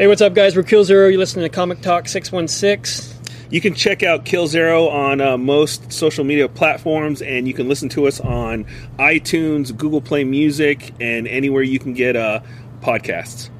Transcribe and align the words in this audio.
Hey, 0.00 0.06
what's 0.06 0.22
up, 0.22 0.32
guys? 0.32 0.56
We're 0.56 0.62
Kill 0.62 0.82
Zero. 0.82 1.08
You're 1.08 1.18
listening 1.18 1.42
to 1.44 1.54
Comic 1.54 1.82
Talk 1.82 2.08
616. 2.08 3.14
You 3.50 3.60
can 3.60 3.74
check 3.74 4.02
out 4.02 4.24
Kill 4.24 4.46
Zero 4.46 4.88
on 4.88 5.20
uh, 5.20 5.36
most 5.36 5.92
social 5.92 6.24
media 6.24 6.48
platforms, 6.48 7.20
and 7.20 7.46
you 7.46 7.52
can 7.52 7.68
listen 7.68 7.90
to 7.90 8.06
us 8.06 8.18
on 8.18 8.64
iTunes, 8.98 9.76
Google 9.76 10.00
Play 10.00 10.24
Music, 10.24 10.94
and 11.02 11.28
anywhere 11.28 11.62
you 11.62 11.78
can 11.78 11.92
get 11.92 12.16
uh, 12.16 12.40
podcasts. 12.80 13.50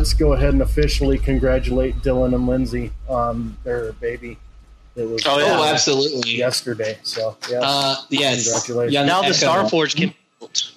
Let's 0.00 0.14
go 0.14 0.32
ahead 0.32 0.54
and 0.54 0.62
officially 0.62 1.18
congratulate 1.18 1.94
Dylan 1.96 2.34
and 2.34 2.46
Lindsay 2.46 2.90
on 3.06 3.54
their 3.64 3.92
baby. 3.92 4.38
It 4.96 5.06
was 5.06 5.22
Oh, 5.26 5.38
yeah. 5.38 5.58
Oh, 5.58 5.64
absolutely. 5.64 6.30
yesterday. 6.38 6.98
So 7.02 7.36
yeah, 7.50 7.60
Uh, 7.62 7.96
yes. 8.08 8.44
Congratulations. 8.64 8.94
Young 8.94 9.06
now 9.06 9.20
the 9.20 9.26
Echo. 9.28 9.36
Starforge 9.36 9.94
can 9.94 10.08
be 10.08 10.16
built. 10.38 10.72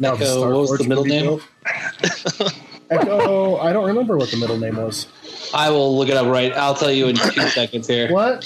now 0.00 0.16
the 0.16 0.24
Echo, 0.24 0.36
Star 0.38 0.50
what 0.50 0.58
was 0.58 0.68
Forge 0.70 0.80
the 0.82 0.88
middle 0.88 1.04
name? 1.04 1.40
Echo, 2.90 3.56
I 3.58 3.72
don't 3.72 3.86
remember 3.86 4.16
what 4.16 4.30
the 4.32 4.36
middle 4.38 4.58
name 4.58 4.76
was. 4.76 5.06
I 5.54 5.70
will 5.70 5.96
look 5.96 6.08
it 6.08 6.16
up 6.16 6.26
right. 6.26 6.52
I'll 6.52 6.74
tell 6.74 6.90
you 6.90 7.06
in 7.06 7.14
two 7.14 7.30
seconds 7.50 7.86
here. 7.86 8.10
What? 8.12 8.44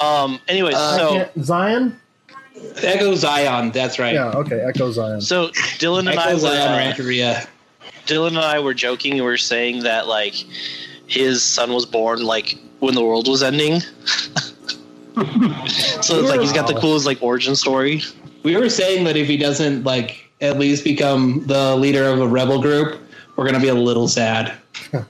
Um. 0.00 0.40
Anyways, 0.48 0.74
Uh, 0.74 0.96
so 0.96 1.28
Zion? 1.42 2.00
Echo 2.82 3.14
Zion. 3.14 3.70
That's 3.70 4.00
right. 4.00 4.14
Yeah, 4.14 4.30
okay, 4.32 4.60
Echo 4.60 4.90
Zion. 4.90 5.20
so 5.20 5.48
Dylan 5.78 6.00
and 6.00 6.08
I 6.10 6.24
Echo 6.24 6.32
were 6.34 6.38
Zion 6.40 6.72
uh, 6.72 6.76
Rancheria. 6.76 7.46
Dylan 8.06 8.28
and 8.28 8.38
I 8.38 8.58
were 8.60 8.74
joking. 8.74 9.12
and 9.12 9.20
We 9.20 9.26
were 9.26 9.36
saying 9.36 9.82
that 9.82 10.06
like 10.06 10.34
his 11.06 11.42
son 11.42 11.72
was 11.72 11.86
born 11.86 12.22
like 12.22 12.58
when 12.80 12.94
the 12.94 13.04
world 13.04 13.28
was 13.28 13.42
ending. 13.42 13.80
so 15.16 16.20
it's 16.20 16.28
like 16.28 16.40
he's 16.40 16.52
got 16.52 16.66
the 16.66 16.78
coolest 16.80 17.06
like 17.06 17.22
origin 17.22 17.56
story. 17.56 18.02
We 18.42 18.56
were 18.56 18.70
saying 18.70 19.04
that 19.04 19.16
if 19.16 19.26
he 19.26 19.36
doesn't 19.36 19.84
like 19.84 20.30
at 20.40 20.58
least 20.58 20.84
become 20.84 21.44
the 21.46 21.76
leader 21.76 22.04
of 22.04 22.20
a 22.20 22.26
rebel 22.26 22.60
group, 22.60 23.00
we're 23.36 23.44
gonna 23.44 23.60
be 23.60 23.68
a 23.68 23.74
little 23.74 24.08
sad. 24.08 24.54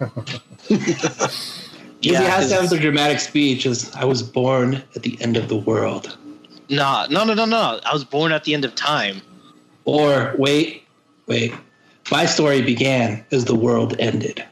Because 2.00 2.19
he 2.19 2.31
has 2.31 2.48
to 2.48 2.54
have 2.54 2.70
the 2.70 2.78
dramatic 2.78 3.20
speech 3.20 3.66
as 3.66 3.94
I 3.94 4.04
was 4.06 4.22
born 4.22 4.82
at 4.97 5.03
the 5.03 5.20
end 5.20 5.36
of 5.36 5.48
the 5.48 5.56
world. 5.56 6.16
Nah, 6.70 7.06
no, 7.10 7.25
no, 7.25 7.34
no, 7.34 7.44
no. 7.44 7.81
I 7.84 7.92
was 7.92 8.04
born 8.04 8.32
at 8.32 8.44
the 8.44 8.54
end 8.54 8.65
of 8.65 8.75
time. 8.75 9.20
Or 9.84 10.34
wait, 10.38 10.84
wait. 11.26 11.53
My 12.10 12.26
story 12.26 12.62
began 12.62 13.25
as 13.31 13.44
the 13.44 13.54
world 13.54 13.97
ended. 13.98 14.44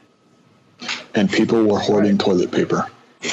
and 1.15 1.29
people 1.31 1.63
were 1.65 1.79
hoarding 1.79 2.17
toilet 2.17 2.51
paper. 2.51 2.89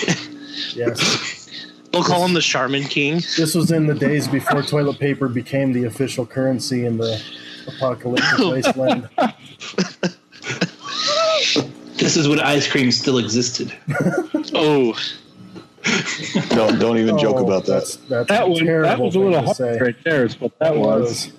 Yes. 0.74 1.48
They'll 1.90 2.02
call 2.02 2.22
him 2.26 2.34
the 2.34 2.40
Charmin 2.42 2.82
King. 2.84 3.14
This 3.36 3.54
was 3.54 3.70
in 3.70 3.86
the 3.86 3.94
days 3.94 4.28
before 4.28 4.62
toilet 4.62 4.98
paper 4.98 5.26
became 5.26 5.72
the 5.72 5.84
official 5.84 6.26
currency 6.26 6.84
in 6.84 6.98
the 6.98 7.22
apocalyptic 7.66 8.38
wasteland. 8.38 9.08
This 11.96 12.16
is 12.18 12.28
when 12.28 12.40
ice 12.40 12.70
cream 12.70 12.90
still 12.90 13.18
existed. 13.18 13.72
Oh, 14.54 14.94
Don't 16.50 16.78
don't 16.78 16.98
even 16.98 17.16
joke 17.18 17.36
Oh, 17.36 17.46
about 17.46 17.64
that. 17.66 17.72
That's, 17.72 17.96
that's 17.96 18.28
That 18.28 18.42
a 18.44 18.48
one, 18.48 18.64
that 18.82 18.98
was 18.98 19.14
a 19.14 19.18
little 19.18 19.32
thing 19.34 19.44
hard 19.44 19.56
say. 19.56 19.78
right 19.78 19.96
there. 20.04 20.24
Is 20.24 20.40
what 20.40 20.58
that 20.58 20.74
It 20.74 20.78
was. 20.80 21.32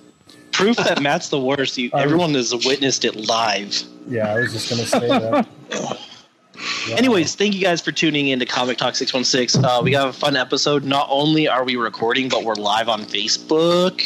Proof 0.58 0.76
that 0.76 1.00
Matt's 1.00 1.28
the 1.30 1.40
worst. 1.40 1.78
You, 1.78 1.90
Um, 1.92 2.00
everyone 2.00 2.34
has 2.34 2.52
witnessed 2.66 3.04
it 3.04 3.16
live. 3.16 3.82
Yeah, 4.08 4.32
I 4.32 4.38
was 4.40 4.52
just 4.52 4.68
going 4.70 4.82
to 4.82 4.88
say 4.88 5.08
that. 5.08 5.48
Wow. 6.90 6.96
Anyways, 6.96 7.36
thank 7.36 7.54
you 7.54 7.60
guys 7.60 7.80
for 7.80 7.92
tuning 7.92 8.28
in 8.28 8.40
to 8.40 8.46
Comic 8.46 8.78
Talk 8.78 8.96
616. 8.96 9.64
Uh, 9.64 9.80
we 9.80 9.92
got 9.92 10.08
a 10.08 10.12
fun 10.12 10.34
episode. 10.36 10.82
Not 10.82 11.06
only 11.08 11.46
are 11.46 11.62
we 11.62 11.76
recording, 11.76 12.28
but 12.28 12.42
we're 12.42 12.54
live 12.56 12.88
on 12.88 13.02
Facebook. 13.02 14.00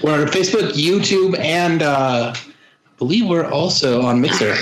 We're 0.00 0.20
on 0.20 0.28
Facebook, 0.28 0.70
YouTube, 0.74 1.36
and 1.40 1.82
uh, 1.82 2.32
I 2.36 2.40
believe 2.96 3.26
we're 3.26 3.44
also 3.50 4.02
on 4.02 4.20
Mixer. 4.20 4.54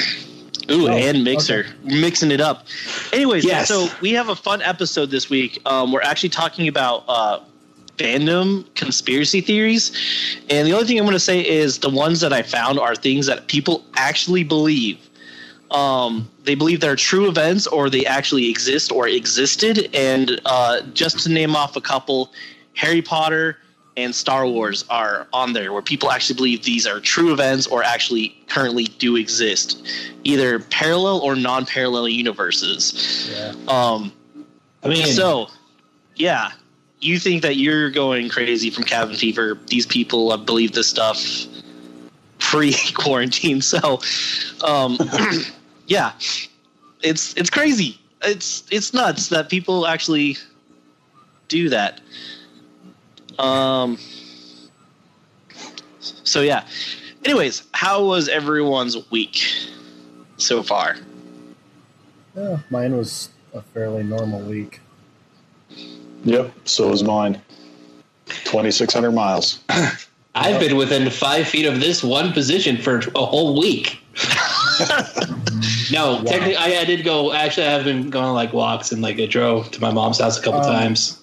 Ooh, 0.71 0.89
Oh, 0.89 0.89
and 0.89 1.23
Mixer. 1.23 1.67
Mixing 1.85 2.31
it 2.31 2.41
up. 2.41 2.67
Anyways, 3.13 3.45
Yes. 3.45 3.69
so 3.69 3.89
we 4.01 4.13
have 4.13 4.31
a 4.31 4.37
fun 4.37 4.63
episode 4.63 5.11
this 5.11 5.29
week. 5.29 5.61
Um, 5.67 5.93
we're 5.93 6.01
actually 6.03 6.29
talking 6.31 6.67
about 6.69 7.05
uh, 7.09 7.41
fandom 7.99 8.65
conspiracy 8.75 9.41
theories. 9.41 9.93
And 10.49 10.67
the 10.67 10.73
only 10.73 10.87
thing 10.87 10.99
I'm 10.99 11.05
going 11.05 11.13
to 11.13 11.21
say 11.21 11.47
is 11.47 11.79
the 11.79 11.91
ones 11.91 12.21
that 12.21 12.33
I 12.33 12.43
found 12.43 12.79
are 12.79 12.95
things 12.95 13.27
that 13.27 13.49
people 13.49 13.85
actually 13.97 14.45
believe. 14.45 14.99
Um, 15.71 16.31
they 16.45 16.55
believe 16.55 16.81
they're 16.81 16.97
true 16.97 17.29
events 17.29 17.67
or 17.67 17.91
they 17.91 18.07
actually 18.07 18.49
exist 18.49 18.91
or 18.91 19.07
existed. 19.07 19.91
And 19.95 20.41
uh, 20.47 20.81
just 20.95 21.19
to 21.25 21.29
name 21.31 21.55
off 21.55 21.77
a 21.77 21.81
couple, 21.81 22.33
Harry 22.75 23.03
Potter 23.03 23.59
and 23.99 24.15
Star 24.15 24.47
Wars 24.47 24.85
are 24.89 25.27
on 25.33 25.53
there, 25.53 25.73
where 25.73 25.83
people 25.83 26.11
actually 26.13 26.37
believe 26.37 26.63
these 26.63 26.87
are 26.87 27.01
true 27.01 27.33
events 27.33 27.67
or 27.67 27.83
actually 27.83 28.29
currently 28.49 28.85
do 28.85 29.17
exist, 29.17 29.87
either 30.23 30.61
parallel 30.61 31.19
or 31.19 31.35
non-parallel 31.35 32.09
universes. 32.09 33.29
Yeah. 33.31 33.55
Um, 33.67 34.13
I 34.85 34.89
mean, 34.89 35.05
so, 35.07 35.49
yeah, 36.15 36.53
you 37.01 37.19
think 37.19 37.43
that 37.43 37.57
you're 37.57 37.91
going 37.91 38.29
crazy 38.29 38.71
from 38.71 38.85
cabin 38.85 39.17
fever? 39.17 39.59
These 39.67 39.87
people 39.87 40.33
uh, 40.33 40.37
believe 40.37 40.73
this 40.73 40.89
stuff 40.89 41.25
pre-quarantine. 42.39 43.61
So, 43.69 44.01
um, 44.65 44.99
yeah, 45.87 46.13
it's 47.03 47.35
it's 47.35 47.51
crazy. 47.51 48.01
It's 48.23 48.65
it's 48.71 48.93
nuts 48.93 49.29
that 49.29 49.49
people 49.49 49.87
actually 49.87 50.37
do 51.49 51.69
that. 51.69 52.01
Um. 53.39 53.99
So 56.01 56.41
yeah. 56.41 56.67
Anyways, 57.25 57.65
how 57.73 58.05
was 58.05 58.29
everyone's 58.29 59.11
week 59.11 59.45
so 60.37 60.63
far? 60.63 60.97
Yeah, 62.37 62.59
mine 62.71 62.97
was 62.97 63.31
a 63.53 63.61
fairly 63.61 64.05
normal 64.05 64.41
week. 64.41 64.81
Yep, 66.25 66.53
so 66.65 66.91
is 66.93 67.03
mine. 67.03 67.41
Twenty 68.45 68.71
six 68.71 68.93
hundred 68.93 69.13
miles. 69.13 69.61
I've 70.35 70.61
been 70.61 70.77
within 70.77 71.09
five 71.11 71.49
feet 71.49 71.65
of 71.67 71.81
this 71.81 72.03
one 72.03 72.33
position 72.33 72.77
for 72.77 72.99
a 73.15 73.25
whole 73.25 73.59
week. 73.59 73.99
no, 75.91 76.23
technically, 76.25 76.57
I, 76.57 76.81
I 76.81 76.85
did 76.85 77.05
go. 77.05 77.33
Actually, 77.33 77.67
I 77.67 77.71
have 77.71 77.85
been 77.85 78.11
going 78.11 78.35
like 78.35 78.53
walks 78.53 78.93
and 78.93 79.03
like 79.03 79.19
I 79.19 79.27
drove 79.27 79.71
to 79.73 79.81
my 79.81 79.91
mom's 79.93 80.19
house 80.21 80.39
a 80.39 80.43
couple 80.43 80.61
Um, 80.61 80.67
times. 80.67 81.21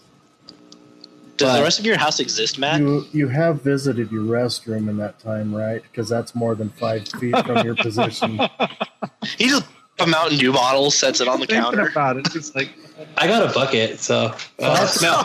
Does 1.37 1.49
But- 1.51 1.57
the 1.57 1.63
rest 1.63 1.79
of 1.79 1.85
your 1.85 1.97
house 1.97 2.19
exist, 2.19 2.57
Matt? 2.59 2.79
You 2.81 3.05
you 3.11 3.27
have 3.27 3.61
visited 3.61 4.11
your 4.11 4.23
restroom 4.23 4.89
in 4.89 4.97
that 4.97 5.19
time, 5.19 5.53
right? 5.53 5.81
Because 5.83 6.09
that's 6.09 6.33
more 6.33 6.55
than 6.55 6.69
five 6.71 7.07
feet 7.19 7.37
from 7.45 7.65
your 7.65 7.75
position. 7.87 8.39
He 9.37 9.49
just 9.49 9.65
a 9.99 10.07
Mountain 10.07 10.37
Dew 10.37 10.51
bottle, 10.53 10.91
sets 10.91 11.21
it 11.21 11.27
on 11.27 11.39
the 11.39 11.45
Thinking 11.45 11.63
counter. 11.63 11.87
about 11.89 12.17
it, 12.17 12.27
it's 12.35 12.53
like 12.55 12.69
I 13.17 13.27
got 13.27 13.49
a 13.49 13.53
bucket, 13.53 13.99
so 13.99 14.25
uh, 14.59 14.87
Thoughts? 14.87 15.01
no. 15.01 15.23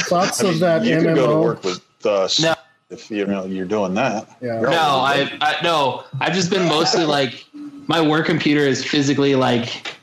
Thoughts 0.00 0.40
I 0.40 0.44
mean, 0.44 0.52
of 0.54 0.60
that 0.60 0.84
you 0.84 0.96
could 0.96 1.14
go 1.14 1.26
to 1.26 1.32
MMO? 1.32 1.42
work 1.42 1.64
with 1.64 1.80
us 2.06 2.40
No. 2.40 2.54
if 2.88 3.10
you 3.10 3.26
know 3.26 3.44
you're 3.44 3.66
doing 3.66 3.94
that. 3.94 4.28
Yeah. 4.40 4.60
No, 4.60 4.70
I, 4.70 5.30
I 5.40 5.56
no. 5.62 6.04
I've 6.20 6.32
just 6.34 6.50
been 6.50 6.66
mostly 6.68 7.04
like 7.04 7.44
my 7.86 8.00
work 8.00 8.26
computer 8.26 8.62
is 8.62 8.84
physically 8.84 9.34
like 9.34 9.94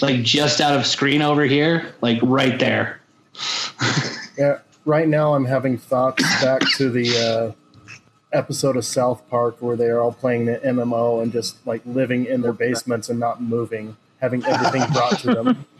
like 0.00 0.22
just 0.22 0.60
out 0.60 0.74
of 0.76 0.86
screen 0.86 1.20
over 1.22 1.44
here, 1.44 1.94
like 2.00 2.18
right 2.22 2.58
there. 2.58 3.00
Yeah. 4.38 4.60
right 4.86 5.06
now 5.06 5.34
I'm 5.34 5.44
having 5.44 5.76
thoughts 5.76 6.22
back 6.42 6.62
to 6.76 6.88
the 6.88 7.14
uh, 7.18 7.52
episode 8.32 8.76
of 8.76 8.84
South 8.84 9.28
Park 9.28 9.56
where 9.60 9.76
they 9.76 9.86
are 9.86 10.00
all 10.00 10.12
playing 10.12 10.46
the 10.46 10.58
MMO 10.58 11.22
and 11.22 11.32
just 11.32 11.64
like 11.66 11.82
living 11.84 12.26
in 12.26 12.40
their 12.40 12.52
basements 12.52 13.08
and 13.08 13.18
not 13.18 13.42
moving, 13.42 13.96
having 14.20 14.44
everything 14.44 14.90
brought 14.92 15.18
to 15.20 15.34
them. 15.34 15.66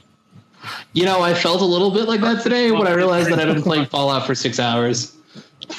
You 0.92 1.06
know, 1.06 1.22
I 1.22 1.32
felt 1.32 1.62
a 1.62 1.64
little 1.64 1.90
bit 1.90 2.06
like 2.06 2.20
that 2.20 2.42
today 2.42 2.70
when 2.70 2.86
I 2.86 2.92
realized 2.92 3.30
that 3.30 3.38
I've 3.38 3.46
been 3.46 3.62
playing 3.62 3.86
Fallout 3.86 4.26
for 4.26 4.34
six 4.34 4.60
hours. 4.60 5.16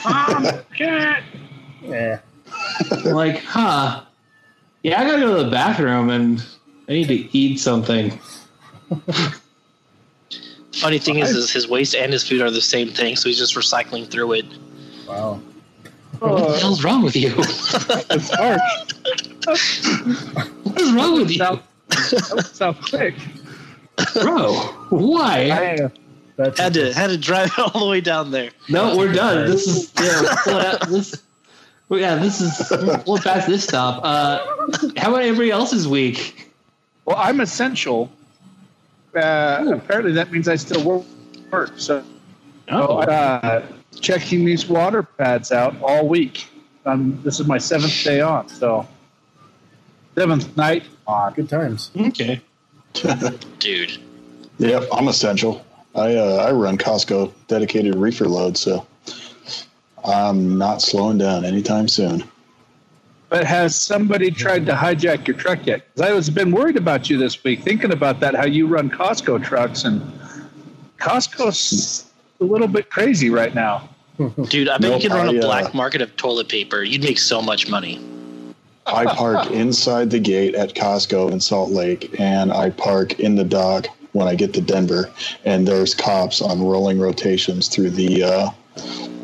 Yeah, 0.03 1.21
I'm 1.83 1.93
eh. 1.93 2.17
like, 3.05 3.43
huh? 3.43 4.03
Yeah, 4.81 4.99
I 4.99 5.05
gotta 5.05 5.19
go 5.19 5.37
to 5.37 5.43
the 5.43 5.51
bathroom 5.51 6.09
and 6.09 6.43
I 6.89 6.93
need 6.93 7.07
to 7.09 7.37
eat 7.37 7.59
something. 7.59 8.19
Funny 10.73 10.97
thing 10.97 11.19
is, 11.19 11.29
is 11.29 11.51
his 11.51 11.67
waste 11.67 11.93
and 11.93 12.11
his 12.11 12.27
food 12.27 12.41
are 12.41 12.49
the 12.49 12.61
same 12.61 12.89
thing, 12.89 13.15
so 13.15 13.29
he's 13.29 13.37
just 13.37 13.55
recycling 13.55 14.09
through 14.09 14.33
it. 14.33 14.45
wow. 15.07 15.39
What 16.21 16.53
the 16.53 16.59
hell's 16.59 16.83
wrong 16.83 17.01
with 17.03 17.15
you? 17.15 17.33
It's 18.11 18.29
hard. 18.29 18.59
What 20.63 20.79
is 20.81 20.93
wrong 20.93 21.13
with 21.15 21.31
you, 21.31 21.39
That 21.39 22.49
sounds 22.53 22.89
quick. 22.89 23.15
bro? 24.13 24.53
Why? 24.89 25.49
I, 25.49 25.83
uh, 25.83 25.89
That's 26.37 26.59
Had 26.59 26.73
to 26.75 26.93
had 26.93 27.07
to 27.07 27.17
drive 27.17 27.51
all 27.57 27.79
the 27.81 27.87
way 27.87 28.01
down 28.01 28.29
there. 28.31 28.51
No, 28.69 28.95
we're 28.95 29.11
done. 29.13 29.47
This 29.49 29.67
is 29.67 29.91
yeah. 29.99 30.35
pull 30.43 30.57
it 30.57 30.65
out. 30.65 30.87
This, 30.89 31.23
well, 31.89 31.99
yeah, 31.99 32.15
this 32.15 32.39
is 32.39 32.69
we'll 33.07 33.17
pass 33.17 33.45
this 33.47 33.63
stop. 33.63 34.01
Uh, 34.03 34.45
how 34.97 35.09
about 35.09 35.23
everybody 35.23 35.49
else's 35.51 35.87
week? 35.87 36.51
well, 37.05 37.17
I'm 37.17 37.41
essential. 37.41 38.11
Uh, 39.15 39.71
apparently, 39.75 40.13
that 40.13 40.31
means 40.31 40.47
I 40.47 40.55
still 40.55 40.83
work. 40.83 41.03
work 41.51 41.71
so, 41.77 42.03
Oh, 42.69 42.99
uh, 42.99 43.65
checking 43.99 44.45
these 44.45 44.67
water 44.67 45.03
pads 45.03 45.51
out 45.51 45.75
all 45.81 46.07
week. 46.07 46.47
Um, 46.85 47.19
this 47.23 47.39
is 47.39 47.47
my 47.47 47.57
seventh 47.57 48.03
day 48.03 48.21
on, 48.21 48.47
so 48.49 48.87
seventh 50.15 50.55
night 50.57 50.83
on. 51.07 51.33
good 51.33 51.49
times. 51.49 51.91
okay. 51.97 52.41
Dude. 53.59 53.97
Yep, 54.57 54.83
I'm 54.93 55.07
essential. 55.07 55.65
I 55.95 56.15
uh, 56.15 56.45
I 56.47 56.51
run 56.51 56.77
Costco 56.77 57.31
dedicated 57.47 57.95
reefer 57.95 58.27
load, 58.27 58.57
so 58.57 58.85
I'm 60.05 60.57
not 60.57 60.81
slowing 60.81 61.17
down 61.17 61.45
anytime 61.45 61.87
soon. 61.87 62.23
But 63.29 63.45
has 63.45 63.75
somebody 63.75 64.29
tried 64.29 64.65
to 64.65 64.73
hijack 64.73 65.25
your 65.27 65.37
truck 65.37 65.65
yet? 65.65 65.85
'Cause 65.95 66.01
I 66.05 66.11
was 66.11 66.29
been 66.29 66.51
worried 66.51 66.75
about 66.77 67.09
you 67.09 67.17
this 67.17 67.41
week, 67.43 67.61
thinking 67.63 67.91
about 67.93 68.19
that. 68.21 68.35
How 68.35 68.45
you 68.45 68.67
run 68.67 68.89
Costco 68.89 69.43
trucks, 69.43 69.83
and 69.85 70.01
Costco's 70.99 72.10
a 72.41 72.45
little 72.45 72.67
bit 72.67 72.89
crazy 72.89 73.29
right 73.29 73.53
now. 73.53 73.87
Dude, 74.17 74.67
I 74.67 74.77
bet 74.77 74.81
Nope, 74.81 75.03
you 75.03 75.09
could 75.09 75.15
run 75.15 75.29
I, 75.29 75.33
a 75.33 75.39
uh, 75.39 75.41
black 75.41 75.73
market 75.73 76.01
of 76.01 76.15
toilet 76.17 76.49
paper. 76.49 76.83
You'd 76.83 77.03
make 77.03 77.17
so 77.17 77.41
much 77.41 77.69
money. 77.69 77.99
I 78.85 79.05
park 79.05 79.49
inside 79.51 80.09
the 80.09 80.19
gate 80.19 80.55
at 80.55 80.73
Costco 80.73 81.31
in 81.31 81.39
Salt 81.39 81.71
Lake, 81.71 82.19
and 82.19 82.51
I 82.51 82.71
park 82.71 83.19
in 83.19 83.35
the 83.35 83.43
dock 83.43 83.87
when 84.11 84.27
I 84.27 84.35
get 84.35 84.53
to 84.55 84.61
Denver, 84.61 85.09
and 85.45 85.67
there's 85.67 85.95
cops 85.95 86.41
on 86.41 86.61
rolling 86.61 86.99
rotations 86.99 87.67
through 87.67 87.91
the 87.91 88.23
uh, 88.23 88.49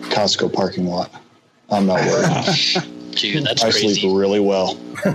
Costco 0.09 0.53
parking 0.53 0.85
lot. 0.87 1.11
I'm 1.69 1.85
not 1.85 1.99
worried. 2.05 2.83
Dude, 3.11 3.45
that's 3.45 3.63
I 3.63 3.71
crazy. 3.71 4.01
sleep 4.01 4.15
really 4.15 4.39
well. 4.39 4.77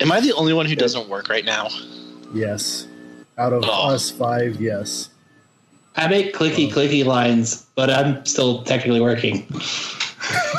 Am 0.00 0.10
I 0.10 0.20
the 0.20 0.32
only 0.34 0.54
one 0.54 0.66
who 0.66 0.74
doesn't 0.74 1.08
work 1.08 1.28
right 1.28 1.44
now? 1.44 1.68
Yes. 2.34 2.86
Out 3.38 3.52
of 3.52 3.64
Oh. 3.66 3.88
us 3.88 4.10
five, 4.10 4.60
yes. 4.60 5.08
I 5.96 6.08
make 6.08 6.34
clicky 6.34 6.70
clicky 6.72 7.04
lines, 7.04 7.66
but 7.74 7.90
I'm 7.90 8.24
still 8.24 8.62
technically 8.62 9.00
working. 9.00 9.46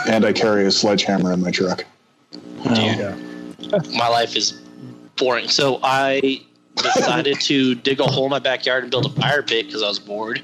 And 0.08 0.26
I 0.26 0.34
carry 0.34 0.66
a 0.66 0.72
sledgehammer 0.72 1.32
in 1.34 1.42
my 1.42 1.52
truck. 1.52 1.86
Oh. 2.66 2.74
Yeah. 2.76 3.16
My 3.96 4.08
life 4.10 4.36
is 4.36 4.60
boring. 5.16 5.48
So 5.48 5.80
I 5.84 6.42
decided 6.76 7.40
to 7.42 7.76
dig 7.76 8.00
a 8.00 8.04
hole 8.04 8.26
in 8.26 8.30
my 8.32 8.40
backyard 8.40 8.84
and 8.84 8.92
build 8.92 9.06
a 9.06 9.10
fire 9.22 9.42
pit 9.42 9.68
because 9.68 9.82
I 9.82 9.88
was 9.88 10.00
bored. 10.00 10.42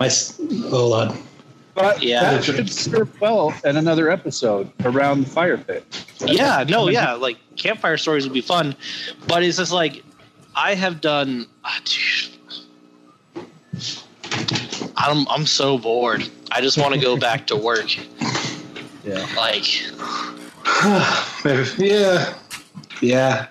My 0.00 0.06
s- 0.06 0.38
hold 0.70 0.92
on. 0.94 1.18
But 1.74 2.02
Yeah. 2.02 2.32
that 2.32 2.44
should 2.44 2.68
serve 2.68 3.08
well 3.20 3.54
in 3.64 3.76
another 3.76 4.10
episode 4.10 4.70
around 4.84 5.24
the 5.24 5.30
fire 5.30 5.56
pit. 5.56 5.84
Yeah, 6.26 6.64
no, 6.68 6.88
yeah, 6.88 7.12
like 7.14 7.36
campfire 7.56 7.96
stories 7.96 8.24
would 8.24 8.34
be 8.34 8.40
fun, 8.40 8.74
but 9.28 9.42
it's 9.44 9.56
just 9.58 9.72
like 9.72 10.02
I 10.58 10.74
have 10.74 11.00
done. 11.00 11.46
ah. 11.64 11.80
I'm 14.96 15.28
I'm 15.28 15.46
so 15.46 15.78
bored. 15.78 16.28
I 16.50 16.60
just 16.60 16.76
want 16.76 16.94
to 16.94 17.00
go 17.00 17.16
back 17.16 17.46
to 17.46 17.56
work. 17.56 17.96
Yeah. 19.04 19.24
Like, 19.36 19.80
yeah. 21.78 22.34
Yeah. 23.00 23.46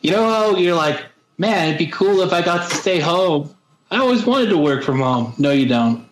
You 0.00 0.12
know 0.12 0.28
how 0.30 0.56
you're 0.56 0.74
like, 0.74 1.04
man, 1.36 1.68
it'd 1.68 1.78
be 1.78 1.88
cool 1.88 2.22
if 2.22 2.32
I 2.32 2.40
got 2.40 2.70
to 2.70 2.74
stay 2.74 3.00
home. 3.00 3.54
I 3.90 3.98
always 3.98 4.24
wanted 4.24 4.48
to 4.48 4.56
work 4.56 4.82
from 4.82 5.00
home. 5.00 5.34
No, 5.36 5.50
you 5.50 5.66
don't. 5.68 6.08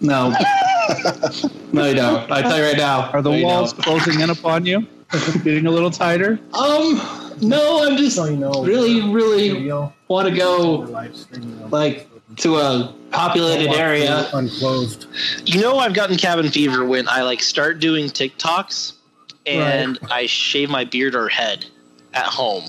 No. 0.00 0.30
no, 1.72 1.84
you 1.84 1.94
don't. 1.94 2.30
I 2.32 2.40
tell 2.40 2.56
you 2.56 2.64
right 2.64 2.78
now. 2.78 3.10
Are 3.10 3.20
the 3.20 3.30
no, 3.30 3.44
walls 3.44 3.74
closing 3.74 4.20
in 4.20 4.30
upon 4.30 4.64
you? 4.64 4.86
Getting 5.44 5.66
a 5.66 5.70
little 5.70 5.90
tighter? 5.90 6.40
Um, 6.54 7.21
no, 7.40 7.86
I'm 7.86 7.96
just 7.96 8.16
So 8.16 8.24
you 8.26 8.36
know, 8.36 8.50
really, 8.64 9.00
really 9.10 9.70
want 10.08 10.28
to 10.28 10.34
go 10.34 10.80
live 10.90 11.16
streaming 11.16 11.58
them. 11.58 11.70
like 11.70 12.08
to 12.36 12.56
a 12.56 12.94
populated 13.10 13.70
area. 13.72 14.28
unclosed. 14.32 15.06
you 15.44 15.60
know, 15.60 15.78
I've 15.78 15.94
gotten 15.94 16.16
cabin 16.16 16.50
fever 16.50 16.84
when 16.84 17.06
I 17.08 17.22
like 17.22 17.40
start 17.42 17.78
doing 17.78 18.06
TikToks 18.06 18.94
and 19.46 19.98
I 20.10 20.26
shave 20.26 20.70
my 20.70 20.84
beard 20.84 21.14
or 21.14 21.28
head 21.28 21.66
at 22.14 22.26
home. 22.26 22.64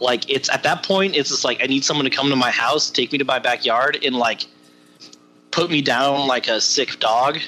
Like 0.00 0.28
it's 0.30 0.48
at 0.50 0.62
that 0.62 0.82
point, 0.84 1.16
it's 1.16 1.28
just 1.30 1.44
like 1.44 1.62
I 1.62 1.66
need 1.66 1.84
someone 1.84 2.04
to 2.04 2.10
come 2.10 2.28
to 2.30 2.36
my 2.36 2.50
house, 2.50 2.90
take 2.90 3.10
me 3.12 3.18
to 3.18 3.24
my 3.24 3.38
backyard, 3.40 3.98
and 4.04 4.14
like 4.16 4.46
put 5.50 5.70
me 5.70 5.82
down 5.82 6.26
like 6.28 6.46
a 6.48 6.60
sick 6.60 7.00
dog 7.00 7.38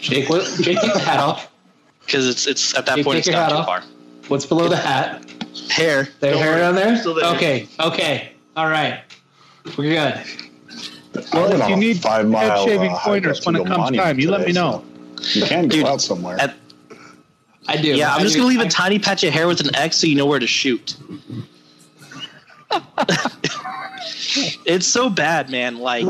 Jake, 0.00 0.28
what, 0.28 0.44
Jake, 0.60 0.78
take 0.80 0.92
the 0.92 0.98
hat 1.00 1.18
off. 1.20 1.50
because 2.04 2.28
it's 2.28 2.46
it's 2.46 2.76
at 2.76 2.86
that 2.86 2.98
You 2.98 3.04
point 3.04 3.16
take 3.16 3.18
it's 3.20 3.26
your 3.28 3.36
gone 3.36 3.44
hat 3.50 3.50
too 3.50 3.56
off? 3.60 3.66
far. 3.66 3.82
What's 4.28 4.46
below 4.46 4.68
the 4.68 4.76
hat? 4.76 5.24
Hair, 5.70 6.08
There 6.20 6.32
Don't 6.32 6.42
hair 6.42 6.52
worry. 6.52 6.60
down 6.60 6.74
there? 6.74 6.96
Still 6.98 7.14
there. 7.14 7.34
Okay, 7.34 7.68
okay. 7.80 8.32
All 8.56 8.68
right. 8.68 9.00
We're 9.76 9.90
good. 9.94 10.22
Well, 11.32 11.52
if 11.60 11.68
you 11.68 11.76
need 11.76 11.98
five 11.98 12.26
mile, 12.28 12.48
head 12.64 12.68
shaving 12.68 12.90
uh, 12.92 12.94
hike 12.96 13.04
pointers 13.22 13.40
up 13.40 13.46
when 13.46 13.56
it 13.56 13.66
comes 13.66 13.78
monument 13.78 13.96
time, 14.06 14.18
you 14.20 14.30
let 14.30 14.46
me 14.46 14.52
know. 14.52 14.84
so 15.20 15.40
You 15.40 15.46
can 15.46 15.64
go 15.68 15.76
Dude, 15.76 15.86
out 15.86 16.00
somewhere. 16.00 16.38
at- 16.40 16.54
I 17.66 17.76
do. 17.76 17.88
Yeah, 17.88 18.14
I'm 18.14 18.20
I 18.20 18.22
just 18.22 18.34
do. 18.34 18.40
gonna 18.40 18.48
leave 18.56 18.60
a 18.66 18.68
tiny 18.70 18.98
patch 18.98 19.24
of 19.24 19.32
hair 19.32 19.46
with 19.46 19.60
an 19.60 19.74
X 19.74 19.96
so 19.96 20.06
you 20.06 20.14
know 20.14 20.24
where 20.26 20.38
to 20.38 20.46
shoot. 20.46 20.96
it's 24.64 24.86
so 24.86 25.10
bad, 25.10 25.50
man. 25.50 25.78
Like, 25.78 26.06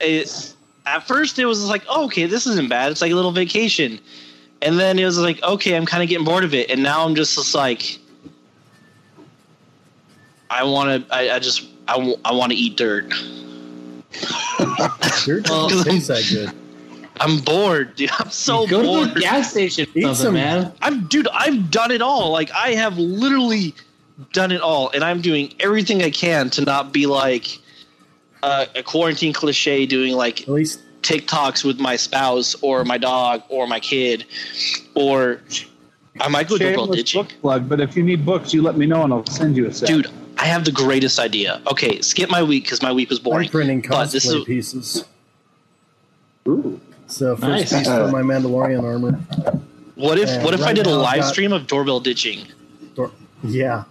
it. 0.00 0.54
At 0.86 1.06
first, 1.06 1.38
it 1.38 1.44
was 1.44 1.68
like, 1.68 1.82
oh, 1.88 2.06
okay, 2.06 2.26
this 2.26 2.46
isn't 2.46 2.68
bad. 2.68 2.90
It's 2.90 3.00
like 3.02 3.12
a 3.12 3.14
little 3.14 3.30
vacation, 3.32 4.00
and 4.62 4.78
then 4.78 4.98
it 4.98 5.04
was 5.04 5.18
like, 5.18 5.42
okay, 5.42 5.74
I'm 5.76 5.86
kind 5.86 6.02
of 6.02 6.08
getting 6.08 6.24
bored 6.24 6.44
of 6.44 6.54
it, 6.54 6.70
and 6.70 6.82
now 6.82 7.04
I'm 7.06 7.14
just, 7.14 7.34
just 7.34 7.54
like, 7.54 7.98
I 10.48 10.64
want 10.64 11.06
to. 11.08 11.14
I, 11.14 11.36
I 11.36 11.38
just. 11.38 11.66
I, 11.88 11.94
w- 11.94 12.16
I 12.24 12.32
want 12.32 12.52
to 12.52 12.58
eat 12.58 12.76
dirt. 12.76 13.08
Dirt 15.24 15.48
Well, 15.48 15.68
doesn't 15.68 15.84
taste 15.90 16.08
that 16.08 16.28
good. 16.30 16.52
I'm 17.20 17.38
bored, 17.38 17.96
dude. 17.96 18.10
I'm 18.18 18.30
so 18.30 18.66
Go 18.66 18.80
to 18.80 18.86
bored. 18.86 19.14
the 19.14 19.20
gas 19.20 19.50
station, 19.50 19.86
Eat 19.94 20.14
some- 20.16 20.34
man. 20.34 20.72
I'm 20.82 21.06
dude, 21.06 21.28
I've 21.28 21.70
done 21.70 21.90
it 21.90 22.00
all. 22.02 22.30
Like 22.30 22.50
I 22.52 22.70
have 22.74 22.96
literally 22.98 23.74
done 24.32 24.52
it 24.52 24.60
all, 24.60 24.90
and 24.94 25.02
I'm 25.04 25.20
doing 25.20 25.52
everything 25.60 26.02
I 26.02 26.10
can 26.10 26.48
to 26.50 26.62
not 26.64 26.92
be 26.92 27.06
like 27.06 27.58
uh, 28.42 28.66
a 28.74 28.82
quarantine 28.82 29.32
cliche 29.32 29.84
doing 29.86 30.14
like 30.14 30.42
At 30.42 30.48
least 30.48 30.80
TikToks 31.02 31.64
with 31.64 31.78
my 31.80 31.96
spouse 31.96 32.54
or 32.62 32.84
my 32.84 32.98
dog 32.98 33.42
or 33.48 33.66
my 33.66 33.80
kid, 33.80 34.24
or 34.94 35.40
I 36.20 36.28
might 36.28 36.48
go 36.48 36.58
doorbell 36.58 36.84
Shameless 36.84 36.96
ditching. 36.98 37.22
book 37.22 37.32
plug, 37.40 37.68
but 37.68 37.80
if 37.80 37.96
you 37.96 38.02
need 38.02 38.24
books, 38.26 38.52
you 38.52 38.62
let 38.62 38.76
me 38.76 38.86
know 38.86 39.02
and 39.04 39.12
I'll 39.12 39.26
send 39.26 39.56
you 39.56 39.66
a 39.66 39.72
set. 39.72 39.88
Dude, 39.88 40.08
I 40.38 40.44
have 40.46 40.64
the 40.64 40.72
greatest 40.72 41.18
idea. 41.18 41.60
Okay, 41.70 42.00
skip 42.00 42.30
my 42.30 42.42
week 42.42 42.64
because 42.64 42.82
my 42.82 42.92
week 42.92 43.08
was 43.10 43.18
I'm 43.18 43.24
boring. 43.24 43.48
printing 43.48 43.80
But 43.88 44.10
this 44.10 44.26
cosplay 44.26 44.38
is 44.40 44.44
pieces. 44.44 45.04
Ooh. 46.48 46.80
So 47.06 47.36
first 47.36 47.72
Nice. 47.72 47.72
piece 47.72 47.86
for 47.88 48.08
my 48.08 48.22
Mandalorian 48.22 48.82
armor. 48.82 49.12
what 49.96 50.18
if 50.18 50.28
Yeah, 50.28 50.44
what 50.44 50.54
if 50.54 50.62
I 50.62 50.72
did 50.72 50.86
a 50.86 50.94
live 50.94 51.20
got- 51.20 51.32
stream 51.32 51.52
of 51.52 51.66
doorbell 51.66 52.00
ditching, 52.00 52.46
Or- 52.96 53.10
Yeah. 53.42 53.84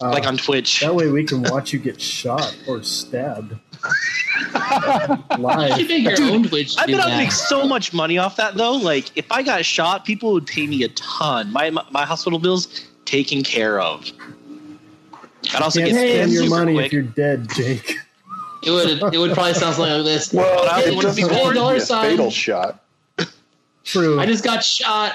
Uh, 0.00 0.10
like 0.10 0.26
on 0.26 0.36
Twitch? 0.36 0.80
that 0.80 0.94
way 0.94 1.08
we 1.08 1.24
can 1.24 1.42
watch 1.42 1.72
you 1.72 1.78
get 1.78 2.00
shot 2.00 2.54
or 2.68 2.82
stabbed. 2.82 3.54
You 3.86 5.38
Live. 5.38 5.76
should 5.78 5.88
make 5.88 6.02
your 6.04 6.14
Dude, 6.16 6.32
own 6.32 6.42
Twitch. 6.44 6.76
I 6.78 6.86
do 6.86 6.96
bet 6.96 7.06
I'd 7.06 7.16
make 7.16 7.32
so 7.32 7.66
much 7.66 7.92
money 7.92 8.18
off 8.18 8.36
that 8.36 8.54
though. 8.54 8.72
Like 8.72 9.16
if 9.16 9.30
I 9.32 9.42
got 9.42 9.64
shot, 9.64 10.04
people 10.04 10.32
would 10.32 10.46
pay 10.46 10.66
me 10.66 10.82
a 10.84 10.88
ton. 10.90 11.52
My 11.52 11.70
my 11.70 12.04
hospital 12.04 12.38
bills 12.38 12.86
taken 13.04 13.42
care 13.42 13.80
of. 13.80 14.10
I'd 15.54 15.62
also 15.62 15.80
Can't 15.80 15.92
get 15.92 16.14
spend 16.28 16.32
your 16.32 16.48
money 16.50 16.74
quick. 16.74 16.86
if 16.86 16.92
you're 16.92 17.02
dead, 17.02 17.48
Jake. 17.54 17.96
it 18.64 18.70
would 18.70 19.14
it 19.14 19.18
would 19.18 19.32
probably 19.32 19.54
sound 19.54 19.74
something 19.76 19.94
like 19.94 20.04
this. 20.04 20.32
Well, 20.32 20.68
I 20.68 20.82
it 20.82 20.94
wouldn't 20.94 21.16
be 21.16 21.22
doesn't 21.22 21.36
have 21.38 21.48
to 21.48 21.54
Dollar 21.54 21.74
be 21.74 21.78
a 21.80 21.84
sign. 21.84 22.10
fatal 22.10 22.30
shot. 22.30 22.84
True. 23.84 24.20
I 24.20 24.26
just 24.26 24.44
got 24.44 24.62
shot. 24.62 25.14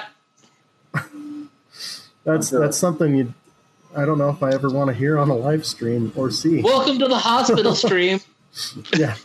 That's 2.24 2.50
that's 2.50 2.78
something 2.78 3.16
you. 3.16 3.34
I 3.96 4.06
don't 4.06 4.18
know 4.18 4.30
if 4.30 4.42
I 4.42 4.52
ever 4.54 4.70
want 4.70 4.88
to 4.88 4.94
hear 4.94 5.20
on 5.20 5.30
a 5.30 5.36
live 5.36 5.66
stream 5.66 6.12
or 6.16 6.32
see. 6.32 6.62
Welcome 6.64 6.98
to 7.00 7.08
the 7.08 7.18
hospital 7.18 7.76
stream. 7.76 8.20
Yeah, 8.98 9.16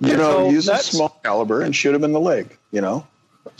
You 0.00 0.16
know, 0.16 0.32
So 0.46 0.50
use 0.50 0.68
a 0.68 0.78
small 0.78 1.18
caliber 1.22 1.62
and 1.62 1.74
shoot 1.74 1.94
him 1.94 2.04
in 2.04 2.12
the 2.12 2.20
leg. 2.20 2.56
You 2.72 2.80
know, 2.80 3.06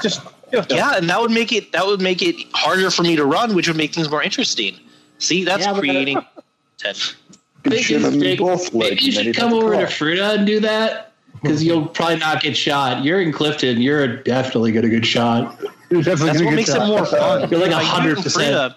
Just 0.02 0.20
Yeah, 0.52 0.96
and 0.96 1.08
that 1.10 1.20
would 1.20 1.30
make 1.30 1.52
it 1.52 1.72
that 1.72 1.86
would 1.86 2.00
make 2.00 2.22
it 2.22 2.36
harder 2.52 2.90
for 2.90 3.02
me 3.02 3.16
to 3.16 3.24
run, 3.24 3.54
which 3.54 3.68
would 3.68 3.76
make 3.76 3.94
things 3.94 4.10
more 4.10 4.22
interesting. 4.22 4.76
See, 5.18 5.44
that's 5.44 5.64
Yeah, 5.64 5.72
uh, 5.72 5.78
creating. 5.78 6.18
tension. 6.78 7.16
you 7.64 7.70
Maybe 7.70 7.82
shoot 7.82 8.02
him 8.02 8.14
in 8.14 8.20
Jake, 8.20 8.38
both 8.38 8.72
maybe 8.72 9.02
you 9.02 9.12
should 9.12 9.34
come 9.36 9.50
have 9.50 9.58
to 9.60 9.64
over 9.66 9.74
to 9.74 9.76
crawl. 9.78 9.86
Fruita 9.88 10.36
and 10.36 10.46
do 10.46 10.60
that 10.60 11.12
because 11.42 11.62
you'll 11.64 11.86
probably 11.86 12.16
not 12.16 12.40
get 12.40 12.56
shot. 12.56 13.02
You're 13.04 13.20
in 13.20 13.32
Clifton. 13.32 13.80
You're 13.80 14.16
definitely 14.22 14.72
gonna 14.72 14.88
get 14.88 15.04
shot. 15.04 15.60
you're 15.90 16.02
definitely 16.02 16.02
That's 16.02 16.20
gonna 16.22 16.44
what 16.44 16.50
get 16.50 16.56
makes 16.56 16.68
it 16.70 16.86
more 16.86 17.04
fun. 17.04 17.50
You're 17.50 17.60
like 17.60 17.70
If 17.72 17.76
I 17.76 18.74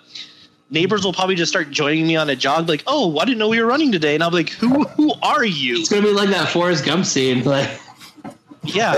do 0.72 0.80
it 0.80 0.84
in 0.84 0.90
100%. 0.90 0.92
Fruita, 0.92 1.02
Neighbors 1.02 1.04
will 1.06 1.14
probably 1.14 1.36
just 1.36 1.52
start 1.52 1.70
joining 1.72 2.08
me 2.08 2.16
on 2.16 2.30
a 2.30 2.36
jog, 2.36 2.68
like, 2.70 2.84
"Oh, 2.88 3.18
I 3.20 3.26
didn't 3.26 3.38
know 3.40 3.50
we 3.50 3.60
were 3.60 3.68
running 3.68 3.92
today," 3.92 4.14
and 4.16 4.24
I'll 4.24 4.30
be 4.32 4.38
like, 4.38 4.50
"Who? 4.52 4.84
Who 4.84 5.14
are 5.22 5.46
you?" 5.46 5.80
It's 5.80 5.90
gonna 5.90 6.02
be 6.02 6.12
like 6.14 6.30
that 6.30 6.50
Forrest 6.50 6.86
Gump 6.86 7.06
scene. 7.06 7.44
Like, 7.52 7.70
Yeah, 8.64 8.94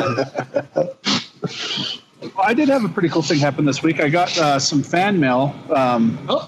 I 2.38 2.54
did 2.54 2.68
have 2.70 2.84
a 2.86 2.90
pretty 2.90 3.10
cool 3.10 3.22
thing 3.22 3.40
happen 3.40 3.66
this 3.66 3.82
week. 3.82 4.00
I 4.02 4.10
got 4.10 4.38
uh, 4.38 4.60
some 4.60 4.84
fan 4.84 5.20
mail 5.20 5.56
um, 5.74 6.18
oh, 6.30 6.48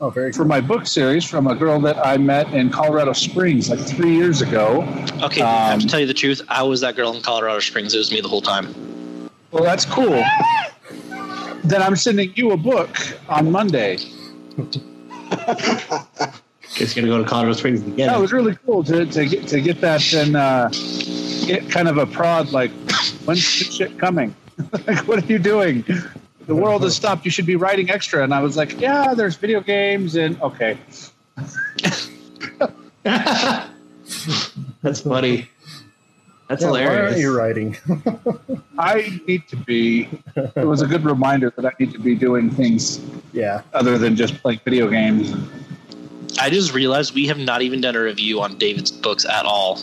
oh, 0.00 0.10
very 0.10 0.32
for 0.32 0.38
cool. 0.38 0.46
my 0.46 0.60
book 0.60 0.86
series 0.86 1.24
from 1.24 1.46
a 1.46 1.54
girl 1.54 1.80
that 1.80 2.04
I 2.04 2.16
met 2.16 2.52
in 2.52 2.68
Colorado 2.70 3.12
Springs 3.12 3.70
like 3.70 3.78
three 3.80 4.14
years 4.16 4.42
ago. 4.42 4.82
okay. 5.22 5.42
I 5.42 5.70
have 5.70 5.78
to 5.80 5.84
Um, 5.84 5.88
tell 5.88 6.00
you 6.00 6.06
the 6.06 6.14
truth. 6.14 6.42
I 6.48 6.62
was 6.62 6.80
that 6.80 6.96
girl 6.96 7.14
in 7.14 7.22
Colorado 7.22 7.60
Springs. 7.60 7.94
It 7.94 7.98
was 7.98 8.10
me 8.12 8.20
the 8.20 8.28
whole 8.28 8.42
time. 8.42 8.74
Well, 9.52 9.62
that's 9.64 9.84
cool. 9.84 10.24
then 11.64 11.80
I'm 11.82 11.96
sending 11.96 12.32
you 12.34 12.50
a 12.52 12.56
book 12.56 12.96
on 13.28 13.50
Monday. 13.50 13.98
guess 16.76 16.96
you're 16.96 17.04
gonna 17.04 17.16
go 17.16 17.22
to 17.22 17.28
Colorado 17.28 17.54
Springs 17.54 17.82
again. 17.86 18.12
It 18.12 18.20
was 18.20 18.32
really 18.32 18.56
cool 18.66 18.82
to, 18.84 19.06
to 19.06 19.26
get 19.26 19.48
to 19.48 19.60
get 19.60 19.80
that 19.80 20.12
and 20.12 20.36
uh, 20.36 20.68
get 21.46 21.70
kind 21.70 21.88
of 21.88 21.98
a 21.98 22.06
prod 22.06 22.52
like, 22.52 22.70
when's 23.24 23.40
this 23.40 23.74
shit 23.74 23.98
coming? 23.98 24.34
like, 24.86 25.06
what 25.06 25.22
are 25.22 25.26
you 25.26 25.38
doing? 25.38 25.84
The 26.46 26.54
world 26.54 26.82
has 26.82 26.96
stopped. 26.96 27.24
You 27.24 27.30
should 27.30 27.46
be 27.46 27.56
writing 27.56 27.90
extra. 27.90 28.24
And 28.24 28.34
I 28.34 28.40
was 28.40 28.56
like, 28.56 28.80
yeah, 28.80 29.14
there's 29.14 29.36
video 29.36 29.60
games 29.60 30.16
and 30.16 30.40
okay. 30.42 30.76
That's 34.82 35.00
funny. 35.00 35.48
That's 36.52 36.64
Yeah, 36.64 36.70
why 36.70 36.84
aren't 36.84 37.16
hilarious. 37.16 37.18
you 37.20 37.34
writing? 37.38 37.76
I 38.78 39.20
need 39.26 39.48
to 39.48 39.56
be. 39.56 40.06
It 40.36 40.66
was 40.66 40.82
a 40.82 40.86
good 40.86 41.02
reminder 41.02 41.50
that 41.56 41.64
I 41.64 41.72
need 41.80 41.92
to 41.94 41.98
be 41.98 42.14
doing 42.14 42.50
things 42.50 43.00
yeah, 43.32 43.62
other 43.72 43.96
than 43.96 44.16
just 44.16 44.34
playing 44.42 44.60
video 44.62 44.88
games. 44.88 45.32
I 46.38 46.50
just 46.50 46.74
realized 46.74 47.14
we 47.14 47.26
have 47.28 47.38
not 47.38 47.62
even 47.62 47.80
done 47.80 47.96
a 47.96 48.02
review 48.02 48.42
on 48.42 48.58
David's 48.58 48.90
books 48.92 49.24
at 49.24 49.46
all. 49.46 49.80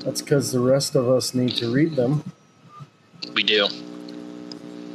that's 0.00 0.20
because 0.20 0.52
the 0.52 0.60
rest 0.60 0.94
of 0.94 1.08
us 1.08 1.32
need 1.32 1.56
to 1.56 1.72
read 1.72 1.96
them. 1.96 2.24
We 3.34 3.42
do. 3.42 3.66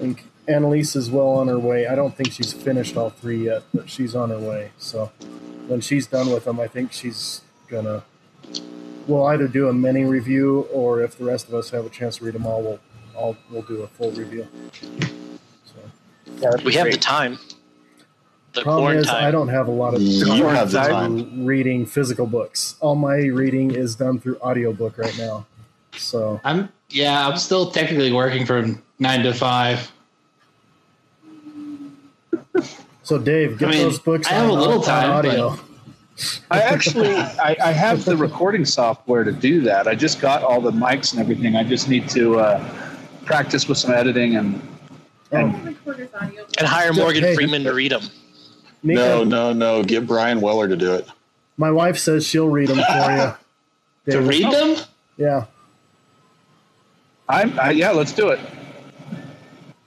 And 0.01 0.19
Annalise 0.47 0.95
is 0.95 1.09
well 1.09 1.29
on 1.29 1.47
her 1.47 1.57
way. 1.57 1.87
I 1.87 1.95
don't 1.95 2.15
think 2.15 2.31
she's 2.31 2.53
finished 2.53 2.95
all 2.95 3.09
three 3.09 3.45
yet, 3.45 3.63
but 3.73 3.89
she's 3.89 4.13
on 4.15 4.29
her 4.29 4.37
way. 4.39 4.69
So 4.77 5.11
when 5.67 5.81
she's 5.81 6.05
done 6.05 6.29
with 6.31 6.45
them, 6.45 6.59
I 6.59 6.67
think 6.67 6.91
she's 6.93 7.41
gonna. 7.69 8.03
We'll 9.07 9.25
either 9.27 9.47
do 9.47 9.69
a 9.69 9.73
mini 9.73 10.03
review, 10.03 10.67
or 10.73 11.01
if 11.01 11.17
the 11.17 11.25
rest 11.25 11.47
of 11.47 11.53
us 11.53 11.69
have 11.69 11.85
a 11.85 11.89
chance 11.89 12.17
to 12.17 12.25
read 12.25 12.33
them 12.33 12.45
all, 12.45 12.61
we'll 12.61 12.79
all 13.15 13.37
we'll 13.49 13.61
do 13.61 13.83
a 13.83 13.87
full 13.87 14.11
review. 14.11 14.47
So 15.65 16.57
We 16.63 16.73
have 16.73 16.91
the 16.91 16.97
time. 16.97 17.37
The 18.53 18.61
problem 18.61 18.97
is, 18.97 19.07
time. 19.07 19.25
I 19.25 19.31
don't 19.31 19.49
have 19.49 19.67
a 19.67 19.71
lot 19.71 19.93
of 19.93 20.01
You 20.01 20.45
have 20.45 20.71
the 20.71 20.79
time. 20.79 21.45
reading 21.45 21.85
physical 21.85 22.25
books. 22.25 22.75
All 22.79 22.95
my 22.95 23.17
reading 23.17 23.71
is 23.71 23.95
done 23.95 24.19
through 24.19 24.37
audiobook 24.39 24.97
right 24.97 25.15
now. 25.17 25.45
So 25.97 26.39
I'm 26.43 26.69
yeah, 26.89 27.27
I'm 27.27 27.37
still 27.37 27.71
technically 27.71 28.11
working 28.11 28.45
from 28.45 28.81
nine 28.99 29.23
to 29.23 29.33
five. 29.33 29.91
so 33.03 33.17
Dave, 33.17 33.57
get 33.57 33.69
I 33.69 33.71
mean, 33.71 33.81
those 33.83 33.99
books. 33.99 34.27
I 34.27 34.31
have 34.33 34.49
on, 34.49 34.57
a 34.57 34.61
little 34.61 34.81
time, 34.81 35.11
audio. 35.11 35.59
I 36.49 36.61
actually, 36.61 37.13
I, 37.15 37.57
I 37.61 37.71
have 37.71 38.05
the 38.05 38.15
recording 38.15 38.63
software 38.65 39.23
to 39.23 39.31
do 39.33 39.61
that. 39.61 39.87
I 39.87 39.95
just 39.95 40.21
got 40.21 40.43
all 40.43 40.61
the 40.61 40.71
mics 40.71 41.11
and 41.11 41.19
everything. 41.21 41.55
I 41.55 41.63
just 41.63 41.89
need 41.89 42.07
to 42.11 42.39
uh, 42.39 42.97
practice 43.25 43.67
with 43.67 43.77
some 43.77 43.91
editing 43.91 44.35
and 44.37 44.61
Oh, 45.31 45.37
and 45.39 46.67
hire 46.67 46.93
Morgan 46.93 47.23
Hey. 47.23 47.33
Freeman 47.35 47.63
to 47.63 47.73
read 47.73 47.91
them. 47.91 48.03
Nika, 48.83 48.99
No, 49.01 49.23
no, 49.23 49.51
no. 49.53 49.83
Get 49.83 50.05
Brian 50.07 50.39
Weller 50.39 50.67
to 50.67 50.77
do 50.77 50.93
it. 50.93 51.07
my 51.57 51.71
wife 51.71 51.97
says 51.97 52.25
she'll 52.25 52.47
read 52.47 52.69
them 52.69 52.77
for 52.77 53.11
you. 53.11 53.33
To 54.13 54.19
Dave. 54.19 54.27
read 54.27 54.51
them? 54.53 54.75
Yeah. 55.17 55.45
I'm, 57.27 57.59
I, 57.59 57.71
yeah, 57.71 57.89
let's 57.89 58.11
do 58.13 58.29
it. 58.29 58.39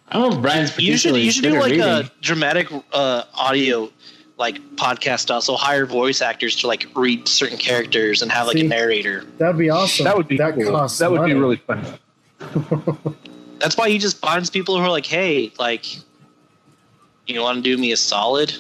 I 0.09 0.15
don't 0.19 0.31
know 0.31 0.37
if 0.39 0.43
Brian's 0.43 0.77
You 0.77 0.97
should 0.99 1.15
you 1.17 1.31
should 1.31 1.45
do 1.45 1.53
like 1.61 1.71
reading. 1.71 1.81
a 1.83 2.11
dramatic 2.21 2.69
uh, 2.93 3.23
audio 3.35 3.91
like 4.39 4.61
podcast 4.77 5.21
style. 5.21 5.41
So 5.41 5.57
hire 5.57 5.85
voice 5.87 6.23
actors 6.23 6.57
to 6.57 6.67
like 6.67 6.87
read 6.95 7.29
certain 7.29 7.59
characters 7.59 8.23
and 8.23 8.31
have 8.33 8.47
like 8.47 8.57
See? 8.57 8.65
a 8.67 8.69
narrator. 8.69 9.25
That'd 9.39 9.59
be 9.59 9.69
awesome. 9.71 10.05
That 10.05 10.17
would 10.17 10.29
be 10.29 10.37
that 10.39 10.55
cool. 10.55 10.71
costs 10.71 10.99
That 10.99 11.11
would 11.11 11.21
money. 11.23 11.35
be 11.35 11.41
really 11.41 11.57
fun. 11.57 11.85
That's 13.59 13.77
why 13.77 13.91
he 13.91 13.99
just 13.99 14.19
finds 14.19 14.49
people 14.51 14.77
who 14.79 14.85
are 14.85 14.91
like, 14.91 15.07
hey, 15.07 15.53
like, 15.59 15.85
you 17.27 17.41
want 17.41 17.57
to 17.57 17.63
do 17.63 17.77
me 17.77 17.91
a 17.93 17.97
solid? 17.97 18.55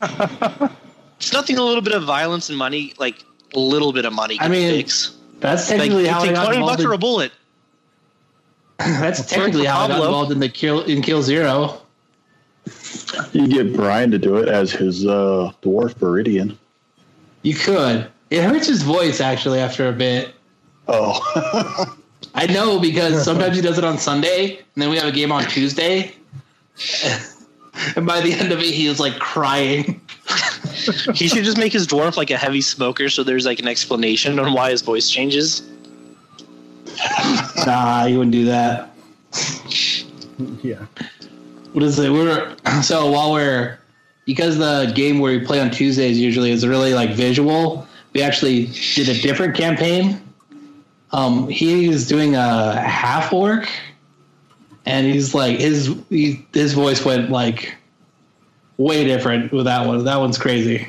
it's 0.02 1.32
nothing. 1.32 1.58
A 1.58 1.62
little 1.62 1.82
bit 1.82 1.92
of 1.94 2.04
violence 2.04 2.48
and 2.48 2.56
money, 2.56 2.94
like 2.98 3.22
a 3.54 3.58
little 3.58 3.92
bit 3.92 4.04
of 4.06 4.12
money. 4.12 4.38
I 4.40 4.48
mean, 4.48 4.70
fix. 4.70 5.14
That's 5.40 5.70
Like, 5.70 5.80
technically 5.80 6.06
how 6.06 6.20
I 6.22 6.32
got 6.32 6.44
twenty 6.44 6.56
involved 6.58 6.72
bucks 6.72 6.82
in, 6.84 6.88
or 6.88 6.92
a 6.94 6.98
bullet. 6.98 7.32
That's 8.78 9.26
technically 9.26 9.66
how 9.66 9.82
I 9.84 9.88
got 9.88 10.04
involved 10.04 10.32
in 10.32 10.38
the 10.40 10.48
kill 10.48 10.82
in 10.82 11.02
Kill 11.02 11.22
Zero. 11.22 11.82
You 13.32 13.48
get 13.48 13.74
Brian 13.74 14.10
to 14.10 14.18
do 14.18 14.36
it 14.36 14.48
as 14.48 14.72
his 14.72 15.06
uh, 15.06 15.52
dwarf 15.62 15.94
Viridian. 15.94 16.56
You 17.42 17.54
could. 17.54 18.10
It 18.30 18.42
hurts 18.42 18.66
his 18.66 18.82
voice 18.82 19.20
actually 19.20 19.60
after 19.60 19.88
a 19.88 19.92
bit. 19.92 20.34
Oh, 20.88 21.96
I 22.34 22.46
know 22.46 22.78
because 22.78 23.24
sometimes 23.24 23.56
he 23.56 23.62
does 23.62 23.78
it 23.78 23.84
on 23.84 23.98
Sunday, 23.98 24.58
and 24.58 24.82
then 24.82 24.90
we 24.90 24.96
have 24.96 25.06
a 25.06 25.12
game 25.12 25.32
on 25.32 25.44
Tuesday. 25.44 26.14
And 27.96 28.06
by 28.06 28.20
the 28.20 28.32
end 28.32 28.52
of 28.52 28.60
it, 28.60 28.74
he 28.74 28.88
was 28.88 28.98
like 28.98 29.18
crying. 29.18 30.00
he 31.14 31.28
should 31.28 31.44
just 31.44 31.58
make 31.58 31.72
his 31.72 31.86
dwarf 31.86 32.16
like 32.16 32.30
a 32.30 32.36
heavy 32.36 32.60
smoker, 32.60 33.08
so 33.08 33.22
there's 33.22 33.46
like 33.46 33.60
an 33.60 33.68
explanation 33.68 34.38
on 34.38 34.52
why 34.52 34.70
his 34.70 34.82
voice 34.82 35.08
changes. 35.08 35.62
Nah, 37.66 38.04
you 38.06 38.18
wouldn't 38.18 38.32
do 38.32 38.44
that. 38.46 38.90
Yeah. 40.62 40.86
What 41.72 41.82
is 41.84 41.98
it? 41.98 42.10
We're 42.10 42.56
so 42.82 43.10
while 43.10 43.32
we're 43.32 43.78
because 44.24 44.58
the 44.58 44.92
game 44.94 45.18
where 45.20 45.38
we 45.38 45.44
play 45.44 45.60
on 45.60 45.70
Tuesdays 45.70 46.18
usually 46.18 46.50
is 46.50 46.66
really 46.66 46.94
like 46.94 47.10
visual. 47.10 47.86
We 48.12 48.22
actually 48.22 48.66
did 48.94 49.08
a 49.08 49.20
different 49.20 49.54
campaign. 49.54 50.20
Um, 51.12 51.48
he's 51.48 52.06
doing 52.06 52.34
a 52.34 52.80
half 52.80 53.32
orc, 53.32 53.68
and 54.84 55.06
he's 55.06 55.34
like 55.34 55.58
his 55.58 55.94
he, 56.10 56.44
his 56.52 56.74
voice 56.74 57.04
went 57.04 57.30
like 57.30 57.74
way 58.76 59.04
different 59.04 59.52
with 59.52 59.64
that 59.64 59.86
one. 59.86 60.04
That 60.04 60.20
one's 60.20 60.38
crazy. 60.38 60.88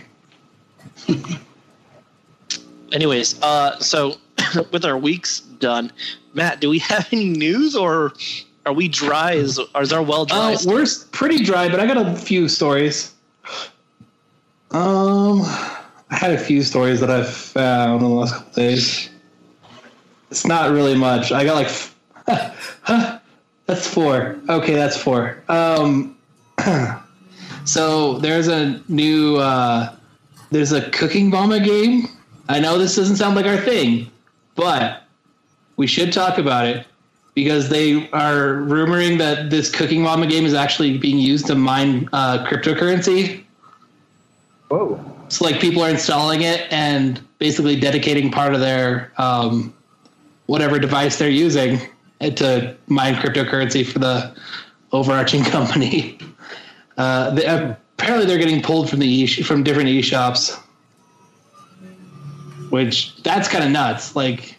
Anyways, 2.92 3.42
uh, 3.42 3.80
so 3.80 4.16
with 4.72 4.84
our 4.84 4.98
weeks 4.98 5.40
done, 5.40 5.92
Matt, 6.34 6.60
do 6.60 6.70
we 6.70 6.80
have 6.80 7.08
any 7.12 7.30
news 7.30 7.76
or 7.76 8.14
are 8.66 8.74
we 8.74 8.88
dry? 8.88 9.34
Is, 9.34 9.60
is 9.80 9.94
our 9.94 10.04
well 10.04 10.26
dry? 10.26 10.54
Uh, 10.54 10.58
we're 10.66 10.86
pretty 11.12 11.44
dry, 11.44 11.70
but 11.70 11.80
I 11.80 11.88
got 11.88 11.98
a 11.98 12.16
few 12.16 12.48
stories. 12.48 13.14
Um, 14.72 15.42
I 15.42 16.16
had 16.16 16.32
a 16.32 16.38
few 16.38 16.62
stories 16.64 17.00
that 17.00 17.10
I've 17.10 17.30
found 17.30 18.04
in 18.04 18.10
the 18.10 18.16
last 18.16 18.36
couple 18.36 18.54
days. 18.54 19.10
It's 20.30 20.46
not 20.46 20.72
really 20.72 20.96
much. 20.96 21.32
I 21.32 21.44
got 21.44 21.56
like, 21.56 23.22
that's 23.66 23.88
four. 23.88 24.40
Okay, 24.50 24.76
that's 24.76 24.98
four. 24.98 25.44
Um, 25.50 26.18
so 27.66 28.20
there's 28.20 28.48
a 28.48 28.82
new, 28.88 29.38
uh, 29.38 29.96
there's 30.52 30.72
a 30.72 30.90
cooking 30.92 31.30
mama 31.30 31.60
game. 31.60 32.08
I 32.48 32.60
know 32.60 32.78
this 32.78 32.96
doesn't 32.96 33.16
sound 33.16 33.36
like 33.36 33.46
our 33.46 33.58
thing, 33.58 34.12
but 34.56 35.04
we 35.78 35.88
should 35.88 36.14
talk 36.14 36.38
about 36.38 36.68
it 36.68 36.86
because 37.36 37.70
they 37.70 38.10
are 38.12 38.56
rumoring 38.56 39.18
that 39.20 39.50
this 39.50 39.70
cooking 39.72 40.02
mama 40.02 40.28
game 40.28 40.46
is 40.46 40.54
actually 40.54 40.98
being 40.98 41.18
used 41.18 41.48
to 41.48 41.56
mine 41.56 42.10
uh, 42.14 42.46
cryptocurrency. 42.46 43.44
Whoa. 44.70 45.04
So 45.30 45.46
like 45.46 45.60
people 45.60 45.84
are 45.84 45.90
installing 45.90 46.42
it 46.42 46.68
and 46.72 47.22
basically 47.38 47.80
dedicating 47.80 48.32
part 48.32 48.54
of 48.54 48.60
their 48.60 49.12
um, 49.18 49.74
whatever 50.48 50.80
device 50.80 51.18
they're 51.18 51.30
using 51.30 51.80
to 52.20 52.76
mine 52.88 53.16
cryptocurrency 53.16 53.86
for 53.86 54.00
the 54.00 54.36
overarching 54.92 55.44
company. 55.56 56.18
Uh, 56.98 57.30
they, 57.32 57.46
apparently, 57.46 58.26
they're 58.26 58.38
getting 58.38 58.62
pulled 58.62 58.90
from 58.90 59.00
the 59.00 59.08
e- 59.08 59.44
from 59.44 59.64
different 59.64 59.88
e-shops, 59.88 60.58
which 62.70 63.16
that's 63.24 63.48
kind 63.48 63.64
of 63.64 63.72
nuts. 63.72 64.16
Like, 64.16 64.59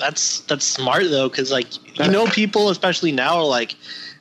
That's 0.00 0.40
that's 0.40 0.64
smart 0.64 1.04
though, 1.10 1.28
because 1.28 1.52
like 1.52 1.66
you 1.98 2.10
know, 2.10 2.26
people 2.26 2.70
especially 2.70 3.12
now 3.12 3.36
are 3.36 3.44
like 3.44 3.76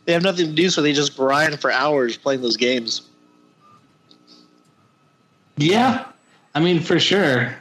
they 0.05 0.13
have 0.13 0.23
nothing 0.23 0.47
to 0.47 0.53
do, 0.53 0.69
so 0.69 0.81
they 0.81 0.93
just 0.93 1.15
grind 1.15 1.59
for 1.59 1.71
hours 1.71 2.17
playing 2.17 2.41
those 2.41 2.57
games. 2.57 3.03
yeah, 5.57 6.05
I 6.53 6.59
mean 6.59 6.81
for 6.81 6.99
sure. 6.99 7.55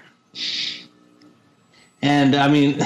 And 2.02 2.34
I 2.34 2.48
mean, 2.48 2.80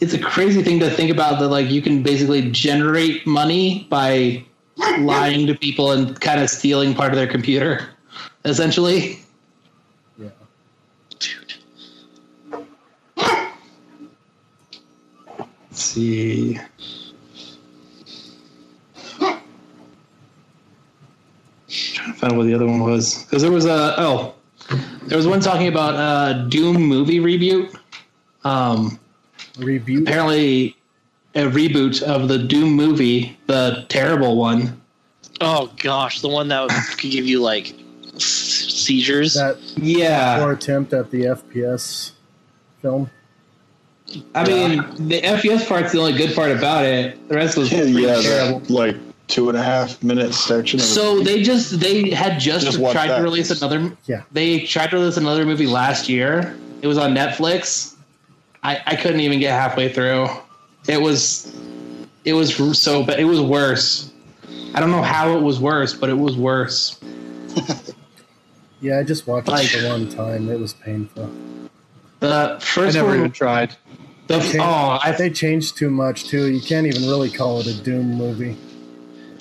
it's 0.00 0.14
a 0.14 0.18
crazy 0.18 0.62
thing 0.62 0.80
to 0.80 0.90
think 0.90 1.10
about 1.10 1.38
that 1.40 1.48
like 1.48 1.68
you 1.70 1.82
can 1.82 2.02
basically 2.02 2.50
generate 2.50 3.26
money 3.26 3.86
by 3.90 4.44
lying 4.98 5.46
to 5.46 5.54
people 5.54 5.92
and 5.92 6.18
kind 6.20 6.40
of 6.40 6.48
stealing 6.48 6.94
part 6.94 7.12
of 7.12 7.16
their 7.16 7.26
computer, 7.26 7.90
essentially. 8.44 9.20
Yeah. 10.18 10.28
Dude, 11.18 11.54
Let's 15.72 15.84
see. 15.84 16.60
trying 21.66 22.12
to 22.12 22.18
find 22.18 22.36
what 22.36 22.44
the 22.44 22.52
other 22.52 22.66
one 22.66 22.80
was 22.80 23.22
because 23.24 23.40
there 23.40 23.50
was 23.50 23.64
a 23.64 23.94
oh, 23.96 24.34
there 25.04 25.16
was 25.16 25.26
one 25.26 25.40
talking 25.40 25.68
about 25.68 25.94
a 25.94 26.46
Doom 26.50 26.82
movie 26.82 27.20
reboot. 27.20 27.74
Um, 28.44 29.00
Review. 29.56 30.02
apparently, 30.02 30.76
a 31.34 31.44
reboot 31.44 32.02
of 32.02 32.28
the 32.28 32.36
Doom 32.36 32.74
movie, 32.74 33.38
the 33.46 33.86
terrible 33.88 34.36
one. 34.36 34.78
oh 35.40 35.72
gosh, 35.78 36.20
the 36.20 36.28
one 36.28 36.48
that 36.48 36.68
could 36.98 37.10
give 37.10 37.24
you 37.24 37.40
like 37.40 37.74
seizures. 38.18 39.32
That 39.32 39.56
Yeah, 39.78 40.38
poor 40.38 40.52
attempt 40.52 40.92
at 40.92 41.10
the 41.10 41.22
FPS 41.22 42.12
film. 42.82 43.10
I 44.34 44.46
mean 44.46 44.78
the 45.08 45.20
FPS 45.22 45.66
part's 45.66 45.92
the 45.92 45.98
only 46.00 46.12
good 46.16 46.34
part 46.34 46.50
about 46.50 46.84
it. 46.84 47.28
The 47.28 47.34
rest 47.36 47.56
was 47.56 47.70
Yeah, 47.72 47.82
yeah 47.84 48.20
terrible. 48.20 48.62
like 48.68 48.96
two 49.28 49.48
and 49.48 49.56
a 49.56 49.62
half 49.62 50.02
minute 50.02 50.34
section. 50.34 50.78
Of 50.80 50.84
So 50.86 51.20
they 51.20 51.42
just 51.42 51.80
they 51.80 52.10
had 52.10 52.38
just, 52.38 52.64
Just 52.66 52.78
tried 52.78 53.08
that. 53.08 53.18
to 53.18 53.22
release 53.22 53.50
another. 53.50 53.96
Yeah. 54.06 54.22
They 54.32 54.60
tried 54.60 54.90
to 54.90 54.96
release 54.96 55.16
another 55.16 55.44
movie 55.46 55.66
last 55.66 56.08
year. 56.08 56.56
It 56.82 56.86
was 56.86 56.98
on 56.98 57.14
Netflix. 57.14 57.94
I 58.62 58.80
I 58.86 58.96
couldn't 58.96 59.20
even 59.20 59.38
get 59.40 59.52
halfway 59.52 59.92
through. 59.92 60.28
It 60.88 61.00
was, 61.00 61.54
it 62.24 62.32
was 62.32 62.56
so 62.78 63.04
bad. 63.04 63.20
It 63.20 63.24
was 63.24 63.40
worse. 63.40 64.10
I 64.74 64.80
don't 64.80 64.90
know 64.90 65.02
how 65.02 65.36
it 65.36 65.40
was 65.40 65.60
worse, 65.60 65.94
but 65.94 66.10
it 66.10 66.18
was 66.18 66.36
worse. 66.36 66.98
Yeah, 68.80 68.98
I 68.98 69.04
just 69.04 69.28
watched 69.28 69.46
Like- 69.46 69.72
it 69.72 69.82
the 69.82 69.88
one 69.88 70.08
time. 70.08 70.48
It 70.50 70.58
was 70.58 70.74
painful. 70.74 71.30
The 72.18 72.58
first 72.60 72.96
I 72.96 73.00
never 73.00 73.10
one, 73.10 73.18
even 73.18 73.30
tried. 73.30 73.76
The 74.38 74.40
Change- 74.52 74.56
oh, 74.60 74.98
I 75.02 75.12
They 75.16 75.30
changed 75.30 75.76
too 75.76 75.90
much 75.90 76.24
too. 76.24 76.46
You 76.46 76.60
can't 76.60 76.86
even 76.86 77.02
really 77.02 77.30
call 77.30 77.60
it 77.60 77.66
a 77.66 77.74
Doom 77.82 78.14
movie. 78.14 78.56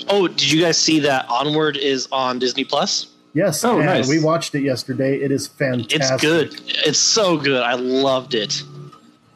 oh, 0.09 0.27
did 0.27 0.51
you 0.51 0.61
guys 0.61 0.77
see 0.77 0.99
that 1.01 1.25
Onward 1.29 1.77
is 1.77 2.07
on 2.11 2.39
Disney 2.39 2.63
Plus? 2.63 3.07
Yes. 3.33 3.63
Oh, 3.63 3.77
and 3.77 3.85
nice. 3.85 4.09
We 4.09 4.21
watched 4.21 4.55
it 4.55 4.61
yesterday. 4.63 5.15
It 5.21 5.31
is 5.31 5.47
fantastic. 5.47 6.01
It's 6.01 6.21
good. 6.21 6.61
It's 6.85 6.99
so 6.99 7.37
good. 7.37 7.63
I 7.63 7.75
loved 7.75 8.33
it. 8.33 8.61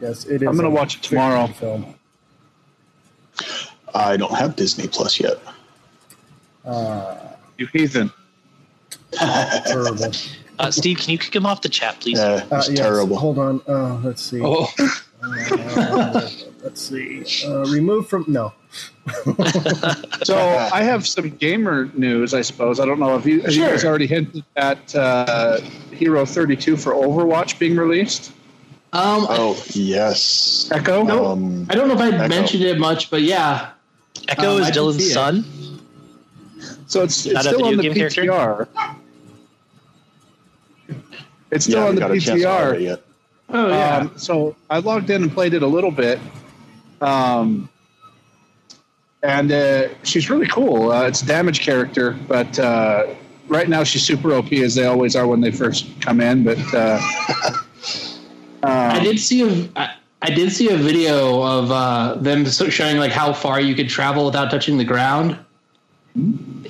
Yes, 0.02 0.26
it 0.26 0.42
is. 0.42 0.48
I'm 0.48 0.56
gonna 0.58 0.70
watch 0.70 0.96
it 0.98 1.04
tomorrow. 1.04 1.48
Film. 1.48 1.96
I 3.94 4.18
don't 4.18 4.34
have 4.36 4.56
Disney 4.56 4.88
Plus 4.88 5.20
yet. 5.20 5.38
Uh, 6.66 7.16
You 7.58 7.68
heathen. 7.68 8.12
terrible. 9.14 10.12
Uh, 10.60 10.72
Steve, 10.72 10.98
can 10.98 11.12
you 11.12 11.18
kick 11.18 11.34
him 11.36 11.46
off 11.46 11.62
the 11.62 11.70
chat, 11.70 12.00
please? 12.02 12.18
Yeah, 12.18 12.46
Uh, 12.52 12.58
it's 12.58 12.70
yes, 12.70 12.80
terrible. 12.80 13.18
Hold 13.18 13.38
on. 13.40 13.62
Uh, 13.68 13.96
let's 14.04 14.22
see. 14.22 14.42
oh, 14.44 14.68
Uh, 15.28 16.30
let's 16.64 16.82
see. 16.82 17.24
Uh, 17.46 17.66
remove 17.66 18.08
from 18.08 18.26
no. 18.28 18.54
So 20.24 20.38
I 20.38 20.82
have 20.84 21.06
some 21.08 21.30
gamer 21.30 21.86
news, 21.94 22.34
I 22.34 22.42
suppose. 22.42 22.80
I 22.80 22.86
don't 22.86 23.00
know 23.00 23.16
if 23.16 23.26
you, 23.26 23.42
have 23.42 23.54
you 23.54 23.62
guys 23.62 23.86
already 23.86 24.08
hinted 24.08 24.44
at 24.56 24.94
uh, 24.96 25.60
Hero 25.92 26.26
32 26.26 26.78
for 26.78 26.94
Overwatch 26.94 27.60
being 27.60 27.76
released. 27.78 28.32
um, 28.94 29.26
Oh 29.30 29.62
yes. 29.74 30.70
Echo. 30.74 31.08
Um, 31.08 31.68
I 31.70 31.76
don't 31.76 31.88
know 31.88 31.94
if 31.96 32.00
I 32.02 32.10
Echo. 32.10 32.28
mentioned 32.28 32.64
it 32.64 32.80
much, 32.80 33.10
but 33.12 33.22
yeah, 33.22 33.72
Echo 34.28 34.56
Um, 34.56 34.62
is 34.62 34.70
Dylan's 34.72 34.98
see 34.98 35.10
it. 35.10 35.14
son. 35.14 35.46
So 36.88 37.04
it's, 37.04 37.26
it's 37.26 37.40
still 37.42 37.66
on 37.66 37.78
the 37.78 37.84
game 37.84 37.94
character? 37.94 38.24
PTR. 38.24 38.68
It's 41.52 41.66
still 41.66 41.80
yeah, 41.82 41.88
on 41.88 41.96
the 41.96 42.02
haven't 42.02 42.10
got 42.10 42.12
a 42.12 42.20
chance 42.20 42.42
to 42.42 42.48
play 42.48 42.86
it 42.88 43.00
PTR. 43.00 43.15
Oh 43.50 43.70
yeah, 43.70 43.98
Um, 43.98 44.18
so 44.18 44.56
I 44.70 44.80
logged 44.80 45.10
in 45.10 45.24
and 45.24 45.32
played 45.32 45.54
it 45.54 45.64
a 45.64 45.68
little 45.68 45.92
bit. 45.92 46.20
Um, 47.02 47.70
and 49.24 49.52
uh, 49.52 49.90
she's 50.04 50.30
really 50.30 50.48
cool. 50.48 50.92
Uh, 50.92 51.08
it's 51.08 51.22
a 51.22 51.26
damage 51.26 51.62
character, 51.62 52.12
but 52.28 52.58
uh, 52.60 53.08
right 53.48 53.68
now 53.68 53.84
she's 53.84 54.04
super 54.04 54.34
OP 54.34 54.52
as 54.54 54.76
they 54.76 54.86
always 54.86 55.16
are 55.16 55.28
when 55.28 55.42
they 55.42 55.52
first 55.52 55.88
come 56.02 56.22
in. 56.22 56.44
But 56.44 56.60
uh, 56.74 57.00
I 58.64 58.98
um, 58.98 59.04
did 59.04 59.20
see 59.20 59.42
a 59.42 59.70
I, 59.76 59.96
I 60.22 60.30
did 60.30 60.52
see 60.52 60.70
a 60.70 60.78
video 60.78 61.42
of 61.44 61.72
uh, 61.72 62.16
them 62.16 62.46
showing 62.46 62.98
like 62.98 63.12
how 63.12 63.34
far 63.34 63.60
you 63.60 63.76
could 63.76 63.90
travel 63.90 64.26
without 64.26 64.50
touching 64.50 64.78
the 64.78 64.84
ground. 64.86 65.38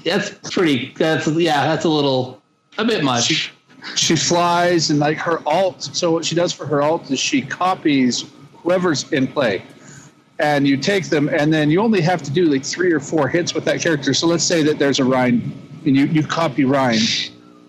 That's 0.04 0.32
pretty. 0.52 0.94
That's 0.98 1.28
yeah. 1.28 1.66
That's 1.66 1.86
a 1.86 1.90
little 1.90 2.42
a 2.78 2.86
bit 2.86 3.04
much. 3.04 3.54
She 3.96 4.16
flies 4.16 4.90
and 4.90 5.00
like 5.00 5.18
her 5.18 5.42
alt. 5.48 5.84
So 5.84 6.12
what 6.12 6.26
she 6.26 6.36
does 6.36 6.52
for 6.52 6.66
her 6.66 6.82
alt 6.82 7.12
is 7.12 7.20
she 7.20 7.42
copies 7.42 8.26
whoever's 8.54 9.12
in 9.12 9.28
play, 9.28 9.64
and 10.40 10.68
you 10.68 10.78
take 10.78 11.10
them, 11.10 11.30
and 11.30 11.54
then 11.54 11.70
you 11.70 11.82
only 11.82 12.02
have 12.02 12.24
to 12.24 12.32
do 12.32 12.46
like 12.46 12.66
three 12.66 12.92
or 12.92 13.00
four 13.00 13.28
hits 13.28 13.54
with 13.54 13.66
that 13.66 13.82
character. 13.82 14.14
So 14.14 14.28
let's 14.28 14.44
say 14.44 14.64
that 14.64 14.80
there's 14.80 15.00
a 15.00 15.06
Rein, 15.06 15.52
and 15.86 15.96
you 15.96 16.06
you 16.06 16.24
copy 16.24 16.66
Rein. 16.66 17.00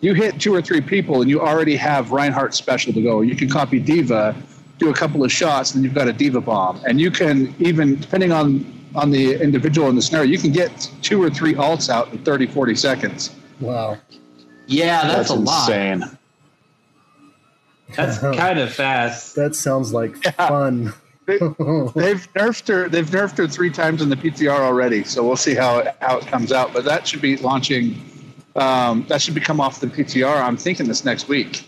You 0.00 0.14
hit 0.14 0.40
two 0.40 0.54
or 0.54 0.62
three 0.62 0.80
people, 0.80 1.20
and 1.20 1.30
you 1.30 1.40
already 1.40 1.76
have 1.76 2.12
Reinhardt 2.12 2.54
special 2.54 2.92
to 2.92 3.02
go. 3.02 3.22
You 3.22 3.34
can 3.34 3.48
copy 3.48 3.80
D.Va, 3.80 4.36
do 4.78 4.90
a 4.90 4.94
couple 4.94 5.24
of 5.24 5.32
shots, 5.32 5.74
and 5.74 5.82
you've 5.82 5.94
got 5.94 6.06
a 6.06 6.12
D.Va 6.12 6.40
bomb. 6.40 6.80
And 6.86 7.00
you 7.00 7.10
can 7.10 7.54
even, 7.58 7.98
depending 7.98 8.30
on 8.32 8.72
on 8.96 9.10
the 9.10 9.40
individual 9.42 9.88
in 9.88 9.94
the 9.94 10.02
scenario, 10.02 10.28
you 10.30 10.38
can 10.38 10.52
get 10.52 10.90
two 11.02 11.22
or 11.22 11.30
three 11.30 11.54
alts 11.54 11.90
out 11.90 12.10
in 12.12 12.18
30, 12.18 12.46
40 12.46 12.74
seconds. 12.74 13.34
Wow. 13.60 13.98
Yeah, 14.66 15.02
that's, 15.02 15.28
That's, 15.28 15.30
a 15.30 15.34
lot. 15.34 15.66
That's 17.94 18.18
kind 18.38 18.58
of 18.58 18.72
fast. 18.72 19.36
That 19.36 19.54
sounds 19.54 19.92
like 19.92 20.16
fun. 20.34 20.92
They've 21.26 21.40
nerfed 22.34 22.68
her. 22.68 22.88
They've 22.88 23.08
nerfed 23.08 23.38
her 23.38 23.48
three 23.48 23.70
times 23.70 24.00
in 24.00 24.08
the 24.08 24.16
PTR 24.16 24.60
already, 24.60 25.02
so 25.04 25.26
we'll 25.26 25.36
see 25.36 25.54
how 25.54 25.78
it, 25.78 25.96
how 26.00 26.18
it 26.18 26.26
comes 26.26 26.52
out. 26.52 26.72
But 26.72 26.84
that 26.84 27.06
should 27.06 27.20
be 27.20 27.36
launching. 27.38 28.00
Um, 28.54 29.04
that 29.08 29.20
should 29.20 29.34
be 29.34 29.40
come 29.40 29.60
off 29.60 29.80
the 29.80 29.88
PTR. 29.88 30.40
I'm 30.40 30.56
thinking 30.56 30.86
this 30.86 31.04
next 31.04 31.28
week. 31.28 31.66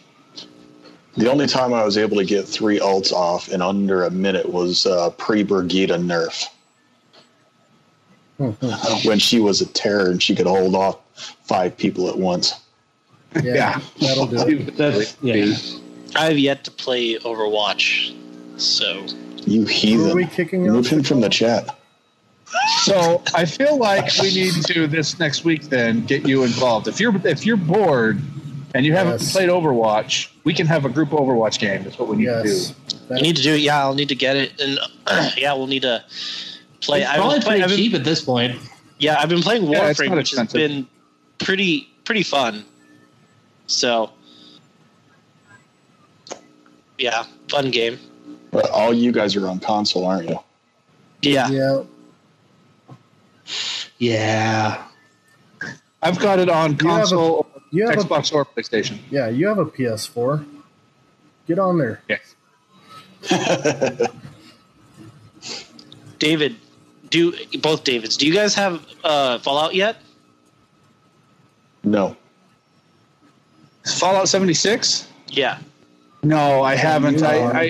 The 1.16 1.30
only 1.30 1.48
time 1.48 1.74
I 1.74 1.84
was 1.84 1.98
able 1.98 2.16
to 2.18 2.24
get 2.24 2.46
three 2.46 2.78
ults 2.78 3.10
off 3.12 3.48
in 3.48 3.60
under 3.60 4.04
a 4.04 4.10
minute 4.10 4.48
was 4.48 4.86
uh, 4.86 5.10
pre 5.10 5.42
Brigitte 5.42 5.90
nerf 5.90 6.46
when 9.04 9.18
she 9.18 9.40
was 9.40 9.60
a 9.60 9.66
terror 9.66 10.10
and 10.10 10.22
she 10.22 10.36
could 10.36 10.46
hold 10.46 10.76
off 10.76 10.98
five 11.42 11.76
people 11.76 12.08
at 12.08 12.16
once. 12.16 12.54
Yeah, 13.36 13.42
Yeah. 13.42 13.80
that'll 14.00 14.26
do 14.26 14.36
it. 14.58 14.76
That's 14.76 15.16
yeah. 15.22 15.54
I 16.16 16.24
have 16.26 16.38
yet 16.38 16.64
to 16.64 16.70
play 16.70 17.16
Overwatch, 17.18 18.14
so 18.60 19.04
You 19.46 19.62
Who 19.62 19.66
are 19.66 19.70
heathen! 19.70 20.16
we 20.16 20.26
kicking 20.26 20.62
Remove 20.64 20.86
off? 20.86 20.92
him 20.92 21.02
from 21.02 21.20
the 21.20 21.28
chat. 21.28 21.76
So 22.84 23.22
I 23.34 23.44
feel 23.44 23.76
like 23.78 24.10
we 24.22 24.34
need 24.34 24.54
to 24.64 24.86
this 24.86 25.18
next 25.18 25.44
week 25.44 25.64
then 25.64 26.06
get 26.06 26.26
you 26.26 26.44
involved. 26.44 26.88
If 26.88 26.98
you're 26.98 27.14
if 27.26 27.44
you're 27.44 27.58
bored 27.58 28.18
and 28.74 28.86
you 28.86 28.94
haven't 28.94 29.20
Yes. 29.20 29.32
played 29.32 29.48
Overwatch, 29.50 30.28
we 30.44 30.54
can 30.54 30.66
have 30.66 30.84
a 30.86 30.88
group 30.88 31.10
Overwatch 31.10 31.58
game. 31.58 31.84
That's 31.84 31.98
what 31.98 32.08
we 32.08 32.16
need 32.16 32.24
Yes. 32.24 32.42
to 32.42 32.72
do. 32.96 32.98
That- 33.08 33.18
I 33.18 33.20
need 33.20 33.36
to 33.36 33.42
do 33.42 33.54
it. 33.54 33.60
Yeah, 33.60 33.80
I'll 33.80 33.94
need 33.94 34.08
to 34.08 34.14
get 34.14 34.36
it, 34.36 34.52
and 34.60 34.78
yeah, 35.36 35.52
we'll 35.52 35.66
need 35.66 35.82
to 35.82 36.02
play. 36.80 37.02
It's 37.02 37.10
I've 37.10 37.16
probably 37.16 37.40
playing- 37.40 37.42
pretty 37.42 37.62
I've 37.62 37.68
been- 37.68 37.76
cheap 37.78 37.94
at 37.94 38.04
this 38.04 38.22
point. 38.22 38.56
Yeah, 38.98 39.18
I've 39.20 39.28
been 39.28 39.42
playing 39.42 39.62
Warframe, 39.64 40.08
not 40.08 40.16
which 40.16 40.30
has 40.32 40.52
been 40.52 40.86
pretty 41.38 41.88
pretty 42.04 42.22
fun. 42.22 42.64
So, 43.68 44.10
yeah, 46.98 47.24
fun 47.48 47.70
game. 47.70 47.98
But 48.50 48.68
all 48.70 48.92
you 48.94 49.12
guys 49.12 49.36
are 49.36 49.46
on 49.46 49.60
console, 49.60 50.06
aren't 50.06 50.28
you? 50.30 50.38
Yeah, 51.22 51.48
yeah. 51.50 51.82
Yeah. 53.98 54.82
I've 56.02 56.18
got 56.18 56.38
it 56.38 56.48
on 56.48 56.78
You 56.80 56.88
have 56.88 56.96
a- 56.96 57.00
console 57.00 57.46
You 57.70 57.86
have 57.88 57.98
a, 57.98 58.02
Xbox 58.02 58.32
or 58.32 58.44
PlayStation. 58.46 58.98
yeah, 59.10 59.28
you 59.28 59.46
have 59.48 59.58
a 59.58 59.66
PS4. 59.66 60.46
Get 61.46 61.58
on 61.58 61.76
there. 61.78 62.00
Yes. 62.08 62.34
David, 66.18 66.56
do 67.10 67.34
both 67.60 67.84
Davids? 67.84 68.16
Do 68.16 68.26
you 68.26 68.34
guys 68.34 68.54
have 68.54 68.84
uh, 69.04 69.38
Fallout 69.38 69.74
yet? 69.74 69.96
no. 71.84 72.16
Fallout 73.94 74.28
76? 74.28 75.08
Yeah. 75.28 75.58
No, 76.22 76.62
I 76.62 76.74
haven't. 76.74 77.22
I, 77.22 77.36
I, 77.36 77.62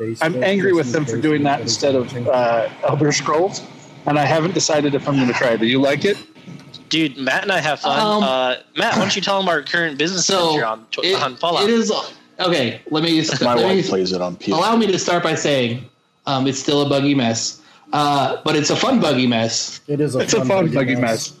I, 0.00 0.16
I'm 0.22 0.42
angry 0.42 0.72
with 0.72 0.90
them 0.92 1.04
for 1.04 1.20
doing 1.20 1.42
that 1.44 1.60
instead 1.60 1.94
of 1.94 2.12
uh, 2.26 2.68
Elder 2.82 3.12
Scrolls, 3.12 3.62
and 4.06 4.18
I 4.18 4.24
haven't 4.24 4.54
decided 4.54 4.94
if 4.96 5.06
I'm 5.08 5.14
going 5.14 5.28
to 5.28 5.34
try 5.34 5.50
it. 5.50 5.58
Do 5.60 5.66
you 5.66 5.80
like 5.80 6.04
it? 6.04 6.16
Dude, 6.88 7.16
Matt 7.16 7.44
and 7.44 7.52
I 7.52 7.60
have 7.60 7.80
fun. 7.80 7.98
Um, 8.00 8.22
uh, 8.24 8.56
Matt, 8.76 8.94
why 8.94 8.98
don't 8.98 9.14
you 9.14 9.22
tell 9.22 9.38
them 9.38 9.48
our 9.48 9.62
current 9.62 9.98
business 9.98 10.26
So 10.26 10.50
venture 10.50 10.66
on, 10.66 10.86
it, 11.02 11.22
on 11.22 11.36
Fallout? 11.36 11.64
it 11.64 11.70
is 11.70 11.92
okay. 12.40 12.80
Let 12.90 13.02
me 13.04 13.24
My 13.40 13.54
let 13.54 13.68
me 13.68 13.76
wife 13.76 13.88
plays 13.88 14.12
it 14.12 14.20
on 14.20 14.36
PS. 14.36 14.48
allow 14.48 14.74
me 14.76 14.86
to 14.88 14.98
start 14.98 15.22
by 15.22 15.34
saying 15.36 15.88
um, 16.26 16.46
it's 16.48 16.58
still 16.58 16.82
a 16.82 16.88
buggy 16.88 17.14
mess, 17.14 17.62
uh, 17.92 18.42
but 18.44 18.56
it's 18.56 18.70
a 18.70 18.76
fun 18.76 19.00
buggy 19.00 19.26
mess. 19.28 19.80
It 19.86 20.00
is 20.00 20.16
a 20.16 20.18
It's 20.20 20.34
a 20.34 20.44
fun 20.44 20.72
buggy 20.74 20.96
mess. 20.96 21.34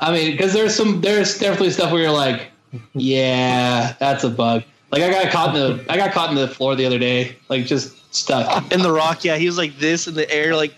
I 0.00 0.12
mean, 0.12 0.32
because 0.32 0.52
there's 0.54 0.74
some 0.74 1.00
there's 1.02 1.38
definitely 1.38 1.70
stuff 1.70 1.92
where 1.92 2.02
you're 2.02 2.10
like, 2.10 2.50
yeah, 2.94 3.94
that's 3.98 4.24
a 4.24 4.30
bug. 4.30 4.62
Like 4.92 5.02
I 5.02 5.10
got 5.10 5.32
caught 5.32 5.56
in 5.56 5.76
the 5.76 5.92
I 5.92 5.96
got 5.96 6.12
caught 6.12 6.30
in 6.30 6.36
the 6.36 6.48
floor 6.48 6.74
the 6.76 6.86
other 6.86 6.98
day, 6.98 7.36
like 7.48 7.66
just 7.66 8.14
stuck. 8.14 8.72
in 8.72 8.80
the 8.82 8.92
rock, 8.92 9.24
yeah, 9.24 9.36
he 9.36 9.46
was 9.46 9.58
like 9.58 9.76
this 9.78 10.06
in 10.06 10.14
the 10.14 10.30
air, 10.30 10.54
like 10.54 10.74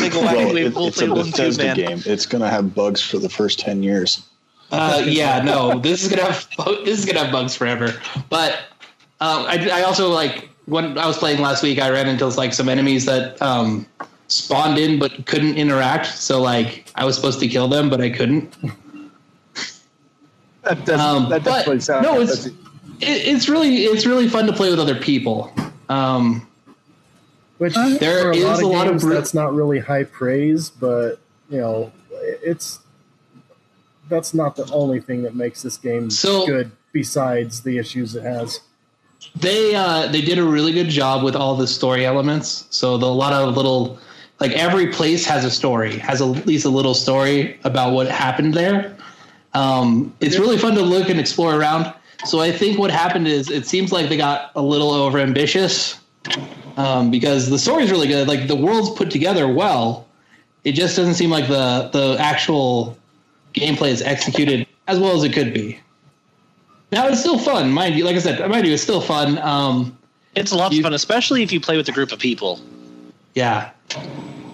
like 0.00 0.12
a 0.12 0.16
wacky 0.16 0.22
Well, 0.22 0.54
wave 0.54 0.66
it, 0.66 0.72
full 0.72 0.88
it's 0.88 1.00
a 1.00 1.06
play 1.06 1.22
Bethesda 1.22 1.64
man. 1.64 1.76
game. 1.76 2.02
It's 2.06 2.26
going 2.26 2.42
to 2.42 2.48
have 2.48 2.74
bugs 2.74 3.00
for 3.02 3.18
the 3.18 3.28
first 3.28 3.58
10 3.58 3.82
years. 3.82 4.22
Uh, 4.70 5.02
yeah, 5.06 5.42
no, 5.42 5.78
this 5.78 6.02
is 6.02 6.10
gonna 6.10 6.30
have 6.30 6.46
this 6.84 6.98
is 6.98 7.06
gonna 7.06 7.20
have 7.20 7.32
bugs 7.32 7.54
forever. 7.56 7.94
But 8.28 8.52
um, 9.20 9.46
I, 9.46 9.66
I 9.72 9.82
also 9.82 10.10
like 10.10 10.50
when 10.66 10.98
I 10.98 11.06
was 11.06 11.16
playing 11.16 11.40
last 11.40 11.62
week, 11.62 11.78
I 11.78 11.88
ran 11.88 12.06
into 12.06 12.26
like 12.26 12.52
some 12.52 12.68
enemies 12.68 13.06
that 13.06 13.40
um, 13.40 13.86
spawned 14.26 14.76
in 14.78 14.98
but 14.98 15.24
couldn't 15.24 15.56
interact. 15.56 16.06
So 16.06 16.42
like 16.42 16.84
I 16.96 17.06
was 17.06 17.16
supposed 17.16 17.40
to 17.40 17.48
kill 17.48 17.68
them, 17.68 17.88
but 17.88 18.02
I 18.02 18.10
couldn't. 18.10 18.54
That 20.68 20.84
does 20.84 21.00
Um, 21.00 21.28
that 21.30 21.44
but 21.44 21.50
definitely 21.50 21.80
sounds. 21.80 22.02
no, 22.04 22.20
it's 22.20 22.46
it, 22.46 22.54
it's 23.00 23.48
really 23.48 23.84
it's 23.84 24.04
really 24.06 24.28
fun 24.28 24.46
to 24.46 24.52
play 24.52 24.70
with 24.70 24.78
other 24.80 24.96
people. 24.96 25.52
Um, 25.88 26.46
Which 27.58 27.74
There 27.74 28.30
a 28.30 28.36
is 28.36 28.44
lot 28.44 28.58
of 28.58 28.62
a 28.62 28.66
lot 28.66 28.86
of 28.86 28.92
games, 28.94 29.02
bru- 29.04 29.14
that's 29.14 29.34
not 29.34 29.54
really 29.54 29.78
high 29.78 30.04
praise, 30.04 30.70
but 30.70 31.18
you 31.50 31.58
know, 31.60 31.90
it's 32.12 32.80
that's 34.08 34.32
not 34.34 34.56
the 34.56 34.70
only 34.72 35.00
thing 35.00 35.22
that 35.22 35.34
makes 35.34 35.62
this 35.62 35.76
game 35.76 36.10
So- 36.10 36.46
good. 36.46 36.70
Besides 36.90 37.60
the 37.62 37.76
issues 37.78 38.14
it 38.16 38.22
has, 38.22 38.60
they 39.36 39.74
uh, 39.74 40.06
they 40.10 40.22
did 40.22 40.38
a 40.38 40.42
really 40.44 40.72
good 40.72 40.88
job 40.88 41.22
with 41.22 41.36
all 41.36 41.54
the 41.54 41.66
story 41.66 42.06
elements. 42.06 42.66
So 42.70 42.96
the, 42.96 43.06
a 43.06 43.08
lot 43.08 43.32
of 43.34 43.54
little 43.56 43.98
like 44.40 44.52
every 44.52 44.86
place 44.88 45.24
has 45.26 45.44
a 45.44 45.50
story, 45.50 45.98
has 45.98 46.22
at 46.22 46.46
least 46.46 46.64
a 46.64 46.70
little 46.70 46.94
story 46.94 47.58
about 47.64 47.92
what 47.92 48.08
happened 48.08 48.54
there. 48.54 48.96
Um, 49.54 50.12
it's 50.20 50.38
really 50.38 50.58
fun 50.58 50.74
to 50.74 50.82
look 50.82 51.08
and 51.08 51.18
explore 51.18 51.54
around. 51.54 51.92
So 52.24 52.40
I 52.40 52.50
think 52.52 52.78
what 52.78 52.90
happened 52.90 53.28
is 53.28 53.50
it 53.50 53.66
seems 53.66 53.92
like 53.92 54.08
they 54.08 54.16
got 54.16 54.50
a 54.54 54.62
little 54.62 54.90
over 54.90 55.18
ambitious 55.18 56.00
um, 56.76 57.10
because 57.10 57.48
the 57.48 57.58
story 57.58 57.84
is 57.84 57.90
really 57.90 58.08
good. 58.08 58.28
Like 58.28 58.48
the 58.48 58.56
world's 58.56 58.90
put 58.90 59.10
together 59.10 59.48
well. 59.48 60.06
It 60.64 60.72
just 60.72 60.96
doesn't 60.96 61.14
seem 61.14 61.30
like 61.30 61.48
the 61.48 61.88
the 61.92 62.16
actual 62.18 62.98
gameplay 63.54 63.90
is 63.90 64.02
executed 64.02 64.66
as 64.88 64.98
well 64.98 65.16
as 65.16 65.22
it 65.24 65.32
could 65.32 65.54
be. 65.54 65.78
Now 66.90 67.06
it's 67.08 67.20
still 67.20 67.38
fun, 67.38 67.70
mind 67.70 67.94
you. 67.94 68.04
Like 68.04 68.16
I 68.16 68.18
said, 68.18 68.48
mind 68.50 68.66
you, 68.66 68.72
it's 68.74 68.82
still 68.82 69.00
fun. 69.00 69.38
Um, 69.38 69.96
It's 70.34 70.52
lots 70.52 70.74
You- 70.74 70.80
of 70.80 70.84
fun, 70.84 70.94
especially 70.94 71.42
if 71.42 71.52
you 71.52 71.60
play 71.60 71.76
with 71.76 71.88
a 71.88 71.92
group 71.92 72.12
of 72.12 72.18
people. 72.18 72.60
yeah, 73.34 73.70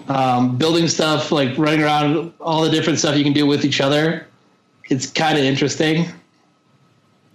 um, 0.07 0.55
building 0.57 0.87
stuff, 0.87 1.31
like 1.31 1.57
running 1.57 1.81
around, 1.81 2.31
all 2.39 2.61
the 2.61 2.69
different 2.69 2.99
stuff 2.99 3.17
you 3.17 3.23
can 3.23 3.33
do 3.33 3.45
with 3.47 3.65
each 3.65 3.81
other. 3.81 4.27
It's 4.89 5.07
kind 5.07 5.37
of 5.37 5.43
interesting. 5.43 6.07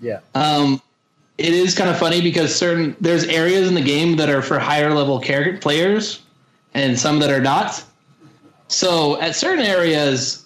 yeah, 0.01 0.21
Um, 0.35 0.81
it 1.39 1.53
is 1.55 1.75
kind 1.75 1.89
of 1.91 1.99
funny 1.99 2.21
because 2.21 2.55
certain 2.55 2.95
there's 3.01 3.25
areas 3.25 3.67
in 3.67 3.75
the 3.75 3.81
game 3.81 4.17
that 4.17 4.29
are 4.29 4.43
for 4.43 4.59
higher 4.59 4.93
level 4.95 5.19
character 5.19 5.59
players, 5.59 6.21
and 6.75 6.99
some 6.99 7.19
that 7.21 7.31
are 7.31 7.41
not. 7.41 7.83
So 8.69 9.21
at 9.21 9.35
certain 9.35 9.65
areas, 9.65 10.45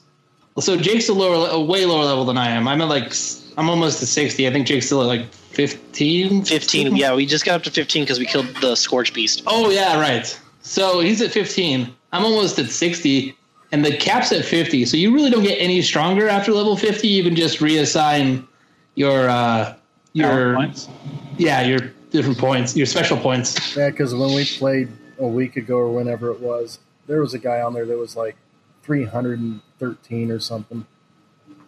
so 0.59 0.77
Jake's 0.77 1.09
a 1.09 1.13
lower, 1.13 1.49
a 1.51 1.61
way 1.61 1.85
lower 1.85 2.05
level 2.05 2.25
than 2.25 2.39
I 2.39 2.51
am. 2.51 2.69
I'm 2.69 2.81
at 2.81 2.89
like 2.89 3.13
I'm 3.59 3.69
almost 3.69 3.99
to 3.99 4.07
sixty. 4.07 4.47
I 4.47 4.53
think 4.53 4.67
Jake's 4.67 4.87
still 4.87 5.03
at 5.03 5.07
like 5.07 5.33
15? 5.55 6.45
15, 6.45 6.97
yeah, 6.97 7.15
we 7.15 7.27
just 7.27 7.45
got 7.45 7.55
up 7.55 7.63
to 7.63 7.71
15 7.71 8.03
because 8.03 8.19
we 8.19 8.27
killed 8.27 8.47
the 8.61 8.75
Scorch 8.75 9.15
Beast. 9.15 9.45
Oh 9.47 9.71
yeah, 9.71 10.01
right. 10.01 10.39
So 10.63 10.99
he's 11.01 11.21
at 11.21 11.31
15. 11.31 11.95
I'm 12.13 12.25
almost 12.25 12.59
at 12.59 12.71
60, 12.71 13.37
and 13.75 13.85
the 13.85 13.97
cap's 13.97 14.31
at 14.31 14.45
50. 14.45 14.85
So 14.87 14.97
you 14.97 15.13
really 15.13 15.31
don't 15.31 15.43
get 15.43 15.57
any 15.57 15.83
stronger 15.83 16.29
after 16.29 16.53
level 16.53 16.77
50. 16.77 17.09
You 17.09 17.25
can 17.25 17.35
just 17.35 17.59
reassign 17.59 18.47
your 18.95 19.29
uh, 19.29 19.75
your 20.13 20.55
points. 20.55 20.89
yeah 21.39 21.63
your 21.63 21.81
different 22.11 22.39
points, 22.39 22.77
your 22.77 22.87
special 22.87 23.17
points. 23.17 23.77
yeah. 23.77 23.91
Because 23.91 24.15
when 24.15 24.33
we 24.33 24.45
played 24.45 24.89
a 25.19 25.27
week 25.27 25.57
ago 25.57 25.77
or 25.77 25.91
whenever 25.91 26.31
it 26.31 26.39
was, 26.41 26.79
there 27.09 27.21
was 27.21 27.35
a 27.35 27.39
guy 27.39 27.61
on 27.63 27.75
there 27.75 27.85
that 27.85 27.99
was 27.99 28.15
like 28.17 28.37
313 28.85 30.31
or 30.31 30.39
something. 30.39 30.87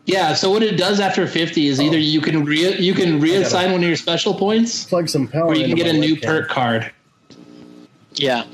Yeah. 0.05 0.35
So 0.35 0.49
what 0.51 0.63
it 0.63 0.77
does 0.77 1.01
after 1.01 1.27
50 1.27 1.67
is 1.67 1.81
either 1.81 1.99
you 1.99 2.21
can 2.21 2.45
re- 2.45 2.79
you 2.79 2.95
can 2.95 3.21
reassign 3.21 3.73
one 3.73 3.83
of 3.83 3.89
your 3.89 3.97
special 3.97 4.33
points, 4.33 4.85
Plug 4.85 5.09
some 5.09 5.27
power. 5.27 5.47
or 5.47 5.57
you 5.57 5.67
can 5.67 5.75
get 5.75 5.93
a 5.93 5.99
new 5.99 6.15
perk 6.21 6.49
card. 6.49 6.93
Yeah, 8.15 8.45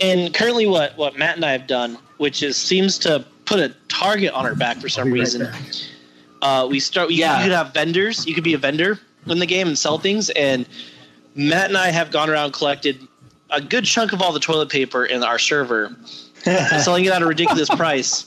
and 0.00 0.34
currently, 0.34 0.66
what 0.66 0.94
what 0.98 1.16
Matt 1.16 1.36
and 1.36 1.44
I 1.44 1.52
have 1.52 1.66
done, 1.66 1.96
which 2.18 2.42
is 2.42 2.56
seems 2.56 2.98
to 3.00 3.24
put 3.44 3.60
a 3.60 3.74
target 3.88 4.32
on 4.32 4.44
our 4.44 4.54
back 4.54 4.78
for 4.78 4.88
some 4.88 5.08
I'll 5.08 5.12
right 5.12 5.20
reason. 5.20 5.48
Uh, 6.42 6.66
we 6.70 6.80
start. 6.80 7.08
We, 7.08 7.14
Yeah. 7.14 7.38
You 7.38 7.44
could 7.44 7.52
have 7.52 7.72
vendors. 7.72 8.26
You 8.26 8.34
could 8.34 8.44
be 8.44 8.54
a 8.54 8.58
vendor 8.58 8.98
in 9.26 9.38
the 9.38 9.46
game 9.46 9.68
and 9.68 9.78
sell 9.78 9.98
things. 9.98 10.30
And 10.30 10.68
Matt 11.34 11.68
and 11.68 11.76
I 11.76 11.90
have 11.90 12.10
gone 12.10 12.30
around 12.30 12.52
collected 12.52 13.00
a 13.50 13.60
good 13.60 13.84
chunk 13.84 14.12
of 14.12 14.20
all 14.20 14.32
the 14.32 14.40
toilet 14.40 14.70
paper 14.70 15.04
in 15.04 15.22
our 15.22 15.38
server, 15.38 15.94
selling 16.44 17.04
it 17.04 17.12
at 17.12 17.22
a 17.22 17.26
ridiculous 17.26 17.68
price, 17.68 18.26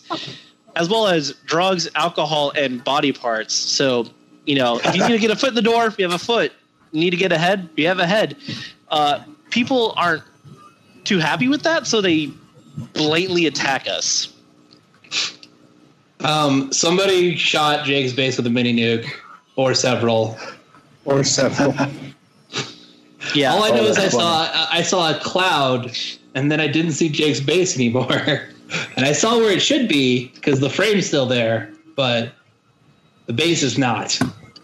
as 0.76 0.90
well 0.90 1.08
as 1.08 1.34
drugs, 1.46 1.90
alcohol, 1.96 2.52
and 2.56 2.84
body 2.84 3.12
parts. 3.12 3.54
So 3.54 4.08
you 4.46 4.56
know, 4.56 4.80
if 4.84 4.96
you 4.96 5.08
need 5.08 5.14
to 5.14 5.20
get 5.20 5.32
a 5.32 5.36
foot 5.36 5.50
in 5.50 5.56
the 5.56 5.62
door, 5.62 5.94
you 5.98 6.06
have 6.06 6.14
a 6.14 6.24
foot. 6.24 6.52
You 6.92 7.02
need 7.02 7.12
to 7.12 7.18
get 7.18 7.32
a 7.32 7.38
head, 7.38 7.70
you 7.76 7.88
have 7.88 8.00
a 8.00 8.08
head. 8.08 8.36
Uh, 8.90 9.24
people 9.52 9.94
aren't 9.96 10.24
too 11.04 11.20
happy 11.20 11.48
with 11.48 11.62
that, 11.64 11.86
so 11.86 12.02
they 12.02 12.32
blatantly 12.94 13.46
attack 13.46 13.88
us. 13.88 14.34
Um, 16.22 16.72
somebody 16.74 17.36
shot 17.36 17.86
Jake's 17.86 18.14
base 18.14 18.38
with 18.38 18.46
a 18.48 18.50
mini 18.50 18.74
nuke, 18.76 19.10
or 19.56 19.74
several. 19.74 20.38
Or 21.06 21.24
several. 21.24 21.74
Yeah. 23.34 23.52
All 23.54 23.64
I 23.64 23.70
know 23.70 23.82
Oh, 23.82 23.86
is 23.86 23.98
I 23.98 24.02
that's 24.02 24.14
saw 24.14 24.68
I 24.72 24.82
saw 24.82 25.16
a 25.16 25.20
cloud, 25.20 25.92
and 26.36 26.52
then 26.52 26.60
I 26.60 26.68
didn't 26.68 26.92
see 26.92 27.10
Jake's 27.10 27.40
base 27.40 27.76
anymore. 27.76 28.12
and 28.96 29.06
I 29.06 29.14
saw 29.14 29.38
where 29.38 29.52
it 29.52 29.62
should 29.62 29.88
be 29.88 30.28
because 30.36 30.60
the 30.60 30.70
frame's 30.70 31.08
still 31.08 31.26
there, 31.26 31.72
but 31.96 32.34
the 33.28 33.34
base 33.34 33.64
is 33.64 33.78
not. 33.78 34.20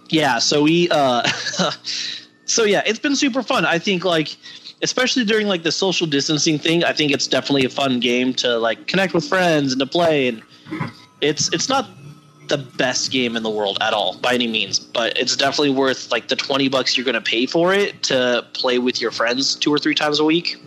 yeah 0.10 0.38
so 0.38 0.62
we 0.62 0.88
uh 0.92 1.24
so 2.46 2.64
yeah 2.64 2.84
it's 2.86 3.00
been 3.00 3.16
super 3.16 3.42
fun 3.42 3.66
i 3.66 3.80
think 3.80 4.06
like 4.06 4.38
especially 4.86 5.26
during 5.26 5.48
like 5.48 5.64
the 5.64 5.72
social 5.72 6.06
distancing 6.06 6.60
thing 6.60 6.84
i 6.84 6.94
think 6.94 7.12
it's 7.12 7.28
definitely 7.28 7.66
a 7.66 7.70
fun 7.70 8.00
game 8.00 8.34
to 8.34 8.58
like 8.60 8.86
connect 8.86 9.14
with 9.16 9.28
friends 9.28 9.72
and 9.74 9.80
to 9.80 9.88
play 9.88 10.28
and 10.28 10.44
it's 11.22 11.52
it's 11.52 11.68
not 11.68 11.90
the 12.50 12.58
best 12.58 13.12
game 13.12 13.36
in 13.36 13.42
the 13.42 13.50
world 13.50 13.80
at 13.82 13.94
all 13.94 14.16
by 14.20 14.32
any 14.36 14.48
means 14.48 14.78
but 14.78 15.18
it's 15.18 15.36
definitely 15.36 15.72
worth 15.72 16.12
like 16.12 16.28
the 16.28 16.36
20 16.36 16.70
bucks 16.70 16.96
you're 16.96 17.04
going 17.04 17.16
to 17.16 17.30
pay 17.36 17.48
for 17.48 17.74
it 17.74 18.04
to 18.04 18.46
play 18.54 18.78
with 18.78 19.02
your 19.02 19.10
friends 19.10 19.56
two 19.56 19.74
or 19.74 19.80
three 19.80 19.96
times 19.96 20.20
a 20.20 20.24
week 20.24 20.62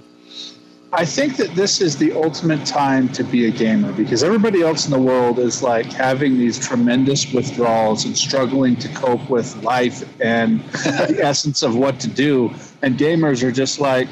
I 0.93 1.05
think 1.05 1.37
that 1.37 1.55
this 1.55 1.83
is 1.83 1.99
the 1.99 2.13
ultimate 2.13 2.65
time 2.65 3.11
to 3.11 3.23
be 3.23 3.47
a 3.47 3.51
gamer 3.51 3.93
because 3.93 4.23
everybody 4.25 4.63
else 4.63 4.87
in 4.87 4.91
the 4.91 4.99
world 4.99 5.39
is 5.39 5.63
like 5.63 5.87
having 5.87 6.39
these 6.39 6.59
tremendous 6.59 7.31
withdrawals 7.31 8.07
and 8.07 8.17
struggling 8.17 8.75
to 8.77 8.89
cope 8.95 9.29
with 9.29 9.63
life 9.63 10.03
and 10.21 10.61
the 10.73 11.21
essence 11.23 11.63
of 11.63 11.77
what 11.77 12.01
to 12.01 12.09
do. 12.09 12.51
And 12.81 12.97
gamers 12.97 13.43
are 13.43 13.53
just 13.53 13.81
like, 13.81 14.09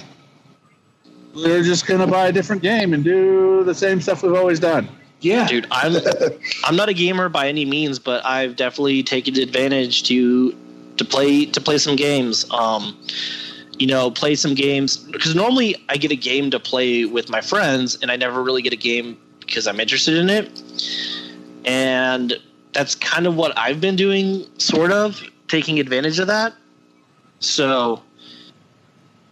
they're 1.35 1.62
just 1.62 1.87
going 1.87 2.01
to 2.01 2.07
buy 2.07 2.29
a 2.29 2.33
different 2.33 2.61
game 2.61 2.93
and 2.93 3.03
do 3.03 3.65
the 3.65 3.75
same 3.75 4.01
stuff 4.01 4.23
we've 4.23 4.35
always 4.35 4.61
done. 4.61 4.89
Yeah, 5.21 5.47
dude 5.47 5.67
i'm 5.71 5.97
i'm 6.65 6.77
not 6.77 6.89
a 6.89 6.95
gamer 6.95 7.29
by 7.29 7.49
any 7.49 7.65
means 7.65 7.99
but 7.99 8.25
i've 8.25 8.55
definitely 8.55 9.03
taken 9.03 9.39
advantage 9.39 10.03
to 10.05 10.55
to 10.99 11.05
play 11.05 11.47
to 11.47 11.61
play 11.61 11.79
some 11.79 11.97
games 11.97 12.49
um 12.51 12.97
you 13.79 13.87
know 13.87 14.11
play 14.11 14.35
some 14.35 14.55
games 14.55 14.97
because 14.97 15.35
normally 15.35 15.77
i 15.89 15.97
get 15.97 16.11
a 16.11 16.17
game 16.17 16.51
to 16.51 16.59
play 16.59 17.05
with 17.05 17.29
my 17.29 17.41
friends 17.41 17.99
and 18.01 18.11
i 18.11 18.17
never 18.17 18.43
really 18.43 18.62
get 18.62 18.73
a 18.73 18.77
game 18.77 19.19
because 19.41 19.67
i'm 19.67 19.79
interested 19.81 20.17
in 20.17 20.31
it 20.31 20.62
and 21.67 22.39
that's 22.77 22.95
kind 22.95 23.27
of 23.27 23.37
what 23.37 23.57
I've 23.59 23.81
been 23.81 23.97
doing, 23.97 24.47
sort 24.59 24.93
of 24.93 25.23
taking 25.49 25.81
advantage 25.81 26.19
of 26.19 26.27
that. 26.27 26.53
So, 27.41 28.03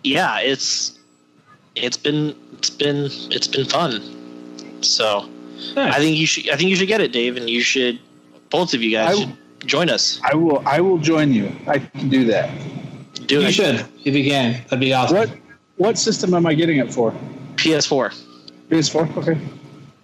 yeah, 0.02 0.40
it's 0.40 0.98
it's 1.74 1.96
been 1.96 2.34
it's 2.58 2.70
been 2.70 3.10
it's 3.30 3.46
been 3.46 3.66
fun. 3.66 4.02
So, 4.82 5.28
I 5.76 5.98
think 5.98 6.16
you 6.16 6.26
should 6.26 6.48
I 6.50 6.56
think 6.56 6.70
you 6.70 6.76
should 6.76 6.88
get 6.88 7.00
it, 7.00 7.12
Dave, 7.12 7.36
and 7.36 7.48
you 7.48 7.60
should 7.60 8.00
both 8.50 8.74
of 8.74 8.82
you 8.82 8.90
guys 8.90 9.20
I- 9.20 9.36
join 9.66 9.90
us. 9.90 10.20
I 10.24 10.34
will. 10.34 10.62
I 10.66 10.80
will 10.80 10.98
join 10.98 11.32
you. 11.32 11.54
I 11.66 11.78
can 11.78 12.08
do 12.08 12.24
that. 12.26 12.50
Do 13.26 13.40
You 13.40 13.46
it. 13.48 13.52
should, 13.52 13.86
if 14.04 14.14
you 14.14 14.24
can. 14.30 14.62
That'd 14.64 14.80
be 14.80 14.92
awesome. 14.92 15.16
What 15.16 15.30
What 15.76 15.98
system 15.98 16.34
am 16.34 16.46
I 16.46 16.54
getting 16.54 16.78
it 16.78 16.92
for? 16.92 17.12
PS4. 17.56 18.14
PS4. 18.70 19.16
Okay. 19.18 19.38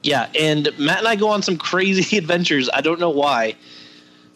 Yeah, 0.03 0.29
and 0.39 0.69
Matt 0.79 0.99
and 1.01 1.09
I 1.09 1.17
go 1.17 1.29
on 1.29 1.43
some 1.43 1.57
crazy 1.59 2.17
adventures. 2.19 2.69
I 2.73 2.81
don't 2.81 2.99
know 3.01 3.11
why, 3.11 3.55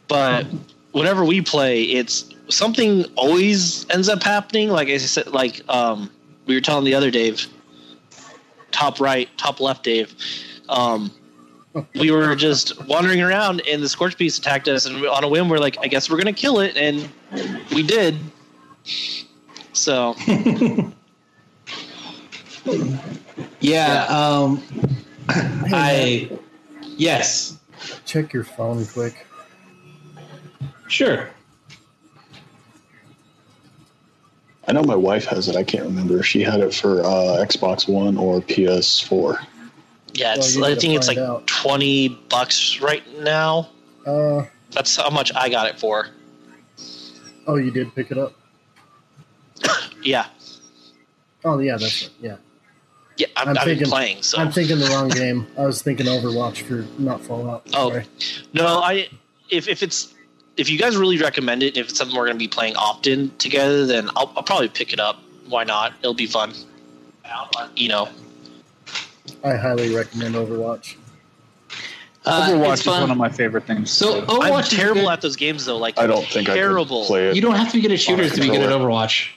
but 0.09 0.47
whenever 0.93 1.25
we 1.25 1.41
play, 1.41 1.83
it's 1.85 2.27
something 2.49 3.05
always 3.17 3.89
ends 3.91 4.09
up 4.09 4.23
happening. 4.23 4.69
Like 4.69 4.89
I 4.89 4.99
said, 4.99 5.29
like 5.29 5.63
um, 5.69 6.11
we 6.47 6.55
were 6.55 6.61
telling 6.61 6.85
the 6.85 6.95
other 6.95 7.11
Dave, 7.11 7.47
top 8.73 9.01
right, 9.01 9.29
top 9.39 9.61
left, 9.61 9.85
Dave. 9.85 10.15
Um, 10.69 11.11
we 11.95 12.11
were 12.11 12.37
just 12.37 12.85
wandering 12.87 13.21
around, 13.23 13.63
and 13.69 13.83
the 13.83 13.89
scorch 13.89 14.17
beast 14.19 14.39
attacked 14.39 14.69
us, 14.69 14.87
and 14.87 15.05
on 15.07 15.25
a 15.25 15.29
whim, 15.29 15.49
we're 15.49 15.59
like, 15.59 15.77
I 15.81 15.89
guess 15.89 16.11
we're 16.11 16.19
gonna 16.19 16.33
kill 16.33 16.61
it, 16.61 16.77
and 16.77 17.09
we 17.75 17.83
did. 17.83 18.17
So 19.73 20.15
Yeah. 23.61 24.05
Um, 24.09 24.63
I. 25.29 26.31
Yes. 26.97 27.59
Check 28.05 28.33
your 28.33 28.45
phone 28.45 28.87
quick. 28.87 29.27
Sure. 30.89 31.29
I 34.67 34.73
know 34.73 34.83
my 34.83 34.97
wife 34.97 35.27
has 35.27 35.49
it. 35.49 35.57
I 35.57 35.65
can't 35.65 35.85
remember 35.85 36.21
if 36.21 36.27
she 36.27 36.41
had 36.41 36.61
it 36.61 36.73
for 36.75 37.01
uh, 37.05 37.45
Xbox 37.45 37.87
One 37.89 38.17
or 38.17 38.41
PS4. 38.41 39.45
yeah, 40.15 40.35
it's, 40.37 40.57
you 40.57 40.65
I 40.65 40.75
think 40.75 40.95
it's 40.95 41.09
like 41.09 41.19
out. 41.19 41.47
twenty 41.47 42.09
bucks 42.09 42.81
right 42.81 43.03
now. 43.21 43.69
Uh, 44.07 44.45
That's 44.71 44.97
how 44.97 45.11
much 45.11 45.33
I 45.35 45.49
got 45.51 45.69
it 45.69 45.79
for. 45.79 46.09
oh, 47.47 47.57
you 47.57 47.71
did 47.71 47.95
pick 47.95 48.11
it 48.11 48.17
up. 48.17 48.35
Yeah, 50.05 50.27
Oh 51.45 51.59
yeah, 51.59 51.77
that's 51.77 52.03
it. 52.07 52.11
Yeah, 52.21 52.37
yeah. 53.17 53.27
I'm, 53.37 53.49
I'm 53.49 53.59
I've 53.59 53.65
been 53.65 53.75
thinking- 53.77 53.91
playing. 53.91 54.23
So 54.23 54.39
I'm 54.39 54.51
thinking 54.51 54.79
the 54.79 54.87
wrong 54.87 55.09
game. 55.09 55.47
I 55.59 55.67
was 55.67 55.83
thinking 55.83 56.07
Overwatch 56.07 56.63
for 56.63 56.87
not 57.01 57.21
Fallout. 57.23 57.63
Oh. 57.75 57.91
Sorry. 57.91 58.07
no, 58.53 58.81
I 58.81 59.09
if 59.51 59.69
if 59.69 59.83
it's 59.83 60.15
if 60.57 60.71
you 60.71 60.79
guys 60.79 60.97
really 60.97 61.19
recommend 61.19 61.63
it, 61.63 61.77
if 61.77 61.89
it's 61.89 61.99
something 61.99 62.17
we're 62.17 62.27
going 62.27 62.37
to 62.37 62.43
be 62.45 62.49
playing 62.49 62.77
often 62.77 63.35
together, 63.39 63.87
then 63.87 64.09
I'll, 64.17 64.33
I'll 64.37 64.43
probably 64.43 64.69
pick 64.69 64.93
it 64.93 65.01
up. 65.01 65.19
Why 65.49 65.65
not? 65.65 65.93
It'll 66.01 66.15
be 66.15 66.27
fun. 66.27 66.53
You 67.77 67.89
know, 67.89 68.09
I 69.43 69.57
highly 69.57 69.95
recommend 69.95 70.35
Overwatch. 70.35 70.97
Uh, 72.27 72.49
Overwatch 72.49 72.81
is 72.81 72.87
one 72.87 73.11
of 73.11 73.17
my 73.19 73.29
favorite 73.29 73.65
things. 73.67 73.91
So 73.91 74.21
to. 74.21 74.27
Overwatch 74.27 74.73
I'm 74.73 74.79
terrible 74.79 75.03
good. 75.03 75.11
at 75.13 75.21
those 75.21 75.37
games 75.37 75.67
though. 75.67 75.77
Like 75.77 75.99
I 75.99 76.07
don't 76.07 76.25
think 76.25 76.47
terrible. 76.47 76.99
I 76.99 77.03
could 77.03 77.07
play 77.09 77.29
it. 77.31 77.37
You 77.37 77.43
don't 77.43 77.55
have 77.57 77.69
to 77.69 77.75
be 77.75 77.83
good 77.83 77.93
at 77.93 78.01
shooters 78.01 78.33
to 78.33 78.41
be 78.41 78.49
good 78.49 78.63
at. 78.63 78.71
Overwatch. 78.71 79.29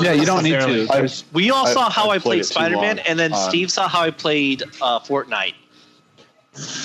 Yeah, 0.00 0.12
you 0.12 0.24
don't 0.24 0.42
need 0.44 0.50
to. 0.50 0.56
necessarily. 0.58 0.86
There's- 0.86 1.24
We 1.32 1.50
all 1.50 1.66
I- 1.66 1.72
saw 1.72 1.90
how 1.90 2.10
I 2.10 2.14
I, 2.16 2.18
played 2.18 2.22
played 2.38 2.46
Spider 2.46 2.76
Man, 2.76 2.98
and 3.00 3.18
then 3.18 3.32
on- 3.32 3.48
Steve 3.50 3.70
saw 3.70 3.88
how 3.88 4.02
I 4.02 4.10
played 4.10 4.62
uh, 4.80 5.00
Fortnite. 5.00 5.54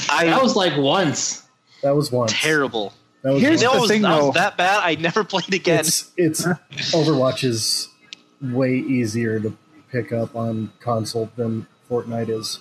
I 0.10 0.25
That 0.25 0.41
was 0.41 0.56
like 0.56 0.75
once. 0.78 1.43
That 1.84 1.95
was 1.95 2.12
once. 2.12 2.34
terrible. 2.34 2.93
That 3.21 3.34
was 3.34 3.41
Here's 3.41 3.62
That 3.62 3.67
once. 3.67 3.75
the 3.78 3.82
was, 3.82 3.89
thing, 3.91 4.02
that 4.04 4.15
was 4.15 4.25
though. 4.25 4.32
that 4.39 4.58
bad. 4.58 4.82
I 4.84 4.95
never 4.95 5.23
played 5.23 5.54
again. 5.54 5.80
It's 5.80 6.12
it's 6.17 6.43
Overwatch 6.93 7.43
is 7.43 7.88
way 8.41 8.75
easier 8.75 9.39
to 9.39 9.56
pick 9.91 10.12
up 10.12 10.36
on 10.36 10.71
console 10.80 11.30
than 11.36 11.67
Fortnite 11.89 12.30
is. 12.30 12.60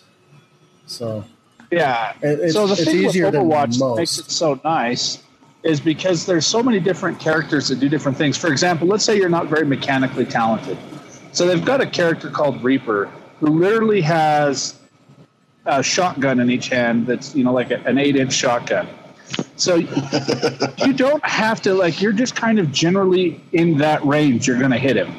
So 0.86 1.24
yeah. 1.70 2.12
it- 2.22 2.40
it's, 2.40 2.52
so 2.54 2.66
the 2.66 2.74
it's 2.74 2.84
thing 2.84 2.96
with 2.98 3.06
easier 3.06 3.30
than 3.30 3.42
Overwatch 3.48 3.78
most. 3.78 3.96
makes 3.98 4.18
it 4.18 4.30
so 4.30 4.60
nice 4.64 5.18
is 5.62 5.80
because 5.80 6.24
there's 6.24 6.46
so 6.46 6.62
many 6.62 6.80
different 6.80 7.18
characters 7.18 7.68
that 7.68 7.80
do 7.80 7.88
different 7.88 8.16
things. 8.16 8.36
For 8.36 8.48
example, 8.48 8.86
let's 8.86 9.04
say 9.04 9.16
you're 9.16 9.28
not 9.28 9.48
very 9.48 9.66
mechanically 9.66 10.24
talented. 10.24 10.78
So 11.32 11.46
they've 11.46 11.64
got 11.64 11.80
a 11.80 11.86
character 11.86 12.30
called 12.30 12.62
Reaper 12.62 13.10
who 13.40 13.46
literally 13.46 14.00
has 14.00 14.78
a 15.66 15.82
shotgun 15.82 16.40
in 16.40 16.50
each 16.50 16.68
hand 16.68 17.06
that's 17.06 17.34
you 17.34 17.44
know 17.44 17.52
like 17.52 17.70
a, 17.70 17.80
an 17.84 17.98
eight 17.98 18.16
inch 18.16 18.32
shotgun. 18.32 18.88
So 19.56 19.74
you 20.78 20.92
don't 20.94 21.24
have 21.24 21.60
to 21.62 21.74
like 21.74 22.00
you're 22.00 22.12
just 22.12 22.34
kind 22.34 22.58
of 22.58 22.72
generally 22.72 23.42
in 23.52 23.76
that 23.78 24.04
range. 24.04 24.46
You're 24.46 24.58
going 24.58 24.70
to 24.70 24.78
hit 24.78 24.96
him. 24.96 25.12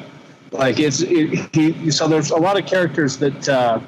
Like 0.50 0.80
it's 0.80 1.00
it, 1.02 1.54
he, 1.54 1.90
so 1.90 2.08
there's 2.08 2.30
a 2.30 2.36
lot 2.36 2.58
of 2.58 2.66
characters 2.66 3.18
that. 3.18 3.48
Uh, 3.48 3.80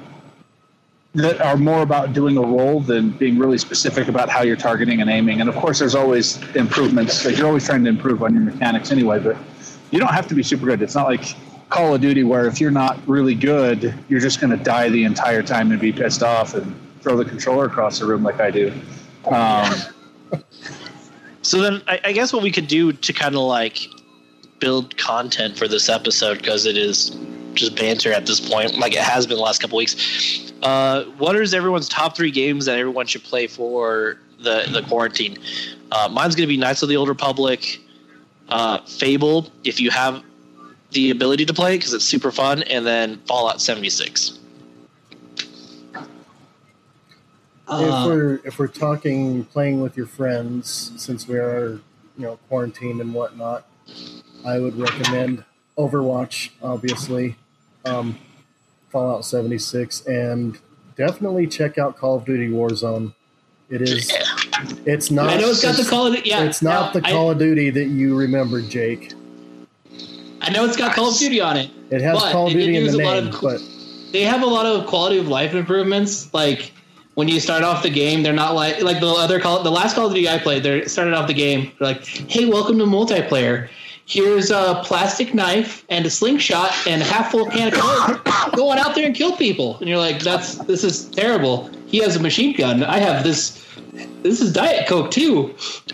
that 1.15 1.41
are 1.41 1.57
more 1.57 1.81
about 1.81 2.13
doing 2.13 2.37
a 2.37 2.41
role 2.41 2.79
than 2.79 3.11
being 3.11 3.37
really 3.37 3.57
specific 3.57 4.07
about 4.07 4.29
how 4.29 4.41
you're 4.41 4.55
targeting 4.55 5.01
and 5.01 5.09
aiming. 5.09 5.41
And 5.41 5.49
of 5.49 5.55
course, 5.55 5.79
there's 5.79 5.95
always 5.95 6.41
improvements. 6.55 7.23
Like 7.23 7.37
you're 7.37 7.47
always 7.47 7.65
trying 7.65 7.83
to 7.83 7.89
improve 7.89 8.23
on 8.23 8.33
your 8.33 8.43
mechanics 8.43 8.91
anyway, 8.91 9.19
but 9.19 9.37
you 9.91 9.99
don't 9.99 10.13
have 10.13 10.27
to 10.27 10.35
be 10.35 10.41
super 10.41 10.65
good. 10.65 10.81
It's 10.81 10.95
not 10.95 11.07
like 11.07 11.35
Call 11.69 11.93
of 11.93 12.01
Duty 12.01 12.23
where 12.23 12.47
if 12.47 12.59
you're 12.59 12.71
not 12.71 12.99
really 13.07 13.35
good, 13.35 13.93
you're 14.09 14.19
just 14.19 14.41
going 14.41 14.57
to 14.57 14.63
die 14.63 14.89
the 14.89 15.03
entire 15.03 15.43
time 15.43 15.71
and 15.71 15.79
be 15.79 15.91
pissed 15.91 16.23
off 16.23 16.55
and 16.55 16.75
throw 17.01 17.15
the 17.15 17.25
controller 17.25 17.65
across 17.65 17.99
the 17.99 18.05
room 18.05 18.23
like 18.23 18.39
I 18.39 18.49
do. 18.49 18.73
Um, 19.25 19.71
So 21.43 21.61
then, 21.61 21.81
I, 21.87 21.99
I 22.05 22.11
guess 22.13 22.31
what 22.33 22.41
we 22.41 22.51
could 22.51 22.67
do 22.67 22.93
to 22.93 23.13
kind 23.13 23.35
of 23.35 23.41
like 23.41 23.87
build 24.59 24.95
content 24.97 25.57
for 25.57 25.67
this 25.67 25.89
episode 25.89 26.37
because 26.37 26.65
it 26.65 26.77
is 26.77 27.15
just 27.53 27.75
banter 27.75 28.11
at 28.11 28.25
this 28.25 28.39
point, 28.39 28.77
like 28.79 28.93
it 28.93 28.99
has 29.01 29.27
been 29.27 29.37
the 29.37 29.43
last 29.43 29.61
couple 29.61 29.77
weeks. 29.77 30.51
Uh, 30.61 31.03
what 31.17 31.35
is 31.35 31.53
everyone's 31.53 31.89
top 31.89 32.15
three 32.15 32.31
games 32.31 32.65
that 32.65 32.77
everyone 32.77 33.05
should 33.05 33.23
play 33.23 33.47
for 33.47 34.17
the 34.39 34.67
the 34.71 34.81
quarantine? 34.87 35.37
Uh, 35.91 36.09
mine's 36.11 36.35
going 36.35 36.47
to 36.47 36.51
be 36.53 36.57
Knights 36.57 36.81
of 36.81 36.89
the 36.89 36.97
Old 36.97 37.09
Republic, 37.09 37.79
uh, 38.49 38.79
Fable, 38.85 39.51
if 39.63 39.79
you 39.79 39.91
have 39.91 40.23
the 40.91 41.11
ability 41.11 41.45
to 41.45 41.53
play 41.53 41.77
because 41.77 41.93
it's 41.93 42.05
super 42.05 42.31
fun, 42.31 42.63
and 42.63 42.85
then 42.85 43.17
Fallout 43.27 43.61
seventy 43.61 43.89
six. 43.89 44.39
if 45.95 46.07
Uh, 47.67 48.05
we're 48.07 48.35
if 48.43 48.59
we're 48.59 48.67
talking 48.67 49.45
playing 49.45 49.81
with 49.81 49.97
your 49.97 50.05
friends, 50.07 50.91
since 50.97 51.27
we 51.27 51.37
are 51.37 51.79
you 52.17 52.25
know 52.25 52.37
quarantined 52.49 53.01
and 53.01 53.13
whatnot, 53.13 53.65
I 54.45 54.59
would 54.59 54.77
recommend 54.77 55.43
Overwatch, 55.77 56.49
obviously, 56.61 57.35
um, 57.85 58.17
Fallout 58.91 59.25
seventy 59.25 59.57
six, 59.57 60.05
and 60.05 60.57
definitely 60.97 61.47
check 61.47 61.77
out 61.77 61.97
Call 61.97 62.15
of 62.17 62.25
Duty 62.25 62.49
Warzone. 62.49 63.13
It 63.69 63.81
is. 63.81 64.11
It's 64.85 65.09
not. 65.09 65.29
I 65.29 65.37
know 65.37 65.49
it's 65.49 65.61
got 65.63 65.75
the 65.77 65.89
Call 65.89 66.07
of 66.07 66.15
Duty. 66.15 66.29
Yeah, 66.29 66.43
It's 66.43 66.61
not 66.61 66.93
no, 66.93 67.01
the 67.01 67.07
I- 67.07 67.11
Call 67.11 67.31
of 67.31 67.39
Duty 67.39 67.69
that 67.71 67.85
you 67.87 68.15
remember, 68.15 68.61
Jake. 68.61 69.13
I 70.41 70.51
know 70.51 70.65
it's 70.65 70.77
got 70.77 70.93
Call 70.95 71.09
of 71.09 71.17
Duty 71.17 71.39
on 71.41 71.57
it. 71.57 71.71
It 71.89 72.01
has 72.01 72.19
Call 72.19 72.47
of 72.47 72.53
Duty 72.53 72.75
in 72.75 72.85
the 72.85 72.93
a 72.93 72.97
name, 72.97 73.27
of- 73.29 73.41
but 73.41 73.61
They 74.11 74.21
have 74.23 74.43
a 74.43 74.45
lot 74.45 74.65
of 74.65 74.85
quality 74.87 75.17
of 75.17 75.27
life 75.27 75.55
improvements. 75.55 76.31
Like 76.33 76.71
when 77.15 77.27
you 77.27 77.39
start 77.39 77.63
off 77.63 77.81
the 77.81 77.89
game, 77.89 78.21
they're 78.21 78.33
not 78.33 78.53
like 78.53 78.83
like 78.83 78.99
the 78.99 79.07
other 79.07 79.39
Call. 79.39 79.63
The 79.63 79.71
last 79.71 79.95
Call 79.95 80.07
of 80.07 80.13
Duty 80.13 80.29
I 80.29 80.37
played, 80.37 80.61
they 80.63 80.85
started 80.85 81.13
off 81.15 81.27
the 81.27 81.33
game. 81.33 81.71
They're 81.79 81.87
like, 81.93 82.05
"Hey, 82.05 82.45
welcome 82.45 82.77
to 82.77 82.85
multiplayer. 82.85 83.69
Here's 84.05 84.51
a 84.51 84.81
plastic 84.83 85.33
knife 85.33 85.85
and 85.89 86.05
a 86.05 86.09
slingshot 86.09 86.71
and 86.87 87.01
a 87.01 87.05
half 87.05 87.31
full 87.31 87.45
can 87.49 87.69
of 87.69 87.73
Coke. 87.79 88.53
going 88.55 88.77
out 88.77 88.95
there 88.95 89.05
and 89.05 89.15
kill 89.15 89.35
people." 89.37 89.77
And 89.79 89.87
you're 89.87 89.97
like, 89.97 90.19
"That's 90.19 90.55
this 90.55 90.83
is 90.83 91.05
terrible." 91.05 91.69
He 91.87 91.99
has 91.99 92.15
a 92.15 92.19
machine 92.19 92.55
gun. 92.55 92.83
I 92.83 92.97
have 92.97 93.23
this. 93.23 93.59
This 94.23 94.41
is 94.41 94.51
Diet 94.51 94.87
Coke 94.87 95.11
too. 95.11 95.53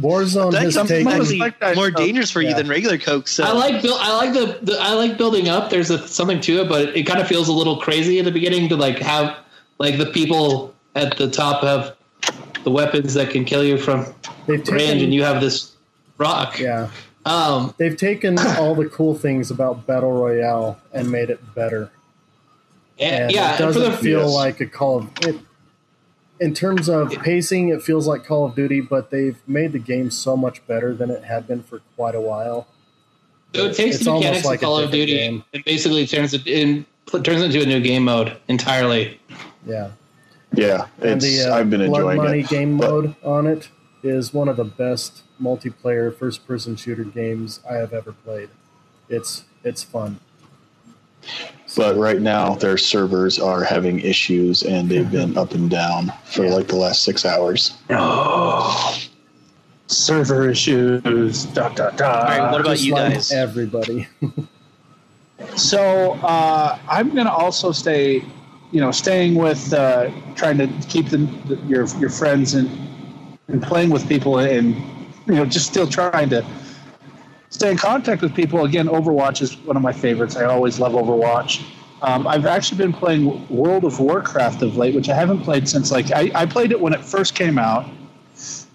Warzone 0.00 0.52
That 0.52 0.62
has 0.62 0.74
taken. 0.88 1.38
like 1.38 1.60
more 1.74 1.90
Coke. 1.90 1.96
dangerous 1.96 2.30
for 2.30 2.42
you 2.42 2.54
than 2.54 2.68
regular 2.68 2.98
Coke. 2.98 3.28
So 3.28 3.44
I 3.44 3.52
like 3.52 3.82
build. 3.82 3.98
I 4.00 4.16
like 4.16 4.32
the, 4.32 4.58
the. 4.62 4.78
I 4.80 4.92
like 4.92 5.18
building 5.18 5.48
up. 5.48 5.70
There's 5.70 5.90
a, 5.90 6.06
something 6.06 6.40
to 6.42 6.60
it, 6.62 6.68
but 6.68 6.96
it 6.96 7.04
kind 7.04 7.20
of 7.20 7.26
feels 7.26 7.48
a 7.48 7.52
little 7.52 7.78
crazy 7.78 8.18
at 8.18 8.24
the 8.24 8.30
beginning 8.30 8.68
to 8.68 8.76
like 8.76 8.98
have 8.98 9.36
like 9.78 9.98
the 9.98 10.06
people 10.06 10.74
at 10.94 11.16
the 11.16 11.30
top 11.30 11.62
have 11.62 11.96
the 12.64 12.70
weapons 12.70 13.14
that 13.14 13.30
can 13.30 13.44
kill 13.44 13.64
you 13.64 13.78
from 13.78 14.06
range, 14.46 15.02
and 15.02 15.12
you 15.14 15.22
have 15.22 15.40
this 15.40 15.75
rock. 16.18 16.58
Yeah, 16.58 16.90
Um. 17.24 17.74
they've 17.78 17.96
taken 17.96 18.38
all 18.58 18.74
the 18.74 18.88
cool 18.88 19.14
things 19.14 19.50
about 19.50 19.86
battle 19.86 20.12
royale 20.12 20.80
and 20.92 21.10
made 21.10 21.30
it 21.30 21.54
better. 21.54 21.90
And, 22.98 23.24
and 23.24 23.32
yeah. 23.32 23.54
it 23.54 23.60
and 23.60 23.74
for 23.74 23.78
doesn't 23.80 23.92
the 23.92 23.98
feel 23.98 24.20
Yes. 24.22 24.34
like 24.34 24.60
a 24.60 24.66
Call 24.66 24.98
of 24.98 25.10
it. 25.22 25.36
In 26.38 26.52
terms 26.54 26.88
of 26.90 27.10
pacing, 27.22 27.70
it 27.70 27.82
feels 27.82 28.06
like 28.06 28.24
Call 28.26 28.44
of 28.46 28.54
Duty, 28.54 28.80
but 28.82 29.10
they've 29.10 29.36
made 29.46 29.72
the 29.72 29.78
game 29.78 30.10
so 30.10 30.36
much 30.36 30.66
better 30.66 30.94
than 30.94 31.10
it 31.10 31.24
had 31.24 31.46
been 31.46 31.62
for 31.62 31.80
quite 31.96 32.14
a 32.14 32.20
while. 32.20 32.66
so 33.54 33.64
it 33.66 33.74
takes 33.74 33.96
It's 33.96 34.04
the 34.04 34.12
mechanics 34.12 34.44
like 34.44 34.56
of 34.60 34.66
Call 34.66 34.78
of 34.78 34.90
Duty 34.90 35.14
game. 35.16 35.44
and 35.54 35.64
basically 35.64 36.06
turns 36.06 36.34
it 36.34 36.46
in 36.46 36.84
turns 37.22 37.40
it 37.42 37.54
into 37.54 37.62
a 37.62 37.66
new 37.66 37.80
game 37.80 38.04
mode 38.04 38.36
entirely. 38.48 39.18
Yeah, 39.66 39.90
Yeah, 40.54 40.86
and 41.00 41.22
it's 41.22 41.24
the 41.24 41.50
uh, 41.50 41.54
I've 41.56 41.70
been 41.70 41.86
Blood 41.86 42.00
enjoying 42.00 42.16
Money 42.18 42.40
it. 42.40 42.48
game 42.48 42.76
but- 42.78 42.90
mode 42.90 43.14
on 43.24 43.46
it 43.46 43.68
is 44.06 44.32
one 44.32 44.48
of 44.48 44.56
the 44.56 44.64
best 44.64 45.22
multiplayer 45.40 46.14
first-person 46.14 46.76
shooter 46.76 47.04
games 47.04 47.60
I 47.68 47.74
have 47.74 47.92
ever 47.92 48.12
played. 48.12 48.50
It's 49.08 49.44
it's 49.64 49.82
fun. 49.82 50.20
But 51.76 51.96
right 51.96 52.20
now, 52.20 52.54
their 52.54 52.78
servers 52.78 53.38
are 53.38 53.64
having 53.64 54.00
issues, 54.00 54.62
and 54.62 54.88
they've 54.88 55.10
been 55.10 55.36
up 55.36 55.52
and 55.52 55.68
down 55.68 56.12
for 56.24 56.48
like 56.48 56.68
the 56.68 56.76
last 56.76 57.02
six 57.02 57.24
hours. 57.24 57.76
Oh, 57.90 58.96
server 59.86 60.48
issues. 60.48 61.44
Dot 61.46 61.76
dot 61.76 61.96
dot. 61.96 62.22
All 62.22 62.38
right, 62.38 62.52
what 62.52 62.60
about 62.60 62.72
Just 62.72 62.84
you 62.84 62.94
like 62.94 63.14
guys? 63.14 63.32
Everybody. 63.32 64.08
So 65.56 66.12
uh, 66.22 66.78
I'm 66.88 67.14
going 67.14 67.26
to 67.26 67.32
also 67.32 67.72
stay, 67.72 68.24
you 68.72 68.80
know, 68.80 68.90
staying 68.90 69.34
with 69.34 69.72
uh, 69.72 70.10
trying 70.34 70.58
to 70.58 70.66
keep 70.88 71.08
the, 71.08 71.18
the, 71.46 71.56
your 71.66 71.86
your 71.98 72.10
friends 72.10 72.54
and 72.54 72.70
and 73.48 73.62
playing 73.62 73.90
with 73.90 74.08
people 74.08 74.38
and 74.38 74.74
you 75.26 75.34
know 75.34 75.44
just 75.44 75.66
still 75.66 75.86
trying 75.86 76.28
to 76.28 76.44
stay 77.50 77.70
in 77.70 77.76
contact 77.76 78.22
with 78.22 78.34
people. 78.34 78.64
Again, 78.64 78.86
Overwatch 78.86 79.40
is 79.42 79.56
one 79.58 79.76
of 79.76 79.82
my 79.82 79.92
favorites. 79.92 80.36
I 80.36 80.44
always 80.44 80.78
love 80.78 80.92
Overwatch. 80.92 81.64
Um, 82.02 82.26
I've 82.26 82.44
actually 82.44 82.78
been 82.78 82.92
playing 82.92 83.48
World 83.48 83.84
of 83.84 83.98
Warcraft 83.98 84.62
of 84.62 84.76
late, 84.76 84.94
which 84.94 85.08
I 85.08 85.14
haven't 85.14 85.40
played 85.40 85.68
since 85.68 85.90
like 85.90 86.12
I, 86.12 86.30
I 86.34 86.46
played 86.46 86.70
it 86.70 86.80
when 86.80 86.92
it 86.92 87.04
first 87.04 87.34
came 87.34 87.58
out. 87.58 87.88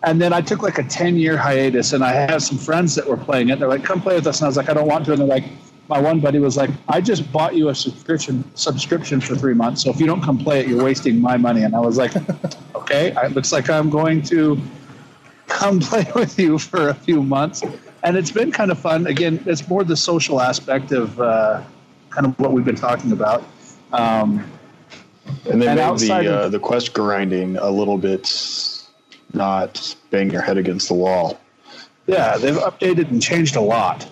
And 0.03 0.19
then 0.19 0.33
I 0.33 0.41
took 0.41 0.63
like 0.63 0.79
a 0.79 0.83
10 0.83 1.17
year 1.17 1.37
hiatus, 1.37 1.93
and 1.93 2.03
I 2.03 2.11
have 2.13 2.41
some 2.41 2.57
friends 2.57 2.95
that 2.95 3.05
were 3.05 3.17
playing 3.17 3.49
it. 3.49 3.59
They're 3.59 3.69
like, 3.69 3.83
come 3.83 4.01
play 4.01 4.15
with 4.15 4.25
us. 4.25 4.39
And 4.39 4.45
I 4.45 4.47
was 4.47 4.57
like, 4.57 4.69
I 4.69 4.73
don't 4.73 4.87
want 4.87 5.05
to. 5.05 5.11
And 5.11 5.21
they're 5.21 5.27
like, 5.27 5.43
my 5.91 5.99
one 5.99 6.21
buddy 6.21 6.39
was 6.39 6.55
like, 6.55 6.69
I 6.87 7.01
just 7.01 7.29
bought 7.33 7.53
you 7.53 7.67
a 7.67 7.75
subscription 7.75 8.45
subscription 8.55 9.19
for 9.19 9.35
three 9.35 9.53
months. 9.53 9.83
So 9.83 9.89
if 9.89 9.99
you 9.99 10.05
don't 10.07 10.21
come 10.23 10.37
play 10.37 10.61
it, 10.61 10.67
you're 10.69 10.81
wasting 10.81 11.19
my 11.19 11.35
money. 11.35 11.63
And 11.63 11.75
I 11.75 11.81
was 11.81 11.97
like, 11.97 12.13
okay, 12.75 13.11
it 13.25 13.33
looks 13.33 13.51
like 13.51 13.69
I'm 13.69 13.89
going 13.89 14.21
to 14.23 14.57
come 15.47 15.79
play 15.91 16.07
with 16.15 16.39
you 16.39 16.57
for 16.57 16.87
a 16.87 16.93
few 16.93 17.21
months. 17.21 17.61
And 18.03 18.15
it's 18.15 18.31
been 18.31 18.53
kind 18.53 18.71
of 18.71 18.79
fun. 18.79 19.05
Again, 19.05 19.43
it's 19.45 19.67
more 19.67 19.83
the 19.83 19.97
social 19.97 20.39
aspect 20.39 20.93
of 20.93 21.19
uh, 21.19 21.61
kind 22.09 22.25
of 22.25 22.39
what 22.39 22.53
we've 22.53 22.63
been 22.65 22.75
talking 22.89 23.11
about. 23.11 23.43
Um, 23.91 24.49
And 25.49 25.61
they 25.61 25.67
And 25.67 25.77
the 25.77 25.91
of- 25.91 26.25
uh, 26.25 26.47
the 26.49 26.59
quest 26.59 26.93
grinding 26.93 27.57
a 27.57 27.69
little 27.69 27.97
bit 27.97 28.23
not 29.33 29.95
bang 30.09 30.31
your 30.31 30.41
head 30.41 30.57
against 30.57 30.87
the 30.87 30.93
wall. 30.93 31.37
yeah, 32.07 32.37
they've 32.37 32.55
updated 32.55 33.11
and 33.11 33.21
changed 33.21 33.57
a 33.57 33.61
lot. 33.61 34.07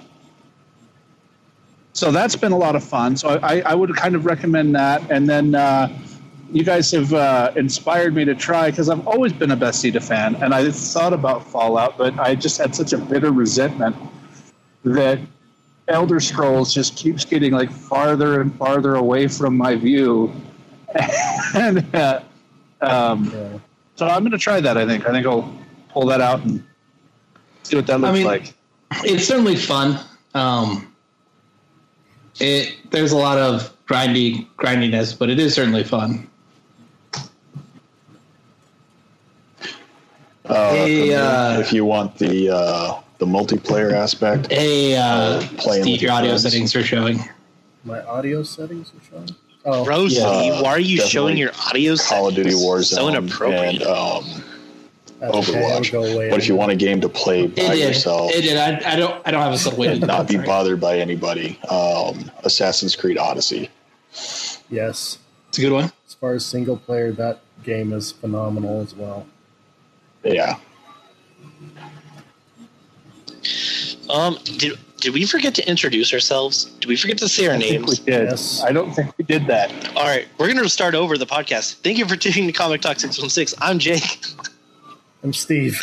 So 1.99 2.11
that's 2.13 2.37
been 2.37 2.53
a 2.53 2.57
lot 2.57 2.77
of 2.77 2.83
fun. 2.85 3.17
So 3.17 3.39
I, 3.43 3.59
I 3.65 3.75
would 3.75 3.93
kind 3.93 4.15
of 4.15 4.25
recommend 4.25 4.73
that. 4.73 5.11
And 5.11 5.27
then 5.27 5.53
uh, 5.53 5.89
you 6.49 6.63
guys 6.63 6.89
have 6.91 7.13
uh, 7.13 7.51
inspired 7.57 8.15
me 8.15 8.23
to 8.23 8.33
try 8.35 8.69
because 8.71 8.87
I've 8.87 9.05
always 9.05 9.33
been 9.33 9.51
a 9.51 9.55
Bethesda 9.57 9.99
fan, 9.99 10.35
and 10.35 10.53
I 10.55 10.71
thought 10.71 11.11
about 11.11 11.45
Fallout, 11.45 11.97
but 11.97 12.17
I 12.17 12.35
just 12.35 12.57
had 12.57 12.73
such 12.73 12.93
a 12.93 12.97
bitter 12.97 13.33
resentment 13.33 13.97
that 14.85 15.19
Elder 15.89 16.21
Scrolls 16.21 16.73
just 16.73 16.95
keeps 16.95 17.25
getting 17.25 17.51
like 17.51 17.69
farther 17.69 18.39
and 18.39 18.55
farther 18.55 18.95
away 18.95 19.27
from 19.27 19.57
my 19.57 19.75
view. 19.75 20.31
and 21.53 21.93
uh, 21.93 22.21
um, 22.79 23.25
Yeah. 23.25 23.57
so 23.97 24.07
I'm 24.07 24.21
going 24.21 24.31
to 24.31 24.37
try 24.37 24.61
that. 24.61 24.77
I 24.77 24.85
think. 24.85 25.05
I 25.05 25.11
think 25.11 25.27
I'll 25.27 25.53
pull 25.89 26.05
that 26.05 26.21
out 26.21 26.45
and 26.45 26.63
see 27.63 27.75
what 27.75 27.87
that 27.87 27.99
looks 27.99 28.11
I 28.11 28.13
mean- 28.13 28.25
like. 28.25 28.53
it's 29.03 29.25
certainly 29.27 29.57
fun. 29.57 29.99
Um, 30.33 30.85
it 32.39 32.75
there's 32.91 33.11
a 33.11 33.17
lot 33.17 33.37
of 33.37 33.71
grindy 33.87 34.47
grindiness, 34.57 35.13
but 35.13 35.29
it 35.29 35.39
is 35.39 35.53
certainly 35.53 35.83
fun. 35.83 36.27
Uh, 40.45 40.69
Hey, 40.71 41.13
uh, 41.13 41.59
if 41.59 41.71
you 41.73 41.85
want 41.85 42.17
the 42.17 42.49
uh, 42.49 42.99
the 43.19 43.25
multiplayer 43.25 43.93
aspect, 43.93 44.51
Hey, 44.51 44.95
uh, 44.95 45.41
Playing 45.57 45.83
Steve, 45.83 46.01
your 46.01 46.09
your 46.09 46.17
audio 46.17 46.29
friends. 46.31 46.43
settings 46.43 46.75
are 46.75 46.83
showing. 46.83 47.19
My 47.85 48.01
audio 48.03 48.43
settings 48.43 48.91
are 48.91 49.09
showing. 49.09 49.29
Oh, 49.65 49.83
Bro, 49.85 50.05
Yeah, 50.05 50.39
Steve, 50.39 50.61
why 50.61 50.69
are 50.71 50.79
you 50.79 50.97
showing 51.01 51.37
your 51.37 51.51
audio 51.67 51.95
Call 51.97 52.29
of 52.29 52.35
Duty 52.35 52.51
settings? 52.51 52.65
Warzone, 52.65 52.95
So 52.95 53.07
inappropriate. 53.09 53.81
and 53.81 53.83
um, 53.83 54.25
that's. 55.19 55.35
Overwatch. 55.35 55.87
It'll 55.87 56.03
go 56.03 56.13
away. 56.15 56.29
But 56.29 56.39
if 56.39 56.47
you 56.47 56.55
want 56.55 56.71
a 56.71 56.75
game 56.75 57.01
to 57.01 57.09
play 57.09 57.43
It 57.43 57.55
by 57.55 57.75
did. 57.75 57.87
yourself, 57.87 58.31
It 58.33 58.41
did. 58.41 58.57
I, 58.57 58.93
I 58.93 58.95
don't. 58.95 59.21
I 59.27 59.31
don't 59.31 59.41
have 59.41 59.53
a 59.53 59.57
set 59.57 59.73
way 59.77 59.87
to 59.99 60.05
not 60.05 60.27
be 60.27 60.37
bothered 60.37 60.79
by 60.79 60.97
anybody, 60.99 61.59
um, 61.69 62.31
Assassin's 62.43 62.95
Creed 62.95 63.17
Odyssey. 63.17 63.69
yes, 64.69 65.17
It's 65.49 65.57
a 65.57 65.61
good 65.61 65.71
one. 65.73 65.91
as 66.07 66.13
far 66.19 66.33
as 66.33 66.45
single 66.45 66.77
player, 66.77 67.11
that 67.13 67.39
game 67.63 67.93
is 67.93 68.11
phenomenal 68.11 68.81
as 68.81 68.95
well. 68.95 69.25
Yeah, 70.23 70.55
Um, 74.09 74.37
did 74.57 74.77
did 74.99 75.13
we 75.13 75.25
forget 75.25 75.55
to 75.55 75.65
introduce 75.69 76.11
ourselves? 76.13 76.65
Did 76.81 76.87
we 76.89 76.95
forget 76.97 77.17
to 77.19 77.29
say 77.29 77.47
our 77.47 77.53
I 77.53 77.59
think 77.59 77.71
we 77.71 77.77
names? 77.85 77.99
did. 77.99 78.29
Yes. 78.29 78.61
I 78.65 78.71
don't 78.73 78.91
think 78.93 79.17
we 79.17 79.23
did 79.23 79.47
that. 79.47 79.71
All 79.95 80.03
right, 80.03 80.27
we're 80.37 80.53
gonna 80.53 80.67
start 80.67 80.93
over 80.95 81.17
the 81.17 81.25
podcast. 81.25 81.75
Thank 81.75 81.97
you 81.97 82.05
for 82.07 82.15
tuning 82.17 82.47
to 82.47 82.51
Comic 82.51 82.81
Talk 82.81 82.99
Six 82.99 83.17
One 83.19 83.29
Six. 83.29 83.53
I'm 83.59 83.79
Jake. 83.79 84.25
I'm 85.23 85.33
Steve. 85.33 85.81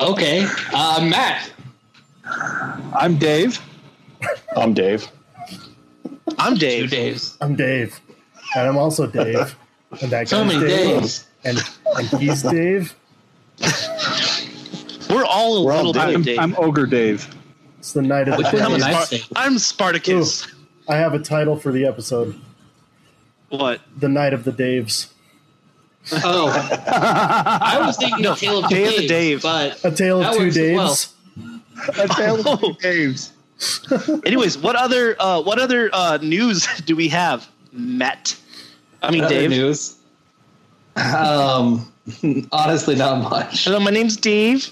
Okay, 0.00 0.46
uh, 0.74 1.06
Matt. 1.08 1.50
I'm 2.94 3.16
Dave. 3.18 3.60
I'm 4.56 4.74
Dave. 4.74 5.06
I'm 6.38 6.54
Dave. 6.56 6.82
Two 6.90 6.96
Dave. 6.96 7.14
Daves. 7.16 7.36
I'm 7.40 7.56
Dave, 7.56 8.00
and 8.54 8.68
I'm 8.68 8.76
also 8.78 9.06
Dave. 9.06 9.56
And 10.02 10.10
that 10.10 10.28
So 10.28 10.44
many 10.44 10.60
Dave, 10.66 11.02
Daves. 11.02 11.26
and 11.44 11.58
and 11.96 12.08
he's 12.20 12.42
Dave. 12.42 12.94
We're 15.08 15.24
all 15.24 15.58
a 15.58 15.64
We're 15.64 15.72
all 15.72 15.84
little 15.84 15.92
bit 15.92 16.00
I'm, 16.00 16.22
Dave. 16.22 16.38
I'm 16.38 16.54
Ogre 16.58 16.86
Dave. 16.86 17.28
It's 17.78 17.92
the 17.92 18.02
night 18.02 18.28
of 18.28 18.38
the 18.38 18.46
I'm, 18.48 18.72
a 18.74 18.78
nice 18.78 19.08
Spar- 19.20 19.42
I'm 19.44 19.58
Spartacus. 19.58 20.46
I 20.88 20.96
have 20.96 21.14
a 21.14 21.18
title 21.20 21.56
for 21.56 21.70
the 21.70 21.86
episode: 21.86 22.38
What? 23.50 23.80
"The 23.96 24.08
Night 24.08 24.32
of 24.34 24.44
the 24.44 24.52
Daves." 24.52 25.12
Oh, 26.12 26.48
I 26.86 27.78
was 27.84 27.96
thinking 27.96 28.26
of 28.26 28.38
Tale 28.38 28.64
of 28.64 28.70
Day 28.70 28.82
the 28.84 28.88
of 28.88 28.94
the 29.02 29.08
Dave, 29.08 29.08
Dave. 29.08 29.42
but 29.42 29.84
A 29.84 29.90
tale 29.90 30.20
That 30.20 30.32
of 30.32 30.36
two 30.38 30.44
works 30.44 30.56
as 30.56 30.74
well. 30.76 30.94
Daves. 30.94 32.04
A 32.04 32.08
tale 32.14 32.40
of 32.40 32.46
Oh. 32.46 32.56
two 32.74 32.88
Daves. 32.88 34.24
Anyways, 34.26 34.58
what 34.58 34.76
other 34.76 35.16
uh, 35.20 35.42
what 35.42 35.58
other 35.58 35.90
uh, 35.92 36.18
news 36.22 36.66
do 36.86 36.94
we 36.94 37.08
have? 37.08 37.48
Matt. 37.72 38.36
I 39.02 39.10
mean, 39.10 39.24
other 39.24 39.34
Dave. 39.34 39.50
news. 39.50 39.96
Um, 40.96 41.92
honestly, 42.52 42.94
not 42.94 43.22
much. 43.30 43.64
Hello, 43.64 43.80
my 43.80 43.90
name's 43.90 44.16
Dave. 44.16 44.70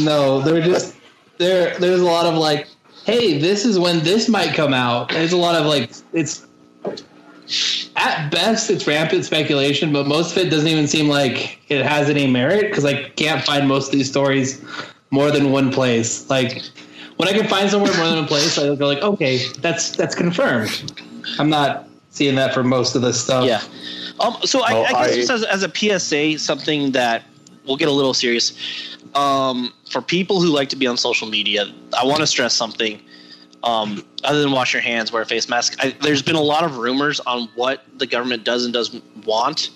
No, 0.00 0.40
they're 0.40 0.60
just 0.62 0.94
there. 1.38 1.78
There's 1.78 2.00
a 2.00 2.04
lot 2.04 2.26
of 2.26 2.34
like, 2.34 2.68
hey, 3.06 3.38
this 3.38 3.64
is 3.64 3.78
when 3.78 4.00
this 4.00 4.28
might 4.28 4.54
come 4.54 4.74
out. 4.74 5.08
There's 5.10 5.32
a 5.32 5.36
lot 5.36 5.54
of 5.54 5.64
like, 5.66 5.90
it's 6.12 6.46
at 7.96 8.30
best 8.30 8.70
it's 8.70 8.86
rampant 8.86 9.24
speculation, 9.24 9.92
but 9.92 10.06
most 10.06 10.32
of 10.36 10.38
it 10.38 10.50
doesn't 10.50 10.68
even 10.68 10.86
seem 10.86 11.08
like 11.08 11.60
it 11.68 11.84
has 11.84 12.08
any 12.10 12.26
merit 12.26 12.68
because 12.68 12.84
I 12.84 13.08
can't 13.10 13.44
find 13.44 13.66
most 13.66 13.86
of 13.86 13.92
these 13.92 14.08
stories 14.08 14.62
more 15.10 15.30
than 15.30 15.50
one 15.50 15.72
place. 15.72 16.28
Like 16.28 16.62
when 17.16 17.28
I 17.28 17.32
can 17.32 17.48
find 17.48 17.70
somewhere 17.70 17.94
more 17.96 18.06
than 18.06 18.16
one 18.16 18.26
place, 18.26 18.58
I 18.58 18.74
go 18.74 18.86
like, 18.86 19.02
okay, 19.02 19.38
that's 19.60 19.96
that's 19.96 20.14
confirmed. 20.14 20.92
I'm 21.38 21.48
not 21.50 21.88
seeing 22.10 22.34
that 22.36 22.52
for 22.54 22.62
most 22.62 22.94
of 22.94 23.02
this 23.02 23.20
stuff. 23.22 23.44
Yeah. 23.46 23.62
Um. 24.20 24.36
So 24.44 24.62
I, 24.64 24.72
Oh, 24.74 24.82
I 24.82 24.88
guess 24.88 24.94
I- 24.94 25.14
just 25.14 25.30
as, 25.30 25.44
as 25.44 25.62
a 25.62 25.70
PSA, 25.74 26.38
something 26.38 26.92
that 26.92 27.24
we'll 27.66 27.76
get 27.76 27.88
a 27.88 27.92
little 27.92 28.14
serious. 28.14 28.52
Um, 29.14 29.72
for 29.90 30.02
people 30.02 30.40
who 30.40 30.48
like 30.48 30.68
to 30.68 30.76
be 30.76 30.86
on 30.86 30.96
social 30.98 31.28
media, 31.28 31.64
I 31.98 32.04
want 32.04 32.18
to 32.20 32.26
stress 32.26 32.52
something. 32.54 33.00
Um, 33.64 34.04
other 34.22 34.40
than 34.40 34.52
wash 34.52 34.72
your 34.72 34.82
hands, 34.82 35.10
wear 35.10 35.22
a 35.22 35.26
face 35.26 35.48
mask. 35.48 35.76
I, 35.80 35.90
there's 36.00 36.22
been 36.22 36.36
a 36.36 36.40
lot 36.40 36.62
of 36.62 36.78
rumors 36.78 37.18
on 37.20 37.48
what 37.56 37.84
the 37.98 38.06
government 38.06 38.44
does 38.44 38.64
and 38.64 38.72
doesn't 38.72 39.02
want, 39.26 39.70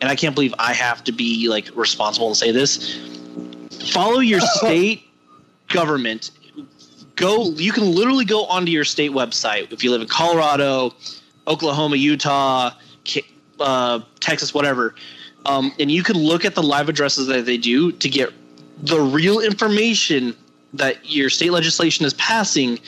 and 0.00 0.08
I 0.08 0.14
can't 0.14 0.34
believe 0.34 0.54
I 0.58 0.72
have 0.72 1.02
to 1.04 1.12
be 1.12 1.48
like 1.48 1.68
responsible 1.74 2.28
and 2.28 2.36
say 2.36 2.52
this. 2.52 2.96
Follow 3.90 4.20
your 4.20 4.40
state 4.58 5.08
government. 5.68 6.30
Go. 7.16 7.50
You 7.50 7.72
can 7.72 7.94
literally 7.94 8.24
go 8.24 8.44
onto 8.44 8.70
your 8.70 8.84
state 8.84 9.10
website 9.10 9.72
if 9.72 9.82
you 9.82 9.90
live 9.90 10.02
in 10.02 10.08
Colorado, 10.08 10.94
Oklahoma, 11.48 11.96
Utah, 11.96 12.70
uh, 13.58 14.00
Texas, 14.20 14.54
whatever, 14.54 14.94
um, 15.46 15.72
and 15.78 15.90
you 15.90 16.02
can 16.02 16.16
look 16.16 16.44
at 16.44 16.54
the 16.54 16.62
live 16.62 16.88
addresses 16.88 17.26
that 17.28 17.46
they 17.46 17.56
do 17.56 17.92
to 17.92 18.08
get 18.08 18.32
the 18.78 19.00
real 19.00 19.40
information 19.40 20.36
that 20.76 20.98
your 21.04 21.30
state 21.30 21.52
legislation 21.52 22.06
is 22.06 22.14
passing 22.14 22.78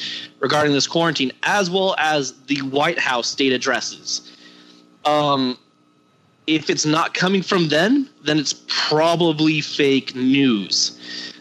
regarding 0.40 0.72
this 0.72 0.86
quarantine, 0.86 1.32
as 1.42 1.70
well 1.70 1.94
as 1.98 2.32
the 2.46 2.58
White 2.62 2.98
House 2.98 3.28
state 3.28 3.52
addresses. 3.52 4.36
Um, 5.04 5.58
if 6.46 6.70
it's 6.70 6.86
not 6.86 7.14
coming 7.14 7.42
from 7.42 7.68
them, 7.68 8.08
then 8.24 8.38
it's 8.38 8.64
probably 8.68 9.60
fake 9.60 10.14
news. 10.14 10.98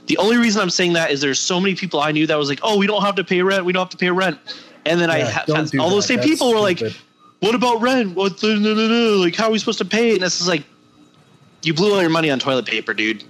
The 0.07 0.17
only 0.17 0.37
reason 0.37 0.61
I'm 0.61 0.69
saying 0.69 0.93
that 0.93 1.11
is 1.11 1.21
there's 1.21 1.39
so 1.39 1.59
many 1.59 1.75
people 1.75 1.99
I 1.99 2.11
knew 2.11 2.27
that 2.27 2.37
was 2.37 2.49
like, 2.49 2.59
"Oh, 2.63 2.77
we 2.77 2.87
don't 2.87 3.01
have 3.03 3.15
to 3.15 3.23
pay 3.23 3.41
rent. 3.41 3.65
We 3.65 3.73
don't 3.73 3.81
have 3.81 3.89
to 3.89 3.97
pay 3.97 4.09
rent," 4.09 4.37
and 4.85 4.99
then 4.99 5.09
I 5.09 5.21
ha- 5.21 5.45
all 5.47 5.89
those 5.89 6.03
that. 6.03 6.07
same 6.07 6.17
That's 6.17 6.29
people 6.29 6.51
were 6.51 6.59
like, 6.59 6.81
what 7.39 7.55
about 7.55 7.81
rent? 7.81 8.15
What 8.15 8.39
the, 8.39 8.55
no, 8.55 8.73
no, 8.73 8.87
no. 8.87 9.17
like 9.17 9.35
how 9.35 9.47
are 9.47 9.51
we 9.51 9.59
supposed 9.59 9.77
to 9.79 9.85
pay 9.85 10.11
it? 10.11 10.15
And 10.15 10.23
it's 10.23 10.37
just 10.37 10.49
like 10.49 10.63
you 11.63 11.73
blew 11.73 11.93
all 11.93 12.01
your 12.01 12.09
money 12.09 12.29
on 12.29 12.39
toilet 12.39 12.65
paper, 12.65 12.93
dude. 12.93 13.23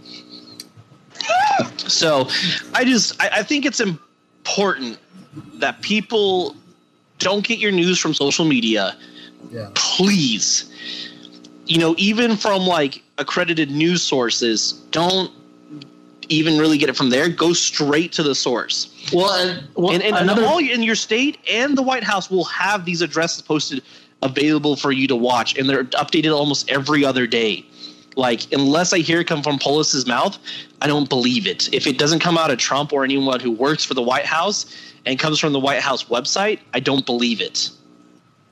So 1.77 2.27
I 2.73 2.83
just 2.83 3.21
I, 3.21 3.29
I 3.33 3.43
think 3.43 3.65
it's 3.65 3.79
important 3.79 4.99
that 5.55 5.81
people 5.81 6.55
don't 7.19 7.45
get 7.45 7.59
your 7.59 7.71
news 7.71 7.99
from 7.99 8.13
social 8.13 8.45
media. 8.45 8.95
Yeah. 9.51 9.69
Please. 9.75 10.71
You 11.65 11.79
know, 11.79 11.95
even 11.97 12.37
from 12.37 12.61
like 12.61 13.03
accredited 13.17 13.71
news 13.71 14.01
sources, 14.01 14.73
don't 14.91 15.31
even 16.29 16.57
really 16.57 16.77
get 16.77 16.89
it 16.89 16.95
from 16.95 17.09
there. 17.09 17.29
Go 17.29 17.53
straight 17.53 18.11
to 18.13 18.23
the 18.23 18.35
source. 18.35 18.93
Well, 19.13 19.33
and, 19.33 19.67
well 19.75 19.93
and, 19.93 20.03
and 20.03 20.15
another 20.15 20.45
all 20.45 20.59
in 20.59 20.83
your 20.83 20.95
state 20.95 21.37
and 21.49 21.77
the 21.77 21.81
White 21.81 22.03
House 22.03 22.29
will 22.29 22.45
have 22.45 22.85
these 22.85 23.01
addresses 23.01 23.41
posted 23.41 23.81
available 24.21 24.75
for 24.75 24.91
you 24.91 25.07
to 25.07 25.15
watch, 25.15 25.57
and 25.57 25.69
they're 25.69 25.85
updated 25.85 26.35
almost 26.35 26.69
every 26.69 27.05
other 27.05 27.27
day. 27.27 27.65
Like, 28.17 28.51
unless 28.51 28.91
I 28.93 28.97
hear 28.99 29.21
it 29.21 29.27
come 29.27 29.43
from 29.43 29.59
Polis's 29.59 30.05
mouth, 30.07 30.37
I 30.81 30.87
don't 30.87 31.07
believe 31.07 31.45
it. 31.47 31.71
If 31.73 31.85
it 31.87 31.97
doesn't 31.99 32.19
come 32.19 32.37
out 32.37 32.49
of 32.51 32.57
Trump 32.57 32.91
or 32.91 33.03
anyone 33.03 33.39
who 33.39 33.51
works 33.51 33.83
for 33.85 33.93
the 33.93 34.01
White 34.01 34.25
House 34.25 34.65
and 35.05 35.17
comes 35.19 35.39
from 35.39 35.53
the 35.53 35.59
White 35.59 35.81
House 35.81 36.05
website, 36.05 36.59
I 36.73 36.79
don't 36.79 37.05
believe 37.05 37.39
it. 37.41 37.69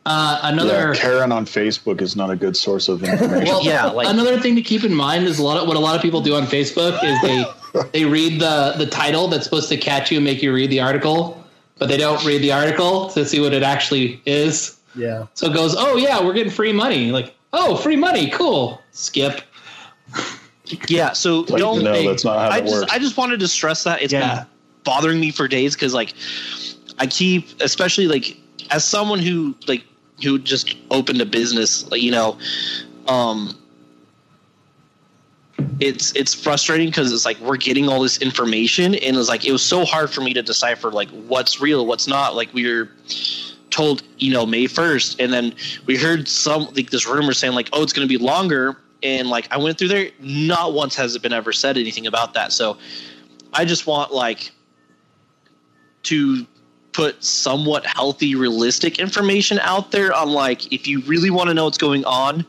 uh, 0.06 0.40
another 0.44 0.94
Yeah, 0.94 1.00
Karen 1.02 1.32
on 1.32 1.46
Facebook 1.48 2.00
is 2.00 2.16
not 2.16 2.30
a 2.30 2.36
good 2.36 2.56
source 2.56 2.88
of 2.90 3.04
information. 3.12 3.46
Well, 3.48 3.64
Yeah, 3.66 3.86
like- 3.88 4.08
another 4.08 4.40
thing 4.40 4.56
to 4.56 4.62
keep 4.62 4.84
in 4.84 4.94
mind 4.94 5.26
is 5.26 5.40
a 5.40 5.44
lot 5.44 5.58
of 5.58 5.68
what 5.68 5.76
a 5.78 5.80
lot 5.80 5.96
of 5.96 6.02
people 6.04 6.22
do 6.22 6.36
on 6.36 6.44
Facebook 6.46 7.04
is 7.04 7.20
they 7.22 7.44
they 7.92 8.06
read 8.06 8.40
the 8.40 8.76
the 8.78 8.86
title 8.86 9.28
that's 9.28 9.44
supposed 9.46 9.68
to 9.70 9.78
catch 9.78 10.12
you 10.12 10.18
and 10.20 10.24
make 10.26 10.44
you 10.44 10.54
read 10.54 10.70
the 10.70 10.80
article, 10.80 11.44
but 11.80 11.88
they 11.90 11.98
don't 11.98 12.24
read 12.24 12.44
the 12.44 12.52
article 12.52 13.10
to 13.10 13.26
see 13.26 13.40
what 13.40 13.52
it 13.52 13.64
actually 13.64 14.22
is. 14.28 14.78
Yeah. 14.96 15.26
So 15.34 15.48
it 15.48 15.54
goes, 15.56 15.76
oh 15.76 15.98
yeah, 15.98 16.24
we're 16.24 16.34
getting 16.34 16.52
free 16.54 16.72
money. 16.72 17.12
Like, 17.12 17.34
oh, 17.52 17.76
free 17.76 17.98
money, 17.98 18.30
cool. 18.30 18.82
Skip. 18.92 19.42
Yeah, 20.88 21.14
so 21.14 21.42
Like, 21.42 21.60
don't. 21.60 21.84
no, 21.84 21.94
think- 21.94 22.10
that's 22.10 22.26
not 22.26 22.40
how 22.40 22.46
I 22.50 22.60
that 22.60 22.68
just 22.68 22.82
works. 22.82 22.94
I 22.94 23.00
just 23.00 23.18
wanted 23.18 23.40
to 23.40 23.48
stress 23.48 23.84
that 23.84 24.02
it's 24.02 24.14
Yeah. 24.14 24.36
been 24.40 24.46
bothering 24.84 25.20
me 25.20 25.32
for 25.32 25.48
days 25.48 25.74
because 25.76 25.94
like 25.94 26.14
I 27.00 27.08
keep 27.08 27.50
especially 27.62 28.08
like 28.08 28.38
as 28.72 28.84
someone 28.84 29.20
who 29.20 29.56
like 29.68 29.84
who 30.24 30.40
just 30.40 30.76
opened 30.92 31.22
a 31.22 31.26
business 31.26 31.90
like, 31.92 32.02
you 32.02 32.12
know 32.12 32.38
um 33.08 33.56
it's 35.80 36.14
it's 36.16 36.34
frustrating 36.34 36.88
because 36.88 37.12
it's 37.12 37.26
like 37.26 37.40
we're 37.40 37.58
getting 37.58 37.88
all 37.90 38.02
this 38.02 38.18
information 38.22 38.96
and 38.96 39.18
it's 39.18 39.28
like 39.30 39.46
it 39.46 39.52
was 39.52 39.62
so 39.64 39.86
hard 39.86 40.10
for 40.10 40.22
me 40.22 40.34
to 40.34 40.42
decipher 40.42 40.92
like 40.92 41.10
what's 41.28 41.60
real 41.62 41.86
what's 41.86 42.08
not 42.08 42.36
like 42.36 42.54
we 42.54 42.66
were 42.72 42.90
told 43.72 44.04
you 44.20 44.32
know 44.34 44.46
may 44.46 44.66
1st 44.66 45.18
and 45.20 45.34
then 45.34 45.54
we 45.86 45.98
heard 45.98 46.28
some 46.28 46.66
like 46.76 46.90
this 46.92 47.06
rumor 47.08 47.34
saying 47.34 47.54
like 47.54 47.70
oh 47.74 47.84
it's 47.84 47.92
going 47.94 48.08
to 48.08 48.18
be 48.20 48.24
longer 48.24 48.78
and 49.06 49.30
like 49.30 49.48
i 49.52 49.58
went 49.58 49.78
through 49.78 49.88
there 49.88 50.10
not 50.20 50.74
once 50.74 50.96
has 50.96 51.16
it 51.16 51.22
been 51.22 51.34
ever 51.34 51.54
said 51.54 51.78
anything 51.78 52.08
about 52.08 52.34
that 52.34 52.52
so 52.52 52.78
i 53.54 53.64
just 53.64 53.86
want 53.88 54.12
like 54.12 54.52
to 56.04 56.46
put 56.92 57.24
somewhat 57.24 57.86
healthy 57.86 58.36
realistic 58.36 59.00
information 59.00 59.60
out 59.60 59.92
there 59.92 60.14
on 60.14 60.30
like 60.30 60.72
if 60.74 60.88
you 60.88 61.02
really 61.02 61.30
want 61.30 61.48
to 61.48 61.54
know 61.54 61.66
what's 61.66 61.78
going 61.78 62.04
on 62.06 62.46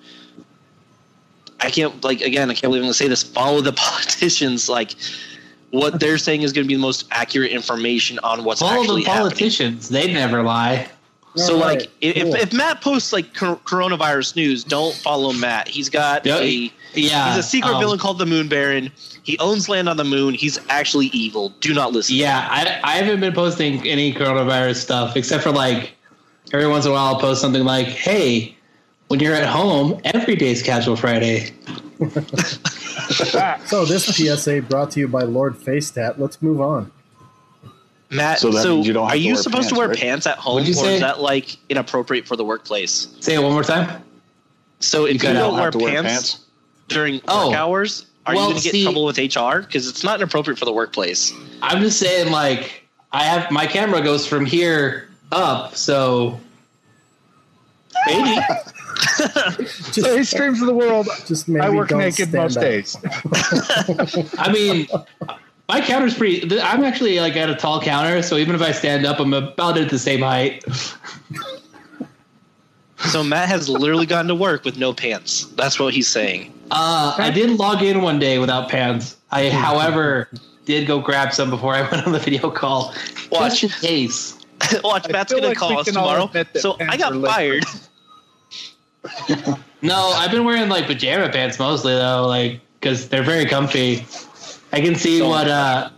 i 1.61 1.71
can't 1.71 2.03
like 2.03 2.21
again 2.23 2.51
i 2.51 2.55
can't 2.55 2.63
believe 2.63 2.81
i'm 2.81 2.85
going 2.85 2.93
to 2.93 2.95
say 2.95 3.09
this 3.09 3.23
follow 3.23 3.61
the 3.61 3.73
politicians 3.77 4.69
like 4.69 4.95
what 5.71 6.01
they're 6.01 6.19
saying 6.19 6.43
is 6.43 6.53
going 6.53 6.65
to 6.65 6.69
be 6.69 6.75
the 6.75 6.81
most 6.81 7.07
accurate 7.11 7.51
information 7.51 8.19
on 8.23 8.45
what's 8.45 8.61
going 8.61 8.71
on. 8.71 8.77
Follow 8.77 8.85
actually 8.85 9.03
the 9.03 9.11
happening 9.11 9.29
politicians. 9.31 9.89
They 9.89 10.13
never 10.13 10.43
lie. 10.43 10.89
So 11.37 11.55
All 11.55 11.61
like 11.61 11.79
right, 11.81 11.91
if, 12.01 12.23
cool. 12.25 12.35
if 12.35 12.53
Matt 12.53 12.81
posts 12.81 13.13
like 13.13 13.33
coronavirus 13.35 14.37
news, 14.37 14.65
don't 14.65 14.95
follow 14.95 15.33
Matt. 15.33 15.69
He's 15.69 15.89
got 15.89 16.25
Yeah, 16.27 16.39
a 16.39 16.73
Yeah. 16.95 17.29
he's 17.35 17.39
a 17.39 17.43
secret 17.43 17.73
um, 17.75 17.81
villain 17.81 17.99
called 17.99 18.19
the 18.19 18.27
Moon 18.27 18.49
Baron. 18.49 18.91
He 19.23 19.39
owns 19.39 19.69
land 19.69 19.89
on 19.89 19.97
the 19.97 20.05
moon. 20.05 20.35
He's 20.35 20.59
actually 20.69 21.07
evil. 21.09 21.51
Do 21.61 21.75
not 21.75 21.93
listen. 21.93 22.17
Yeah, 22.17 22.47
I, 22.51 22.81
I 22.83 22.97
haven't 22.97 23.21
been 23.21 23.35
posting 23.35 23.87
any 23.87 24.13
coronavirus 24.15 24.77
stuff 24.77 25.17
except 25.17 25.43
for 25.43 25.53
like 25.53 25.93
every 26.53 26.69
once 26.69 26.85
in 26.87 26.91
a 26.93 26.95
while 26.95 27.15
I'll 27.15 27.21
post 27.21 27.41
something 27.41 27.65
like, 27.65 27.87
"Hey, 27.89 28.57
when 29.09 29.21
you're 29.21 29.35
at 29.35 29.47
home, 29.47 30.01
every 30.05 30.37
day's 30.37 30.63
Casual 30.63 30.97
Friday." 30.97 31.53
So 33.67 33.85
this 33.85 34.05
PSA 34.07 34.63
brought 34.63 34.91
to 34.93 35.01
you 35.01 35.07
by 35.09 35.23
Lord 35.23 35.55
Facetat. 35.57 36.19
Let's 36.19 36.43
move 36.43 36.61
on. 36.61 36.91
Matt. 38.11 38.39
So 38.41 38.51
So, 38.53 38.75
means 38.77 38.87
you 38.87 38.93
don't 38.93 39.05
have 39.07 39.15
are 39.15 39.17
you 39.17 39.35
wear 39.35 39.43
supposed 39.43 39.69
to 39.71 39.75
wear 39.75 39.89
right? 39.89 39.99
pants 39.99 40.27
at 40.27 40.39
home, 40.39 40.65
you 40.65 40.71
or 40.73 40.75
say? 40.75 40.95
is 40.95 41.01
that 41.01 41.21
like 41.21 41.57
inappropriate 41.69 42.27
for 42.27 42.37
the 42.37 42.45
workplace? 42.45 43.09
Say 43.21 43.35
it 43.35 43.43
one 43.43 43.53
more 43.53 43.65
time. 43.65 44.03
So 44.81 45.07
if 45.07 45.15
you, 45.15 45.19
cut 45.21 45.31
out. 45.37 45.41
don't 45.41 45.43
don't 45.51 45.55
wear 45.55 45.63
have 45.65 45.73
to 45.73 45.79
wear 45.79 46.03
pants, 46.03 46.13
pants. 46.35 46.45
during 46.89 47.21
Oh. 47.29 47.49
work 47.49 47.57
hours, 47.57 48.07
are 48.27 48.35
Well, 48.35 48.45
you 48.45 48.51
going 48.51 48.59
to 48.59 48.65
get 48.65 48.73
see- 48.73 48.83
trouble 48.85 49.05
with 49.05 49.19
HR? 49.19 49.61
Because 49.61 49.89
it's 49.89 50.05
not 50.05 50.21
inappropriate 50.21 50.59
for 50.59 50.65
the 50.67 50.73
workplace. 50.73 51.33
I'm 51.63 51.81
just 51.81 51.99
saying, 51.99 52.31
like, 52.31 52.83
I 53.13 53.25
have 53.25 53.51
my 53.51 53.67
camera 53.67 54.03
goes 54.03 54.27
from 54.27 54.45
here 54.47 55.09
up, 55.33 55.75
so 55.77 56.39
maybe. 58.07 58.39
So 59.93 60.17
he 60.17 60.25
streams 60.25 60.61
of 60.61 60.67
the 60.67 60.75
world. 60.75 61.09
Just 61.27 61.49
maybe 61.49 61.65
I 61.65 61.71
work 61.71 61.89
don't 61.89 61.99
naked 62.01 62.33
most 62.33 62.57
up. 62.57 62.63
days. 62.63 62.97
I 64.39 64.51
mean, 64.53 64.87
my 65.69 65.81
counter's 65.81 66.17
pretty. 66.17 66.61
I'm 66.61 66.85
actually 66.85 67.19
like 67.21 67.37
at 67.37 67.51
a 67.51 67.55
tall 67.55 67.81
counter, 67.81 68.23
so 68.23 68.37
even 68.37 68.55
if 68.55 68.63
I 68.63 68.73
stand 68.73 69.05
up, 69.05 69.19
I'm 69.19 69.33
about 69.33 69.79
at 69.79 69.91
the 69.91 69.99
same 69.99 70.21
height. 70.21 70.65
So 73.11 73.23
Matt 73.23 73.49
has 73.49 73.69
literally 73.69 74.07
gone 74.07 74.27
to 74.29 74.35
work 74.35 74.65
with 74.65 74.79
no 74.79 74.93
pants. 74.93 75.47
That's 75.57 75.79
what 75.79 75.93
he's 75.95 76.09
saying. 76.09 76.53
Uh, 76.71 77.15
I 77.19 77.31
did 77.31 77.51
log 77.51 77.83
in 77.83 78.03
one 78.03 78.19
day 78.19 78.39
without 78.39 78.69
pants. 78.69 79.17
I, 79.31 79.51
however, 79.51 80.29
did 80.65 80.87
go 80.87 80.99
grab 80.99 81.33
some 81.33 81.51
before 81.51 81.75
I 81.75 81.83
went 81.91 82.07
on 82.07 82.13
the 82.13 82.19
video 82.19 82.51
call, 82.51 82.95
Watch. 83.31 83.61
just 83.61 83.83
in 83.83 83.89
case. 83.89 84.39
Watch, 84.83 85.07
I 85.09 85.13
Matt's 85.13 85.33
gonna 85.33 85.49
like 85.49 85.57
call 85.59 85.79
us 85.79 85.87
tomorrow. 85.87 86.31
So 86.55 86.77
I 86.81 86.97
got 86.97 87.13
fired. 87.23 87.65
No, 89.83 90.13
I've 90.17 90.31
been 90.31 90.45
wearing 90.45 90.69
like 90.69 90.87
pajama 90.87 91.29
pants 91.29 91.59
mostly 91.59 91.93
though, 91.93 92.27
like 92.27 92.61
because 92.81 93.09
they're 93.09 93.23
very 93.23 93.45
comfy. 93.45 94.05
I 94.77 94.81
can 94.83 94.95
see 94.95 95.23
what 95.23 95.49
uh, 95.49 95.89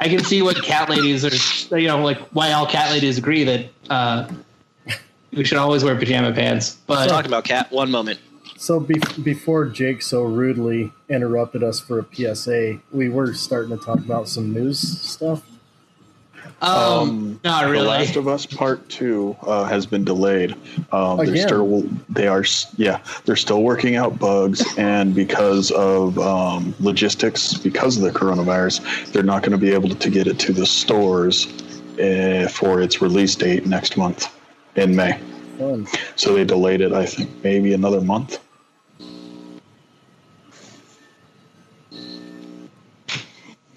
I 0.00 0.08
can 0.08 0.24
see 0.24 0.40
what 0.40 0.62
cat 0.62 0.88
ladies 0.88 1.22
are. 1.70 1.78
You 1.78 1.88
know, 1.88 2.02
like 2.02 2.18
why 2.28 2.52
all 2.52 2.66
cat 2.66 2.90
ladies 2.90 3.18
agree 3.18 3.44
that 3.44 3.66
uh, 3.90 4.26
we 5.32 5.44
should 5.44 5.58
always 5.58 5.84
wear 5.84 5.94
pajama 5.96 6.32
pants. 6.32 6.78
But 6.86 7.08
Talking 7.08 7.30
about 7.30 7.44
cat. 7.44 7.70
One 7.70 7.90
moment. 7.90 8.18
So 8.56 8.80
be- 8.80 9.02
before 9.22 9.66
Jake 9.66 10.00
so 10.00 10.22
rudely 10.22 10.90
interrupted 11.10 11.62
us 11.62 11.78
for 11.78 11.98
a 11.98 12.06
PSA, 12.10 12.80
we 12.90 13.10
were 13.10 13.34
starting 13.34 13.76
to 13.76 13.84
talk 13.84 13.98
about 13.98 14.30
some 14.30 14.50
news 14.50 14.78
stuff. 14.80 15.42
Um, 16.62 16.72
Um, 16.72 17.40
not 17.44 17.64
The 17.64 17.70
really. 17.70 17.86
Last 17.86 18.16
of 18.16 18.28
Us 18.28 18.46
Part 18.46 18.88
Two 18.88 19.36
uh, 19.42 19.64
has 19.64 19.84
been 19.86 20.04
delayed. 20.04 20.54
Um, 20.92 21.18
they're 21.18 21.26
Again? 21.28 21.46
still 21.48 21.82
they 22.08 22.26
are 22.28 22.44
yeah 22.76 23.00
they're 23.24 23.36
still 23.36 23.62
working 23.62 23.96
out 23.96 24.18
bugs, 24.18 24.64
and 24.78 25.14
because 25.14 25.70
of 25.72 26.18
um, 26.18 26.74
logistics, 26.80 27.54
because 27.54 27.96
of 27.96 28.02
the 28.02 28.10
coronavirus, 28.18 29.12
they're 29.12 29.22
not 29.22 29.42
going 29.42 29.52
to 29.52 29.58
be 29.58 29.72
able 29.72 29.90
to 29.90 30.10
get 30.10 30.26
it 30.26 30.38
to 30.40 30.52
the 30.52 30.64
stores 30.66 31.46
uh, 32.00 32.48
for 32.50 32.80
its 32.80 33.02
release 33.02 33.34
date 33.34 33.66
next 33.66 33.96
month 33.96 34.28
in 34.76 34.96
May. 34.96 35.18
Fun. 35.58 35.86
So 36.16 36.34
they 36.34 36.44
delayed 36.44 36.80
it. 36.80 36.92
I 36.92 37.06
think 37.06 37.30
maybe 37.42 37.72
another 37.74 38.00
month. 38.00 38.38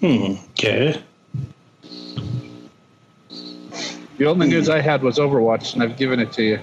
Hmm. 0.00 0.34
Okay. 0.52 1.02
The 4.20 4.26
only 4.26 4.48
news 4.48 4.68
I 4.68 4.82
had 4.82 5.02
was 5.02 5.16
Overwatch, 5.16 5.72
and 5.72 5.82
I've 5.82 5.96
given 5.96 6.20
it 6.20 6.30
to 6.34 6.42
you. 6.42 6.58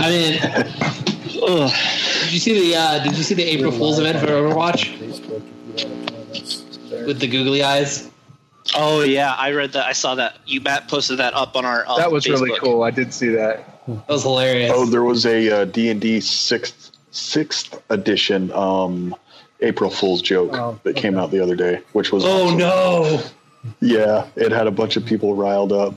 I 0.00 0.10
mean, 0.10 0.40
ugh. 0.42 1.70
did 2.24 2.32
you 2.32 2.40
see 2.40 2.68
the 2.72 2.76
uh, 2.76 3.04
Did 3.04 3.16
you 3.16 3.22
see 3.22 3.34
the 3.34 3.44
April 3.44 3.70
Fool's 3.70 4.00
event 4.00 4.18
for 4.18 4.26
Overwatch 4.26 4.98
Facebook, 4.98 5.40
if 5.76 5.84
you 5.84 5.88
want 5.88 6.34
to 6.34 6.40
join 6.40 6.42
us 6.42 6.78
there. 6.90 7.06
with 7.06 7.20
the 7.20 7.28
googly 7.28 7.62
eyes? 7.62 8.10
Oh 8.74 9.02
yeah, 9.02 9.34
I 9.34 9.52
read 9.52 9.70
that. 9.74 9.86
I 9.86 9.92
saw 9.92 10.16
that. 10.16 10.38
You 10.46 10.60
Matt 10.62 10.88
posted 10.88 11.18
that 11.18 11.32
up 11.34 11.54
on 11.54 11.64
our. 11.64 11.86
Uh, 11.86 11.96
That 11.98 12.10
was 12.10 12.26
really 12.28 12.58
cool. 12.58 12.82
I 12.82 12.90
did 12.90 13.14
see 13.14 13.28
that. 13.28 13.86
That 13.86 14.08
was 14.08 14.24
hilarious. 14.24 14.72
Oh, 14.74 14.84
there 14.84 15.04
was 15.04 15.24
a 15.26 15.62
uh, 15.62 15.64
D 15.66 15.90
and 15.90 16.00
D 16.00 16.18
sixth 16.18 16.90
sixth 17.12 17.80
edition 17.88 18.50
um, 18.50 19.14
April 19.60 19.90
Fool's 19.90 20.22
joke 20.22 20.50
Oh, 20.54 20.76
that 20.82 20.96
came 20.96 21.16
out 21.18 21.30
the 21.30 21.38
other 21.38 21.54
day, 21.54 21.82
which 21.92 22.10
was 22.10 22.24
Oh, 22.24 22.46
awesome. 22.46 22.58
no! 22.58 23.22
Yeah, 23.80 24.26
it 24.34 24.50
had 24.50 24.66
a 24.66 24.72
bunch 24.72 24.96
of 24.96 25.06
people 25.06 25.36
riled 25.36 25.70
up. 25.72 25.94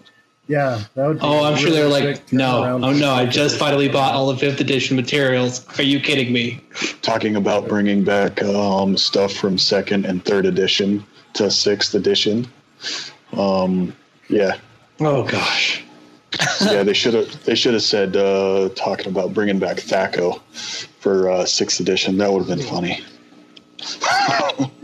Yeah, 0.50 0.82
that 0.96 1.08
would. 1.08 1.20
Be 1.20 1.26
Oh, 1.26 1.44
I'm 1.44 1.56
sure 1.56 1.70
they're 1.70 1.88
like, 1.88 2.34
no, 2.34 2.64
oh 2.84 2.92
no! 2.92 3.12
I 3.12 3.28
just 3.28 3.58
finally 3.60 3.88
bought 3.88 4.16
all 4.16 4.28
the 4.34 4.36
fifth 4.38 4.60
edition 4.60 4.96
materials. 4.96 5.64
Are 5.78 5.84
you 5.84 6.00
kidding 6.00 6.34
me? 6.34 6.60
talking 7.04 7.36
about 7.36 7.68
bringing 7.68 8.04
back 8.04 8.42
um, 8.42 8.98
stuff 8.98 9.32
from 9.32 9.60
second 9.60 10.06
and 10.06 10.26
third 10.26 10.48
edition 10.48 11.06
to 11.34 11.52
sixth 11.52 11.94
edition. 11.94 12.48
Um, 13.34 13.96
yeah, 14.28 14.58
Oh 15.00 15.24
gosh. 15.24 15.84
yeah, 16.62 16.82
they 16.82 16.94
should 16.94 17.14
have. 17.14 17.44
They 17.46 17.54
should 17.54 17.74
have 17.74 17.84
said 17.84 18.18
uh, 18.18 18.70
talking 18.70 19.08
about 19.08 19.36
bringing 19.36 19.60
back 19.60 19.78
Thaco 19.78 20.42
for 21.00 21.30
uh, 21.30 21.46
sixth 21.46 21.80
edition. 21.80 22.18
That 22.18 22.34
would 22.34 22.48
have 22.48 22.58
been 22.58 22.68
funny. 22.68 23.04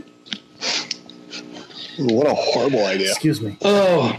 what 1.98 2.28
a 2.28 2.34
horrible 2.34 2.86
idea! 2.86 3.10
Excuse 3.10 3.42
me. 3.42 3.58
Oh, 3.62 4.16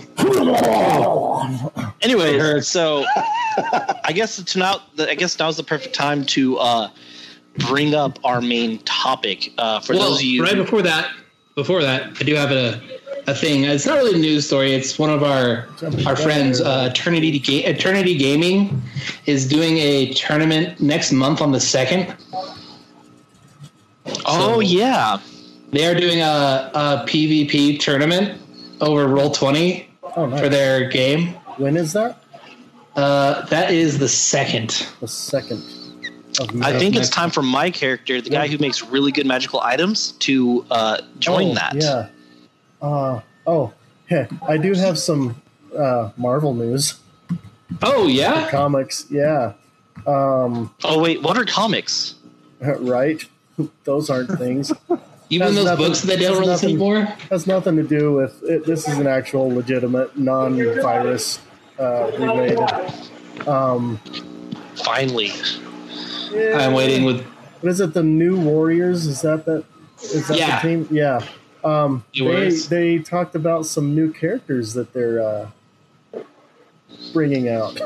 Anyway, 2.03 2.61
so 2.61 3.05
I 4.05 4.13
guess 4.15 4.39
it's 4.39 4.57
now. 4.57 4.83
I 4.99 5.15
guess 5.15 5.39
now's 5.39 5.57
the 5.57 5.65
perfect 5.65 5.95
time 5.95 6.25
to 6.27 6.59
uh, 6.59 6.91
bring 7.59 7.95
up 7.95 8.19
our 8.25 8.41
main 8.41 8.79
topic. 8.81 9.53
Uh, 9.59 9.81
for 9.81 9.95
well, 9.95 10.11
those 10.11 10.19
of 10.19 10.25
you, 10.25 10.43
right 10.43 10.57
before 10.57 10.83
that, 10.83 11.11
before 11.55 11.83
that, 11.83 12.17
I 12.21 12.25
do 12.25 12.35
have 12.35 12.51
a 12.51 12.81
a 13.27 13.35
thing. 13.35 13.65
It's 13.65 13.87
not 13.87 13.97
really 13.97 14.15
a 14.15 14.23
news 14.23 14.47
story. 14.47 14.73
It's 14.73 14.99
one 14.99 15.11
of 15.11 15.23
our 15.23 15.67
our 16.07 16.17
friends, 16.17 16.61
uh, 16.61 16.89
Eternity 16.91 17.39
Ga- 17.39 17.65
Eternity 17.65 18.17
Gaming, 18.17 18.83
is 19.27 19.47
doing 19.49 19.79
a 19.79 20.13
tournament 20.15 20.81
next 20.81 21.13
month 21.13 21.41
on 21.41 21.53
the 21.53 21.61
second. 21.61 22.15
oh 24.27 24.61
yeah, 24.61 25.19
They 25.77 25.85
are 25.87 25.95
doing 25.95 26.21
a, 26.23 26.71
a 26.73 27.05
PvP 27.07 27.79
tournament 27.81 28.41
over 28.81 29.07
Roll 29.07 29.31
Twenty 29.31 29.91
Oh, 30.17 30.25
nice. 30.25 30.41
for 30.41 30.49
their 30.49 30.89
game. 30.89 31.35
When 31.59 31.77
is 31.77 31.93
that? 31.93 32.23
Uh, 32.95 33.45
that 33.47 33.71
is 33.71 33.99
the 33.99 34.09
second. 34.09 34.87
The 35.01 35.09
second. 35.09 35.63
I 36.63 36.79
think 36.79 36.97
it's 36.97 37.11
time 37.11 37.29
for 37.29 37.43
my 37.43 37.71
character, 37.71 38.23
the 38.23 38.31
guy 38.31 38.49
who 38.49 38.57
makes 38.57 38.83
really 38.83 39.13
good 39.13 39.27
magical 39.27 39.61
items, 39.61 40.13
to 40.13 40.65
uh, 40.71 41.03
join 41.19 41.51
Oh, 41.51 41.55
that. 41.55 41.75
Yeah. 41.77 42.09
Uh, 42.81 43.21
oh, 43.47 43.73
yeah, 44.11 44.27
I 44.49 44.57
do 44.57 44.73
have 44.73 44.99
some 44.99 45.41
uh, 45.77 46.11
Marvel 46.17 46.55
news. 46.55 46.95
Oh 47.83 48.07
yeah, 48.07 48.49
Comics, 48.51 49.05
yeah. 49.11 49.53
Um, 50.07 50.75
Oh 50.85 51.03
wait, 51.03 51.21
what 51.23 51.37
are 51.37 51.45
comics? 51.45 52.15
right? 52.61 53.23
Those 53.85 54.09
aren't 54.09 54.39
things. 54.39 54.73
even 55.31 55.55
those 55.55 55.65
nothing- 55.65 55.87
books 55.87 56.01
that 56.03 56.19
they 56.19 56.25
don't 56.25 56.33
has 56.33 56.41
release 56.41 56.49
nothing- 56.63 56.69
anymore. 56.71 57.01
Has 57.31 57.47
nothing 57.47 57.77
to 57.77 57.83
do 57.83 58.13
with 58.13 58.43
it. 58.45 58.65
This 58.65 58.87
is 58.89 58.99
an 58.99 59.07
actual, 59.07 59.49
legitimate, 59.49 60.17
non-virus 60.19 61.41
uh, 61.79 62.11
related. 62.19 62.59
Um, 63.49 63.99
Finally, 64.77 65.33
I'm 66.55 66.75
waiting 66.75 67.05
with 67.05 67.23
what 67.61 67.71
is 67.71 67.81
it? 67.81 67.95
The 67.95 68.03
New 68.03 68.39
Warriors? 68.39 69.07
Is 69.07 69.23
that 69.23 69.45
that? 69.47 69.65
Is 70.03 70.29
that 70.29 70.39
Yeah. 70.39 70.61
the 70.61 70.69
team? 70.69 70.89
Yeah. 70.91 71.21
Um, 71.65 72.05
they 72.15 72.51
they 72.51 72.99
talked 72.99 73.35
about 73.35 73.65
some 73.67 73.95
new 73.95 74.13
characters 74.13 74.75
that 74.75 74.93
they're 74.93 75.21
uh, 75.23 75.49
bringing 77.13 77.49
out. 77.49 77.81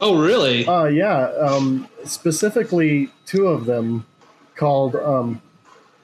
Oh 0.00 0.18
really? 0.18 0.64
Uh, 0.66 0.84
yeah. 0.84 1.26
Um, 1.40 1.88
specifically, 2.04 3.10
two 3.26 3.48
of 3.48 3.66
them 3.66 4.06
called 4.56 4.94
um, 4.96 5.42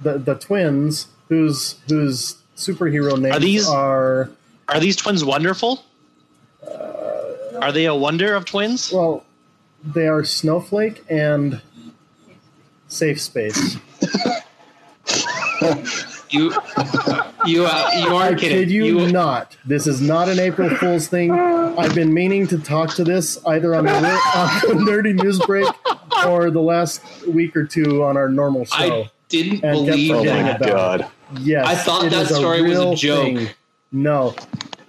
the 0.01 0.19
the 0.19 0.35
twins, 0.35 1.07
whose 1.29 1.77
whose 1.89 2.37
superhero 2.57 3.19
names 3.21 3.37
Are 3.37 3.41
these- 3.41 3.69
are 3.69 4.31
are 4.69 4.81
these 4.81 4.97
twins 4.97 5.25
wonderful? 5.25 5.85
Are 7.61 7.73
they 7.73 7.87
a 7.87 7.95
wonder 7.95 8.35
of 8.35 8.45
twins? 8.45 8.93
well, 8.93 9.25
they 9.85 10.07
are 10.09 10.25
Snowflake 10.25 11.05
and 11.09 11.61
Safe 12.89 13.21
Space. 13.21 13.77
You 16.31 16.53
you 17.47 17.65
uh, 17.65 17.91
you 17.97 18.15
I 18.15 18.31
are 18.31 18.35
kidding. 18.35 18.59
kid 18.59 18.71
you, 18.71 19.11
not. 19.13 19.57
This 19.65 19.87
is 19.87 20.01
not 20.01 20.29
an 20.29 20.41
April 20.41 20.69
Fool's 20.77 21.07
thing. 21.07 21.31
I've 21.31 21.95
been 21.95 22.13
meaning 22.13 22.47
to 22.49 22.59
talk 22.59 22.95
to 22.97 23.05
this 23.05 23.39
either 23.47 23.75
on 23.77 23.85
the, 23.85 23.93
on 23.95 24.03
the 24.05 24.85
Nerdy 24.91 25.15
News 25.15 25.39
Break 25.47 25.69
or 26.27 26.51
the 26.51 26.61
last 26.61 27.01
week 27.29 27.57
or 27.57 27.65
two 27.65 28.03
on 28.03 28.17
our 28.17 28.29
normal 28.29 28.65
show. 28.65 29.05
I 29.05 29.11
didn't 29.29 29.65
And 29.65 29.87
believe 29.87 30.09
kept 30.11 30.17
Oh 30.17 30.19
forgetting 30.21 30.45
that. 30.47 30.61
my 30.61 30.67
about 30.67 31.01
god! 31.01 31.11
Yes, 31.41 31.67
I 31.67 31.75
thought 31.75 32.03
that 32.03 32.11
that 32.13 32.23
is 32.23 32.31
a 32.31 32.35
story 32.37 32.63
was 32.63 32.79
a 32.79 32.81
real 32.83 32.95
joke. 32.95 33.55
No, 33.93 34.35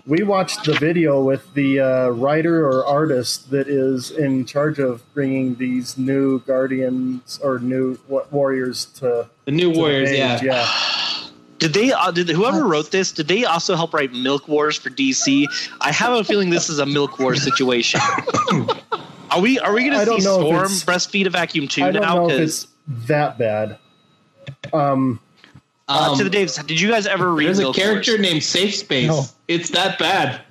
we 0.05 0.23
watched 0.23 0.65
the 0.65 0.73
video 0.73 1.23
with 1.23 1.53
the 1.53 1.79
uh, 1.79 2.09
writer 2.09 2.67
or 2.67 2.85
artist 2.85 3.49
that 3.51 3.67
is 3.67 4.11
in 4.11 4.45
charge 4.45 4.79
of 4.79 5.01
bringing 5.13 5.55
these 5.55 5.97
new 5.97 6.39
guardians 6.41 7.39
or 7.43 7.59
new 7.59 7.97
wa- 8.07 8.23
warriors 8.31 8.85
to, 8.95 9.27
The 9.45 9.51
new 9.51 9.71
to 9.73 9.79
Warriors, 9.79 10.09
page. 10.09 10.17
yeah. 10.17 10.39
yeah. 10.43 10.67
Did 11.59 11.73
they? 11.73 11.91
Uh, 11.91 12.11
did 12.11 12.29
whoever 12.29 12.65
wrote 12.67 12.91
this? 12.91 13.11
Did 13.11 13.27
they 13.29 13.43
also 13.43 13.75
help 13.75 13.91
write 13.91 14.13
Milk 14.13 14.47
Wars 14.47 14.77
for 14.77 14.91
DC? 14.91 15.47
I 15.81 15.91
have 15.91 16.13
a 16.13 16.23
feeling 16.23 16.51
this 16.51 16.69
is 16.69 16.77
a 16.77 16.85
Milk 16.85 17.17
Wars 17.17 17.41
situation. 17.41 17.99
are 19.31 19.41
we? 19.41 19.57
Are 19.59 19.73
we 19.73 19.89
going 19.89 20.05
to 20.05 20.05
see 20.05 20.21
Storm 20.21 20.67
breastfeed 20.67 21.25
a 21.25 21.31
vacuum 21.31 21.67
tube 21.67 21.85
I 21.85 21.91
don't 21.91 22.01
now? 22.03 22.15
know 22.15 22.29
if 22.29 22.37
Because 22.37 22.63
it's 22.63 23.07
that 23.07 23.39
bad. 23.39 23.79
Um, 24.73 25.19
uh, 25.87 26.09
Um, 26.11 26.17
to 26.17 26.23
the 26.23 26.29
Daves, 26.29 26.65
did 26.67 26.79
you 26.79 26.89
guys 26.89 27.07
ever 27.07 27.33
read 27.33 27.47
there's 27.47 27.59
a 27.59 27.71
character 27.71 28.11
Wars? 28.13 28.21
named 28.21 28.43
Safe 28.43 28.75
Space. 28.75 29.07
No. 29.07 29.23
It's 29.47 29.69
that 29.71 29.97
bad. 29.97 30.41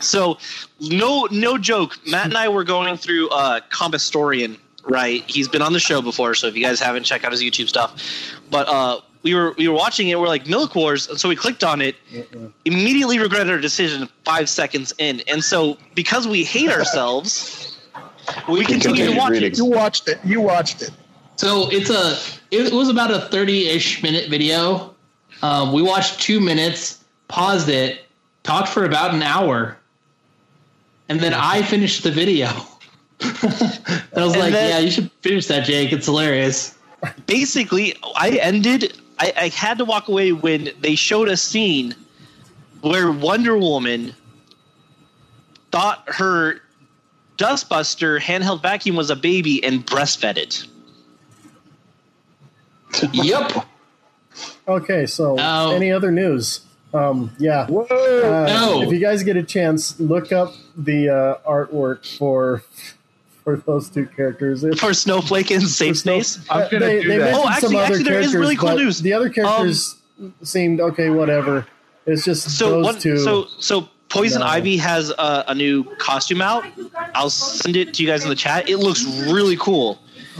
So, 0.00 0.38
no, 0.80 1.26
no 1.30 1.56
joke. 1.58 1.96
Matt 2.06 2.26
and 2.26 2.36
I 2.36 2.48
were 2.48 2.62
going 2.64 2.96
through 2.98 3.30
uh, 3.30 3.60
Comicstorian, 3.70 4.58
right? 4.84 5.24
He's 5.26 5.48
been 5.48 5.62
on 5.62 5.72
the 5.72 5.80
show 5.80 6.02
before, 6.02 6.34
so 6.34 6.46
if 6.46 6.54
you 6.56 6.62
guys 6.62 6.78
haven't, 6.78 7.04
check 7.04 7.24
out 7.24 7.32
his 7.32 7.42
YouTube 7.42 7.68
stuff. 7.68 8.00
But 8.50 8.68
uh, 8.68 9.00
we 9.22 9.34
were 9.34 9.52
we 9.58 9.66
were 9.66 9.74
watching 9.74 10.08
it. 10.08 10.20
We're 10.20 10.28
like 10.28 10.46
Milk 10.46 10.74
Wars, 10.74 11.08
and 11.08 11.18
so 11.18 11.28
we 11.28 11.34
clicked 11.34 11.64
on 11.64 11.80
it. 11.80 11.96
Immediately 12.64 13.18
regretted 13.18 13.50
our 13.50 13.58
decision 13.58 14.08
five 14.24 14.48
seconds 14.48 14.92
in, 14.98 15.22
and 15.26 15.42
so 15.42 15.78
because 15.94 16.28
we 16.28 16.44
hate 16.44 16.70
ourselves, 16.70 17.78
we 18.48 18.64
continue 18.64 19.06
to 19.06 19.16
watch 19.16 19.30
reading. 19.32 19.52
it. 19.52 19.58
You 19.58 19.64
watched 19.64 20.06
it. 20.08 20.20
You 20.22 20.40
watched 20.42 20.82
it. 20.82 20.90
So 21.36 21.68
it's 21.70 21.90
a 21.90 22.16
it 22.50 22.72
was 22.72 22.88
about 22.88 23.10
a 23.10 23.28
30-ish 23.34 24.02
minute 24.02 24.30
video. 24.30 24.94
Um, 25.42 25.72
we 25.72 25.82
watched 25.82 26.20
two 26.20 26.40
minutes, 26.40 27.04
paused 27.28 27.68
it, 27.68 28.06
talked 28.42 28.68
for 28.68 28.84
about 28.84 29.14
an 29.14 29.22
hour, 29.22 29.76
and 31.08 31.20
then 31.20 31.34
I 31.34 31.62
finished 31.62 32.02
the 32.02 32.10
video. 32.10 32.46
I 33.20 34.02
was 34.14 34.32
And 34.32 34.40
like, 34.40 34.52
then- 34.52 34.70
"Yeah, 34.70 34.78
you 34.78 34.90
should 34.90 35.10
finish 35.22 35.46
that, 35.46 35.64
Jake. 35.64 35.92
It's 35.92 36.06
hilarious." 36.06 36.72
basically 37.26 37.94
i 38.16 38.30
ended 38.40 38.98
I, 39.20 39.32
I 39.36 39.48
had 39.48 39.76
to 39.78 39.84
walk 39.84 40.08
away 40.08 40.32
when 40.32 40.70
they 40.80 40.94
showed 40.96 41.28
a 41.28 41.36
scene 41.36 41.94
where 42.80 43.12
wonder 43.12 43.56
woman 43.56 44.14
thought 45.70 46.02
her 46.08 46.60
dustbuster 47.36 48.18
handheld 48.18 48.62
vacuum 48.62 48.96
was 48.96 49.10
a 49.10 49.14
baby 49.14 49.62
and 49.62 49.86
breastfed 49.86 50.38
it 50.38 50.64
yep. 53.12 53.52
okay, 54.68 55.06
so 55.06 55.34
No. 55.36 55.72
any 55.74 55.90
other 55.92 56.10
news? 56.10 56.60
Um, 56.94 57.30
yeah. 57.38 57.66
Whoa! 57.66 57.82
Uh, 57.84 58.46
No. 58.46 58.82
If 58.82 58.92
you 58.92 58.98
guys 58.98 59.22
get 59.22 59.36
a 59.36 59.42
chance, 59.42 59.98
look 60.00 60.32
up 60.32 60.54
the 60.76 61.08
uh, 61.10 61.50
artwork 61.50 62.06
for 62.18 62.62
for 63.44 63.58
those 63.58 63.88
two 63.90 64.06
characters. 64.06 64.64
It's, 64.64 64.80
for 64.80 64.92
snowflake 64.94 65.50
and 65.50 65.62
safe 65.62 65.90
for 65.90 65.94
Snow- 65.94 66.20
space 66.20 66.46
I'm 66.50 66.70
gonna 66.70 66.86
they, 66.86 67.02
do 67.02 67.08
they 67.08 67.18
that. 67.18 67.24
mentioned 67.32 67.44
Oh, 67.44 67.48
actually- 67.48 67.68
some 67.68 67.76
other 67.76 67.84
actually, 67.86 68.02
there 68.04 68.20
is 68.20 68.34
really 68.34 68.56
cool 68.56 68.76
news. 68.76 69.00
The 69.02 69.12
other 69.12 69.28
characters 69.28 69.96
seemed 70.42 70.80
okay, 70.80 71.10
whatever. 71.10 71.66
It's 72.06 72.24
just 72.24 72.50
so 72.56 72.70
those 72.70 72.84
one, 72.84 72.98
two. 72.98 73.18
so 73.18 73.46
so 73.58 73.88
poison 74.08 74.40
No. 74.40 74.46
ivy 74.46 74.76
has 74.78 75.10
a, 75.10 75.44
a 75.48 75.54
new 75.56 75.82
costume 75.96 76.40
out 76.40 76.64
i'll 77.16 77.28
send 77.28 77.76
it 77.76 77.92
to 77.94 78.04
you 78.04 78.08
guys 78.08 78.22
in 78.22 78.28
the 78.30 78.36
chat 78.36 78.68
it 78.68 78.76
looks 78.76 79.04
really 79.04 79.56
cool 79.56 79.98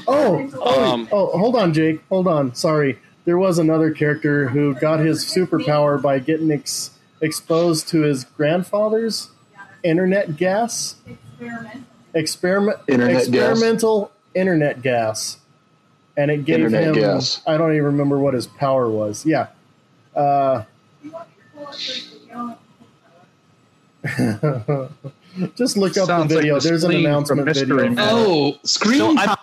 oh, 0.09 0.51
oh, 0.55 0.93
um, 0.93 1.09
oh, 1.13 1.37
hold 1.39 1.57
on, 1.57 1.73
Jake. 1.73 2.01
Hold 2.09 2.29
on. 2.29 2.55
Sorry. 2.55 2.99
There 3.25 3.39
was 3.39 3.59
another 3.59 3.91
character 3.91 4.49
who 4.49 4.75
got 4.75 5.01
his 5.01 5.25
superpower 5.25 6.01
by 6.01 6.19
getting 6.21 6.51
ex- 6.53 6.91
exposed 7.21 7.89
to 7.89 8.03
his 8.03 8.25
grandfather's 8.25 9.31
internet 9.83 10.37
gas. 10.37 10.97
Experiment. 12.15 12.79
Internet 12.89 13.15
gas. 13.17 13.23
experimental 13.27 14.13
internet 14.35 14.81
gas, 14.83 15.39
and 16.17 16.31
it 16.31 16.45
gave 16.45 16.57
Internet 16.57 16.85
him. 16.85 16.95
gas. 16.95 17.43
I 17.47 17.57
don't 17.57 17.73
even 17.73 17.85
remember 17.85 18.19
what 18.19 18.35
his 18.35 18.47
power 18.47 18.89
was. 18.89 19.27
Yeah. 19.27 19.49
Uh, 20.15 20.63
just 25.57 25.77
look 25.77 25.97
up 25.97 26.07
Sounds 26.07 26.29
the 26.29 26.37
like 26.37 26.43
video. 26.43 26.59
the 26.61 26.69
There's 26.69 26.85
an 26.85 26.93
announcement 26.93 27.45
video. 27.45 27.95
Oh, 27.99 28.57
screen 28.63 28.99
So 28.99 29.35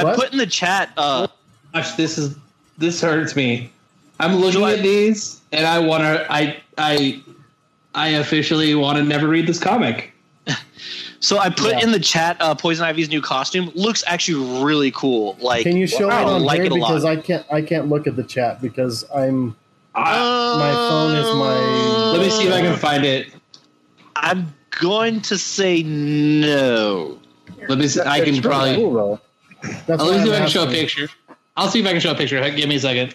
I- 0.00 0.04
What? 0.04 0.16
put 0.16 0.32
in 0.32 0.38
the 0.38 0.46
chat 0.46 0.90
uh 0.96 1.26
Gosh, 1.74 1.92
this 1.94 2.18
is 2.18 2.36
this 2.78 3.00
hurts 3.00 3.36
me. 3.36 3.70
I'm 4.18 4.36
looking 4.36 4.60
So 4.60 4.64
I- 4.64 4.74
at 4.74 4.82
these, 4.82 5.40
and 5.52 5.66
I 5.66 5.78
want 5.78 6.02
to. 6.02 6.26
I 6.30 6.56
I 6.78 7.20
I 7.94 8.08
officially 8.08 8.74
want 8.74 8.98
to 8.98 9.04
never 9.04 9.28
read 9.28 9.46
this 9.46 9.58
comic. 9.58 10.12
So 11.22 11.36
I 11.36 11.50
put 11.50 11.72
Yeah. 11.72 11.82
in 11.84 11.92
the 11.92 12.00
chat 12.00 12.38
uh, 12.40 12.54
Poison 12.54 12.86
Ivy's 12.86 13.10
new 13.10 13.20
costume. 13.20 13.70
Looks 13.74 14.02
actually 14.06 14.62
really 14.64 14.90
cool. 14.90 15.36
Like 15.38 15.64
Can 15.64 15.76
you 15.76 15.86
show 15.86 16.08
I 16.08 16.22
it 16.22 16.26
on 16.26 16.42
like 16.44 16.56
here 16.56 16.64
it 16.64 16.72
a 16.72 16.76
lot. 16.76 16.88
because 16.88 17.04
I 17.04 17.16
can't 17.16 17.44
I 17.52 17.60
can't 17.60 17.88
look 17.90 18.06
at 18.06 18.16
the 18.16 18.22
chat 18.24 18.62
because 18.62 19.04
I'm 19.14 19.54
I, 19.94 20.16
my 20.58 20.72
phone 20.88 21.16
is 21.16 21.26
my- 21.34 22.12
let 22.12 22.20
me 22.22 22.30
see 22.30 22.46
if 22.46 22.54
I 22.54 22.62
can 22.62 22.74
find 22.78 23.04
it. 23.04 23.28
I'm 24.16 24.54
going 24.80 25.20
to 25.22 25.36
say 25.36 25.82
no. 25.82 27.18
Let 27.68 27.76
me. 27.78 27.86
See, 27.88 28.00
I 28.00 28.20
can 28.24 28.40
probably. 28.40 28.76
cool, 28.76 28.94
though. 28.94 29.20
That's 29.86 30.02
I'll 30.02 30.08
see 30.08 30.14
if 30.16 30.26
I'm 30.26 30.32
I 30.32 30.38
can 30.38 30.48
show 30.48 30.64
a 30.64 30.70
picture. 30.70 31.08
I'll 31.56 31.68
see 31.68 31.80
if 31.80 31.86
I 31.86 31.92
can 31.92 32.00
show 32.00 32.12
a 32.12 32.14
picture. 32.14 32.40
Give 32.50 32.68
me 32.68 32.76
a 32.76 32.80
second. 32.80 33.14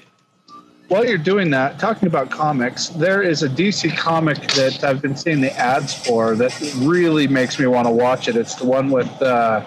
While 0.88 1.04
you're 1.06 1.18
doing 1.18 1.50
that, 1.50 1.80
talking 1.80 2.08
about 2.08 2.30
comics, 2.30 2.90
there 2.90 3.24
is 3.24 3.42
a 3.42 3.50
DC 3.50 3.98
comic 3.98 4.40
that 4.54 4.84
I've 4.84 5.02
been 5.02 5.16
seeing 5.16 5.42
the 5.42 5.52
ads 5.58 5.94
for 6.06 6.36
that 6.36 6.54
really 6.78 7.28
makes 7.28 7.58
me 7.58 7.66
want 7.66 7.88
to 7.88 7.92
watch 7.92 8.28
it. 8.28 8.36
It's 8.36 8.54
the 8.54 8.66
one 8.66 8.92
with 8.92 9.10
uh, 9.20 9.66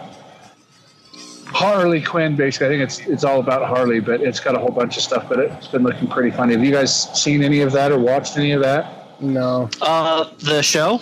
Harley 1.47 2.01
Quinn. 2.01 2.37
Basically, 2.37 2.69
I 2.69 2.71
think 2.71 2.83
it's 2.83 3.01
it's 3.01 3.25
all 3.25 3.41
about 3.41 3.67
Harley, 3.67 3.99
but 3.99 4.21
it's 4.21 4.39
got 4.39 4.55
a 4.55 4.59
whole 4.61 4.71
bunch 4.71 4.97
of 4.97 5.03
stuff. 5.03 5.29
But 5.29 5.41
it's 5.41 5.67
been 5.67 5.83
looking 5.83 6.07
pretty 6.07 6.31
funny. 6.31 6.53
Have 6.53 6.63
you 6.63 6.71
guys 6.71 7.09
seen 7.21 7.43
any 7.43 7.63
of 7.63 7.73
that 7.73 7.91
or 7.91 7.99
watched 7.99 8.37
any 8.37 8.53
of 8.53 8.63
that? 8.63 9.21
No. 9.21 9.69
Uh, 9.81 10.31
the 10.39 10.63
show. 10.63 11.01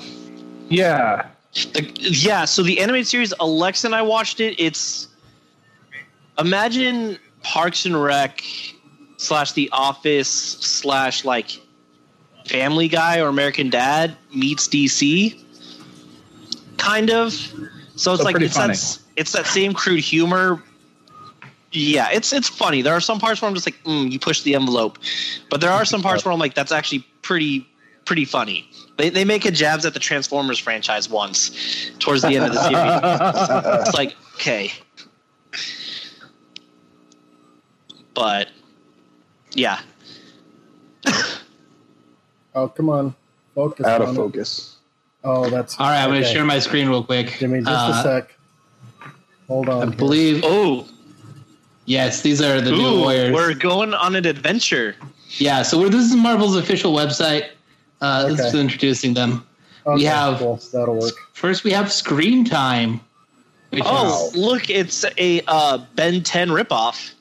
Yeah, 0.68 1.28
The, 1.52 1.92
yeah, 1.98 2.44
so 2.44 2.62
the 2.62 2.80
animated 2.80 3.06
series, 3.06 3.32
Alexa 3.38 3.86
and 3.86 3.94
I 3.94 4.02
watched 4.02 4.40
it. 4.40 4.58
It's 4.58 5.08
imagine 6.38 7.18
Parks 7.42 7.86
and 7.86 8.00
Rec 8.02 8.42
slash 9.16 9.52
The 9.52 9.68
Office 9.72 10.28
slash 10.28 11.24
like 11.24 11.60
Family 12.46 12.88
Guy 12.88 13.20
or 13.20 13.28
American 13.28 13.70
Dad 13.70 14.16
meets 14.34 14.68
DC, 14.68 15.42
kind 16.76 17.10
of. 17.10 17.32
So 17.96 18.12
it's 18.12 18.20
So 18.20 18.24
like 18.24 18.40
it's 18.40 18.56
funny. 18.56 18.74
that 18.74 18.98
it's 19.16 19.32
that 19.32 19.46
same 19.46 19.72
crude 19.72 20.00
humor. 20.00 20.62
Yeah, 21.72 22.08
it's 22.12 22.32
it's 22.32 22.48
funny. 22.48 22.82
There 22.82 22.94
are 22.94 23.00
some 23.00 23.18
parts 23.18 23.42
where 23.42 23.48
I'm 23.48 23.54
just 23.54 23.66
like, 23.66 23.82
mm, 23.84 24.10
you 24.10 24.18
push 24.18 24.42
the 24.42 24.54
envelope, 24.54 24.98
but 25.50 25.60
there 25.60 25.70
are 25.70 25.84
some 25.84 26.02
parts 26.02 26.24
where 26.24 26.32
I'm 26.32 26.38
like, 26.38 26.54
that's 26.54 26.72
actually 26.72 27.00
pretty 27.22 27.66
pretty 28.04 28.24
funny. 28.24 28.68
They 28.96 29.10
they 29.10 29.24
make 29.24 29.44
a 29.44 29.50
jabs 29.50 29.84
at 29.84 29.92
the 29.92 30.00
Transformers 30.00 30.58
franchise 30.58 31.08
once 31.10 31.90
towards 31.98 32.22
the 32.22 32.28
end 32.28 32.44
of 32.44 32.52
the 32.54 32.62
series. 32.62 33.82
it's 33.86 33.94
like 33.94 34.16
okay, 34.36 34.72
but 38.16 38.48
yeah, 39.52 39.80
Oh, 42.54 42.68
come 42.68 42.88
on. 42.88 43.14
Focus. 43.54 43.86
Out 43.86 44.00
on 44.02 44.08
of 44.08 44.14
it. 44.14 44.18
focus. 44.18 44.76
Oh, 45.22 45.48
that's. 45.50 45.78
All 45.78 45.86
right, 45.88 46.02
I'm 46.02 46.10
going 46.10 46.22
to 46.22 46.28
share 46.28 46.44
my 46.44 46.58
screen 46.58 46.88
real 46.88 47.04
quick. 47.04 47.36
Give 47.38 47.50
me 47.50 47.58
just 47.60 47.68
Uh, 47.70 47.92
a 47.94 48.02
sec. 48.02 48.34
Hold 49.48 49.68
on. 49.68 49.82
I 49.82 49.86
here. 49.86 49.94
believe. 49.96 50.42
oh, 50.44 50.86
Yes, 51.84 52.22
these 52.22 52.40
are 52.42 52.60
the 52.60 52.72
new 52.72 52.84
ooh, 52.84 53.00
Warriors. 53.02 53.32
we're 53.32 53.54
going 53.54 53.94
on 53.94 54.16
an 54.16 54.26
adventure. 54.26 54.96
Yeah, 55.38 55.62
so 55.62 55.78
we're, 55.78 55.88
this 55.88 56.04
is 56.06 56.16
Marvel's 56.16 56.56
official 56.56 56.92
website. 56.92 57.50
Uh, 58.00 58.26
This 58.28 58.40
is 58.40 58.54
introducing 58.54 59.14
them. 59.14 59.46
Okay, 59.86 59.96
we 59.96 60.04
have- 60.04 60.38
cool. 60.38 60.60
That'll 60.72 60.98
work. 60.98 61.14
First, 61.34 61.62
we 61.62 61.70
have 61.72 61.92
Screen 61.92 62.44
Time. 62.44 63.00
Oh, 63.82 64.28
is, 64.28 64.36
look, 64.36 64.68
it's 64.70 65.04
a 65.18 65.42
uh, 65.46 65.78
Ben 65.94 66.22
10 66.22 66.48
ripoff. 66.48 67.12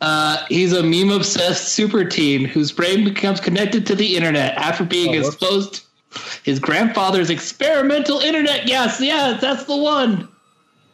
Uh, 0.00 0.44
he's 0.48 0.72
a 0.72 0.82
meme 0.82 1.10
obsessed 1.10 1.68
super 1.68 2.04
teen 2.04 2.44
whose 2.44 2.70
brain 2.72 3.04
becomes 3.04 3.40
connected 3.40 3.86
to 3.86 3.94
the 3.94 4.16
internet 4.16 4.56
after 4.56 4.84
being 4.84 5.14
Oh, 5.16 5.26
exposed 5.26 5.74
to 5.74 6.20
his 6.44 6.58
grandfather's 6.58 7.30
experimental 7.30 8.20
internet. 8.20 8.66
Yes, 8.68 9.00
yes, 9.00 9.40
that's 9.40 9.64
the 9.64 9.76
one. 9.76 10.28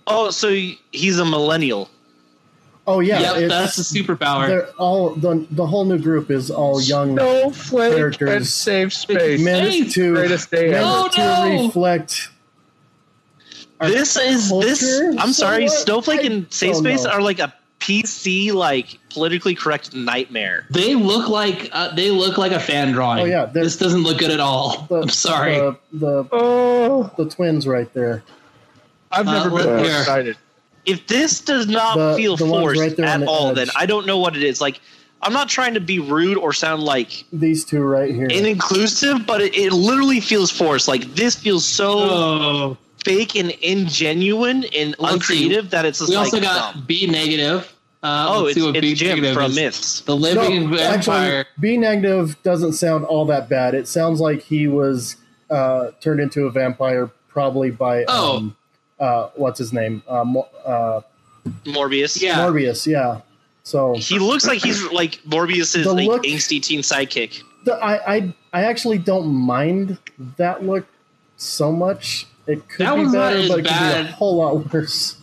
Oh, 0.06 0.30
so 0.30 0.48
he's 0.92 1.18
a 1.18 1.24
millennial. 1.24 1.88
Oh 2.84 2.98
yeah, 2.98 3.20
yep, 3.38 3.48
that's 3.48 3.76
the 3.76 3.82
superpower. 3.84 4.48
they're 4.48 4.66
all 4.72 5.10
the 5.14 5.46
the 5.52 5.64
whole 5.64 5.84
new 5.84 5.98
group 5.98 6.32
is 6.32 6.50
all 6.50 6.80
young 6.82 7.12
Snowflake 7.12 7.94
Characters. 7.94 8.28
and 8.30 8.44
Safe 8.46 8.92
Space. 8.92 9.40
meant 9.40 9.72
Space. 9.72 9.94
to 9.94 10.14
Greatest 10.14 10.50
day 10.50 10.70
meant 10.72 10.84
ever. 10.84 11.08
to 11.10 11.22
Oh, 11.22 11.48
no. 11.58 11.66
reflect. 11.66 12.30
This 13.80 14.16
is 14.16 14.48
this. 14.50 15.00
I'm 15.18 15.32
sorry, 15.32 15.68
somewhat? 15.68 15.84
Snowflake 15.84 16.20
I 16.20 16.24
and 16.24 16.52
Safe 16.52 16.74
Space 16.76 17.04
know. 17.04 17.10
are 17.10 17.22
like 17.22 17.38
a 17.38 17.52
PC, 17.82 18.52
like 18.52 18.98
politically 19.10 19.54
correct 19.54 19.94
nightmare. 19.94 20.66
They 20.70 20.94
look 20.94 21.28
like 21.28 21.68
uh, 21.72 21.92
they 21.94 22.10
look 22.10 22.38
like 22.38 22.52
a 22.52 22.60
fan 22.60 22.92
drawing. 22.92 23.22
Oh, 23.22 23.24
yeah, 23.24 23.46
this 23.46 23.76
doesn't 23.76 24.02
look 24.04 24.18
good 24.18 24.30
at 24.30 24.40
all. 24.40 24.86
The, 24.88 25.00
I'm 25.02 25.08
sorry. 25.08 25.56
The, 25.56 25.76
the 25.92 26.28
Oh, 26.32 27.10
the 27.16 27.28
twins 27.28 27.66
right 27.66 27.92
there. 27.92 28.22
I've 29.10 29.26
Uh, 29.26 29.32
never 29.32 29.50
been 29.50 29.58
look 29.66 29.76
more 29.78 29.98
excited. 30.00 30.36
If 30.86 31.06
this 31.06 31.40
does 31.40 31.66
not 31.66 31.96
The- 31.96 32.14
feel 32.16 32.36
the 32.36 32.46
forced 32.46 32.80
right 32.80 32.90
at 32.98 33.20
the 33.20 33.26
all, 33.26 33.48
edge. 33.50 33.56
then 33.56 33.68
I 33.76 33.86
don't 33.86 34.06
know 34.06 34.18
what 34.18 34.36
it 34.36 34.42
is. 34.42 34.60
Like, 34.60 34.80
I'm 35.20 35.32
not 35.32 35.48
trying 35.48 35.74
to 35.74 35.80
be 35.80 35.98
rude 35.98 36.36
or 36.38 36.52
sound 36.52 36.82
like 36.82 37.24
These 37.32 37.64
two 37.64 37.82
right 37.82 38.12
here. 38.14 38.26
inclusive, 38.26 39.26
but 39.26 39.40
it, 39.40 39.54
it 39.56 39.72
literally 39.72 40.20
feels 40.20 40.50
forced. 40.50 40.88
Like 40.88 41.14
this 41.14 41.34
feels 41.36 41.64
so 41.64 41.90
oh, 41.98 42.76
fake 43.04 43.36
and 43.36 43.50
ingenuine 43.50 44.68
and 44.76 44.94
Let's 44.98 45.26
see. 45.26 45.44
uncreative 45.44 45.70
that 45.70 45.84
it's 45.84 45.98
just 46.00 46.10
we 46.10 46.16
like 46.16 46.24
also 46.26 46.40
got 46.40 46.74
dumb. 46.74 46.84
B 46.86 47.06
negative. 47.06 47.71
Uh, 48.02 48.26
oh, 48.30 48.46
it's, 48.46 48.54
see 48.56 48.62
what 48.62 48.72
B 48.80 48.90
it's 48.92 49.00
Jim 49.00 49.10
negative 49.10 49.34
from 49.34 49.50
is. 49.52 49.56
Myths. 49.56 50.00
The 50.00 50.16
living 50.16 50.70
no, 50.70 50.76
vampire. 50.76 51.40
actually, 51.40 51.44
B 51.60 51.76
negative 51.76 52.42
doesn't 52.42 52.72
sound 52.72 53.04
all 53.04 53.24
that 53.26 53.48
bad. 53.48 53.74
It 53.74 53.86
sounds 53.86 54.20
like 54.20 54.42
he 54.42 54.66
was 54.66 55.16
uh, 55.50 55.92
turned 56.00 56.18
into 56.20 56.46
a 56.46 56.50
vampire 56.50 57.10
probably 57.28 57.70
by 57.70 58.04
Oh. 58.08 58.36
um, 58.38 58.56
uh, 58.98 59.28
what's 59.36 59.58
his 59.58 59.72
name? 59.72 60.02
Uh, 60.08 60.24
Mo- 60.24 60.48
uh, 60.64 61.00
Morbius. 61.64 62.20
Yeah. 62.20 62.38
Morbius. 62.38 62.86
Yeah. 62.86 63.20
So 63.64 63.94
He 63.94 64.18
looks 64.18 64.46
like 64.46 64.60
he's 64.62 64.82
like 64.90 65.20
Morbius's 65.24 65.84
The 65.84 65.92
like 65.92 66.08
look- 66.08 66.22
angsty 66.24 66.60
teen 66.60 66.80
sidekick. 66.80 67.40
the, 67.64 67.74
I, 67.74 68.14
I 68.16 68.34
I 68.52 68.64
actually 68.64 68.98
don't 68.98 69.28
mind 69.28 69.96
that 70.36 70.64
look 70.64 70.86
so 71.36 71.70
much. 71.70 72.26
It 72.48 72.68
could 72.68 72.86
That 72.86 72.96
be 72.96 73.04
better, 73.04 73.46
but 73.48 73.58
it 73.60 73.64
could 73.64 73.64
be 73.64 73.70
a 73.70 74.04
whole 74.12 74.36
lot 74.38 74.72
worse. 74.72 75.16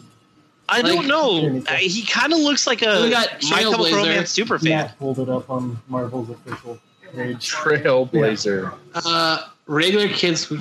I 0.71 0.81
Like- 0.81 0.93
don't 0.93 1.07
know. 1.07 1.37
Anything. 1.39 1.67
Uh, 1.67 1.77
he 1.77 2.03
kind 2.05 2.31
of 2.31 2.39
looks 2.39 2.67
like 2.67 2.81
a 2.81 3.01
We 3.03 3.09
got 3.09 3.29
My 3.49 3.59
Chemical 3.63 3.85
Trailblazer. 3.85 3.91
Romance 3.95 4.29
super 4.31 4.59
fan. 4.59 4.69
Matt 4.69 4.99
pulled 4.99 5.19
it 5.19 5.29
up 5.29 5.49
on 5.49 5.79
Marvel's 5.87 6.29
official 6.29 6.77
page. 7.15 7.51
Trailblazer. 7.51 8.73
Uh, 8.93 9.43
regular 9.67 10.07
kids. 10.09 10.51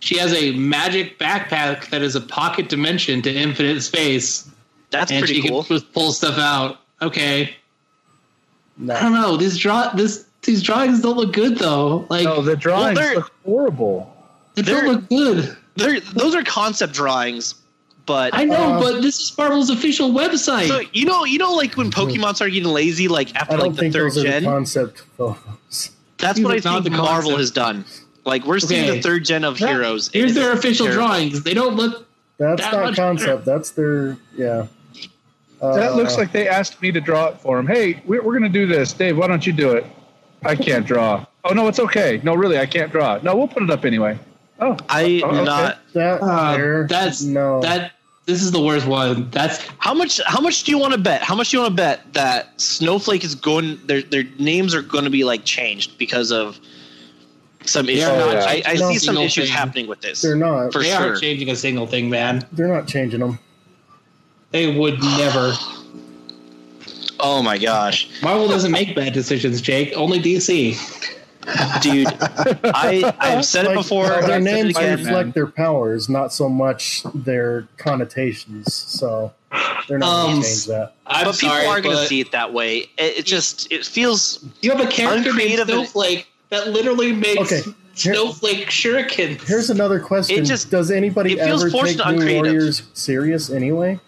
She 0.00 0.18
has 0.18 0.32
a 0.34 0.52
magic 0.52 1.18
backpack 1.18 1.88
that 1.90 2.02
is 2.02 2.14
a 2.16 2.20
pocket 2.20 2.68
dimension 2.68 3.22
to 3.22 3.32
infinite 3.32 3.80
space, 3.82 4.48
That's 4.90 5.10
and 5.10 5.20
pretty 5.20 5.40
she 5.40 5.48
cool. 5.48 5.64
can 5.64 5.80
pull 5.94 6.12
stuff 6.12 6.38
out. 6.38 6.80
Okay, 7.02 7.56
No. 8.78 8.94
I 8.94 9.00
don't 9.02 9.14
know. 9.14 9.36
These 9.36 9.56
draw 9.58 9.88
this 9.94 10.26
these 10.42 10.62
drawings 10.62 11.00
don't 11.00 11.16
look 11.16 11.32
good 11.32 11.58
though. 11.58 12.06
Like 12.10 12.24
No, 12.24 12.42
the 12.42 12.56
drawings 12.56 12.98
they're- 12.98 13.14
look 13.16 13.32
horrible. 13.44 14.14
they 14.54 14.62
don't 14.62 14.86
look 14.86 15.08
good. 15.08 15.56
They're, 15.76 16.00
those 16.00 16.34
are 16.34 16.42
concept 16.42 16.92
drawings, 16.94 17.54
but 18.06 18.34
I 18.34 18.44
know, 18.44 18.54
Uh, 18.54 18.80
but 18.80 19.02
this 19.02 19.18
is 19.20 19.36
Marvel's 19.36 19.68
official 19.70 20.10
website. 20.12 20.68
so 20.68 20.80
you 20.92 21.04
know, 21.04 21.24
you 21.24 21.38
know, 21.38 21.52
like 21.54 21.74
when 21.76 21.90
Pokemon 21.90 22.36
started 22.36 22.52
getting 22.54 22.72
lazy, 22.72 23.08
like 23.08 23.34
after 23.36 23.58
like 23.58 23.72
the 23.74 23.80
think 23.82 23.92
third 23.94 24.12
those 24.12 24.18
are 24.18 24.22
gen. 24.22 24.42
the 24.44 24.48
concept 24.48 25.02
photos. 25.16 25.90
That's 26.18 26.40
what 26.40 26.52
I 26.52 26.54
not 26.56 26.82
think 26.82 26.84
the 26.84 26.90
Marvel 27.02 27.32
concept. 27.32 27.38
has 27.38 27.50
done. 27.50 27.84
Like 28.24 28.44
we're 28.46 28.58
seeing 28.60 28.86
the 28.94 29.00
third 29.02 29.24
gen 29.24 29.44
of 29.44 29.58
That- 29.58 29.68
heroes. 29.68 30.08
Here's 30.12 30.34
their 30.34 30.52
official 30.52 30.86
terrible. 30.86 31.06
drawings. 31.06 31.42
They 31.42 31.54
don't 31.54 31.76
look. 31.76 32.06
That's 32.38 32.62
That 32.62 32.72
not 32.72 32.84
much 32.86 32.96
concept. 32.96 33.44
That's 33.44 33.70
their 33.72 34.16
yeah. 34.36 34.66
Uh, 35.60 35.74
That 35.76 35.96
looks 35.96 36.18
like 36.18 36.32
they 36.32 36.48
asked 36.48 36.80
me 36.82 36.92
to 36.92 37.00
draw 37.00 37.28
it 37.28 37.40
for 37.40 37.56
them. 37.56 37.66
Hey, 37.66 38.02
we're, 38.04 38.22
we're 38.22 38.38
going 38.38 38.42
to 38.50 38.58
do 38.58 38.66
this. 38.66 38.92
Dave, 38.92 39.16
why 39.16 39.26
don't 39.26 39.46
you 39.46 39.54
do 39.54 39.70
it? 39.72 39.86
I 40.44 40.54
can't 40.54 40.84
draw. 40.92 41.24
Oh, 41.44 41.54
no, 41.54 41.66
it's 41.68 41.78
okay. 41.80 42.20
No, 42.24 42.34
really, 42.34 42.58
I 42.58 42.66
can't 42.66 42.92
draw. 42.92 43.18
No, 43.22 43.34
we'll 43.34 43.48
put 43.48 43.62
it 43.62 43.70
up 43.70 43.86
anyway. 43.86 44.18
Oh, 44.60 44.76
I 44.90 45.22
Oh, 45.24 45.28
okay. 45.30 45.44
not. 45.44 45.78
that 45.94 46.20
Uh, 46.22 46.56
there. 46.56 46.86
that's 46.88 47.22
no. 47.22 47.62
that. 47.62 47.92
This 48.26 48.42
is 48.42 48.50
the 48.50 48.60
worst 48.60 48.86
one. 48.86 49.30
That's 49.30 49.58
How 49.78 49.94
much? 49.94 50.20
How 50.26 50.40
much 50.40 50.64
do 50.64 50.72
you 50.72 50.78
want 50.78 50.92
to 50.92 50.98
bet? 50.98 51.22
How 51.22 51.36
much 51.36 51.50
do 51.50 51.56
you 51.56 51.62
want 51.62 51.72
to 51.72 51.76
bet 51.76 52.12
that 52.14 52.60
Snowflake 52.60 53.22
is 53.24 53.36
going? 53.36 53.78
Their 53.86 54.02
their 54.02 54.24
names 54.40 54.74
are 54.74 54.82
going 54.82 55.04
to 55.04 55.10
be 55.10 55.22
like 55.22 55.44
changed 55.44 55.96
because 55.96 56.32
of 56.32 56.58
some 57.64 57.88
issues. 57.88 58.04
are 58.04 58.16
not 58.34 58.36
I, 58.38 58.62
I 58.66 58.76
changing 58.76 58.88
see 58.88 58.98
some 58.98 59.16
issues 59.18 59.44
thing. 59.44 59.52
happening 59.52 59.86
with 59.86 60.00
this. 60.00 60.22
they're 60.22 60.34
not. 60.34 60.72
For 60.72 60.82
they 60.82 60.90
sure. 60.90 60.98
aren't 61.10 61.20
changing 61.22 61.50
a 61.50 61.56
single 61.56 61.86
thing, 61.86 62.10
man. 62.10 62.44
They're 62.52 62.68
not 62.68 62.88
changing 62.88 63.20
them. 63.20 63.38
They 64.50 64.76
would 64.76 65.00
never. 65.00 65.52
Oh 67.18 67.42
my 67.42 67.56
gosh, 67.56 68.10
Marvel 68.22 68.46
doesn't 68.46 68.70
make 68.70 68.94
bad 68.94 69.14
decisions, 69.14 69.62
Jake. 69.62 69.90
Only 69.96 70.20
DC. 70.20 70.76
Dude! 71.80 72.06
I 72.64 73.14
I've 73.18 73.44
said 73.44 73.64
it 73.64 73.68
Like, 73.68 73.76
before. 73.78 74.06
Their 74.08 74.32
I've 74.36 74.42
names 74.42 74.76
again. 74.76 74.98
reflect 74.98 75.34
their 75.34 75.46
powers, 75.46 76.08
not 76.08 76.32
so 76.32 76.48
much 76.48 77.02
their 77.14 77.68
connotations. 77.76 78.72
So 78.74 79.32
they're 79.88 79.98
not 79.98 80.08
Um, 80.08 80.30
going 80.32 80.42
to 80.42 80.48
change 80.48 80.66
that. 80.66 80.94
I'm 81.06 81.24
but 81.26 81.34
people 81.38 81.48
sorry, 81.56 81.66
are 81.66 81.80
going 81.80 81.96
to 81.96 82.06
see 82.06 82.20
it 82.20 82.32
that 82.32 82.52
way. 82.52 82.78
It, 82.98 83.18
it 83.18 83.26
just 83.26 83.70
it 83.72 83.84
feels 83.86 84.44
You 84.62 84.70
have 84.72 84.80
a 84.80 84.90
character 84.90 85.32
named 85.32 85.60
Snowflake 85.66 86.26
that 86.50 86.68
literally 86.68 87.12
makes 87.12 87.40
Okay, 87.52 87.62
here- 87.94 88.14
snowflake 88.14 88.68
shurikens. 88.68 89.40
Here's 89.46 89.70
another 89.70 90.00
question: 90.00 90.38
It 90.38 90.46
just- 90.46 90.70
Does 90.70 90.90
anybody 90.90 91.34
it 91.34 91.44
feels 91.44 91.62
ever 91.62 91.70
forced 91.70 91.96
take 91.98 92.06
and 92.06 92.16
New 92.16 92.22
uncreative. 92.22 92.52
Warriors 92.52 92.82
serious 92.94 93.50
anyway? 93.50 94.00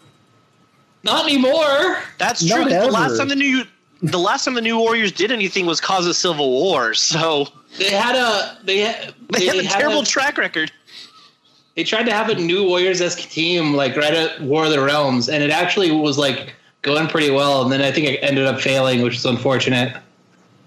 Not 1.05 1.25
anymore. 1.27 1.99
that's 2.19 2.43
Not 2.45 2.57
true. 2.57 2.65
'cause 2.65 2.87
The 2.87 2.91
last 2.93 3.19
time 3.19 3.29
the 3.29 3.37
new 3.37 3.65
the 4.03 4.19
last 4.19 4.45
time 4.45 4.55
the 4.55 4.61
New 4.61 4.79
Warriors 4.79 5.13
did 5.13 5.33
anything 5.33 5.67
was 5.67 5.81
cause 5.81 6.07
a 6.07 6.15
civil 6.15 6.51
war. 6.51 6.95
So 6.95 7.49
They 7.79 7.91
had 7.91 8.15
a 8.17 8.59
they 8.65 8.79
had 8.79 9.15
they, 9.33 9.41
they, 9.41 9.47
had 9.47 9.57
a 9.57 9.63
had 9.65 9.79
terrible 9.81 10.01
a- 10.03 10.07
track 10.07 10.39
record. 10.39 10.71
they 11.77 11.85
tried 11.85 12.05
to 12.05 12.13
have 12.13 12.29
a 12.29 12.35
new 12.35 12.65
Warriors 12.67 13.01
esque 13.01 13.29
team 13.31 13.75
like 13.75 13.97
right 13.97 14.15
at 14.15 14.41
War 14.43 14.65
of 14.67 14.71
the 14.71 14.81
Realms, 14.83 15.29
and 15.29 15.43
it 15.43 15.51
actually 15.51 15.91
was 15.91 16.17
like 16.19 16.55
going 16.83 17.09
pretty 17.09 17.31
well. 17.31 17.63
And 17.63 17.73
then 17.73 17.83
I 17.83 17.91
think 17.91 18.07
it 18.09 18.19
ended 18.23 18.47
up 18.47 18.61
failing, 18.61 19.03
which 19.03 19.17
is 19.17 19.25
unfortunate. 19.27 19.97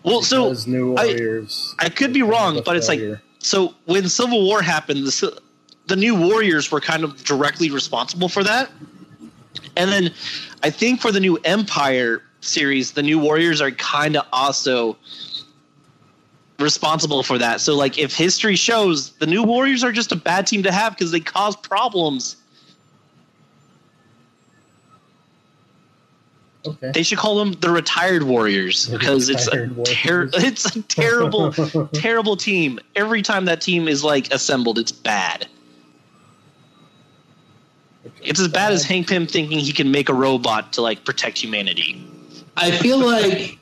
Well, 0.04 0.22
so 0.24 0.46
Those 0.50 0.68
new 0.68 0.96
I- 0.96 1.06
warriors. 1.06 1.76
I 1.80 1.90
could 1.90 2.12
be 2.14 2.22
wrong, 2.24 2.62
but 2.66 2.76
it's 2.76 2.88
like 2.88 3.02
so 3.40 3.74
when 3.86 4.08
Civil 4.10 4.44
War 4.44 4.62
happened, 4.62 5.06
the 5.06 5.42
the 5.88 5.96
new 5.96 6.16
Warriors 6.16 6.72
were 6.72 6.80
kind 6.82 7.04
of 7.04 7.24
directly 7.24 7.70
responsible 7.72 8.30
for 8.30 8.44
that. 8.44 8.70
And 9.78 9.92
then 9.92 10.14
I 10.64 10.70
think 10.70 11.02
for 11.02 11.12
the 11.12 11.20
new 11.20 11.38
Empire 11.44 12.22
series, 12.42 12.92
the 12.92 13.04
new 13.04 13.20
Warriors 13.20 13.62
are 13.62 13.72
kind 13.72 14.18
of 14.18 14.26
also 14.34 14.98
responsible 16.60 17.24
for 17.24 17.38
that. 17.38 17.62
So 17.62 17.76
like 17.76 17.98
if 17.98 18.16
history 18.16 18.56
shows 18.56 19.12
the 19.14 19.28
new 19.28 19.44
Warriors 19.44 19.84
are 19.84 19.92
just 19.92 20.12
a 20.12 20.16
bad 20.16 20.48
team 20.48 20.64
to 20.64 20.72
have 20.72 20.94
because 20.94 21.12
they 21.12 21.20
cause 21.20 21.56
problems. 21.56 22.38
okay. 26.66 26.92
They 26.92 27.04
should 27.04 27.18
call 27.18 27.38
them 27.38 27.54
the 27.54 27.72
retired 27.72 28.24
Warriors 28.24 28.88
because 28.88 29.30
it's 29.30 29.48
a 29.48 29.68
ter- 29.68 29.68
Warriors. 29.74 30.32
it's 30.44 30.76
a 30.76 30.82
terrible 30.84 31.52
terrible 31.94 32.38
team. 32.38 32.80
Every 32.96 33.22
time 33.22 33.46
that 33.46 33.62
team 33.62 33.88
is 33.88 34.04
like 34.04 34.32
assembled, 34.32 34.78
it's 34.78 34.92
bad. 34.92 35.48
It's 38.24 38.40
as 38.40 38.48
bad 38.48 38.72
as 38.72 38.84
Hank 38.84 39.10
Pym 39.10 39.28
thinking 39.28 39.60
he 39.60 39.72
can 39.72 39.92
make 39.92 40.10
a 40.10 40.14
robot 40.14 40.74
to 40.74 40.82
like 40.82 41.06
protect 41.06 41.38
humanity. 41.38 42.08
I 42.62 42.72
feel 42.72 43.00
like 43.00 43.58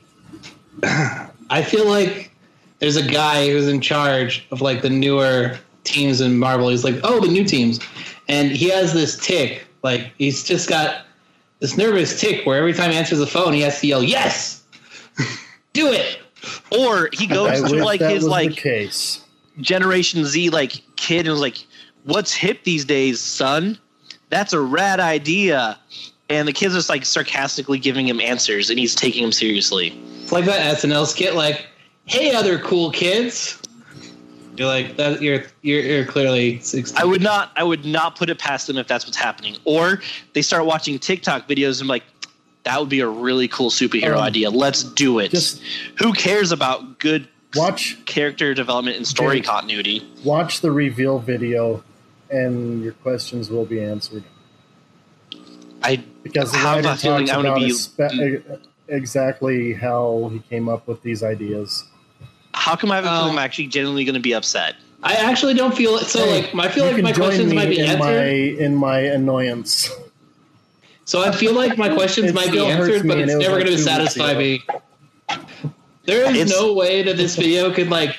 I 0.82 1.62
feel 1.62 1.88
like 1.88 2.30
there's 2.78 2.96
a 2.96 3.02
guy 3.02 3.48
who's 3.48 3.66
in 3.66 3.80
charge 3.80 4.46
of 4.50 4.60
like 4.60 4.82
the 4.82 4.90
newer 4.90 5.58
teams 5.84 6.20
in 6.20 6.38
Marvel. 6.38 6.68
He's 6.68 6.84
like, 6.84 6.96
oh, 7.02 7.20
the 7.20 7.28
new 7.28 7.44
teams, 7.44 7.80
and 8.28 8.50
he 8.50 8.68
has 8.68 8.92
this 8.92 9.18
tick. 9.18 9.66
Like 9.82 10.12
he's 10.18 10.44
just 10.44 10.68
got 10.68 11.06
this 11.60 11.78
nervous 11.78 12.20
tick 12.20 12.44
where 12.44 12.58
every 12.58 12.74
time 12.74 12.90
he 12.90 12.96
answers 12.96 13.18
the 13.18 13.26
phone, 13.26 13.54
he 13.54 13.62
has 13.62 13.80
to 13.80 13.86
yell, 13.86 14.02
"Yes, 14.02 14.62
do 15.72 15.90
it." 15.90 16.18
Or 16.70 17.08
he 17.12 17.26
goes 17.26 17.62
wish 17.62 17.72
to 17.72 17.84
like 17.84 18.00
his 18.00 18.26
like 18.26 18.52
case. 18.52 19.24
Generation 19.60 20.24
Z 20.24 20.50
like 20.50 20.72
kid 20.96 21.20
and 21.20 21.30
was 21.30 21.40
like, 21.40 21.66
"What's 22.04 22.34
hip 22.34 22.64
these 22.64 22.84
days, 22.84 23.20
son? 23.20 23.78
That's 24.28 24.52
a 24.52 24.60
rad 24.60 25.00
idea." 25.00 25.78
And 26.30 26.46
the 26.48 26.52
kid's 26.52 26.74
are 26.74 26.78
just 26.78 26.88
like 26.88 27.04
sarcastically 27.04 27.78
giving 27.78 28.08
him 28.08 28.20
answers, 28.20 28.70
and 28.70 28.78
he's 28.78 28.94
taking 28.94 29.22
them 29.22 29.32
seriously. 29.32 29.88
It's 30.22 30.32
like 30.32 30.44
that 30.46 30.76
SNL 30.78 31.06
skit, 31.06 31.34
like, 31.34 31.66
"Hey, 32.06 32.32
other 32.32 32.58
cool 32.60 32.90
kids." 32.92 33.60
You're 34.56 34.68
like 34.68 34.96
that. 34.96 35.20
You're 35.22 35.44
you're, 35.62 35.80
you're 35.80 36.04
clearly 36.04 36.60
16. 36.60 37.00
I 37.00 37.04
would 37.04 37.22
not 37.22 37.50
I 37.56 37.64
would 37.64 37.84
not 37.84 38.14
put 38.16 38.30
it 38.30 38.38
past 38.38 38.66
them 38.66 38.76
if 38.78 38.86
that's 38.86 39.06
what's 39.06 39.16
happening. 39.16 39.56
Or 39.64 40.00
they 40.34 40.42
start 40.42 40.66
watching 40.66 40.98
TikTok 40.98 41.48
videos 41.48 41.80
and 41.80 41.88
like 41.88 42.02
that 42.64 42.78
would 42.78 42.90
be 42.90 43.00
a 43.00 43.08
really 43.08 43.48
cool 43.48 43.70
superhero 43.70 44.16
Um, 44.16 44.22
idea. 44.22 44.50
Let's 44.50 44.82
do 44.84 45.18
it. 45.18 45.30
Just 45.30 45.62
Who 45.98 46.12
cares 46.12 46.52
about 46.52 46.98
good 46.98 47.26
watch 47.56 47.96
character 48.04 48.52
development 48.52 48.96
and 48.98 49.06
story 49.06 49.36
Jake. 49.38 49.46
continuity? 49.46 50.06
watch 50.24 50.60
the 50.60 50.70
reveal 50.70 51.18
video, 51.20 51.82
and 52.30 52.82
your 52.84 52.92
questions 52.92 53.50
will 53.50 53.64
be 53.64 53.82
answered. 53.82 54.24
I 55.82 56.04
Because 56.22 56.52
the 56.52 56.58
I 56.58 56.60
have 56.60 56.76
writer 56.76 56.88
a 56.90 56.96
feeling 56.96 57.26
talks 57.26 57.40
about 57.40 57.58
be- 57.58 57.66
espe- 57.70 58.58
exactly 58.88 59.72
how 59.72 60.30
he 60.32 60.38
came 60.50 60.68
up 60.68 60.86
with 60.86 61.02
these 61.02 61.22
ideas. 61.22 61.84
how 62.54 62.76
come 62.76 62.90
I 62.92 62.96
have 62.96 63.04
a 63.04 63.08
feeling 63.08 63.24
Um, 63.24 63.30
I'm 63.32 63.38
actually 63.38 63.68
genuinely 63.68 64.04
going 64.04 64.14
to 64.14 64.20
be 64.20 64.34
upset? 64.34 64.74
I 65.02 65.14
actually 65.14 65.54
don't 65.54 65.74
feel 65.74 65.96
it. 65.96 66.04
So 66.04 66.18
Hey, 66.24 66.42
like, 66.52 66.54
I 66.54 66.68
feel 66.68 66.84
you 66.86 66.92
like 66.92 67.02
my 67.02 67.12
questions 67.12 67.54
might 67.54 67.70
be 67.70 67.78
in 67.80 67.98
my 67.98 68.12
answered. 68.12 68.58
in 68.58 68.76
my 68.76 68.98
annoyance. 69.00 69.88
So 71.06 71.22
I 71.22 71.32
feel 71.32 71.54
like 71.54 71.78
my 71.78 71.88
questions 71.94 72.32
might 72.34 72.52
be 72.52 72.60
answered, 72.60 73.08
but 73.08 73.18
it's 73.18 73.32
it 73.32 73.38
never 73.38 73.56
like 73.56 73.64
going 73.64 73.76
to 73.78 73.82
two 73.84 73.90
weeks 73.90 74.14
satisfy 74.14 74.34
me. 74.34 74.62
There 76.04 76.24
is 76.30 76.36
It's- 76.36 76.50
no 76.50 76.72
way 76.74 77.02
that 77.02 77.16
this 77.16 77.36
video 77.36 77.72
could 77.72 77.88
like 77.88 78.16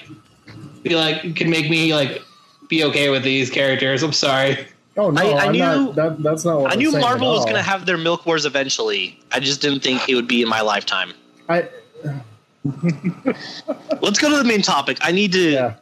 be 0.83 0.95
like 0.95 1.35
can 1.35 1.49
make 1.49 1.69
me 1.69 1.93
like 1.93 2.21
be 2.67 2.83
okay 2.85 3.09
with 3.09 3.23
these 3.23 3.49
characters. 3.51 4.01
I'm 4.01 4.13
sorry. 4.13 4.65
Oh 4.97 5.09
no, 5.09 5.21
I- 5.21 5.45
I 5.45 5.51
knew- 5.51 5.59
not. 5.59 5.95
That, 5.95 6.21
that's 6.23 6.43
not 6.45 6.59
what 6.61 6.69
I 6.71 6.73
I'm 6.73 6.79
knew 6.79 6.91
Marvel 6.91 7.31
was 7.31 7.43
going 7.45 7.55
to 7.55 7.61
have 7.61 7.85
their 7.85 7.97
Milk 7.97 8.25
Wars 8.25 8.45
eventually. 8.45 9.17
I 9.31 9.39
just 9.39 9.61
didn't 9.61 9.81
think 9.81 10.07
it 10.09 10.15
would 10.15 10.27
be 10.27 10.41
in 10.41 10.49
my 10.49 10.61
lifetime. 10.61 11.13
I 11.49 11.67
Let's 14.01 14.19
go 14.19 14.29
to 14.29 14.37
the 14.37 14.43
main 14.43 14.61
topic. 14.61 14.97
I 15.01 15.11
need 15.11 15.31
to 15.33 15.51
yeah. 15.51 15.75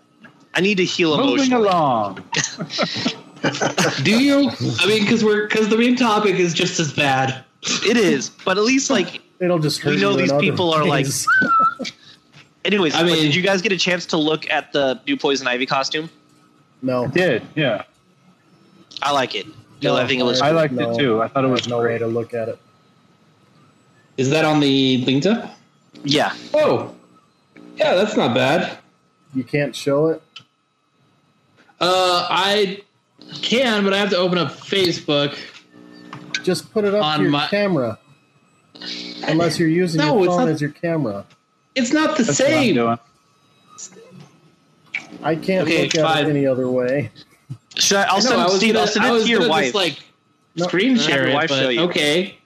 I 0.54 0.62
need 0.62 0.78
to 0.78 0.86
heal 0.86 1.16
Moving 1.18 1.52
emotionally. 1.52 1.68
along. 1.68 2.24
Do 4.04 4.22
you? 4.22 4.50
I 4.80 4.86
mean, 4.88 5.04
because 5.04 5.24
we're 5.24 5.48
because 5.48 5.70
the 5.70 5.78
main 5.78 5.96
topic 5.96 6.36
is 6.36 6.54
just 6.54 6.80
as 6.80 6.92
bad. 6.94 7.44
It 7.86 7.98
is, 7.98 8.30
but 8.30 8.58
at 8.58 8.64
least 8.64 8.90
like 8.90 9.22
It'll 9.40 9.60
just 9.60 9.84
We 9.86 9.98
know 9.98 10.14
these 10.16 10.32
other 10.32 10.42
people 10.42 10.74
are, 10.74 10.84
like- 10.86 11.06
anyways, 12.66 12.94
I 12.96 13.04
mean- 13.04 13.16
did 13.22 13.34
you 13.36 13.42
guys 13.42 13.62
get 13.62 13.72
a 13.72 13.78
chance 13.78 14.06
to 14.08 14.18
look 14.18 14.50
at 14.50 14.74
the 14.74 15.00
new 15.08 15.16
Poison 15.18 15.48
Ivy 15.48 15.66
costume? 15.66 16.10
no. 16.82 17.08
Did 17.08 17.44
yeah. 17.56 17.84
I 19.02 19.12
like 19.12 19.36
it. 19.36 19.48
No, 19.82 19.96
I 19.96 20.06
think 20.06 20.22
it 20.22 20.26
looks 20.26 20.42
I 20.42 20.52
liked 20.52 20.74
No. 20.74 20.92
it 20.92 20.98
too. 20.98 21.22
I 21.22 21.28
thought 21.28 21.46
it 21.46 21.48
was 21.48 21.68
no 21.68 21.78
way 21.78 21.84
great. 21.84 21.98
to 22.00 22.08
look 22.08 22.34
at 22.34 22.50
it. 22.50 22.60
Is 24.18 24.30
that 24.32 24.44
on 24.46 24.60
the 24.60 25.04
LinkedIn? 25.06 25.50
yeah. 26.04 26.34
Oh, 26.54 26.94
yeah, 27.78 27.96
that's 27.96 28.18
not 28.18 28.34
bad. 28.36 28.78
You 29.34 29.44
can't 29.44 29.76
show 29.76 30.08
it. 30.10 30.22
Uh, 31.80 32.28
I 32.30 32.82
can, 33.42 33.84
but 33.86 33.94
I 33.94 33.98
have 33.98 34.10
to 34.10 34.18
open 34.18 34.38
up 34.38 34.50
Facebook. 34.52 35.38
Just 36.44 36.72
put 36.74 36.84
it 36.84 36.94
up 36.94 37.04
On 37.06 37.22
your 37.22 37.32
my- 37.32 37.48
camera. 37.48 37.98
Unless 39.28 39.60
you're 39.60 39.70
using 39.70 40.00
No, 40.00 40.16
your 40.16 40.26
it's 40.26 40.28
phone 40.36 40.46
not- 40.46 40.50
as 40.50 40.62
your 40.62 40.72
camera. 40.72 41.26
It's 41.76 41.94
not 41.94 42.18
the 42.18 42.24
That's 42.24 42.38
same. 42.38 42.78
I 45.22 45.36
can't 45.36 45.68
Okay, 45.68 45.84
look 45.84 45.96
at 45.96 46.02
fine. 46.02 46.26
it 46.26 46.30
any 46.30 46.46
other 46.46 46.68
way. 46.70 47.12
Should 47.80 47.98
I? 47.98 48.04
I'll 48.04 48.14
I 48.14 48.16
know, 48.16 48.22
send 48.22 48.42
I 48.42 48.46
was 48.46 48.56
Steve. 48.58 48.74
gonna, 48.74 48.80
I'll 48.82 48.88
send 48.88 49.06
it 49.06 49.12
was 49.12 49.24
to 49.24 49.30
your 49.30 49.50
wife. 49.50 49.64
Just, 49.66 49.76
like 49.76 50.00
No, 50.56 50.66
screen 50.68 50.96
have 50.96 51.06
share 51.06 51.28
it, 51.28 51.34
wife 51.34 51.50
but 51.50 51.64
okay, 51.78 52.38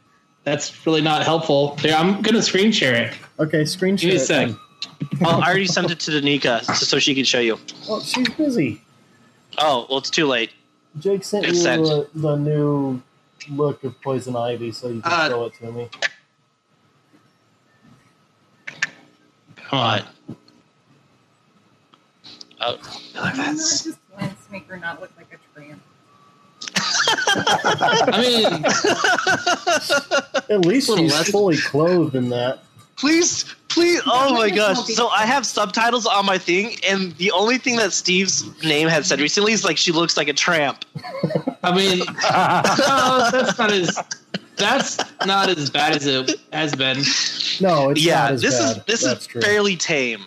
that's 0.44 0.86
really 0.86 1.02
not 1.02 1.24
helpful. 1.24 1.76
There, 1.82 1.96
I'm 1.96 2.22
gonna 2.22 2.42
screen 2.42 2.72
share 2.72 2.96
it. 2.96 3.14
Okay, 3.40 3.66
screen 3.66 3.98
share. 3.98 4.12
Give 4.12 4.20
me 4.22 4.26
share 4.26 4.46
a 4.48 4.50
sec. 4.50 4.58
oh, 5.26 5.40
I 5.42 5.48
already 5.48 5.66
sent 5.68 5.92
it 5.92 6.00
to 6.02 6.12
Danica 6.12 6.64
so, 6.64 6.74
so 6.74 7.00
she 7.00 7.16
can 7.16 7.24
show 7.26 7.40
you. 7.40 7.58
Oh, 7.90 8.02
she's 8.02 8.30
busy. 8.30 8.82
Oh, 9.58 9.86
well, 9.90 10.00
it's 10.00 10.10
too 10.10 10.26
late. 10.28 10.52
Jake 11.00 11.24
sent 11.24 11.46
It's 11.46 11.58
you 11.58 11.64
sent. 11.64 11.84
the, 11.84 12.08
the 12.16 12.36
new 12.36 13.02
look 13.50 13.84
of 13.84 14.00
Poison 14.02 14.36
Ivy, 14.36 14.72
so 14.72 14.90
you 14.90 15.02
can 15.02 15.12
Uh, 15.12 15.30
show 15.30 15.46
it 15.46 15.54
to 15.56 15.72
me. 15.72 15.90
Come 19.56 19.80
on. 19.80 20.02
Oh, 22.62 22.78
That's- 23.14 23.36
just 23.36 23.36
plans 23.36 23.84
to 23.84 23.98
make 24.54 24.68
her 24.68 24.78
not 24.78 25.02
look 25.02 25.12
like 25.18 25.28
a 25.34 25.38
tramp. 25.60 25.82
I 28.16 28.22
mean, 28.22 28.46
At 30.50 30.66
least 30.66 30.88
she's 30.96 31.12
less- 31.12 31.30
fully 31.32 31.58
clothed 31.58 32.16
in 32.16 32.30
that. 32.30 32.60
please, 32.96 33.44
please! 33.68 34.00
Oh 34.06 34.34
my 34.36 34.50
gosh! 34.52 34.78
So 34.94 35.10
I 35.10 35.26
have 35.26 35.46
subtitles 35.46 36.06
on 36.06 36.26
my 36.26 36.38
thing, 36.38 36.76
and 36.88 37.12
the 37.18 37.32
only 37.32 37.58
thing 37.58 37.76
that 37.78 37.92
Steve's 37.92 38.46
name 38.64 38.88
had 38.88 39.06
said 39.06 39.20
recently 39.20 39.52
is 39.54 39.66
like 39.66 39.78
she 39.78 39.92
looks 39.92 40.16
like 40.16 40.28
a 40.30 40.34
tramp. 40.34 40.86
I 41.64 41.76
mean, 41.76 42.00
no, 42.00 42.06
that's 43.32 43.58
not 43.58 43.72
as 43.72 44.00
that's 44.56 44.98
not 45.26 45.50
as 45.50 45.70
bad 45.72 45.96
as 45.96 46.06
it 46.06 46.40
has 46.54 46.76
been. 46.76 46.98
No, 47.60 47.90
it's 47.90 48.06
yeah, 48.06 48.22
not 48.24 48.32
as 48.34 48.42
this 48.42 48.60
bad. 48.60 48.78
is 48.78 48.84
this 48.86 49.04
That's 49.04 49.22
is 49.22 49.28
true. 49.28 49.42
fairly 49.42 49.76
tame. 49.76 50.26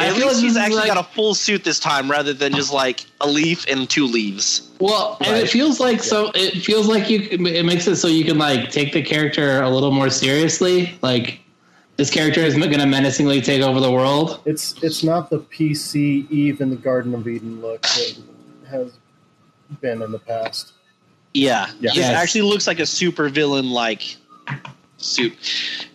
I 0.00 0.06
At 0.06 0.14
feel 0.14 0.26
least 0.28 0.36
like 0.36 0.44
he's 0.44 0.56
actually 0.56 0.76
like- 0.76 0.86
got 0.88 0.98
a 0.98 1.14
full 1.14 1.34
suit 1.34 1.64
this 1.64 1.80
time, 1.80 2.08
rather 2.10 2.32
than 2.32 2.52
just 2.54 2.72
like 2.72 3.04
a 3.20 3.28
leaf 3.28 3.64
and 3.68 3.90
two 3.90 4.06
leaves. 4.06 4.68
Well, 4.78 5.16
and 5.20 5.36
it 5.36 5.50
feels 5.50 5.80
like 5.80 6.02
so. 6.04 6.30
It 6.36 6.62
feels 6.62 6.86
like 6.86 7.10
you. 7.10 7.26
It 7.30 7.64
makes 7.64 7.86
it 7.88 7.96
so 7.96 8.06
you 8.06 8.24
can 8.24 8.38
like 8.38 8.70
take 8.70 8.92
the 8.92 9.02
character 9.02 9.60
a 9.60 9.68
little 9.68 9.90
more 9.90 10.08
seriously. 10.08 10.96
Like 11.02 11.40
this 11.96 12.10
character 12.10 12.40
is 12.40 12.54
going 12.54 12.70
to 12.78 12.86
menacingly 12.86 13.40
take 13.40 13.60
over 13.60 13.80
the 13.80 13.90
world. 13.90 14.40
It's 14.44 14.80
it's 14.84 15.02
not 15.02 15.30
the 15.30 15.40
PC 15.40 16.30
Eve 16.30 16.60
in 16.60 16.70
the 16.70 16.76
Garden 16.76 17.12
of 17.12 17.26
Eden 17.26 17.60
look 17.60 17.82
that 17.82 18.16
has 18.70 18.92
been 19.80 20.00
in 20.02 20.12
the 20.12 20.20
past. 20.20 20.74
Yeah, 21.34 21.66
Yeah. 21.80 21.90
This 21.90 21.96
Yes. 21.96 22.14
actually 22.14 22.42
looks 22.42 22.68
like 22.68 22.78
a 22.78 22.86
super 22.86 23.28
villain 23.28 23.70
like 23.70 24.16
suit. 24.98 25.36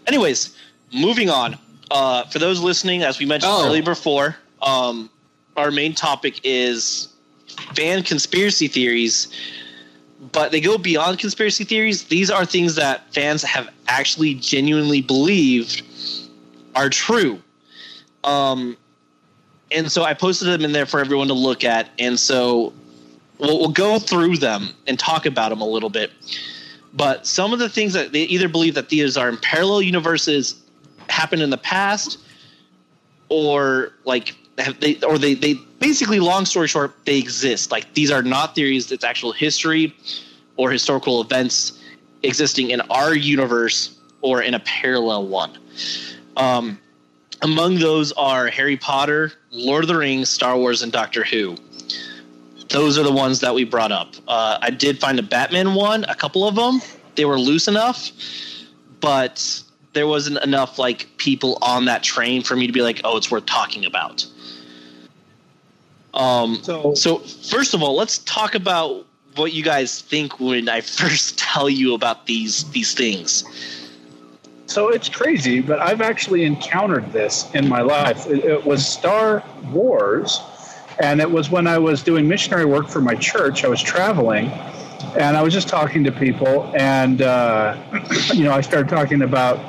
Anyways, 0.08 0.56
moving 0.94 1.30
on. 1.30 1.58
Uh, 1.92 2.24
for 2.26 2.40
those 2.40 2.60
listening, 2.60 3.04
as 3.04 3.20
we 3.20 3.26
mentioned 3.26 3.52
Oh. 3.54 3.66
earlier 3.66 3.84
before, 3.84 4.38
um, 4.62 5.10
our 5.58 5.72
main 5.72 5.94
topic 5.94 6.40
is 6.44 7.10
fan 7.76 8.04
conspiracy 8.04 8.68
theories. 8.68 9.28
But 10.32 10.52
they 10.52 10.62
go 10.62 10.78
beyond 10.78 11.20
conspiracy 11.20 11.66
theories. 11.66 12.04
These 12.06 12.30
are 12.32 12.46
things 12.46 12.76
that 12.76 13.14
fans 13.14 13.44
have 13.44 13.68
actually 13.88 14.36
genuinely 14.36 15.02
believed 15.02 15.82
are 16.76 16.90
true. 16.90 17.42
Um, 18.24 18.78
and 19.72 19.92
so 19.92 20.04
I 20.04 20.14
posted 20.14 20.48
them 20.48 20.64
in 20.64 20.72
there 20.72 20.86
for 20.86 21.00
everyone 21.00 21.28
to 21.28 21.34
look 21.34 21.64
at. 21.66 21.90
And 22.00 22.18
so 22.18 22.72
we'll, 23.38 23.60
we'll 23.60 23.70
go 23.70 24.00
through 24.00 24.38
them 24.38 24.70
and 24.88 24.98
talk 24.98 25.26
about 25.26 25.50
them 25.50 25.60
a 25.60 25.68
little 25.68 25.90
bit. 25.90 26.12
But 26.94 27.28
some 27.28 27.52
of 27.54 27.60
the 27.60 27.70
things 27.70 27.92
that 27.94 28.14
they 28.14 28.22
either 28.24 28.48
believe 28.48 28.76
that 28.76 28.90
these 28.90 29.18
are 29.18 29.28
in 29.28 29.38
parallel 29.38 29.82
universes 29.82 30.56
happened 31.14 31.42
in 31.42 31.50
the 31.50 31.58
past, 31.58 32.18
or 33.30 33.94
like 34.04 34.36
have 34.58 34.80
they 34.80 35.00
or 35.02 35.18
they 35.18 35.34
they 35.34 35.54
basically 35.80 36.20
long 36.20 36.46
story 36.46 36.68
short 36.68 36.94
they 37.06 37.18
exist. 37.18 37.72
Like 37.72 37.94
these 37.94 38.12
are 38.12 38.24
not 38.24 38.56
theories; 38.56 38.92
it's 38.92 39.04
actual 39.04 39.32
history 39.32 39.96
or 40.58 40.72
historical 40.72 41.22
events 41.22 41.80
existing 42.24 42.72
in 42.72 42.82
our 42.82 43.16
universe 43.16 43.98
or 44.22 44.42
in 44.42 44.54
a 44.54 44.60
parallel 44.60 45.28
one. 45.28 45.58
Um, 46.38 46.80
among 47.42 47.80
those 47.80 48.12
are 48.14 48.48
Harry 48.48 48.78
Potter, 48.78 49.34
Lord 49.52 49.84
of 49.84 49.88
the 49.90 49.98
Rings, 49.98 50.30
Star 50.30 50.58
Wars, 50.58 50.82
and 50.82 50.92
Doctor 50.92 51.24
Who. 51.24 51.58
Those 52.70 52.98
are 52.98 53.04
the 53.04 53.12
ones 53.12 53.40
that 53.42 53.54
we 53.54 53.66
brought 53.66 53.92
up. 53.92 54.16
Uh, 54.28 54.58
I 54.62 54.70
did 54.70 55.00
find 55.00 55.20
a 55.20 55.24
Batman 55.24 55.76
one, 55.76 56.06
a 56.06 56.16
couple 56.16 56.48
of 56.48 56.56
them. 56.56 56.82
They 57.16 57.26
were 57.26 57.40
loose 57.40 57.68
enough, 57.68 58.12
but 59.00 59.63
there 59.94 60.08
wasn't 60.08 60.44
enough 60.44 60.78
like 60.80 61.08
people 61.18 61.58
on 61.62 61.86
that 61.86 62.04
train 62.04 62.42
for 62.44 62.56
me 62.56 62.68
to 62.68 62.74
be 62.74 62.82
like, 62.82 63.02
oh, 63.04 63.18
it's 63.18 63.30
worth 63.32 63.46
talking 63.46 63.86
about. 63.86 64.26
Um, 66.14 66.60
So- 66.64 66.94
so 66.94 67.18
first 67.20 67.74
of 67.74 67.82
all, 67.82 67.96
let's 67.96 68.20
talk 68.20 68.56
about 68.56 69.06
what 69.36 69.54
you 69.54 69.64
guys 69.64 70.02
think 70.02 70.40
when 70.40 70.70
I 70.70 70.82
first 71.00 71.38
tell 71.40 71.70
you 71.70 71.94
about 71.94 72.28
these 72.28 72.66
these 72.72 72.94
things. 72.94 73.44
So 74.68 74.90
it's 74.90 75.10
crazy, 75.10 75.60
but 75.60 75.80
I've 75.80 76.02
actually 76.02 76.44
encountered 76.46 77.12
this 77.12 77.50
in 77.54 77.68
my 77.68 77.82
life. 77.82 78.28
It, 78.28 78.44
it 78.46 78.66
was 78.66 78.86
Star 78.86 79.44
Wars, 79.72 80.40
and 81.00 81.20
it 81.20 81.30
was 81.30 81.50
when 81.52 81.68
I 81.68 81.78
was 81.78 82.02
doing 82.02 82.28
missionary 82.28 82.66
work 82.66 82.88
for 82.88 83.02
my 83.02 83.14
church. 83.16 83.66
I 83.66 83.68
was 83.68 83.82
traveling, 83.82 84.48
and 85.18 85.36
I 85.38 85.42
was 85.44 85.54
just 85.54 85.68
talking 85.68 86.04
to 86.06 86.12
people, 86.12 86.72
and 86.76 87.22
uh, 87.22 87.76
you 88.34 88.44
know, 88.46 88.52
I 88.54 88.62
started 88.62 88.90
talking 88.90 89.22
about. 89.24 89.60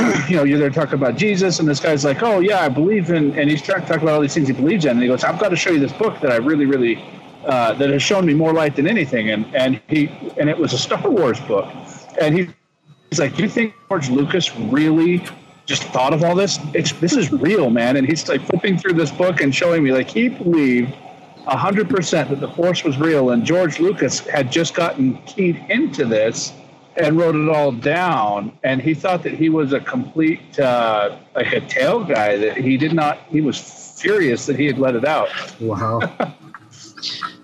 You 0.30 0.36
know, 0.36 0.44
you're 0.44 0.58
there 0.58 0.70
talking 0.70 0.94
about 0.94 1.16
Jesus, 1.16 1.58
and 1.58 1.68
this 1.68 1.80
guy's 1.80 2.04
like, 2.04 2.22
"Oh 2.22 2.38
yeah, 2.38 2.60
I 2.60 2.68
believe 2.68 3.10
in," 3.10 3.36
and 3.36 3.50
he's 3.50 3.60
trying 3.60 3.80
to 3.80 3.86
talk 3.88 4.00
about 4.00 4.14
all 4.14 4.20
these 4.20 4.34
things 4.34 4.46
he 4.46 4.54
believes 4.54 4.84
in. 4.84 4.92
And 4.92 5.02
he 5.02 5.08
goes, 5.08 5.24
"I've 5.24 5.40
got 5.40 5.48
to 5.48 5.56
show 5.56 5.70
you 5.70 5.80
this 5.80 5.92
book 5.92 6.20
that 6.20 6.30
I 6.30 6.36
really, 6.36 6.66
really, 6.66 7.02
uh, 7.44 7.74
that 7.74 7.90
has 7.90 8.00
shown 8.00 8.24
me 8.24 8.34
more 8.34 8.52
light 8.52 8.76
than 8.76 8.86
anything." 8.86 9.30
And 9.30 9.44
and 9.56 9.80
he 9.88 10.06
and 10.36 10.48
it 10.48 10.56
was 10.56 10.72
a 10.72 10.78
Star 10.78 11.10
Wars 11.10 11.40
book, 11.40 11.68
and 12.20 12.38
he 12.38 12.48
He's 13.10 13.18
like, 13.18 13.34
"Do 13.34 13.42
you 13.42 13.48
think 13.48 13.74
George 13.88 14.08
Lucas 14.08 14.54
really 14.56 15.24
just 15.66 15.82
thought 15.84 16.12
of 16.12 16.22
all 16.22 16.36
this? 16.36 16.60
It's, 16.74 16.92
this 16.92 17.16
is 17.16 17.32
real, 17.32 17.68
man." 17.68 17.96
And 17.96 18.06
he's 18.06 18.28
like 18.28 18.40
flipping 18.42 18.78
through 18.78 18.94
this 18.94 19.10
book 19.10 19.40
and 19.40 19.52
showing 19.52 19.82
me 19.82 19.92
like 19.92 20.08
he 20.08 20.28
believed 20.28 20.94
hundred 21.44 21.90
percent 21.90 22.30
that 22.30 22.38
the 22.38 22.48
Force 22.48 22.84
was 22.84 22.98
real, 22.98 23.30
and 23.30 23.44
George 23.44 23.80
Lucas 23.80 24.20
had 24.20 24.52
just 24.52 24.74
gotten 24.74 25.16
keyed 25.22 25.64
into 25.68 26.04
this 26.04 26.52
and 26.96 27.18
wrote 27.18 27.36
it 27.36 27.48
all 27.48 27.72
down. 27.72 28.58
And 28.62 28.80
he 28.80 28.94
thought 28.94 29.22
that 29.22 29.34
he 29.34 29.48
was 29.48 29.72
a 29.72 29.80
complete 29.80 30.58
uh, 30.58 31.16
like 31.34 31.52
a 31.52 31.60
tail 31.60 32.04
guy. 32.04 32.36
That 32.36 32.56
he 32.56 32.76
did 32.76 32.92
not. 32.92 33.18
He 33.28 33.40
was 33.40 33.58
furious 34.00 34.46
that 34.46 34.58
he 34.58 34.66
had 34.66 34.78
let 34.78 34.94
it 34.94 35.04
out. 35.04 35.28
Wow. 35.60 36.00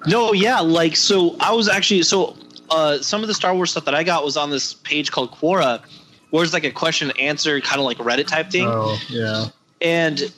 No, 0.07 0.33
yeah, 0.33 0.61
like 0.61 0.97
so 0.97 1.37
I 1.41 1.53
was 1.53 1.69
actually 1.69 2.03
so 2.03 2.37
uh 2.71 2.99
some 2.99 3.23
of 3.23 3.29
the 3.29 3.35
Star 3.35 3.55
Wars 3.55 3.73
stuff 3.73 3.85
that 3.87 3.95
I 3.95 4.05
got 4.05 4.25
was 4.25 4.37
on 4.37 4.51
this 4.51 4.75
page 4.75 5.11
called 5.11 5.33
Quora, 5.33 5.83
where 6.31 6.45
it's 6.45 6.53
like 6.53 6.65
a 6.65 6.71
question 6.71 7.11
and 7.11 7.19
answer 7.19 7.61
kind 7.61 7.81
of 7.81 7.85
like 7.85 7.99
Reddit 7.99 8.29
type 8.29 8.51
thing. 8.51 8.69
Oh, 8.69 8.99
yeah. 9.09 9.47
And 9.81 10.33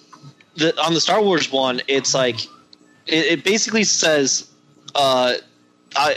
the 0.56 0.78
on 0.80 0.94
the 0.94 1.00
Star 1.00 1.22
Wars 1.22 1.52
one, 1.52 1.82
it's 1.86 2.14
like 2.14 2.44
it, 3.06 3.26
it 3.26 3.44
basically 3.44 3.84
says 3.84 4.50
uh 4.94 5.34
I 5.96 6.16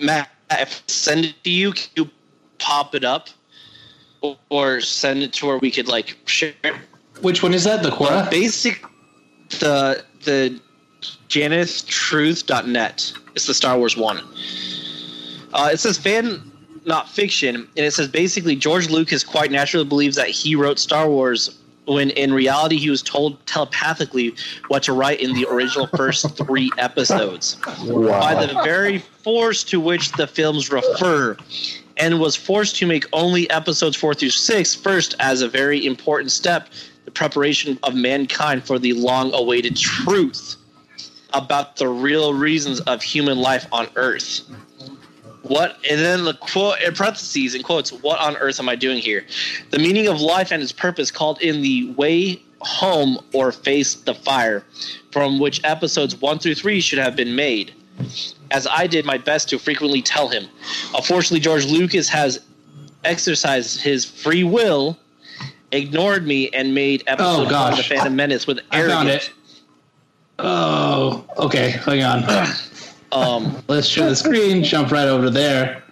Matt 0.00 0.30
if 0.50 0.82
I 0.86 0.90
send 0.90 1.24
it 1.26 1.44
to 1.44 1.50
you, 1.50 1.72
can 1.72 1.88
you 1.96 2.10
pop 2.58 2.94
it 2.94 3.04
up? 3.04 3.28
Or- 4.50 4.80
send 4.80 5.22
it 5.22 5.32
to 5.34 5.46
where 5.46 5.58
we 5.58 5.70
could 5.70 5.88
like 5.88 6.16
share 6.26 6.52
it 6.62 6.74
Which 7.22 7.42
one 7.42 7.54
is 7.54 7.64
that? 7.64 7.82
The 7.82 7.90
Quora? 7.90 8.30
basic 8.30 8.84
the 9.58 10.04
the 10.24 10.60
janethtruth.net 11.28 13.12
it's 13.34 13.46
the 13.46 13.54
star 13.54 13.78
wars 13.78 13.96
one 13.96 14.18
uh, 15.54 15.70
it 15.72 15.78
says 15.78 15.96
fan 15.98 16.50
not 16.84 17.08
fiction 17.08 17.56
and 17.56 17.68
it 17.78 17.92
says 17.92 18.06
basically 18.08 18.54
george 18.54 18.90
lucas 18.90 19.24
quite 19.24 19.50
naturally 19.50 19.84
believes 19.84 20.16
that 20.16 20.28
he 20.28 20.54
wrote 20.54 20.78
star 20.78 21.08
wars 21.08 21.58
when 21.86 22.10
in 22.10 22.32
reality 22.32 22.76
he 22.76 22.90
was 22.90 23.02
told 23.02 23.44
telepathically 23.46 24.34
what 24.68 24.82
to 24.84 24.92
write 24.92 25.20
in 25.20 25.34
the 25.34 25.46
original 25.50 25.86
first 25.88 26.36
three 26.36 26.70
episodes. 26.78 27.56
By 27.86 28.46
the 28.46 28.60
very 28.62 28.98
force 28.98 29.64
to 29.64 29.80
which 29.80 30.12
the 30.12 30.26
films 30.26 30.70
refer 30.70 31.36
and 31.96 32.18
was 32.18 32.34
forced 32.34 32.76
to 32.76 32.86
make 32.86 33.04
only 33.12 33.48
episodes 33.50 33.96
four 33.96 34.14
through 34.14 34.30
six 34.30 34.74
first 34.74 35.14
as 35.20 35.42
a 35.42 35.48
very 35.48 35.84
important 35.84 36.32
step 36.32 36.68
the 37.04 37.10
preparation 37.10 37.78
of 37.82 37.94
mankind 37.94 38.64
for 38.64 38.78
the 38.78 38.92
long 38.94 39.32
awaited 39.34 39.76
truth 39.76 40.56
about 41.32 41.76
the 41.76 41.88
real 41.88 42.34
reasons 42.34 42.80
of 42.80 43.02
human 43.02 43.38
life 43.38 43.66
on 43.72 43.86
earth 43.96 44.40
what 45.42 45.78
and 45.88 46.00
then 46.00 46.24
the 46.24 46.34
quote 46.34 46.80
in 46.80 46.94
parentheses 46.94 47.54
in 47.54 47.62
quotes 47.62 47.92
what 47.92 48.18
on 48.20 48.36
earth 48.36 48.60
am 48.60 48.68
i 48.68 48.76
doing 48.76 48.98
here 48.98 49.24
the 49.70 49.78
meaning 49.78 50.06
of 50.06 50.20
life 50.20 50.50
and 50.52 50.62
its 50.62 50.72
purpose 50.72 51.10
called 51.10 51.40
in 51.40 51.62
the 51.62 51.90
way 51.92 52.40
home 52.60 53.18
or 53.32 53.50
face 53.50 53.94
the 53.94 54.14
fire 54.14 54.64
from 55.12 55.38
which 55.38 55.62
episodes 55.64 56.14
one 56.16 56.38
through 56.38 56.54
three 56.54 56.80
should 56.80 56.98
have 56.98 57.16
been 57.16 57.34
made 57.34 57.72
as 58.50 58.66
I 58.66 58.86
did 58.86 59.04
my 59.04 59.18
best 59.18 59.48
to 59.50 59.58
frequently 59.58 60.02
tell 60.02 60.28
him. 60.28 60.46
Unfortunately, 60.94 61.40
George 61.40 61.66
Lucas 61.66 62.08
has 62.08 62.40
exercised 63.04 63.80
his 63.80 64.04
free 64.04 64.44
will, 64.44 64.98
ignored 65.72 66.26
me, 66.26 66.48
and 66.50 66.74
made 66.74 67.02
oh, 67.06 67.12
episode 67.12 67.52
of 67.52 67.76
The. 67.76 67.82
Phantom 67.82 68.14
Menace 68.16 68.46
with 68.46 68.60
I 68.70 68.80
found 68.80 69.08
arrogance. 69.08 69.28
it. 69.28 69.32
Oh, 70.38 71.24
okay. 71.36 71.70
Hang 71.70 72.02
on. 72.02 72.24
Um, 73.12 73.62
Let's 73.68 73.86
share 73.86 74.08
the 74.08 74.16
screen. 74.16 74.62
Jump 74.64 74.90
right 74.92 75.08
over 75.08 75.30
there. 75.30 75.82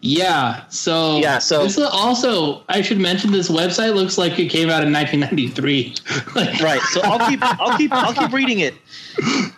Yeah. 0.00 0.64
So 0.68 1.18
Yeah, 1.18 1.38
so- 1.38 1.62
this 1.64 1.76
is 1.76 1.84
also 1.84 2.62
I 2.68 2.82
should 2.82 2.98
mention 2.98 3.32
this 3.32 3.48
website 3.50 3.94
looks 3.94 4.16
like 4.18 4.38
it 4.38 4.46
came 4.48 4.70
out 4.70 4.84
in 4.84 4.92
1993. 4.92 5.94
like, 6.34 6.60
right. 6.60 6.80
So 6.92 7.00
I'll 7.02 7.28
keep, 7.28 7.40
I'll 7.42 7.76
keep, 7.76 7.92
I'll 7.92 8.14
keep 8.14 8.32
reading 8.32 8.60
it. 8.60 8.74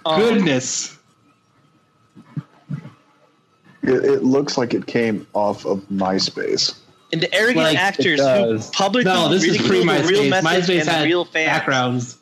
Um, 0.06 0.20
Goodness. 0.20 0.96
It, 3.82 4.04
it 4.04 4.24
looks 4.24 4.58
like 4.58 4.74
it 4.74 4.86
came 4.86 5.26
off 5.32 5.64
of 5.64 5.80
MySpace. 5.88 6.74
And 7.12 7.20
the 7.22 7.34
arrogant 7.34 7.64
Like, 7.64 7.78
actors 7.78 8.20
who 8.20 8.26
does. 8.26 8.70
publicly 8.70 9.10
No, 9.10 9.28
this 9.28 9.42
is 9.42 9.58
ridicule 9.58 9.68
pre 9.84 10.02
the 10.02 10.08
real 10.08 10.22
MySpace. 10.24 10.42
message 10.42 10.44
MySpace 10.76 10.78
and 10.80 10.88
the 10.88 10.92
had 10.92 11.04
real 11.06 11.24
fans. 11.24 11.46
backgrounds. 11.48 12.16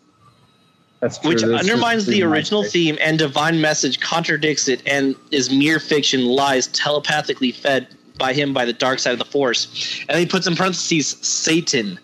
That's 1.00 1.18
true. 1.18 1.30
which 1.30 1.42
This 1.42 1.50
is 1.50 1.70
undermines 1.70 2.06
the 2.06 2.22
original 2.22 2.64
theme 2.64 2.98
and 3.00 3.18
divine 3.18 3.60
message, 3.60 4.00
contradicts 4.00 4.68
it, 4.68 4.82
and 4.86 5.14
is 5.30 5.50
mere 5.50 5.78
fiction, 5.78 6.24
lies 6.24 6.66
telepathically 6.68 7.52
fed 7.52 7.88
by 8.18 8.32
him 8.32 8.52
by 8.52 8.64
the 8.64 8.72
dark 8.72 8.98
side 8.98 9.12
of 9.12 9.18
the 9.18 9.24
force. 9.24 10.04
And 10.08 10.18
he 10.18 10.26
puts 10.26 10.46
in 10.46 10.56
parentheses 10.56 11.16
Satan. 11.20 11.98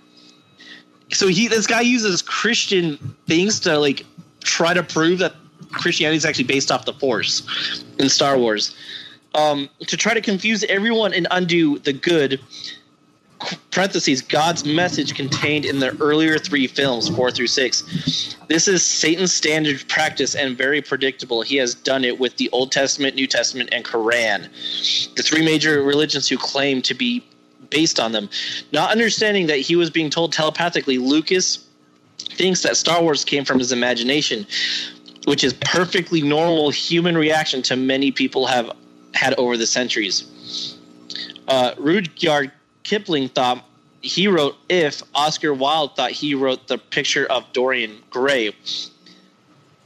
So 1.13 1.29
he 1.29 1.49
this 1.49 1.67
guy 1.67 1.81
uses 1.81 2.23
Christian 2.23 2.97
things 3.27 3.61
to 3.61 3.79
like 3.79 4.07
try 4.43 4.75
to 4.75 4.83
prove 4.83 5.19
that 5.19 5.35
Christianity 5.73 6.17
is 6.17 6.25
actually 6.25 6.45
based 6.45 6.71
off 6.71 6.85
the 6.85 6.93
force 6.95 7.85
in 7.99 8.09
Star 8.09 8.39
Wars. 8.39 8.75
Um, 9.35 9.69
to 9.89 9.97
try 9.97 10.15
to 10.15 10.21
confuse 10.21 10.63
everyone 10.65 11.13
and 11.13 11.27
undo 11.33 11.81
the 11.81 11.93
good 11.93 12.41
parentheses 13.71 14.23
God's 14.23 14.65
message 14.65 15.15
contained 15.15 15.65
in 15.65 15.79
the 15.79 15.97
earlier 16.01 16.39
three 16.39 16.67
films, 16.67 17.09
four 17.09 17.31
through 17.31 17.49
six. 17.49 18.37
This 18.49 18.69
is 18.69 18.85
Satan's 18.85 19.33
standard 19.33 19.87
practice 19.89 20.35
and 20.35 20.57
very 20.57 20.81
predictable. 20.81 21.43
He 21.43 21.57
has 21.57 21.75
done 21.75 22.05
it 22.05 22.19
with 22.19 22.37
the 22.37 22.49
Old 22.51 22.73
Testament, 22.73 23.15
New 23.15 23.27
Testament, 23.27 23.71
and 23.73 23.85
Quran, 23.85 24.49
the 25.15 25.23
three 25.23 25.45
major 25.45 25.83
religions 25.83 26.29
who 26.29 26.37
claim 26.37 26.83
to 26.83 26.95
be 26.95 27.25
based 27.71 27.99
on 27.99 28.13
them. 28.13 28.29
Not 28.73 28.91
understanding 28.91 29.47
that 29.49 29.59
he 29.59 29.77
was 29.77 29.91
being 29.91 30.11
told 30.11 30.33
telepathically, 30.33 30.99
Lucas 30.99 31.67
thinks 32.19 32.63
that 32.63 32.77
Star 32.77 33.03
Wars 33.03 33.25
came 33.25 33.45
from 33.45 33.59
his 33.59 33.73
imagination, 33.73 34.47
which 35.27 35.43
is 35.43 35.53
perfectly 35.55 36.23
normal 36.23 36.71
human 36.71 37.17
reaction 37.17 37.63
to 37.63 37.77
many 37.77 38.13
people 38.13 38.47
have 38.47 38.71
had 39.15 39.35
over 39.35 39.57
the 39.57 39.67
centuries. 39.67 40.77
Uh, 41.49 41.73
Rudyard 41.79 42.53
Kipling 42.85 43.29
thought 43.29 43.65
he 44.01 44.29
wrote 44.29 44.57
if 44.69 45.03
Oscar 45.15 45.53
Wilde 45.53 45.97
thought 45.97 46.13
he 46.13 46.35
wrote 46.35 46.69
the 46.69 46.79
picture 46.79 47.27
of 47.27 47.51
Dorian 47.53 47.99
Gray. 48.11 48.55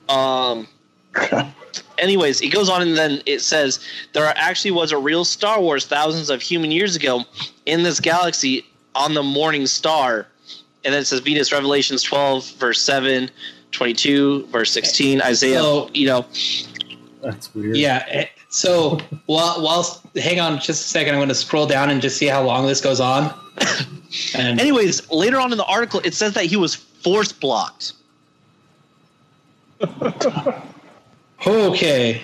Um. 0.09 0.68
anyways, 1.99 2.40
it 2.40 2.49
goes 2.49 2.68
on 2.68 2.82
and 2.82 2.96
then 2.96 3.20
it 3.26 3.40
says 3.40 3.80
there 4.12 4.24
actually 4.36 4.70
was 4.70 4.92
a 4.92 4.99
real 4.99 5.24
Star 5.24 5.61
Wars 5.61 5.86
thousands 5.86 6.30
of 6.30 6.40
human 6.40 6.70
years 6.70 6.96
ago 6.96 7.24
in 7.66 7.82
this 7.82 8.01
galaxy 8.01 8.64
on 8.94 9.14
the 9.14 9.22
morning 9.22 9.66
star. 9.66 10.26
And 10.84 10.94
then 10.94 11.03
it 11.03 11.07
says 11.07 11.20
Venus 11.20 11.53
Revelations 11.53 12.03
12, 12.03 12.53
verse 12.53 12.80
7, 12.80 13.30
22, 13.72 14.46
verse 14.46 14.70
16. 14.70 15.20
Isaiah, 15.22 15.61
So- 15.61 15.90
you 15.92 16.07
know, 16.07 16.26
That's 17.23 17.55
weird. 17.55 17.77
Yeah. 17.77 18.05
eh, 18.09 18.27
So 18.49 18.99
while 19.27 19.62
whilst 19.62 20.03
hang 20.16 20.41
on 20.41 20.59
just 20.61 20.85
a 20.87 20.89
second, 20.89 21.14
I'm 21.14 21.19
going 21.19 21.29
to 21.29 21.35
scroll 21.35 21.66
down 21.66 21.91
and 21.91 22.01
just 22.01 22.16
see 22.16 22.27
how 22.27 22.43
long 22.43 22.66
this 22.66 22.81
goes 22.81 23.01
on. 23.01 23.33
And 24.35 24.59
anyways, 24.59 25.11
later 25.11 25.39
on 25.39 25.53
in 25.53 25.59
the 25.59 25.66
article, 25.66 26.01
it 26.03 26.14
says 26.14 26.33
that 26.33 26.47
he 26.47 26.57
was 26.57 26.75
force 26.75 27.31
blocked. 27.31 27.93
okay. 31.47 32.23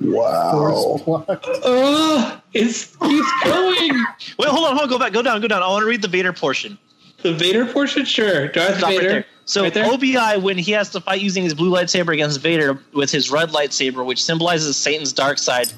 Wow. 0.00 0.52
Force 0.52 1.02
block. 1.26 1.44
Oh, 1.64 2.40
it's 2.54 2.96
keeps 2.96 3.32
going. 3.44 4.04
Wait, 4.38 4.48
hold 4.48 4.64
on, 4.68 4.76
hold 4.76 4.80
on, 4.80 4.88
go 4.88 4.98
back, 4.98 5.12
go 5.12 5.20
down, 5.20 5.40
go 5.42 5.48
down. 5.48 5.62
I 5.62 5.68
want 5.68 5.82
to 5.82 5.86
read 5.86 6.00
the 6.00 6.08
Vader 6.08 6.32
portion. 6.32 6.78
The 7.22 7.34
Vader 7.34 7.66
portion, 7.66 8.04
sure. 8.04 8.48
Darth 8.48 8.78
Stop 8.78 8.90
Vader. 8.90 9.08
there. 9.08 9.24
So 9.44 9.62
Right? 9.62 9.76
OBI, 9.76 10.38
when 10.40 10.58
he 10.58 10.72
has 10.72 10.90
to 10.90 11.00
fight 11.00 11.20
using 11.20 11.42
his 11.42 11.54
blue 11.54 11.70
lightsaber 11.70 12.12
against 12.12 12.40
Vader 12.40 12.78
with 12.92 13.10
his 13.10 13.30
red 13.30 13.48
lightsaber, 13.50 14.04
which 14.04 14.22
symbolizes 14.22 14.76
Satan's 14.76 15.12
dark 15.12 15.38
side. 15.38 15.68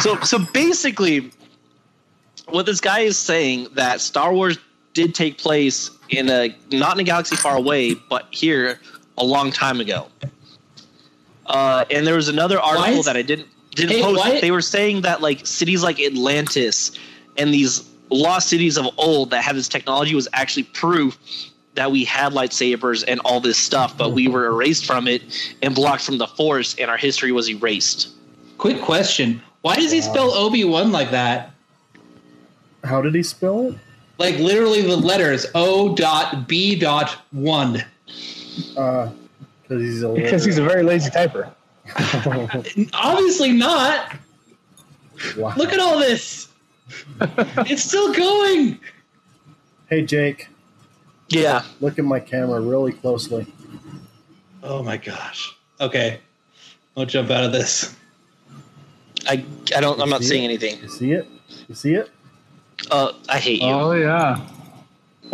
So, 0.00 0.20
so 0.20 0.38
basically, 0.52 1.30
what 2.48 2.66
this 2.66 2.80
guy 2.80 3.00
is 3.00 3.16
saying 3.16 3.68
that 3.74 4.00
Star 4.00 4.32
Wars 4.34 4.58
did 4.94 5.14
take 5.14 5.38
place 5.38 5.90
in 6.08 6.28
a 6.28 6.54
not 6.72 6.94
in 6.96 7.00
a 7.00 7.04
galaxy 7.04 7.36
far 7.36 7.56
away, 7.56 7.94
but 7.94 8.26
here 8.30 8.80
a 9.16 9.24
long 9.24 9.50
time 9.52 9.80
ago. 9.80 10.08
Uh, 11.46 11.84
and 11.90 12.06
there 12.06 12.16
was 12.16 12.28
another 12.28 12.58
article 12.60 12.98
is- 13.00 13.06
that 13.06 13.16
I 13.16 13.22
didn't 13.22 13.48
didn't 13.74 13.92
Hey, 13.92 14.02
post. 14.02 14.18
why- 14.18 14.40
They 14.40 14.50
were 14.50 14.62
saying 14.62 15.02
that 15.02 15.20
like 15.20 15.46
cities 15.46 15.82
like 15.82 16.00
Atlantis 16.00 16.92
and 17.36 17.52
these 17.54 17.84
lost 18.10 18.48
cities 18.48 18.76
of 18.76 18.86
old 18.98 19.30
that 19.30 19.42
had 19.42 19.56
this 19.56 19.68
technology 19.68 20.14
was 20.14 20.28
actually 20.32 20.64
proof 20.64 21.18
that 21.74 21.90
we 21.90 22.04
had 22.04 22.32
lightsabers 22.32 23.04
and 23.06 23.20
all 23.20 23.40
this 23.40 23.58
stuff, 23.58 23.96
but 23.96 24.12
we 24.12 24.28
were 24.28 24.46
erased 24.46 24.86
from 24.86 25.06
it 25.06 25.22
and 25.62 25.74
blocked 25.74 26.02
from 26.02 26.18
the 26.18 26.26
Force, 26.26 26.74
and 26.78 26.90
our 26.90 26.96
history 26.96 27.32
was 27.32 27.48
erased. 27.50 28.08
Quick 28.58 28.80
question: 28.80 29.42
Why 29.60 29.76
does 29.76 29.92
he 29.92 30.00
spell 30.00 30.32
Obi 30.32 30.64
Wan 30.64 30.92
like 30.92 31.10
that? 31.10 31.52
How 32.84 33.02
did 33.02 33.14
he 33.14 33.22
spell 33.22 33.68
it? 33.68 33.78
Like 34.18 34.38
literally 34.38 34.82
the 34.82 34.96
letters 34.96 35.46
O 35.54 35.94
dot 35.94 36.48
B 36.48 36.74
dot 36.76 37.10
one. 37.32 37.84
Uh, 38.76 39.10
because 39.62 39.82
he's 39.82 40.02
a 40.02 40.08
Because 40.08 40.44
he's 40.44 40.58
a 40.58 40.64
very 40.64 40.82
lazy 40.82 41.10
typer. 41.10 41.52
Obviously 42.94 43.52
not. 43.52 44.16
wow. 45.36 45.54
Look 45.56 45.72
at 45.72 45.80
all 45.80 45.98
this. 45.98 46.48
it's 47.20 47.82
still 47.82 48.12
going. 48.12 48.78
Hey 49.88 50.02
Jake, 50.04 50.48
Yeah, 51.28 51.62
look 51.80 51.98
at 51.98 52.04
my 52.04 52.20
camera 52.20 52.60
really 52.60 52.92
closely. 52.92 53.46
Oh 54.62 54.82
my 54.82 54.96
gosh. 54.96 55.54
Okay. 55.80 56.20
I'll 56.96 57.06
jump 57.06 57.30
out 57.30 57.44
of 57.44 57.52
this. 57.52 57.94
I 59.28 59.44
I 59.76 59.80
don't. 59.80 60.00
I'm 60.00 60.08
not 60.08 60.22
see 60.22 60.28
saying 60.28 60.44
it? 60.44 60.62
anything. 60.62 60.80
You 60.82 60.88
see 60.88 61.12
it? 61.12 61.28
You 61.68 61.74
see 61.74 61.94
it? 61.94 62.10
Uh, 62.90 63.12
I 63.28 63.38
hate 63.38 63.60
you. 63.62 63.68
Oh 63.68 63.92
yeah. 63.92 64.40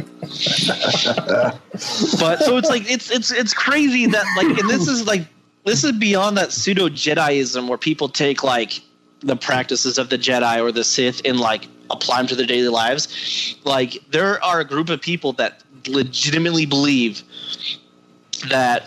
but 2.18 2.38
so 2.40 2.56
it's 2.56 2.70
like 2.70 2.90
it's 2.90 3.10
it's 3.10 3.30
it's 3.30 3.52
crazy 3.52 4.06
that 4.06 4.24
like 4.36 4.58
and 4.58 4.70
this 4.70 4.88
is 4.88 5.06
like 5.06 5.26
this 5.64 5.84
is 5.84 5.92
beyond 5.92 6.36
that 6.38 6.52
pseudo 6.52 6.88
Jediism 6.88 7.68
where 7.68 7.76
people 7.78 8.08
take 8.08 8.42
like 8.42 8.80
the 9.22 9.36
practices 9.36 9.98
of 9.98 10.08
the 10.08 10.18
Jedi 10.18 10.62
or 10.62 10.72
the 10.72 10.84
Sith 10.84 11.20
and 11.24 11.38
like 11.38 11.68
apply 11.90 12.18
them 12.18 12.26
to 12.28 12.36
their 12.36 12.46
daily 12.46 12.68
lives. 12.68 13.56
Like 13.64 13.98
there 14.10 14.42
are 14.42 14.60
a 14.60 14.64
group 14.64 14.88
of 14.88 15.00
people 15.00 15.32
that 15.34 15.62
legitimately 15.86 16.66
believe 16.66 17.22
that 18.48 18.86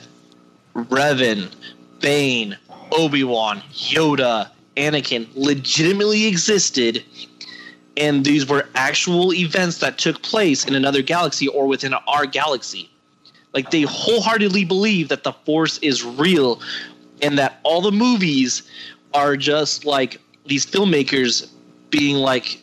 Revan, 0.75 1.53
Bane, 2.01 2.57
Obi 2.91 3.23
Wan, 3.23 3.61
Yoda, 3.71 4.49
Anakin 4.75 5.27
legitimately 5.35 6.25
existed 6.25 7.03
and 7.97 8.25
these 8.25 8.45
were 8.45 8.67
actual 8.75 9.33
events 9.33 9.77
that 9.79 9.97
took 9.97 10.21
place 10.21 10.65
in 10.65 10.75
another 10.75 11.01
galaxy 11.01 11.47
or 11.47 11.65
within 11.65 11.93
our 11.93 12.25
galaxy. 12.25 12.89
Like 13.53 13.71
they 13.71 13.83
wholeheartedly 13.83 14.65
believe 14.65 15.07
that 15.09 15.23
the 15.23 15.31
Force 15.31 15.77
is 15.77 16.03
real 16.03 16.59
and 17.21 17.37
that 17.37 17.59
all 17.63 17.81
the 17.81 17.91
movies 17.91 18.63
are 19.13 19.37
just 19.37 19.85
like 19.85 20.19
these 20.45 20.65
filmmakers 20.65 21.49
being 21.89 22.17
like 22.17 22.61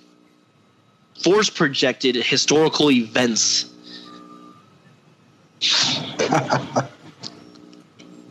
force 1.23 1.51
projected 1.51 2.17
historical 2.17 2.91
events. 2.91 3.67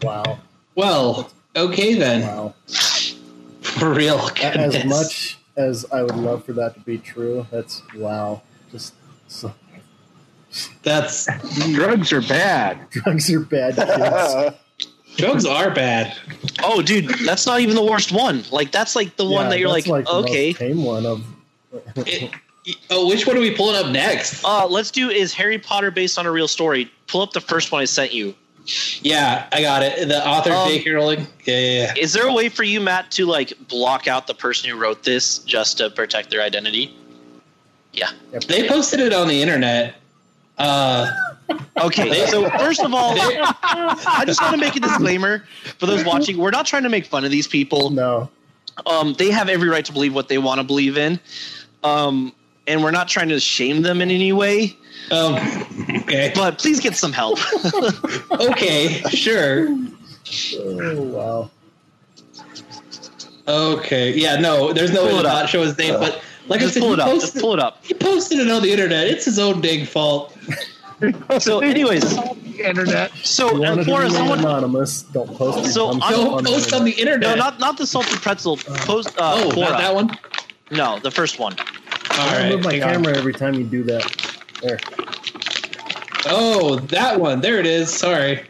Wow. 0.03 0.39
Well, 0.75 1.31
okay 1.55 1.93
then. 1.95 2.21
Wow. 2.21 2.55
For 3.61 3.93
real. 3.93 4.29
As 4.41 4.85
much 4.85 5.37
as 5.55 5.85
I 5.91 6.01
would 6.01 6.15
love 6.15 6.45
for 6.45 6.53
that 6.53 6.73
to 6.75 6.79
be 6.81 6.97
true, 6.97 7.45
that's 7.51 7.81
wow. 7.95 8.41
Just 8.71 8.93
so, 9.27 9.53
That's 10.83 11.27
Drugs 11.73 12.11
are 12.11 12.21
bad. 12.21 12.89
drugs 12.91 13.31
are 13.31 13.41
bad 13.41 13.75
kids. 13.75 14.57
drugs 15.17 15.45
are 15.45 15.71
bad. 15.71 16.17
Oh, 16.63 16.81
dude, 16.81 17.09
that's 17.25 17.45
not 17.45 17.59
even 17.59 17.75
the 17.75 17.83
worst 17.83 18.11
one. 18.11 18.43
Like 18.51 18.71
that's 18.71 18.95
like 18.95 19.15
the 19.17 19.25
one 19.25 19.49
that 19.49 19.59
you're 19.59 19.71
that's 19.71 19.87
like, 19.87 20.05
the 20.05 20.11
most 20.11 20.29
okay. 20.29 20.53
tame 20.53 20.83
one 20.83 21.05
of. 21.05 21.23
It- 21.95 22.31
oh, 22.89 23.07
which 23.07 23.25
one 23.25 23.37
are 23.37 23.41
we 23.41 23.55
pulling 23.55 23.75
up 23.75 23.91
next? 23.91 24.43
Uh, 24.43 24.67
let's 24.67 24.91
do 24.91 25.09
is 25.09 25.33
Harry 25.33 25.57
Potter 25.57 25.91
based 25.91 26.17
on 26.17 26.25
a 26.25 26.31
real 26.31 26.47
story? 26.47 26.91
Pull 27.07 27.21
up 27.21 27.33
the 27.33 27.41
first 27.41 27.71
one 27.71 27.81
I 27.81 27.85
sent 27.85 28.13
you. 28.13 28.35
Yeah, 29.01 29.47
I 29.51 29.61
got 29.61 29.81
it. 29.81 30.07
The 30.07 30.25
author 30.25 30.51
Um, 30.51 30.69
J.K. 30.69 30.91
Rowling. 30.91 31.27
Yeah, 31.45 31.57
yeah, 31.57 31.83
yeah. 31.83 31.93
Is 31.97 32.13
there 32.13 32.27
a 32.27 32.33
way 32.33 32.47
for 32.47 32.63
you, 32.63 32.79
Matt, 32.79 33.09
to 33.11 33.25
like 33.25 33.53
block 33.67 34.07
out 34.07 34.27
the 34.27 34.35
person 34.35 34.69
who 34.69 34.77
wrote 34.77 35.03
this 35.03 35.39
just 35.39 35.79
to 35.79 35.89
protect 35.89 36.29
their 36.29 36.41
identity? 36.41 36.95
Yeah. 37.93 38.11
They 38.47 38.67
posted 38.67 38.99
it 38.99 39.13
on 39.13 39.27
the 39.27 39.41
internet. 39.41 39.95
Uh, 40.57 41.11
Okay. 41.77 42.25
So 42.27 42.49
first 42.51 42.81
of 42.81 42.93
all, 42.93 43.15
I 43.17 44.23
just 44.25 44.41
want 44.41 44.53
to 44.55 44.59
make 44.59 44.75
a 44.75 44.79
disclaimer 44.79 45.45
for 45.79 45.85
those 45.85 46.03
watching. 46.05 46.37
We're 46.37 46.51
not 46.51 46.65
trying 46.65 46.83
to 46.83 46.89
make 46.89 47.05
fun 47.05 47.25
of 47.25 47.31
these 47.31 47.47
people. 47.47 47.89
No. 47.89 48.29
Um, 48.85 49.13
they 49.13 49.29
have 49.31 49.49
every 49.49 49.69
right 49.69 49.85
to 49.85 49.91
believe 49.93 50.13
what 50.15 50.27
they 50.29 50.37
want 50.37 50.59
to 50.59 50.63
believe 50.63 50.97
in. 50.97 51.19
Um, 51.83 52.33
and 52.67 52.83
we're 52.83 52.91
not 52.91 53.07
trying 53.07 53.29
to 53.29 53.39
shame 53.39 53.81
them 53.81 54.01
in 54.01 54.11
any 54.11 54.31
way. 54.33 54.75
um, 55.11 55.35
okay. 56.01 56.31
But 56.35 56.57
please 56.59 56.79
get 56.79 56.95
some 56.95 57.11
help. 57.13 57.39
Okay, 58.31 59.01
sure. 59.09 59.67
Oh 60.57 61.01
wow. 61.01 61.51
Okay. 63.47 64.13
Yeah, 64.13 64.37
no, 64.37 64.73
there's 64.73 64.91
no 64.93 65.03
way 65.03 65.11
Pull 65.11 65.21
to 65.23 65.27
not 65.27 65.49
show 65.49 65.61
his 65.61 65.77
name, 65.77 65.95
but 65.99 66.23
like 66.47 66.59
just 66.61 66.77
I 66.77 66.79
said, 66.79 66.81
pull 66.81 66.93
it 66.93 66.99
up. 66.99 67.07
Just 67.19 67.37
pull 67.39 67.53
it 67.53 67.59
up. 67.59 67.83
he 67.83 67.93
posted 67.93 68.39
it 68.39 68.49
on 68.49 68.61
the 68.61 68.71
internet. 68.71 69.07
It's 69.07 69.25
his 69.25 69.37
own 69.39 69.61
dang 69.61 69.85
fault. 69.85 70.35
So, 71.39 71.59
anyways, 71.59 72.17
Internet. 72.59 73.11
so 73.23 73.47
You 73.55 73.63
and 73.63 73.77
wanted 73.77 73.87
Quora, 73.87 74.11
someone 74.11 74.39
anonymous. 74.39 75.03
Don't 75.03 75.35
post. 75.35 75.73
So, 75.73 75.89
I'm- 75.89 75.99
Don't 75.99 76.45
post 76.45 76.73
on 76.73 76.83
the 76.85 76.91
internet. 76.91 77.21
no, 77.21 77.35
not 77.35 77.59
not 77.59 77.77
the 77.77 77.87
salted 77.87 78.19
pretzel. 78.21 78.57
Post 78.57 79.09
uh, 79.17 79.33
oh, 79.37 79.49
Quora. 79.51 79.69
not 79.71 79.77
that 79.79 79.95
one. 79.95 80.17
No, 80.71 80.99
the 80.99 81.11
first 81.11 81.39
one. 81.39 81.55
All 81.59 82.29
I 82.29 82.37
right. 82.43 82.51
move 82.51 82.63
my 82.63 82.73
hang 82.73 82.83
on. 82.83 82.89
camera 83.03 83.17
every 83.17 83.33
time 83.33 83.53
you 83.55 83.63
do 83.63 83.83
that. 83.83 84.03
There. 84.61 84.79
Oh, 86.27 86.75
that 86.89 87.19
one. 87.19 87.41
There 87.41 87.59
it 87.59 87.65
is. 87.65 87.91
Sorry. 87.91 88.43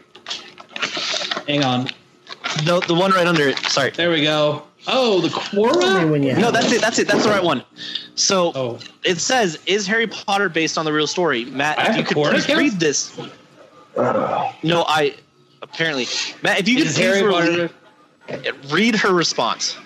Hang 1.48 1.64
on. 1.64 1.88
No, 2.66 2.80
the 2.80 2.94
one 2.94 3.12
right 3.12 3.26
under 3.26 3.48
it. 3.48 3.58
Sorry. 3.58 3.90
There 3.90 4.10
we 4.10 4.22
go. 4.22 4.64
Oh, 4.86 5.20
the 5.20 5.28
Tell 5.30 5.40
Quora. 5.40 6.10
when 6.10 6.22
you 6.22 6.34
No, 6.36 6.50
that's 6.50 6.70
it. 6.72 6.80
That's 6.80 6.98
it. 6.98 7.06
That's 7.08 7.24
the 7.24 7.30
right 7.30 7.42
one. 7.42 7.64
So 8.14 8.52
Oh, 8.54 8.78
it 9.04 9.18
says, 9.18 9.58
"Is 9.66 9.86
Harry 9.86 10.06
Potter 10.06 10.48
based 10.48 10.76
on 10.76 10.84
the 10.84 10.92
real 10.92 11.06
story?" 11.06 11.44
Matt, 11.46 11.78
I 11.78 11.90
if 11.90 11.96
you 11.96 12.02
could 12.04 12.16
Quora 12.16 12.30
please 12.32 12.44
account? 12.44 12.58
read 12.58 12.72
this. 12.80 13.18
No, 14.62 14.84
I 14.86 15.14
apparently 15.62 16.06
Matt. 16.42 16.60
If 16.60 16.68
you 16.68 16.76
could 16.76 16.86
please 16.86 16.96
Harry 16.96 17.22
Potter? 17.30 17.70
read 18.70 18.94
her 18.96 19.12
response. 19.12 19.76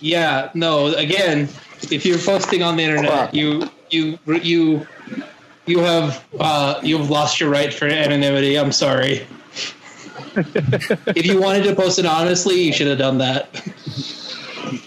Yeah. 0.00 0.50
No. 0.54 0.86
Again, 0.94 1.48
if 1.90 2.04
you're 2.04 2.18
posting 2.18 2.62
on 2.62 2.76
the 2.76 2.82
internet, 2.82 3.34
you 3.34 3.68
you 3.90 4.18
you 4.26 4.86
you 5.66 5.78
have 5.80 6.24
uh, 6.40 6.80
you've 6.82 7.10
lost 7.10 7.40
your 7.40 7.50
right 7.50 7.72
for 7.72 7.86
anonymity. 7.86 8.58
I'm 8.58 8.72
sorry. 8.72 9.26
if 10.36 11.26
you 11.26 11.40
wanted 11.40 11.64
to 11.64 11.74
post 11.74 11.98
anonymously, 11.98 12.60
you 12.62 12.72
should 12.72 12.86
have 12.86 12.98
done 12.98 13.18
that. 13.18 13.48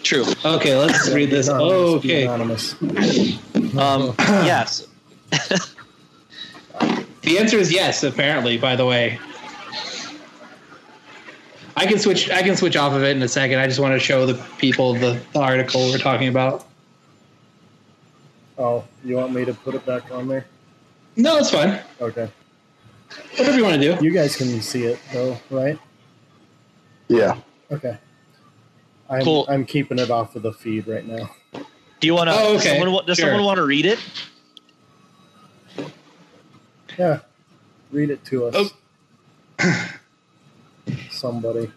True. 0.04 0.26
Okay, 0.44 0.76
let's 0.78 1.10
read 1.12 1.30
this. 1.30 1.48
anonymous, 1.48 2.02
be 2.02 2.12
Okay. 2.12 2.24
Anonymous. 2.26 2.74
Um, 3.78 4.16
yes. 4.20 4.88
The 7.22 7.40
answer 7.40 7.58
is 7.58 7.72
yes, 7.72 8.04
apparently, 8.04 8.58
by 8.58 8.76
the 8.76 8.86
way. 8.86 9.20
I 11.78 11.86
can 11.86 12.00
switch 12.00 12.30
I 12.30 12.42
can 12.42 12.56
switch 12.56 12.78
off 12.78 12.94
of 12.94 13.04
it 13.04 13.18
in 13.18 13.22
a 13.24 13.28
second. 13.28 13.60
I 13.60 13.68
just 13.68 13.80
want 13.80 13.94
to 13.94 14.00
show 14.00 14.26
the 14.26 14.42
people 14.58 14.94
the, 14.94 15.20
the 15.34 15.40
article 15.40 15.82
we're 15.90 15.98
talking 15.98 16.30
about. 16.30 16.66
Oh, 18.58 18.86
you 19.04 19.18
want 19.18 19.34
me 19.34 19.44
to 19.44 19.54
put 19.54 19.76
it 19.76 19.86
back 19.86 20.10
on 20.12 20.28
there? 20.28 20.46
No, 21.18 21.38
it's 21.38 21.50
fine. 21.50 21.82
Okay. 22.00 22.30
Whatever 23.38 23.58
you 23.58 23.64
want 23.64 23.82
to 23.82 23.96
do. 23.96 24.04
You 24.06 24.12
guys 24.12 24.36
can 24.38 24.48
see 24.62 24.84
it 24.84 25.00
though, 25.12 25.38
right? 25.50 25.78
Yeah. 27.08 27.38
Okay. 27.72 27.98
I'm, 29.10 29.24
Cool. 29.24 29.46
I'm 29.50 29.66
keeping 29.66 30.00
it 30.00 30.10
off 30.10 30.36
of 30.36 30.42
the 30.42 30.54
feed 30.54 30.88
right 30.88 31.06
now. 31.06 31.30
Do 32.00 32.08
you 32.08 32.14
want 32.14 32.30
to? 32.30 32.36
Oh, 32.36 32.56
okay. 32.58 32.80
Someone, 32.80 33.06
does 33.06 33.18
Sure. 33.18 33.28
someone 33.28 33.46
want 33.46 33.58
to 33.58 33.66
read 33.66 33.86
it? 33.86 34.00
Yeah. 36.98 37.20
Read 37.92 38.10
it 38.10 38.24
to 38.26 38.46
us. 38.46 38.72
Oh. 39.60 39.88
Somebody. 41.12 41.72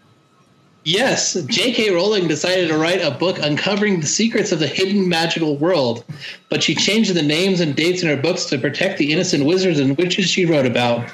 Yes, 0.85 1.33
J.K. 1.33 1.91
Rowling 1.93 2.27
decided 2.27 2.69
to 2.69 2.77
write 2.77 3.01
a 3.01 3.11
book 3.11 3.37
uncovering 3.39 3.99
the 3.99 4.07
secrets 4.07 4.51
of 4.51 4.59
the 4.59 4.67
hidden 4.67 5.07
magical 5.09 5.57
world, 5.57 6.05
but 6.49 6.63
she 6.63 6.73
changed 6.73 7.13
the 7.13 7.21
names 7.21 7.59
and 7.59 7.75
dates 7.75 8.01
in 8.01 8.07
her 8.07 8.15
books 8.17 8.45
to 8.45 8.57
protect 8.57 8.97
the 8.97 9.11
innocent 9.11 9.45
wizards 9.45 9.79
and 9.79 9.97
witches 9.97 10.25
she 10.29 10.45
wrote 10.45 10.65
about. 10.65 11.09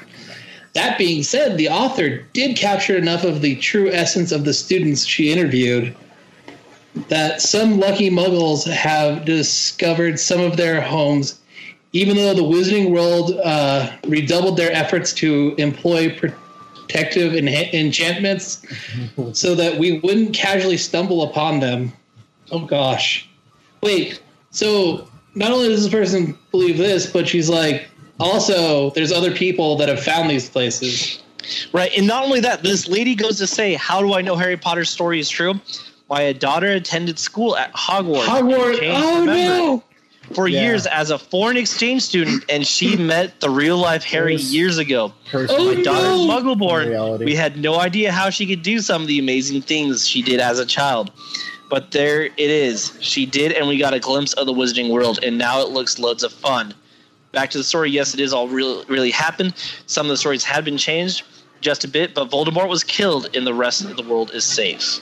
That 0.74 0.98
being 0.98 1.22
said, 1.22 1.58
the 1.58 1.68
author 1.68 2.18
did 2.32 2.56
capture 2.56 2.96
enough 2.96 3.24
of 3.24 3.42
the 3.42 3.56
true 3.56 3.90
essence 3.90 4.30
of 4.30 4.44
the 4.44 4.54
students 4.54 5.04
she 5.04 5.32
interviewed 5.32 5.94
that 7.08 7.42
some 7.42 7.78
lucky 7.78 8.10
muggles 8.10 8.70
have 8.70 9.24
discovered 9.24 10.18
some 10.18 10.40
of 10.40 10.56
their 10.56 10.80
homes, 10.80 11.40
even 11.92 12.16
though 12.16 12.34
the 12.34 12.42
wizarding 12.42 12.90
world 12.90 13.38
uh, 13.44 13.90
redoubled 14.06 14.56
their 14.56 14.72
efforts 14.72 15.12
to 15.14 15.54
employ 15.58 16.16
protective 16.18 17.32
enha- 17.32 17.72
enchantments 17.72 18.64
so 19.32 19.54
that 19.54 19.78
we 19.78 20.00
wouldn't 20.00 20.34
casually 20.34 20.76
stumble 20.76 21.22
upon 21.22 21.60
them. 21.60 21.92
Oh 22.50 22.64
gosh. 22.64 23.28
Wait, 23.82 24.20
so 24.50 25.08
not 25.34 25.50
only 25.50 25.68
does 25.68 25.82
this 25.82 25.92
person 25.92 26.36
believe 26.50 26.78
this, 26.78 27.06
but 27.06 27.28
she's 27.28 27.48
like, 27.48 27.88
also, 28.18 28.90
there's 28.90 29.12
other 29.12 29.30
people 29.30 29.76
that 29.76 29.88
have 29.88 30.02
found 30.02 30.30
these 30.30 30.48
places. 30.48 31.22
Right, 31.72 31.92
and 31.96 32.06
not 32.06 32.24
only 32.24 32.40
that, 32.40 32.62
this 32.62 32.88
lady 32.88 33.14
goes 33.14 33.38
to 33.38 33.46
say, 33.46 33.74
"How 33.74 34.00
do 34.00 34.14
I 34.14 34.22
know 34.22 34.34
Harry 34.34 34.56
Potter's 34.56 34.90
story 34.90 35.20
is 35.20 35.28
true? 35.28 35.60
My 36.08 36.32
daughter 36.32 36.68
attended 36.72 37.18
school 37.18 37.56
at 37.56 37.72
Hogwarts. 37.74 38.24
Hogwarts. 38.26 38.78
Oh 38.82 39.24
no! 39.24 39.82
For 40.34 40.48
Yeah. 40.48 40.62
years 40.62 40.86
as 40.86 41.10
a 41.10 41.18
foreign 41.18 41.56
exchange 41.56 42.02
student, 42.02 42.44
and 42.48 42.66
she 42.66 42.96
met 43.12 43.40
the 43.40 43.50
real 43.50 43.76
life 43.78 44.02
Harry 44.04 44.36
years 44.36 44.78
ago. 44.78 45.12
Person. 45.30 45.56
Oh, 45.58 45.74
My 45.74 45.82
daughter's 45.82 46.26
no. 46.26 46.28
Muggle-born. 46.28 47.18
We 47.24 47.34
had 47.34 47.56
no 47.58 47.78
idea 47.80 48.10
how 48.12 48.30
she 48.30 48.46
could 48.46 48.62
do 48.62 48.80
some 48.80 49.02
of 49.02 49.08
the 49.08 49.18
amazing 49.18 49.62
things 49.62 50.06
she 50.06 50.22
did 50.22 50.40
as 50.40 50.58
a 50.58 50.66
child. 50.66 51.10
But 51.70 51.90
there 51.92 52.24
it 52.24 52.32
is. 52.38 52.96
She 53.00 53.26
did, 53.26 53.52
and 53.52 53.66
we 53.68 53.76
got 53.76 53.92
a 53.94 53.98
glimpse 54.00 54.32
of 54.34 54.46
the 54.46 54.52
Wizarding 54.52 54.90
World, 54.90 55.20
and 55.24 55.36
now 55.38 55.60
it 55.62 55.68
looks 55.70 55.98
loads 55.98 56.22
of 56.22 56.32
fun. 56.32 56.74
Back 57.32 57.50
to 57.50 57.58
the 57.58 57.64
story. 57.64 57.90
Yes, 57.90 58.14
it 58.14 58.20
is 58.20 58.32
all 58.32 58.46
really, 58.48 58.84
really 58.86 59.10
happened. 59.10 59.54
Some 59.86 60.06
of 60.06 60.10
the 60.10 60.16
stories 60.16 60.44
had 60.44 60.64
been 60.64 60.78
changed 60.78 61.24
just 61.60 61.84
a 61.84 61.88
bit, 61.88 62.14
but 62.14 62.30
Voldemort 62.30 62.68
was 62.68 62.84
killed, 62.84 63.28
and 63.34 63.44
the 63.46 63.54
rest 63.54 63.84
of 63.84 63.96
the 63.96 64.02
world 64.04 64.30
is 64.32 64.44
safe. 64.44 65.00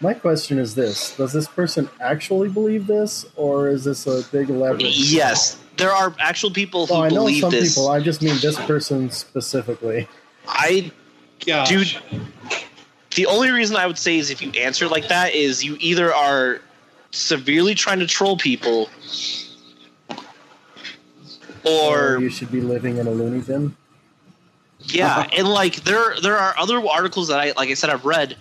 My 0.00 0.14
question 0.14 0.58
is 0.58 0.74
this: 0.74 1.16
Does 1.16 1.32
this 1.32 1.46
person 1.48 1.88
actually 2.00 2.48
believe 2.48 2.86
this, 2.86 3.26
or 3.36 3.68
is 3.68 3.84
this 3.84 4.06
a 4.06 4.22
big 4.30 4.48
leverage? 4.50 4.96
Yes, 5.12 5.58
there 5.76 5.92
are 5.92 6.14
actual 6.18 6.50
people 6.50 6.86
who 6.86 6.94
Well, 6.94 7.02
I 7.02 7.08
know 7.08 7.14
believe 7.16 7.40
some 7.40 7.50
this. 7.50 7.74
people. 7.74 7.88
I 7.88 8.00
just 8.00 8.20
mean 8.22 8.36
this 8.40 8.56
person 8.66 9.10
specifically. 9.10 10.08
I 10.46 10.90
Gosh. 11.46 11.68
Dude, 11.68 12.22
the 13.16 13.26
only 13.26 13.50
reason 13.50 13.76
I 13.76 13.86
would 13.86 13.98
say 13.98 14.16
is 14.18 14.30
if 14.30 14.40
you 14.40 14.50
answer 14.52 14.88
like 14.88 15.08
that 15.08 15.34
is 15.34 15.62
you 15.64 15.76
either 15.80 16.12
are 16.14 16.60
severely 17.10 17.74
trying 17.74 17.98
to 18.00 18.06
troll 18.06 18.36
people 18.36 18.88
or 21.64 22.18
you 22.20 22.28
should 22.30 22.50
be 22.50 22.60
living 22.60 22.98
in 22.98 23.06
a 23.06 23.10
loony 23.10 23.40
bin. 23.40 23.76
yeah, 24.80 25.26
and 25.36 25.48
like 25.48 25.76
there 25.84 26.14
there 26.20 26.36
are 26.36 26.54
other 26.58 26.84
articles 26.86 27.28
that 27.28 27.38
I 27.40 27.52
like 27.56 27.68
I 27.70 27.74
said 27.74 27.90
I've 27.90 28.04
read 28.04 28.36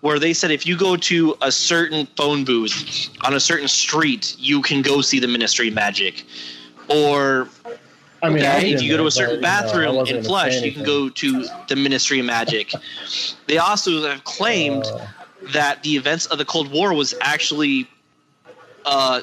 where 0.00 0.18
they 0.18 0.32
said 0.32 0.50
if 0.50 0.66
you 0.66 0.76
go 0.76 0.96
to 0.96 1.36
a 1.42 1.50
certain 1.50 2.06
phone 2.16 2.44
booth 2.44 3.08
on 3.22 3.34
a 3.34 3.40
certain 3.40 3.68
street, 3.68 4.36
you 4.38 4.62
can 4.62 4.82
go 4.82 5.00
see 5.00 5.18
the 5.20 5.28
Ministry 5.28 5.68
of 5.68 5.74
Magic. 5.74 6.24
Or 6.88 7.48
I 8.22 8.30
mean, 8.30 8.44
I've 8.44 8.64
if 8.64 8.82
you 8.82 8.90
go 8.90 8.98
to 8.98 9.06
a 9.06 9.10
certain 9.10 9.40
but, 9.40 9.74
you 9.74 9.82
know, 9.82 10.00
I 10.00 10.04
bathroom 10.04 10.16
in 10.16 10.24
Flush, 10.24 10.62
you 10.62 10.72
can 10.72 10.84
go 10.84 11.08
to 11.08 11.46
the 11.68 11.76
Ministry 11.76 12.20
of 12.20 12.26
Magic. 12.26 12.72
They 13.46 13.58
also 13.58 14.06
have 14.08 14.24
claimed 14.24 14.84
Uh, 14.84 15.06
that 15.52 15.82
the 15.82 15.96
events 15.96 16.26
of 16.26 16.38
the 16.38 16.44
Cold 16.44 16.72
War 16.72 16.94
was 16.94 17.14
actually 17.20 17.86
uh, 18.84 19.20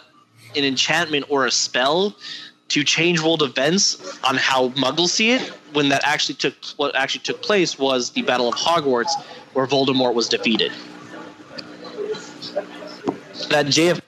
an 0.55 0.63
enchantment 0.63 1.25
or 1.27 1.45
a 1.47 1.51
spell 1.51 2.15
to 2.69 2.83
change 2.83 3.19
world 3.19 3.41
events 3.41 3.97
on 4.23 4.37
how 4.37 4.69
Muggles 4.69 5.09
see 5.09 5.31
it. 5.31 5.41
When 5.73 5.89
that 5.89 6.03
actually 6.05 6.35
took 6.35 6.53
what 6.77 6.95
actually 6.95 7.21
took 7.21 7.41
place 7.41 7.79
was 7.79 8.11
the 8.11 8.21
Battle 8.21 8.47
of 8.47 8.53
Hogwarts, 8.53 9.11
where 9.53 9.65
Voldemort 9.67 10.13
was 10.13 10.27
defeated. 10.29 10.71
That 13.49 13.67
JF 13.67 14.01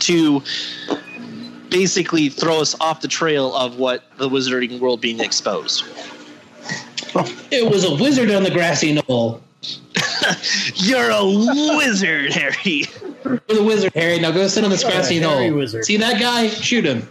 to 0.00 0.42
basically 1.68 2.28
throw 2.28 2.60
us 2.60 2.78
off 2.80 3.00
the 3.00 3.08
trail 3.08 3.54
of 3.54 3.78
what 3.78 4.04
the 4.18 4.28
wizarding 4.28 4.78
world 4.80 5.00
being 5.00 5.20
exposed. 5.20 5.84
It 7.50 7.70
was 7.70 7.84
a 7.84 7.94
wizard 7.94 8.30
on 8.30 8.42
the 8.42 8.50
grassy 8.50 8.94
knoll. 8.94 9.42
You're 10.76 11.10
a 11.10 11.22
wizard, 11.76 12.32
Harry. 12.32 12.86
You're 13.22 13.42
the 13.48 13.62
wizard, 13.62 13.92
Harry. 13.94 14.18
Now 14.18 14.30
go 14.30 14.46
sit 14.48 14.64
on 14.64 14.70
this 14.70 14.82
grassy 14.82 15.20
knoll. 15.20 15.52
wizard. 15.52 15.84
See 15.84 15.98
that 15.98 16.18
guy? 16.18 16.48
Shoot 16.48 16.86
him. 16.86 17.06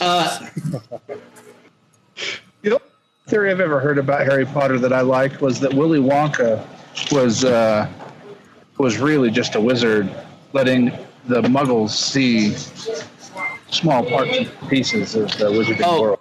Uh, 0.00 0.48
The 2.62 2.70
only 2.70 2.84
theory 3.26 3.50
I've 3.50 3.60
ever 3.60 3.80
heard 3.80 3.98
about 3.98 4.20
Harry 4.22 4.46
Potter 4.46 4.78
that 4.78 4.92
I 4.92 5.00
liked 5.02 5.40
was 5.42 5.60
that 5.60 5.74
Willy 5.74 5.98
Wonka 5.98 6.64
was 7.10 7.44
uh, 7.44 7.88
was 8.78 8.98
really 8.98 9.30
just 9.30 9.54
a 9.54 9.60
wizard, 9.60 10.10
letting 10.52 10.86
the 11.28 11.42
Muggles 11.42 11.90
see 11.90 12.50
small 13.70 14.04
parts 14.04 14.36
and 14.36 14.50
pieces 14.68 15.14
of 15.14 15.28
the 15.38 15.44
wizarding 15.50 15.82
Oh. 15.84 16.02
world. 16.02 16.18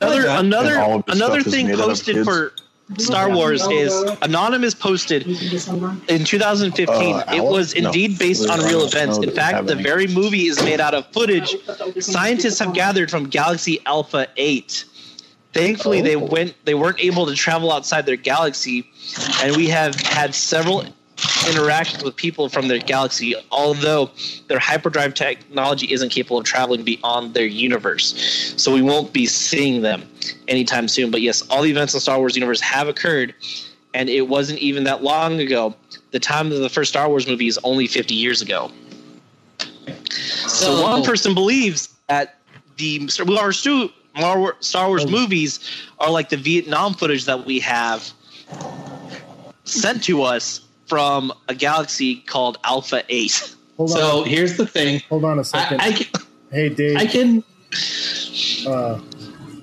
Another 0.00 0.22
that. 0.22 0.40
another 0.44 0.74
And 0.74 0.78
all 0.78 0.94
of 1.00 1.04
the 1.06 1.12
another 1.12 1.42
thing 1.42 1.66
made 1.66 1.74
out 1.74 1.80
of 1.80 1.86
posted 1.88 2.24
for 2.24 2.52
Star 2.98 3.30
Wars 3.34 3.66
is 3.68 3.92
Anonymous 4.22 4.74
posted 4.74 5.26
in 5.26 6.24
2015. 6.24 7.14
Uh, 7.16 7.18
it 7.18 7.26
Alex? 7.38 7.42
was 7.52 7.74
No. 7.76 7.86
indeed 7.88 8.18
based 8.18 8.48
on 8.48 8.60
real 8.60 8.84
events. 8.84 9.18
In 9.18 9.30
fact, 9.30 9.66
the 9.66 9.74
any. 9.74 9.82
very 9.82 10.06
movie 10.06 10.46
is 10.46 10.62
made 10.62 10.80
out 10.80 10.94
of 10.94 11.06
footage 11.12 11.54
scientists 11.98 12.58
have 12.60 12.72
gathered 12.74 13.10
from 13.10 13.24
Galaxy 13.28 13.80
Alpha 13.86 14.26
8. 14.36 14.84
Thankfully, 15.54 16.00
they 16.02 16.16
Oh. 16.16 16.20
went 16.20 16.54
they 16.64 16.74
weren't 16.74 17.00
able 17.00 17.26
to 17.26 17.34
travel 17.34 17.72
outside 17.72 18.06
their 18.06 18.16
galaxy, 18.16 18.88
and 19.42 19.56
we 19.56 19.68
have 19.68 19.94
had 20.00 20.34
several 20.34 20.84
interactions 21.48 22.04
with 22.04 22.14
people 22.14 22.48
from 22.48 22.68
their 22.68 22.78
galaxy, 22.78 23.34
although 23.50 24.10
their 24.46 24.58
hyperdrive 24.58 25.14
technology 25.14 25.92
isn't 25.92 26.10
capable 26.10 26.38
of 26.38 26.44
traveling 26.44 26.82
beyond 26.82 27.34
their 27.34 27.46
universe. 27.46 28.52
So 28.56 28.72
we 28.72 28.82
won't 28.82 29.12
be 29.12 29.26
seeing 29.26 29.82
them 29.82 30.08
anytime 30.46 30.86
soon. 30.86 31.10
But 31.10 31.22
yes, 31.22 31.42
all 31.50 31.62
the 31.62 31.70
events 31.70 31.94
in 31.94 31.96
the 31.96 32.02
Star 32.02 32.18
Wars 32.18 32.36
universe 32.36 32.60
have 32.60 32.86
occurred, 32.86 33.34
and 33.94 34.08
it 34.08 34.28
wasn't 34.28 34.60
even 34.60 34.84
that 34.84 35.02
long 35.02 35.40
ago. 35.40 35.74
The 36.12 36.20
time 36.20 36.52
of 36.52 36.60
the 36.60 36.68
first 36.68 36.90
Star 36.90 37.08
Wars 37.08 37.26
movie 37.26 37.48
is 37.48 37.58
only 37.64 37.86
50 37.88 38.14
years 38.14 38.40
ago. 38.40 38.70
So 40.46 40.76
So- 40.76 40.82
one 40.82 41.02
person 41.02 41.34
believes 41.34 41.88
that 42.08 42.36
the 42.76 43.08
Star 44.16 44.38
Wars 44.38 44.54
Star 44.60 44.88
Wars 44.88 45.10
movies 45.10 45.60
are 45.98 46.10
like 46.10 46.28
the 46.28 46.36
Vietnam 46.36 46.94
footage 46.94 47.24
that 47.26 47.46
we 47.46 47.60
have 47.60 48.10
sent 49.64 50.02
to 50.04 50.22
us 50.22 50.60
from 50.86 51.32
a 51.48 51.54
galaxy 51.54 52.16
called 52.16 52.58
Alpha 52.64 53.04
Eight. 53.08 53.54
Hold 53.76 53.90
so 53.90 54.20
on. 54.20 54.26
here's 54.26 54.56
the 54.56 54.66
thing. 54.66 55.00
Hold 55.08 55.24
on 55.24 55.38
a 55.38 55.44
second. 55.44 55.80
I, 55.80 55.92
can, 55.92 56.22
hey, 56.50 56.68
Dave. 56.68 56.96
I 56.96 57.06
can. 57.06 57.44
uh, 58.66 58.98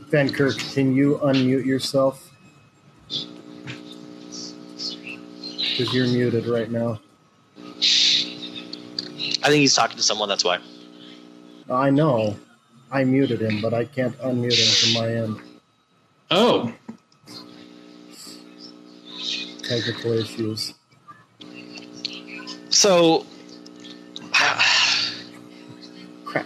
Van 0.10 0.32
Kirk, 0.32 0.58
can 0.58 0.96
you 0.96 1.20
unmute 1.24 1.66
yourself? 1.66 2.32
Because 5.78 5.94
you're 5.94 6.08
muted 6.08 6.48
right 6.48 6.72
now. 6.72 7.02
I 9.44 9.50
think 9.50 9.60
he's 9.60 9.76
talking 9.76 9.98
to 9.98 10.04
someone. 10.04 10.30
That's 10.30 10.46
why. 10.46 10.60
I 11.70 11.90
know. 11.90 12.38
I 12.92 13.04
muted 13.04 13.42
him, 13.42 13.62
but 13.62 13.74
I 13.74 13.86
can't 13.86 14.18
unmute 14.20 14.58
him 14.58 14.94
from 14.94 15.02
my 15.02 15.12
end. 15.12 15.42
Oh, 16.32 16.74
Technical 19.64 20.12
issues. 20.14 20.76
So, 22.70 23.26
Crap. 26.24 26.46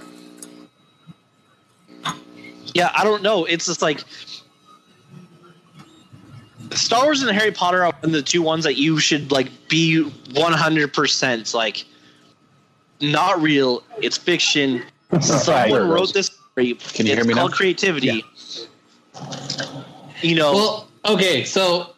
yeah, 2.74 2.92
I 2.96 3.04
don't 3.04 3.22
know. 3.22 3.44
It's 3.46 3.66
just 3.66 3.82
like 3.82 4.04
Star 6.72 7.04
Wars 7.04 7.22
and 7.22 7.36
Harry 7.36 7.52
Potter 7.52 7.84
are 7.84 7.94
the 8.02 8.22
two 8.22 8.42
ones 8.42 8.64
that 8.64 8.78
you 8.78 9.00
should 9.00 9.32
like 9.32 9.50
be 9.68 10.04
one 10.34 10.54
hundred 10.54 10.94
percent 10.94 11.54
like 11.54 11.86
not 13.02 13.42
real. 13.42 13.84
It's 14.02 14.18
fiction. 14.18 14.84
Someone 15.22 15.90
wrote 15.90 16.14
this 16.14 16.29
story. 16.60 16.94
Can 16.94 17.06
you 17.06 17.14
it's 17.14 17.20
hear 17.22 17.26
me 17.28 17.34
called 17.34 17.52
now? 17.52 17.58
creativity. 17.58 18.26
You 20.22 20.36
know, 20.36 20.54
well, 20.54 20.86
Okay, 21.06 21.46
so 21.46 21.92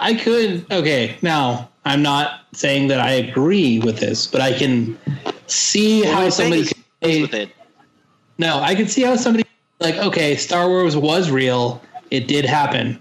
I 0.00 0.14
could. 0.14 0.70
Okay, 0.70 1.16
now 1.22 1.68
I'm 1.86 2.02
not 2.02 2.40
saying 2.52 2.88
that 2.88 3.00
I 3.00 3.12
agree 3.12 3.78
with 3.78 3.98
this, 3.98 4.26
but 4.26 4.40
I 4.42 4.52
can 4.52 4.98
see 5.46 6.02
What 6.02 6.14
how 6.14 6.20
I'm 6.24 6.30
somebody. 6.30 6.60
is 6.62 6.68
could 6.68 6.84
say- 7.02 7.22
with 7.22 7.34
it. 7.34 7.50
No, 8.36 8.60
I 8.60 8.74
can 8.74 8.86
see 8.86 9.02
how 9.02 9.16
somebody 9.16 9.44
like 9.80 9.96
okay, 9.96 10.36
Star 10.36 10.68
Wars 10.68 10.96
was 10.96 11.30
real. 11.30 11.80
It 12.10 12.28
did 12.28 12.44
happen, 12.44 13.00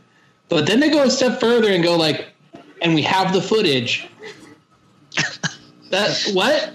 but 0.49 0.65
then 0.65 0.79
they 0.79 0.89
go 0.89 1.03
a 1.03 1.09
step 1.11 1.39
further 1.39 1.69
and 1.69 1.83
go 1.83 1.95
like, 1.97 2.27
and 2.81 2.95
we 2.95 3.01
have 3.03 3.33
the 3.33 3.41
footage. 3.41 4.07
That 5.89 6.29
what? 6.33 6.73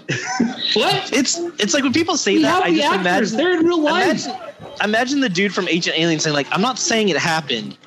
what? 0.75 1.11
It's 1.13 1.37
it's 1.59 1.73
like 1.73 1.83
when 1.83 1.93
people 1.93 2.17
say 2.17 2.35
We 2.35 2.41
that, 2.43 2.49
have 2.49 2.63
I 2.63 2.69
the 2.71 2.77
just 2.77 2.87
actors. 2.93 3.33
imagine 3.33 3.37
They're 3.37 3.59
in 3.59 3.65
real 3.65 3.81
life. 3.81 4.25
Imagine, 4.25 4.35
imagine 4.83 5.19
the 5.19 5.29
dude 5.29 5.53
from 5.53 5.67
Ancient 5.67 5.97
Alien 5.97 6.19
saying 6.19 6.33
like, 6.35 6.47
"I'm 6.51 6.61
not 6.61 6.79
saying 6.79 7.09
it 7.09 7.17
happened, 7.17 7.77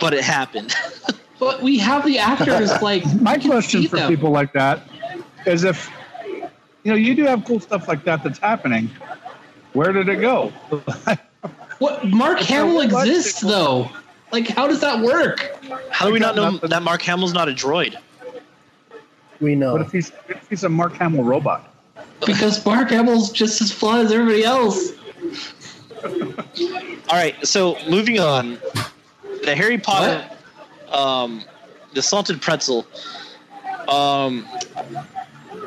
but 0.00 0.14
it 0.14 0.22
happened." 0.24 0.74
But 1.40 1.60
we 1.60 1.76
have 1.80 2.04
the 2.06 2.20
actors. 2.20 2.70
Like 2.82 3.02
My 3.20 3.36
question 3.36 3.88
for 3.88 3.96
them. 3.96 4.08
people 4.08 4.30
like 4.30 4.52
that 4.52 4.86
is 5.44 5.64
if 5.64 5.90
you 6.84 6.92
know 6.92 6.94
you 6.94 7.16
do 7.16 7.24
have 7.24 7.44
cool 7.44 7.58
stuff 7.58 7.88
like 7.88 8.04
that 8.04 8.22
that's 8.22 8.38
happening, 8.38 8.88
where 9.72 9.92
did 9.92 10.08
it 10.08 10.20
go? 10.20 10.52
What 11.80 12.04
Mark 12.06 12.38
Hamill 12.38 12.80
exists 12.82 13.40
though? 13.40 13.90
Like, 14.30 14.46
how 14.48 14.68
does 14.68 14.80
that 14.82 15.00
work? 15.00 15.50
How 15.90 16.06
do 16.06 16.12
we 16.12 16.20
not 16.20 16.36
know 16.36 16.58
that 16.58 16.82
Mark 16.84 17.02
Hamill's 17.02 17.32
not 17.34 17.48
a 17.48 17.52
droid? 17.52 17.96
We 19.42 19.54
know. 19.56 19.72
What 19.72 19.82
if 19.82 19.92
he's 19.92 20.12
if 20.28 20.48
he's 20.48 20.64
a 20.64 20.68
Mark 20.68 20.94
Hamill 20.94 21.24
robot? 21.24 21.68
Because 22.24 22.64
Mark 22.64 22.88
Hamill's 22.90 23.30
just 23.32 23.60
as 23.60 23.70
flawed 23.72 24.06
as 24.06 24.12
everybody 24.12 24.44
else. 24.44 24.92
All 26.04 27.18
right, 27.18 27.34
so 27.46 27.76
moving 27.88 28.18
on, 28.20 28.58
the 29.44 29.54
Harry 29.54 29.78
Potter, 29.78 30.24
um, 30.90 31.42
the 31.94 32.02
salted 32.02 32.40
pretzel. 32.40 32.86
Um, 33.88 34.46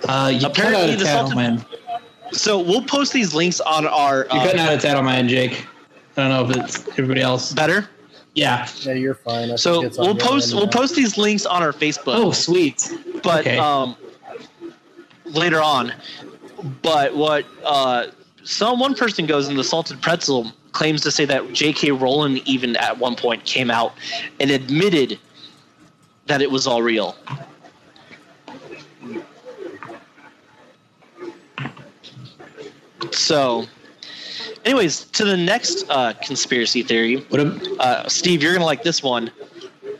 Uh, 0.07 0.29
you 0.33 0.39
cut 0.41 0.51
Apparently 0.51 0.83
out 0.83 0.89
a 0.89 0.95
the 0.97 1.05
salted- 1.05 1.31
on 1.31 1.35
my 1.35 1.43
end. 1.45 1.65
so 2.31 2.59
we'll 2.59 2.83
post 2.83 3.11
these 3.13 3.33
links 3.33 3.59
on 3.61 3.85
our 3.87 4.17
You're 4.31 4.41
cutting 4.43 4.59
uh, 4.59 4.63
out 4.63 4.73
a 4.73 4.77
tad 4.77 4.97
on 4.97 5.05
my 5.05 5.17
end, 5.17 5.29
Jake. 5.29 5.65
I 6.17 6.27
don't 6.27 6.29
know 6.29 6.49
if 6.49 6.57
it's 6.57 6.87
everybody 6.97 7.21
else. 7.21 7.53
better. 7.53 7.89
Yeah. 8.35 8.67
yeah, 8.81 8.93
you're 8.93 9.15
fine. 9.15 9.49
I 9.51 9.55
So 9.55 9.75
think 9.75 9.85
it's 9.85 9.97
on 9.97 10.05
we'll 10.05 10.15
post 10.15 10.53
we'll 10.53 10.67
post 10.67 10.95
these 10.95 11.17
links 11.17 11.45
on 11.45 11.63
our 11.63 11.71
Facebook. 11.71 12.15
Oh, 12.15 12.31
sweet. 12.31 12.91
but 13.23 13.39
Okay. 13.47 13.57
um, 13.57 13.95
later 15.25 15.61
on. 15.61 15.93
But 16.81 17.15
what 17.15 17.45
uh, 17.63 18.07
some 18.43 18.79
one 18.79 18.93
person 18.93 19.25
goes 19.25 19.47
in 19.49 19.55
the 19.55 19.63
salted 19.63 20.01
pretzel 20.01 20.51
claims 20.73 21.01
to 21.01 21.11
say 21.11 21.23
that 21.25 21.53
J.K. 21.53 21.91
Rowling 21.91 22.37
even 22.45 22.75
at 22.75 22.97
one 22.97 23.15
point 23.15 23.45
came 23.45 23.71
out 23.71 23.93
and 24.41 24.51
admitted 24.51 25.17
that 26.27 26.41
it 26.41 26.51
was 26.51 26.67
all 26.67 26.81
real. 26.81 27.15
So, 33.11 33.65
anyways, 34.65 35.05
to 35.05 35.25
the 35.25 35.37
next 35.37 35.85
uh, 35.89 36.13
conspiracy 36.21 36.83
theory. 36.83 37.17
What 37.29 37.39
a, 37.41 37.75
Uh, 37.79 38.07
Steve, 38.09 38.43
you're 38.43 38.53
gonna 38.53 38.65
like 38.65 38.83
this 38.83 39.01
one. 39.01 39.31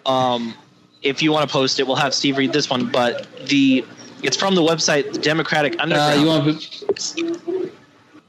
Um, 0.06 0.54
if 1.02 1.22
you 1.22 1.32
want 1.32 1.48
to 1.48 1.54
post 1.54 1.80
it, 1.80 1.88
we'll 1.88 1.96
have 1.96 2.14
Steve 2.14 2.38
read 2.38 2.52
this 2.52 2.70
one. 2.70 2.90
But 2.92 3.28
the 3.48 3.86
it's 4.24 4.36
from 4.38 4.56
the 4.56 4.62
website 4.62 5.14
the 5.14 5.20
Democratic 5.20 5.76
uh, 5.80 5.84
Underground. 5.84 6.22
you 6.22 6.28
want 6.28 6.46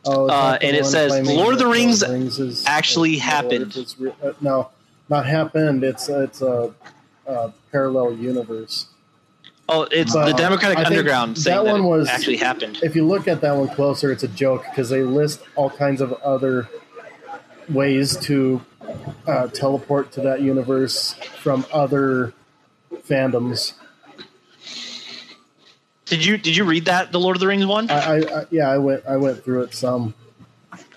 Oh, 0.09 0.25
Uh, 0.25 0.27
not 0.29 0.61
the 0.61 0.67
and 0.69 0.77
it 0.77 0.83
one 0.83 0.91
says 0.91 1.13
claiming 1.13 1.37
Lord 1.37 1.55
of 1.55 1.59
the 1.59 1.65
that 1.65 1.71
Rings 1.73 2.39
is- 2.39 2.65
actually 2.67 3.15
is- 3.15 3.21
happened. 3.23 3.77
it's 3.77 3.99
re- 3.99 4.13
uh, 4.23 4.33
no, 4.41 4.69
not 5.09 5.27
happened. 5.27 5.83
It's 5.83 6.09
it's 6.09 6.43
a, 6.43 6.73
a 7.27 7.53
parallel 7.73 8.13
universe. 8.15 8.87
Oh, 9.69 9.87
it's 9.91 10.13
But, 10.13 10.27
the 10.27 10.33
Democratic 10.33 10.79
I 10.79 10.85
Underground 10.85 11.39
saying 11.39 11.57
that 11.57 11.65
that, 11.65 11.73
one 11.73 11.85
was- 11.85 12.09
actually 12.09 12.37
happened. 12.37 12.79
If 12.83 12.97
you 12.97 13.07
look 13.07 13.29
at 13.29 13.41
that 13.41 13.57
one 13.57 13.69
closer, 13.69 14.11
it's 14.13 14.23
a 14.23 14.29
joke 14.29 14.65
because 14.65 14.89
they 14.89 15.03
list 15.03 15.41
all 15.55 15.71
kinds 15.71 16.01
of 16.01 16.13
other 16.15 16.69
ways 17.69 18.17
to 18.19 18.63
uh, 19.27 19.49
teleport 19.49 20.13
to 20.13 20.21
that 20.23 20.41
universe 20.41 21.15
from 21.41 21.67
other 21.73 22.33
fandoms. 23.09 23.73
Did 26.05 26.25
you 26.25 26.39
did 26.39 26.57
you 26.57 26.65
read 26.65 26.85
that 26.85 27.11
the 27.11 27.19
Lord 27.19 27.35
of 27.35 27.41
the 27.41 27.49
Rings 27.49 27.67
one? 27.67 27.91
I, 27.91 27.95
I, 27.95 28.17
I 28.19 28.47
yeah, 28.51 28.71
I 28.71 28.79
went 28.79 29.05
I 29.07 29.17
went 29.17 29.43
through 29.43 29.63
it 29.63 29.75
some, 29.75 30.15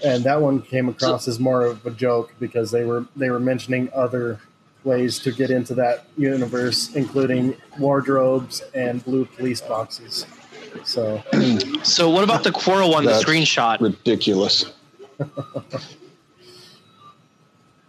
and 0.05 0.23
that 0.23 0.39
one 0.39 0.61
came 0.61 0.87
across 0.87 1.27
as 1.27 1.39
more 1.39 1.65
of 1.65 1.83
a 1.87 1.89
joke 1.89 2.31
because 2.39 2.69
they 2.69 2.83
were 2.83 3.05
they 3.15 3.31
were 3.31 3.39
mentioning 3.39 3.89
other 3.91 4.39
ways 4.89 5.19
to 5.19 5.31
get 5.31 5.49
into 5.51 5.73
that 5.75 6.05
universe, 6.17 6.95
including 6.95 7.55
wardrobes 7.77 8.63
and 8.73 9.03
blue 9.05 9.25
police 9.25 9.61
boxes. 9.61 10.25
So 10.83 11.23
so 11.83 12.09
what 12.09 12.23
about 12.23 12.43
the 12.43 12.51
Quora 12.51 12.89
one, 12.91 13.05
the 13.05 13.11
screenshot? 13.11 13.79
Ridiculous. 13.79 14.65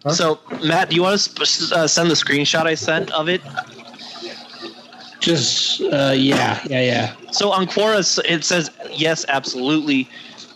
Huh? 0.02 0.14
So 0.14 0.40
Matt, 0.64 0.88
do 0.88 0.96
you 0.96 1.02
want 1.02 1.20
to 1.20 1.44
sp- 1.44 1.76
uh, 1.76 1.86
send 1.86 2.10
the 2.10 2.14
screenshot 2.14 2.64
I 2.64 2.74
sent 2.74 3.10
of 3.10 3.28
it? 3.28 3.42
just 5.20 5.82
uh, 5.82 6.12
yeah, 6.16 6.60
yeah, 6.66 6.80
yeah. 6.80 7.14
So 7.30 7.52
on 7.52 7.66
Quora, 7.66 8.00
it 8.24 8.44
says 8.44 8.70
yes, 8.90 9.24
absolutely. 9.28 10.08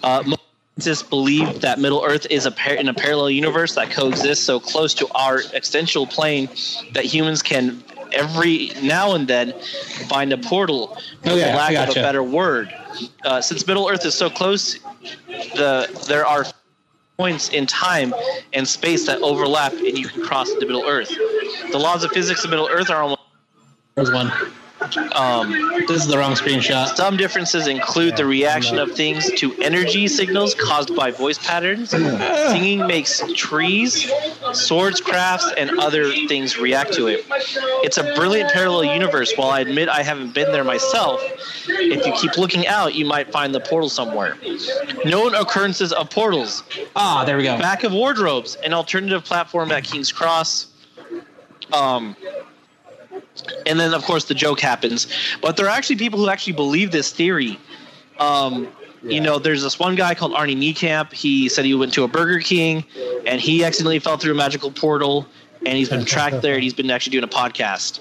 Uh, 0.02 0.22
most 0.26 0.43
scientists 0.78 1.08
believe 1.08 1.60
that 1.60 1.78
Middle 1.78 2.02
Earth 2.04 2.26
is 2.30 2.46
a 2.46 2.50
par- 2.50 2.74
in 2.74 2.88
a 2.88 2.94
parallel 2.94 3.30
universe 3.30 3.74
that 3.76 3.90
coexists 3.90 4.44
so 4.44 4.58
close 4.58 4.92
to 4.94 5.08
our 5.14 5.38
existential 5.52 6.06
plane 6.06 6.48
that 6.92 7.04
humans 7.04 7.42
can 7.42 7.82
every 8.12 8.72
now 8.82 9.14
and 9.14 9.28
then 9.28 9.54
find 10.08 10.32
a 10.32 10.38
portal. 10.38 10.96
For 11.22 11.30
the 11.30 11.36
lack 11.36 11.76
I 11.76 11.84
of 11.84 11.90
a 11.90 11.94
better 11.94 12.22
word, 12.22 12.74
uh, 13.24 13.40
since 13.40 13.66
Middle 13.66 13.88
Earth 13.88 14.04
is 14.04 14.14
so 14.14 14.28
close, 14.28 14.78
the 15.28 16.04
there 16.08 16.26
are 16.26 16.44
points 17.18 17.50
in 17.50 17.66
time 17.66 18.12
and 18.52 18.66
space 18.66 19.06
that 19.06 19.20
overlap, 19.22 19.72
and 19.72 19.96
you 19.96 20.08
can 20.08 20.22
cross 20.22 20.50
into 20.50 20.66
Middle 20.66 20.84
Earth. 20.84 21.08
The 21.70 21.78
laws 21.78 22.02
of 22.02 22.10
physics 22.10 22.42
of 22.44 22.50
Middle 22.50 22.68
Earth 22.68 22.90
are 22.90 23.02
almost 23.02 23.20
There's 23.94 24.10
one. 24.10 24.32
Um, 25.14 25.50
This 25.86 26.02
is 26.02 26.06
the 26.06 26.18
wrong 26.18 26.32
screenshot. 26.34 26.94
some 26.96 27.16
differences 27.16 27.66
include 27.68 28.16
the 28.16 28.26
reaction 28.26 28.78
of 28.78 28.92
things 28.92 29.30
to 29.38 29.54
energy 29.62 30.08
signals 30.08 30.54
caused 30.54 30.94
by 30.94 31.10
voice 31.10 31.38
patterns. 31.38 31.90
Singing 31.90 32.86
makes 32.86 33.22
trees, 33.34 34.10
swords, 34.52 35.00
crafts, 35.00 35.50
and 35.56 35.78
other 35.78 36.10
things 36.28 36.58
react 36.58 36.92
to 36.94 37.06
it. 37.06 37.24
It's 37.82 37.98
a 37.98 38.14
brilliant 38.14 38.50
parallel 38.52 38.84
universe. 38.92 39.32
While 39.36 39.50
I 39.50 39.60
admit 39.60 39.88
I 39.88 40.02
haven't 40.02 40.34
been 40.34 40.50
there 40.52 40.64
myself, 40.64 41.22
if 41.68 42.04
you 42.06 42.12
keep 42.12 42.36
looking 42.36 42.66
out, 42.66 42.94
you 42.94 43.04
might 43.06 43.30
find 43.32 43.54
the 43.54 43.60
portal 43.60 43.88
somewhere. 43.88 44.36
Known 45.04 45.34
occurrences 45.34 45.92
of 45.92 46.10
portals 46.10 46.62
Ah, 46.96 47.24
there 47.24 47.36
we 47.36 47.44
go. 47.44 47.56
back 47.58 47.84
of 47.84 47.92
wardrobes, 47.92 48.56
an 48.56 48.74
alternative 48.74 49.24
platform 49.24 49.70
at 49.72 49.84
King's 49.84 50.12
Cross. 50.12 50.66
Um, 51.72 52.16
and 53.66 53.78
then, 53.80 53.92
of 53.94 54.02
course, 54.04 54.24
the 54.26 54.34
joke 54.34 54.60
happens. 54.60 55.06
But 55.40 55.56
there 55.56 55.66
are 55.66 55.70
actually 55.70 55.96
people 55.96 56.18
who 56.18 56.28
actually 56.28 56.52
believe 56.54 56.90
this 56.92 57.12
theory. 57.12 57.58
Um, 58.18 58.68
You 59.06 59.20
know, 59.20 59.38
there's 59.38 59.62
this 59.62 59.78
one 59.78 59.96
guy 59.96 60.14
called 60.14 60.32
Arnie 60.32 60.56
Niekamp. 60.56 61.12
He 61.12 61.50
said 61.50 61.66
he 61.66 61.74
went 61.74 61.92
to 61.92 62.04
a 62.04 62.08
Burger 62.08 62.38
King 62.40 62.84
and 63.26 63.38
he 63.38 63.62
accidentally 63.62 63.98
fell 63.98 64.16
through 64.16 64.32
a 64.32 64.34
magical 64.34 64.70
portal 64.70 65.26
and 65.66 65.76
he's 65.76 65.90
been 65.90 66.06
tracked 66.06 66.40
there 66.40 66.54
and 66.54 66.62
he's 66.62 66.72
been 66.72 66.90
actually 66.90 67.10
doing 67.10 67.24
a 67.24 67.28
podcast. 67.28 68.00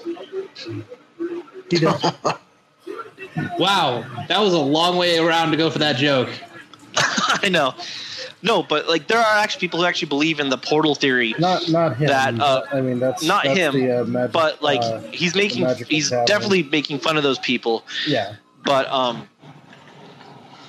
Wow, 3.58 4.04
that 4.28 4.40
was 4.40 4.54
a 4.54 4.58
long 4.58 4.96
way 4.96 5.18
around 5.18 5.50
to 5.50 5.56
go 5.58 5.68
for 5.68 5.78
that 5.80 5.96
joke. 5.96 6.30
I 6.96 7.48
know. 7.50 7.74
No, 8.44 8.62
but 8.62 8.86
like 8.88 9.08
there 9.08 9.18
are 9.18 9.38
actually 9.38 9.60
people 9.60 9.80
who 9.80 9.86
actually 9.86 10.08
believe 10.08 10.38
in 10.38 10.50
the 10.50 10.58
portal 10.58 10.94
theory. 10.94 11.34
Not 11.38 11.68
not 11.70 11.96
him. 11.96 12.08
That, 12.08 12.38
uh, 12.38 12.62
I 12.70 12.82
mean 12.82 12.98
that's 13.00 13.24
not 13.24 13.44
that's 13.44 13.58
him, 13.58 13.72
The, 13.74 14.02
uh, 14.02 14.04
magic, 14.04 14.32
But 14.32 14.62
like 14.62 14.82
uh, 14.82 15.00
he's 15.10 15.34
making 15.34 15.66
he's 15.88 16.10
definitely 16.10 16.62
making 16.64 16.98
fun 16.98 17.16
of 17.16 17.22
those 17.22 17.38
people. 17.38 17.84
yeah. 18.06 18.36
but 18.64 18.86
um 18.88 19.26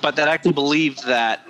but 0.00 0.16
that 0.16 0.26
actually 0.28 0.52
believe 0.52 1.00
that 1.02 1.46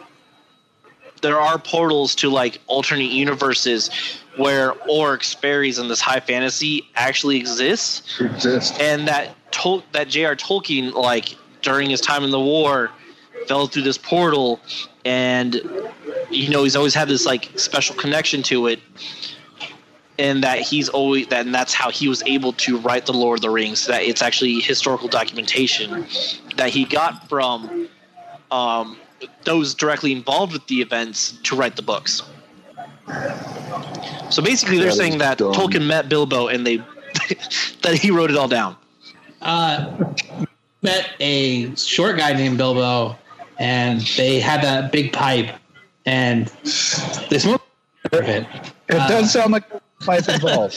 there 1.23 1.39
are 1.39 1.59
portals 1.59 2.15
to 2.17 2.29
like 2.29 2.61
alternate 2.67 3.11
universes 3.11 3.91
where 4.37 4.73
orcs 4.91 5.35
fairies 5.35 5.79
and 5.79 5.89
this 5.89 6.01
high 6.01 6.21
fantasy 6.21 6.89
actually 6.97 7.37
exists 7.39 8.21
Exist. 8.21 8.79
and 8.81 9.07
that 9.09 9.35
Tol- 9.53 9.85
that 9.93 10.09
J.R. 10.09 10.35
Tolkien 10.37 10.93
like 10.93 11.37
during 11.63 11.89
his 11.89 12.01
time 12.01 12.25
in 12.25 12.31
the 12.33 12.41
war 12.41 12.91
fell 13.47 13.67
through 13.69 13.83
this 13.83 13.97
portal 13.99 14.61
and 15.07 15.63
you 16.31 16.51
know 16.51 16.65
he's 16.65 16.77
always 16.77 16.95
had 16.95 17.09
this 17.09 17.25
like 17.25 17.49
special 17.57 17.95
connection 17.95 18.43
to 18.43 18.67
it 18.67 18.81
and 20.19 20.43
that 20.43 20.59
he's 20.59 20.89
always 20.89 21.29
that 21.29 21.47
and 21.47 21.55
that's 21.55 21.73
how 21.73 21.91
he 21.91 22.09
was 22.09 22.23
able 22.25 22.53
to 22.55 22.79
write 22.79 23.07
the 23.07 23.13
Lord 23.13 23.39
of 23.39 23.43
the 23.43 23.51
Rings 23.51 23.87
that 23.87 24.03
it's 24.03 24.21
actually 24.21 24.61
historical 24.61 25.09
documentation 25.09 26.07
that 26.57 26.71
he 26.71 26.85
got 26.85 27.29
from 27.29 27.89
um, 28.51 28.97
those 29.45 29.75
directly 29.75 30.13
involved 30.13 30.53
with 30.53 30.67
the 30.67 30.81
events 30.81 31.39
to 31.45 31.55
write 31.55 31.77
the 31.77 31.83
books 31.83 32.23
So 34.31 34.43
basically, 34.43 34.79
they're 34.79 34.87
That 34.87 34.93
is 34.93 34.99
saying 34.99 35.19
that 35.19 35.39
dumb. 35.39 35.53
Tolkien 35.53 35.87
met 35.87 36.09
Bilbo 36.09 36.49
and 36.49 36.67
they 36.67 36.77
that 37.83 37.99
he 38.01 38.11
wrote 38.11 38.31
it 38.31 38.37
all 38.37 38.49
down. 38.49 38.77
Uh, 39.41 39.97
met 40.83 41.11
a 41.21 41.75
short 41.77 42.17
guy 42.19 42.33
named 42.33 42.59
Bilbo, 42.59 43.17
and 43.59 44.01
they 44.17 44.41
had 44.41 44.63
that 44.63 44.93
big 44.93 45.13
pipe, 45.13 45.55
and 46.05 46.47
they 47.31 47.39
smoked 47.39 47.65
it. 48.13 48.47
It 48.89 48.95
Uh, 48.95 49.09
does 49.09 49.33
sound 49.33 49.53
like 49.53 49.65
pipe 50.01 50.29
involved. 50.29 50.75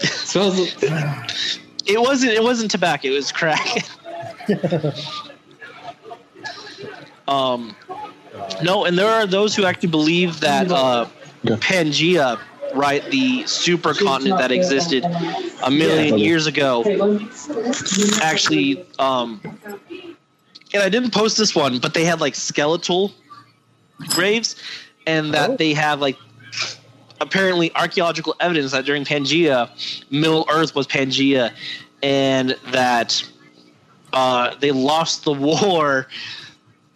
Smells. 0.00 0.74
It 1.86 2.00
wasn't. 2.00 2.32
It 2.32 2.42
wasn't 2.42 2.70
tobacco. 2.70 3.08
It 3.08 3.10
was 3.10 3.30
crack. 3.30 3.84
um, 7.28 7.76
no, 8.62 8.84
and 8.84 8.96
there 8.96 9.08
are 9.08 9.26
those 9.26 9.54
who 9.54 9.64
actually 9.66 9.90
believe 9.90 10.40
that 10.40 10.70
uh, 10.70 11.06
Yeah. 11.42 11.56
Pangea, 11.56 12.40
right, 12.74 13.04
the 13.10 13.42
supercontinent 13.44 14.38
that 14.38 14.50
existed 14.50 15.04
a 15.62 15.70
million 15.70 16.18
Yeah. 16.18 16.24
years 16.24 16.46
ago, 16.46 16.82
actually. 18.22 18.84
Um, 18.98 19.40
and 20.74 20.82
I 20.82 20.88
didn't 20.90 21.12
post 21.12 21.38
this 21.38 21.54
one, 21.54 21.78
but 21.78 21.94
they 21.94 22.04
had 22.04 22.20
like 22.20 22.34
skeletal 22.34 23.12
graves, 24.08 24.56
and 25.06 25.32
that 25.32 25.50
Oh. 25.50 25.56
they 25.56 25.72
have 25.72 26.00
like 26.00 26.18
apparently 27.20 27.74
archaeological 27.76 28.34
evidence 28.40 28.72
that 28.72 28.84
during 28.84 29.04
Pangea, 29.04 29.70
Middle 30.10 30.44
Earth 30.50 30.74
was 30.74 30.86
Pangea, 30.86 31.52
and 32.02 32.56
that 32.72 33.22
uh, 34.12 34.54
they 34.60 34.72
lost 34.72 35.24
the 35.24 35.32
war 35.32 36.08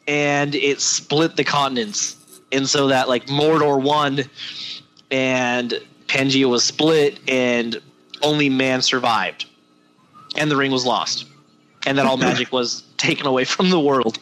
and 0.07 0.55
it 0.55 0.81
split 0.81 1.37
the 1.37 1.45
continents. 1.45 2.17
And 2.53 2.69
so 2.69 2.89
that 2.89 3.09
like 3.09 3.27
Mordor 3.27 3.81
won 3.81 4.25
and 5.11 5.81
Pangea 6.07 6.49
was 6.49 6.65
split 6.65 7.19
and 7.29 7.81
only 8.23 8.49
man 8.49 8.83
survived. 8.83 9.47
And 10.37 10.51
the 10.51 10.57
ring 10.57 10.71
was 10.73 10.87
lost. 10.87 11.27
And 11.87 11.99
that 11.99 12.07
all 12.07 12.17
magic 12.29 12.53
was 12.53 12.85
taken 12.99 13.27
away 13.27 13.45
from 13.45 13.71
the 13.71 13.81
world. 13.81 14.19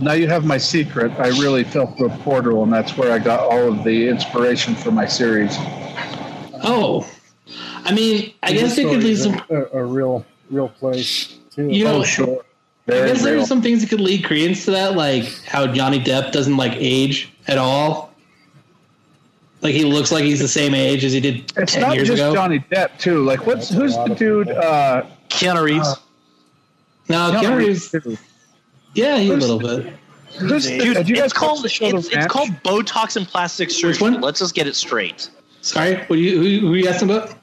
Now 0.00 0.12
you 0.12 0.26
have 0.26 0.44
my 0.44 0.58
secret. 0.58 1.12
I 1.18 1.28
really 1.28 1.62
fell 1.64 1.86
through 1.94 2.08
a 2.10 2.16
portal, 2.18 2.64
and 2.64 2.72
that's 2.72 2.96
where 2.96 3.12
I 3.12 3.18
got 3.20 3.40
all 3.40 3.72
of 3.72 3.84
the 3.84 4.08
inspiration 4.08 4.74
for 4.74 4.90
my 4.90 5.06
series. 5.06 5.54
Oh, 6.66 7.08
I 7.84 7.92
mean, 7.94 8.32
I 8.42 8.52
guess 8.52 8.74
they 8.76 8.84
could 8.84 9.02
lead 9.04 9.16
some. 9.18 9.40
a, 9.50 9.62
a 9.78 9.84
real 9.84 10.24
real 10.50 10.68
place 10.68 11.38
too. 11.54 11.68
You 11.68 11.84
know, 11.84 12.00
Oh, 12.00 12.04
sure. 12.04 12.44
I 12.88 12.92
guess 12.92 13.22
real. 13.22 13.36
there's 13.36 13.48
some 13.48 13.62
things 13.62 13.80
that 13.82 13.88
could 13.88 14.00
lead 14.00 14.24
credence 14.24 14.64
to 14.66 14.72
that, 14.72 14.94
like 14.96 15.24
how 15.46 15.66
Johnny 15.66 16.00
Depp 16.00 16.32
doesn't 16.32 16.56
like 16.56 16.72
age 16.74 17.32
at 17.46 17.56
all. 17.56 18.12
Like 19.62 19.74
he 19.74 19.84
looks 19.84 20.12
like 20.12 20.24
he's 20.24 20.40
the 20.40 20.48
same 20.48 20.74
age 20.74 21.04
as 21.04 21.12
he 21.12 21.20
did 21.20 21.50
It's 21.56 21.72
ten 21.72 21.82
not 21.82 21.96
just. 21.96 22.16
Johnny 22.34 22.58
Depp 22.70 22.98
too. 22.98 23.24
Like, 23.24 23.46
what's 23.46 23.70
who's 23.70 23.94
the 23.96 24.14
dude? 24.14 24.48
people. 24.48 24.62
Uh, 24.62 25.06
Keanu 25.30 25.62
Reeves. 25.62 25.86
Uh, 25.88 25.94
no, 27.08 27.32
Keanu 27.32 27.56
Reeves. 27.56 27.90
too. 27.90 28.16
Yeah, 28.94 29.18
he 29.18 29.30
a 29.30 29.36
little 29.36 29.58
bit. 29.58 29.92
Who's 30.38 30.64
the, 30.66 30.78
Dude, 30.78 30.96
have 30.96 31.08
you 31.08 31.14
guys 31.16 31.26
it's 31.26 31.32
called 31.32 31.62
the 31.62 31.68
show 31.68 31.86
it's, 31.96 32.08
The 32.08 32.18
it's 32.18 32.26
called 32.26 32.48
Botox 32.64 33.16
and 33.16 33.26
plastic 33.26 33.70
surgery. 33.70 34.10
one? 34.10 34.20
Let's 34.20 34.40
just 34.40 34.54
get 34.54 34.66
it 34.66 34.74
straight. 34.74 35.30
Sorry, 35.60 35.96
what 35.96 36.08
do 36.16 36.18
you 36.18 36.60
who, 36.60 36.66
who 36.68 36.74
you 36.74 36.88
asking 36.88 37.10
about? 37.10 37.34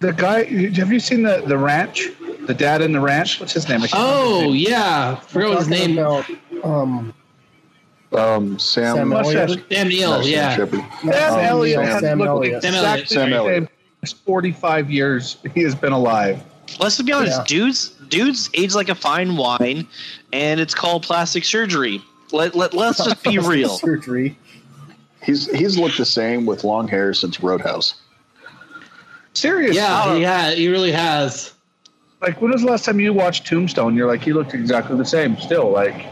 the 0.00 0.12
guy. 0.12 0.44
Have 0.44 0.92
you 0.92 1.00
seen 1.00 1.22
the 1.22 1.42
the 1.46 1.56
ranch? 1.56 2.08
The 2.46 2.54
dad 2.54 2.82
in 2.82 2.92
the 2.92 3.00
ranch. 3.00 3.40
What's 3.40 3.52
his 3.52 3.68
name? 3.68 3.80
Oh 3.94 4.40
his 4.42 4.48
name. 4.52 4.54
yeah, 4.72 5.16
I 5.18 5.24
forgot 5.24 5.48
what 5.50 5.58
his 5.58 5.68
name. 5.68 5.98
about 5.98 6.26
um, 6.64 7.14
Um, 8.12 8.58
Sam. 8.58 8.96
Sam 8.96 9.12
Elliott. 9.12 9.64
Sam 9.72 9.88
Neill. 9.88 10.10
no, 10.10 10.22
Sam 10.22 10.30
Yeah, 10.30 10.56
Shepard. 10.56 10.80
Sam 10.80 11.12
Sam 11.12 11.12
Elliott 11.12 11.50
Elliott. 11.50 11.84
has 11.88 12.00
Sam 12.00 12.18
looked 12.18 12.28
Elliott. 12.28 12.62
Sam 12.62 12.74
exactly 12.74 12.86
Elliott. 12.86 13.08
Sam 13.08 13.32
Elliott. 13.32 13.68
45 14.26 14.90
years 14.90 15.38
he 15.54 15.62
has 15.62 15.74
been 15.74 15.92
alive. 15.92 16.42
Let's 16.78 16.96
just 16.96 17.06
be 17.06 17.12
honest, 17.12 17.38
Yeah. 17.38 17.44
dudes. 17.46 17.95
Dudes 18.08 18.50
age 18.54 18.74
like 18.74 18.88
a 18.88 18.94
fine 18.94 19.36
wine, 19.36 19.86
and 20.32 20.60
it's 20.60 20.74
called 20.74 21.02
plastic 21.02 21.44
surgery. 21.44 22.02
Let 22.32 22.54
let 22.54 22.74
let's 22.74 22.98
just 22.98 23.22
be 23.22 23.38
real. 23.54 23.70
Surgery. 23.70 24.38
He's 25.22 25.46
he's 25.56 25.78
looked 25.78 25.98
the 25.98 26.04
same 26.04 26.46
with 26.46 26.64
long 26.64 26.88
hair 26.88 27.12
since 27.14 27.40
Roadhouse. 27.40 27.94
Seriously. 29.34 29.76
yeah, 29.76 30.14
he 30.16 30.22
ha 30.24 30.52
he 30.54 30.68
really 30.68 30.92
has. 30.92 31.52
Like, 32.22 32.40
when 32.40 32.50
was 32.50 32.62
the 32.62 32.68
last 32.68 32.84
time 32.86 32.98
you 32.98 33.12
watched 33.12 33.46
Tombstone? 33.46 33.94
You're 33.94 34.06
like, 34.06 34.22
he 34.22 34.32
looked 34.32 34.54
exactly 34.54 34.96
the 34.96 35.04
same 35.04 35.36
still. 35.36 35.70
Like, 35.70 36.06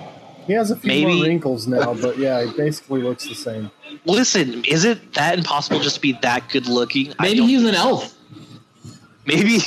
He 0.47 0.53
has 0.53 0.71
a 0.71 0.77
few 0.77 0.89
Maybe- 0.89 1.15
more 1.15 1.25
wrinkles 1.25 1.66
now, 1.66 1.95
but 1.95 2.19
yeah, 2.19 2.45
he 2.45 2.53
basically 2.55 3.01
looks 3.03 3.27
the 3.27 3.35
same. 3.35 3.71
Listen, 4.05 4.62
is 4.65 4.85
it 4.85 5.15
that 5.15 5.39
impossible 5.39 5.81
just 5.81 5.95
to 5.97 6.01
be 6.03 6.12
that 6.21 6.47
good 6.51 6.66
looking? 6.69 7.15
Maybe 7.21 7.41
he's 7.47 7.65
an 7.65 7.75
elf. 7.75 8.15
maybe 9.27 9.59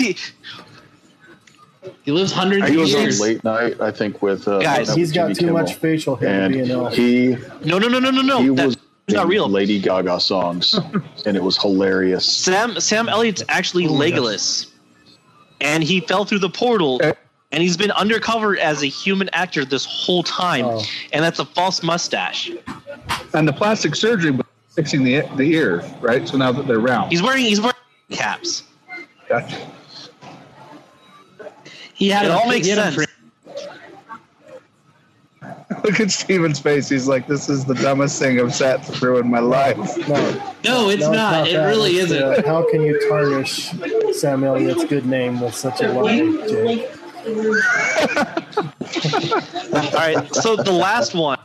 He 2.03 2.11
lives 2.11 2.31
hundreds 2.31 2.64
of 2.64 2.69
He 2.69 2.77
was 2.77 2.93
on 2.95 3.09
late 3.19 3.43
night, 3.43 3.80
I 3.81 3.91
think, 3.91 4.22
with 4.22 4.47
uh, 4.47 4.59
Guys, 4.59 4.93
He's 4.93 5.11
got 5.11 5.23
Jimmy 5.23 5.34
too 5.35 5.39
Kimmel. 5.47 5.53
much 5.64 5.76
facial 5.76 6.15
hair 6.15 6.47
to 6.47 6.53
be 6.53 6.59
and 6.72 6.93
he 6.93 7.35
no 7.64 7.77
no 7.80 7.88
no 7.88 7.99
no 7.99 8.09
no 8.11 8.22
no. 8.22 8.39
he 8.41 8.49
That- 8.49 8.65
was 8.68 8.77
not 9.09 9.27
real. 9.27 9.47
Lady 9.47 9.80
Gaga 9.80 10.19
songs, 10.19 10.77
and 11.26 11.38
it 11.38 11.41
was 11.43 11.57
hilarious. 11.57 12.26
Sam 12.26 12.77
Sam 12.80 13.07
Elliott's 13.07 13.43
actually 13.47 13.88
Oh, 13.88 14.01
yes. 14.03 14.11
Legolas, 14.14 14.68
and 15.61 15.81
he 15.84 16.01
fell 16.01 16.26
through 16.26 16.39
the 16.39 16.49
portal, 16.49 16.99
Eh. 17.01 17.14
and 17.53 17.64
he's 17.64 17.77
been 17.77 17.91
undercover 17.91 18.57
as 18.59 18.84
a 18.84 18.88
human 18.88 19.30
actor 19.31 19.64
this 19.64 19.85
whole 19.85 20.23
time, 20.23 20.65
Oh. 20.65 20.84
and 21.14 21.23
that's 21.23 21.39
a 21.39 21.45
false 21.45 21.81
mustache. 21.84 22.51
and 23.34 23.47
the 23.47 23.53
plastic 23.53 23.95
surgery 23.95 24.31
was 24.31 24.45
fixing 24.76 25.03
the 25.05 25.22
the 25.38 25.53
ear, 25.53 25.85
right? 26.01 26.27
So 26.27 26.35
now 26.38 26.51
that 26.51 26.68
they're 26.68 26.80
round. 26.80 27.09
He's 27.09 27.22
wearing 27.23 27.45
he's 27.45 27.61
wearing 27.61 27.76
caps. 28.11 28.64
Gotcha. 29.30 29.57
He 31.98 32.10
had 32.10 32.26
It 32.26 32.32
a, 32.32 32.36
all 32.38 32.48
makes 32.48 32.68
he 32.68 32.74
had 32.74 32.80
a 32.80 32.91
sense. 32.91 33.07
Look 35.84 35.99
at 35.99 36.11
Steven's 36.11 36.60
face. 36.60 36.88
He's 36.90 37.07
like, 37.07 37.28
this 37.28 37.49
is 37.49 37.65
the 37.65 37.74
dumbest 37.76 38.19
thing 38.19 38.40
I've 38.40 38.53
sat 38.53 38.86
through 38.86 39.18
in 39.19 39.30
my 39.30 39.40
life. 39.40 39.78
No, 40.07 40.53
No, 40.64 40.90
it's 40.90 41.02
no, 41.03 41.11
not. 41.11 41.48
It 41.48 41.53
that. 41.53 41.65
really 41.68 41.91
It's, 41.98 42.11
isn't. 42.11 42.24
uh, 42.24 42.45
how 42.48 42.69
can 42.69 42.82
you 42.82 42.99
tarnish 43.10 43.72
Sam 44.14 44.44
Elliott's 44.44 44.86
good 44.86 45.06
name 45.06 45.40
with 45.40 45.56
such 45.56 45.82
a 45.82 45.91
lie, 45.91 46.19
Jake? 46.48 46.90
All 49.74 49.91
right, 49.94 50.34
so 50.36 50.56
the 50.56 50.72
last 50.72 51.14
one, 51.14 51.38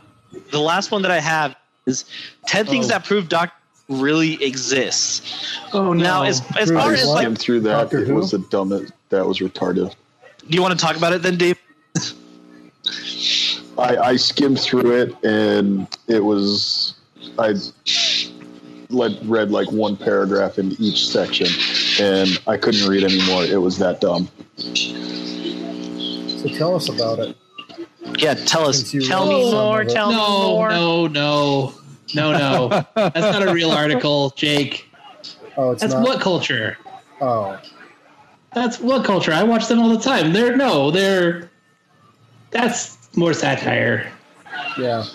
the 0.51 0.59
last 0.59 0.91
one 0.91 1.01
that 1.01 1.11
I 1.11 1.19
have 1.19 1.55
is 1.85 2.05
ten 2.47 2.65
things 2.65 2.85
Oh. 2.85 2.89
that 2.89 3.03
prove 3.05 3.27
Doctor 3.27 3.55
really 3.89 4.41
exists. 4.43 5.57
Oh 5.73 5.91
no! 5.93 6.03
Now, 6.03 6.23
as 6.23 6.41
as 6.57 6.71
far 6.71 6.93
as 6.93 7.05
like, 7.05 7.23
Skimmed 7.23 7.37
through 7.39 7.59
that. 7.61 7.73
Doctor 7.83 7.99
it 7.99 8.07
Who? 8.07 8.15
was 8.15 8.31
the 8.31 8.39
dumbest. 8.49 8.93
That 9.09 9.25
was 9.27 9.39
retarded. 9.39 9.93
Do 10.49 10.55
you 10.55 10.61
want 10.61 10.77
to 10.77 10.85
talk 10.85 10.97
about 10.97 11.13
it 11.13 11.21
then, 11.21 11.37
Dave? 11.37 11.57
I, 13.77 13.97
I 13.97 14.15
skimmed 14.17 14.59
through 14.59 14.91
it, 14.91 15.23
and 15.23 15.87
it 16.07 16.23
was 16.23 16.95
I 17.39 17.55
let, 18.89 19.11
read 19.23 19.51
like 19.51 19.71
one 19.71 19.97
paragraph 19.97 20.59
in 20.59 20.73
each 20.79 21.07
section, 21.07 21.47
and 21.99 22.39
I 22.47 22.57
couldn't 22.57 22.87
read 22.87 23.03
anymore. 23.03 23.43
It 23.45 23.61
was 23.61 23.77
that 23.79 24.01
dumb. 24.01 24.29
So 26.41 26.49
tell 26.49 26.75
us 26.75 26.89
about 26.89 27.19
it. 27.19 27.37
Yeah, 28.17 28.35
tell 28.35 28.67
us. 28.67 28.89
Since 28.89 29.07
Tell 29.07 29.25
me 29.25 29.51
more. 29.51 29.81
of 29.81 29.87
it. 29.87 29.93
Tell 29.93 30.09
me 30.09 30.17
no, 30.17 30.49
more. 30.49 30.69
no, 30.69 31.07
no, 31.07 31.73
no, 32.13 32.31
no. 32.31 32.85
That's 32.95 33.15
not 33.15 33.47
a 33.47 33.53
real 33.53 33.71
article, 33.71 34.31
Jake. 34.31 34.89
Oh, 35.57 35.71
it's 35.71 35.81
That's 35.81 35.93
not. 35.93 36.05
WhatCulture? 36.05 36.75
Oh, 37.21 37.59
That's 38.53 38.77
WhatCulture? 38.77 39.33
I 39.33 39.43
watch 39.43 39.67
them 39.67 39.79
all 39.79 39.89
the 39.89 39.99
time. 39.99 40.33
They're 40.33 40.55
no, 40.55 40.91
they're. 40.91 41.49
That's 42.51 42.97
more 43.17 43.33
satire. 43.33 44.11
yeah. 44.77 45.05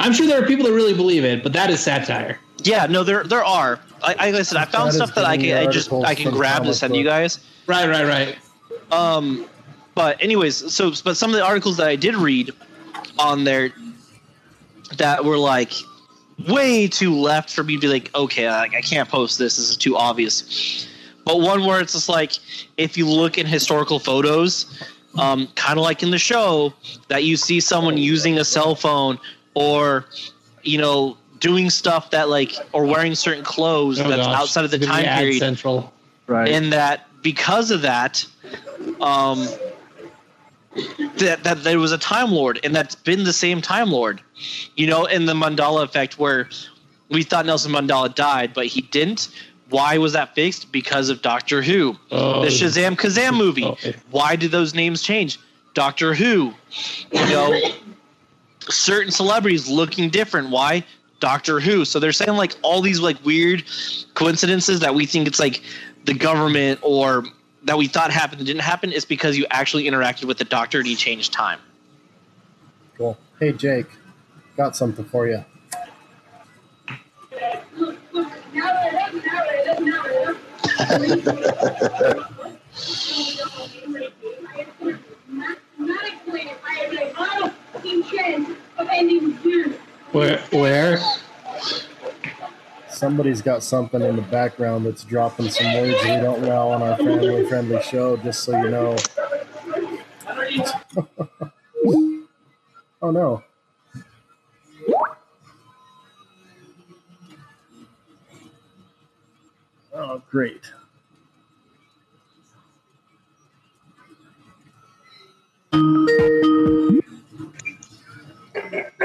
I'm 0.00 0.12
sure 0.12 0.26
there 0.26 0.42
are 0.42 0.46
people 0.46 0.66
that 0.66 0.72
really 0.72 0.94
believe 0.94 1.24
it, 1.24 1.42
but 1.42 1.52
that 1.52 1.70
is 1.70 1.80
satire. 1.80 2.38
Yeah, 2.62 2.86
no, 2.86 3.04
there 3.04 3.24
there 3.24 3.44
are. 3.44 3.80
I, 4.02 4.14
I 4.18 4.30
listen. 4.30 4.56
I 4.56 4.64
found 4.64 4.88
That 4.88 4.90
is 4.90 4.96
stuff 4.96 5.14
that 5.14 5.24
I 5.24 5.36
can 5.36 5.56
I 5.56 5.70
just 5.70 5.92
I 5.92 6.14
can 6.14 6.32
grab 6.32 6.58
to 6.58 6.60
comic 6.64 6.74
send 6.74 6.96
you 6.96 7.04
guys. 7.04 7.40
Right, 7.66 7.88
right, 7.88 8.06
right. 8.06 8.38
Um, 8.90 9.46
but 9.94 10.22
anyways, 10.22 10.72
so 10.72 10.92
but 11.04 11.16
some 11.16 11.30
of 11.30 11.36
the 11.36 11.44
articles 11.44 11.76
that 11.76 11.88
I 11.88 11.96
did 11.96 12.14
read 12.14 12.52
on 13.18 13.44
there 13.44 13.70
that 14.96 15.24
were 15.24 15.38
like 15.38 15.72
way 16.48 16.88
too 16.88 17.14
left 17.14 17.52
for 17.52 17.62
me 17.62 17.74
to 17.74 17.80
be 17.80 17.88
like, 17.88 18.14
okay, 18.14 18.48
like, 18.50 18.74
I 18.74 18.80
can't 18.80 19.08
post 19.08 19.38
this. 19.38 19.56
This 19.56 19.70
is 19.70 19.76
too 19.76 19.96
obvious. 19.96 20.86
But 21.28 21.42
one 21.42 21.66
where 21.66 21.78
it's 21.78 21.92
just 21.92 22.08
like, 22.08 22.32
if 22.78 22.96
you 22.96 23.06
look 23.06 23.36
in 23.36 23.44
historical 23.44 23.98
photos, 23.98 24.64
um, 25.18 25.46
kind 25.56 25.78
of 25.78 25.84
like 25.84 26.02
in 26.02 26.10
the 26.10 26.18
show, 26.18 26.72
that 27.08 27.24
you 27.24 27.36
see 27.36 27.60
someone 27.60 27.98
using 27.98 28.38
a 28.38 28.44
cell 28.46 28.74
phone 28.74 29.18
or, 29.52 30.06
you 30.62 30.78
know, 30.78 31.18
doing 31.38 31.68
stuff 31.68 32.10
that 32.12 32.30
like, 32.30 32.54
or 32.72 32.86
wearing 32.86 33.14
certain 33.14 33.44
clothes 33.44 34.00
Oh, 34.00 34.08
that's 34.08 34.26
gosh. 34.26 34.40
outside 34.40 34.64
of 34.64 34.70
the 34.70 34.78
It's 34.78 34.86
gonna 34.86 35.00
be 35.00 35.04
time 35.04 35.12
Ad 35.12 35.18
period 35.18 35.38
Central. 35.38 35.92
Right. 36.28 36.48
and 36.48 36.72
that 36.72 37.06
because 37.20 37.70
of 37.70 37.82
that, 37.82 38.24
um, 39.02 39.46
that 41.18 41.42
that 41.42 41.62
there 41.62 41.78
was 41.78 41.92
a 41.92 41.98
Time 41.98 42.30
Lord, 42.30 42.58
and 42.64 42.74
that's 42.74 42.94
been 42.94 43.24
the 43.24 43.34
same 43.34 43.60
Time 43.60 43.90
Lord, 43.90 44.22
you 44.76 44.86
know, 44.86 45.04
in 45.04 45.26
the 45.26 45.34
Mandela 45.34 45.84
effect, 45.84 46.18
where 46.18 46.48
we 47.10 47.22
thought 47.22 47.44
Nelson 47.46 47.72
Mandela 47.72 48.14
died, 48.14 48.52
but 48.54 48.66
he 48.66 48.82
didn't. 48.82 49.28
Why 49.70 49.98
was 49.98 50.14
that 50.14 50.34
fixed? 50.34 50.72
Because 50.72 51.10
of 51.10 51.20
Doctor 51.22 51.62
Who. 51.62 51.96
Oh. 52.10 52.42
the 52.42 52.48
Shazam 52.48 52.96
Kazam 52.96 53.36
movie. 53.36 53.64
Oh, 53.64 53.72
okay. 53.72 53.94
Why 54.10 54.36
did 54.36 54.50
those 54.50 54.74
names 54.74 55.02
change? 55.02 55.38
Doctor 55.74 56.14
Who. 56.14 56.54
You 57.12 57.26
know, 57.26 57.60
certain 58.60 59.10
celebrities 59.10 59.68
looking 59.68 60.08
different. 60.08 60.50
Why? 60.50 60.84
Doctor 61.20 61.60
Who. 61.60 61.84
So 61.84 61.98
they're 61.98 62.12
saying 62.12 62.36
like 62.36 62.54
all 62.62 62.80
these 62.80 63.00
like 63.00 63.22
weird 63.24 63.64
coincidences 64.14 64.80
that 64.80 64.94
we 64.94 65.04
think 65.04 65.26
it's 65.26 65.40
like 65.40 65.62
the 66.04 66.14
government 66.14 66.80
or 66.82 67.24
that 67.64 67.76
we 67.76 67.86
thought 67.86 68.10
happened 68.10 68.40
that 68.40 68.44
didn't 68.44 68.62
happen 68.62 68.92
is 68.92 69.04
because 69.04 69.36
you 69.36 69.46
actually 69.50 69.84
interacted 69.84 70.24
with 70.24 70.38
the 70.38 70.44
doctor 70.44 70.78
and 70.78 70.86
he 70.86 70.94
changed 70.94 71.32
time. 71.32 71.58
Cool. 72.96 73.18
Hey, 73.38 73.52
Jake, 73.52 73.86
got 74.56 74.76
something 74.76 75.04
for 75.04 75.28
you. 75.28 75.44
Where? 90.12 90.38
Where? 90.50 90.98
Somebody's 92.88 93.42
got 93.42 93.62
something 93.62 94.00
in 94.00 94.16
the 94.16 94.22
background 94.22 94.86
that's 94.86 95.04
dropping 95.04 95.50
some 95.50 95.72
words 95.74 95.94
we 96.02 96.08
don't 96.08 96.42
allow 96.44 96.70
on 96.70 96.82
our 96.82 96.96
family 96.96 97.46
friendly 97.46 97.82
show, 97.82 98.16
just 98.16 98.42
so 98.42 98.60
you 98.60 98.70
know. 98.70 98.96
oh 103.02 103.10
no. 103.10 103.44
Oh, 109.94 110.22
great. 110.30 110.72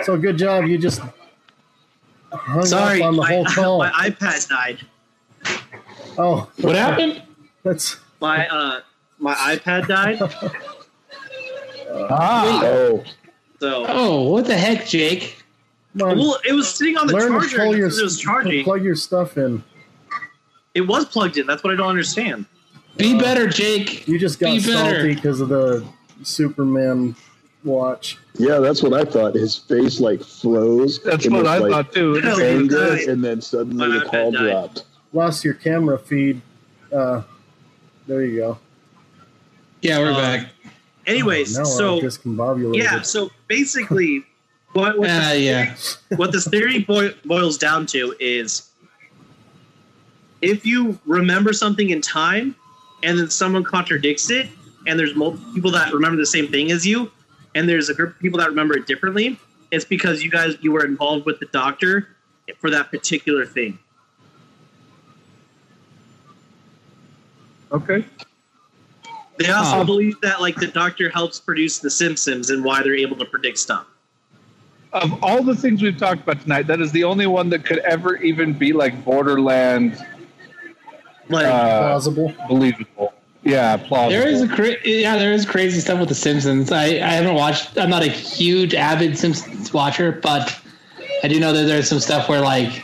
So 0.03 0.17
good 0.17 0.37
job. 0.37 0.65
You 0.65 0.77
just 0.77 1.01
hung 2.31 2.65
Sorry, 2.65 3.01
up 3.01 3.07
on 3.07 3.15
the 3.15 3.21
my, 3.21 3.27
whole 3.29 3.45
call. 3.55 3.77
my 3.79 3.89
iPad 3.91 4.49
died. 4.49 4.79
oh, 6.17 6.49
What 6.61 6.75
happened? 6.75 7.23
that's 7.63 7.97
My 8.19 8.47
uh, 8.47 8.81
my 9.19 9.33
iPad 9.33 9.87
died. 9.87 10.19
Ah, 12.09 12.61
Oh, 12.65 13.03
So 13.59 13.85
Oh, 13.87 14.29
what 14.29 14.45
the 14.45 14.57
heck, 14.57 14.87
Jake? 14.87 15.37
on. 16.01 16.17
well, 16.17 16.39
it 16.47 16.53
was 16.53 16.67
sitting 16.73 16.97
on 16.97 17.07
the 17.07 17.13
Learn 17.13 17.31
to 17.33 17.39
charger 17.39 17.57
pull 17.57 17.75
your 17.77 17.87
because 17.87 17.99
it 17.99 18.03
was 18.03 18.19
charging. 18.19 18.63
plug 18.63 18.83
your 18.83 18.95
stuff 18.95 19.37
in. 19.37 19.63
It 20.73 20.81
was 20.81 21.05
plugged 21.05 21.37
in. 21.37 21.45
That's 21.45 21.63
what 21.63 21.71
I 21.71 21.77
don't 21.77 21.87
understand. 21.89 22.45
Be 22.97 23.17
better, 23.17 23.47
Jake. 23.47 24.07
You 24.07 24.17
just 24.19 24.39
got 24.39 24.47
Be 24.47 24.59
salty 24.59 25.13
because 25.15 25.39
of 25.39 25.49
the 25.49 25.85
Superman 26.23 27.15
watch. 27.63 28.17
yeah, 28.37 28.59
that's 28.59 28.83
what 28.83 28.93
I 28.93 29.05
thought. 29.05 29.35
His 29.35 29.55
face 29.57 29.99
like 29.99 30.21
froze. 30.23 30.99
that's 31.03 31.27
what 31.29 31.43
was, 31.43 31.47
I 31.47 31.57
like, 31.59 31.71
thought 31.71 31.93
too. 31.93 32.21
Anger, 32.41 32.97
and 33.09 33.23
then 33.23 33.41
suddenly 33.41 33.87
My 33.87 33.99
the 33.99 34.05
call 34.05 34.31
died. 34.31 34.41
dropped. 34.43 34.83
Lost 35.13 35.43
your 35.45 35.53
camera 35.53 35.97
feed. 35.99 36.41
Uh, 36.91 37.21
there 38.07 38.23
you 38.23 38.35
go. 38.37 38.57
Yeah, 39.81 39.99
we're 39.99 40.11
Uh, 40.11 40.17
back. 40.17 40.49
Anyways, 41.05 41.57
now 41.57 41.63
so 41.65 41.97
I'm 41.99 42.03
discombobulated. 42.03 42.77
yeah, 42.77 43.01
so 43.01 43.29
basically, 43.47 44.25
what 44.73 44.97
what, 44.97 45.09
Ah, 45.09 45.29
the, 45.33 45.39
yeah. 45.39 45.75
what 46.15 46.31
this 46.31 46.47
theory 46.47 46.79
boils 47.25 47.57
down 47.57 47.85
to 47.87 48.15
is 48.19 48.69
if 50.41 50.65
you 50.65 50.97
remember 51.05 51.53
something 51.53 51.89
in 51.91 52.01
time 52.01 52.55
and 53.03 53.17
then 53.19 53.29
someone 53.29 53.63
contradicts 53.63 54.29
it, 54.29 54.47
and 54.87 54.99
there's 54.99 55.15
multiple 55.15 55.53
people 55.53 55.71
that 55.71 55.93
remember 55.93 56.17
the 56.17 56.25
same 56.25 56.47
thing 56.47 56.71
as 56.71 56.85
you, 56.85 57.11
and 57.55 57.67
there's 57.67 57.89
a 57.89 57.93
group 57.93 58.11
of 58.15 58.19
people 58.19 58.39
that 58.39 58.49
remember 58.49 58.75
it 58.77 58.85
differently, 58.87 59.39
it's 59.71 59.85
because 59.85 60.23
you 60.23 60.29
guys 60.29 60.55
you 60.61 60.71
were 60.71 60.85
involved 60.85 61.25
with 61.25 61.39
the 61.39 61.47
doctor 61.47 62.09
for 62.59 62.69
that 62.69 62.91
particular 62.91 63.45
thing. 63.45 63.79
Okay. 67.71 68.05
They 69.37 69.49
also 69.49 69.77
Huh. 69.77 69.83
believe 69.83 70.19
that 70.21 70.41
like 70.41 70.55
the 70.57 70.67
doctor 70.67 71.09
helps 71.09 71.39
produce 71.39 71.79
the 71.79 71.89
Simpsons 71.89 72.51
and 72.51 72.63
why 72.63 72.83
they're 72.83 72.95
able 72.95 73.17
to 73.17 73.25
predict 73.25 73.57
stuff. 73.57 73.87
Of 74.91 75.23
all 75.23 75.41
the 75.41 75.55
things 75.55 75.81
we've 75.81 75.97
talked 75.97 76.21
about 76.21 76.41
tonight, 76.41 76.67
that 76.67 76.79
is 76.79 76.91
the 76.91 77.03
only 77.03 77.25
one 77.25 77.49
that 77.49 77.65
could 77.65 77.79
ever 77.79 78.17
even 78.17 78.53
be 78.53 78.73
like 78.73 79.03
borderland 79.03 79.97
Like 81.29 81.47
uh, 81.47 81.79
Plausible. 81.79 82.31
believable. 82.47 83.13
Yeah, 83.43 83.75
plausible. 83.77 84.09
There 84.21 84.27
is 84.27 84.41
a 84.41 84.47
cra- 84.47 84.87
yeah, 84.87 85.17
there 85.17 85.33
is 85.33 85.45
crazy 85.45 85.79
stuff 85.81 85.99
with 85.99 86.07
the 86.09 86.15
Simpsons. 86.15 86.71
I, 86.71 86.83
I 86.85 87.09
haven't 87.11 87.35
watched. 87.35 87.77
I'm 87.77 87.89
not 87.89 88.01
a 88.01 88.07
huge 88.07 88.73
avid 88.73 89.17
Simpsons 89.17 89.73
watcher, 89.73 90.13
but 90.13 90.57
I 91.23 91.27
do 91.27 91.39
know 91.39 91.51
that 91.51 91.63
there's 91.63 91.89
some 91.89 91.99
stuff 91.99 92.29
where 92.29 92.39
like 92.41 92.81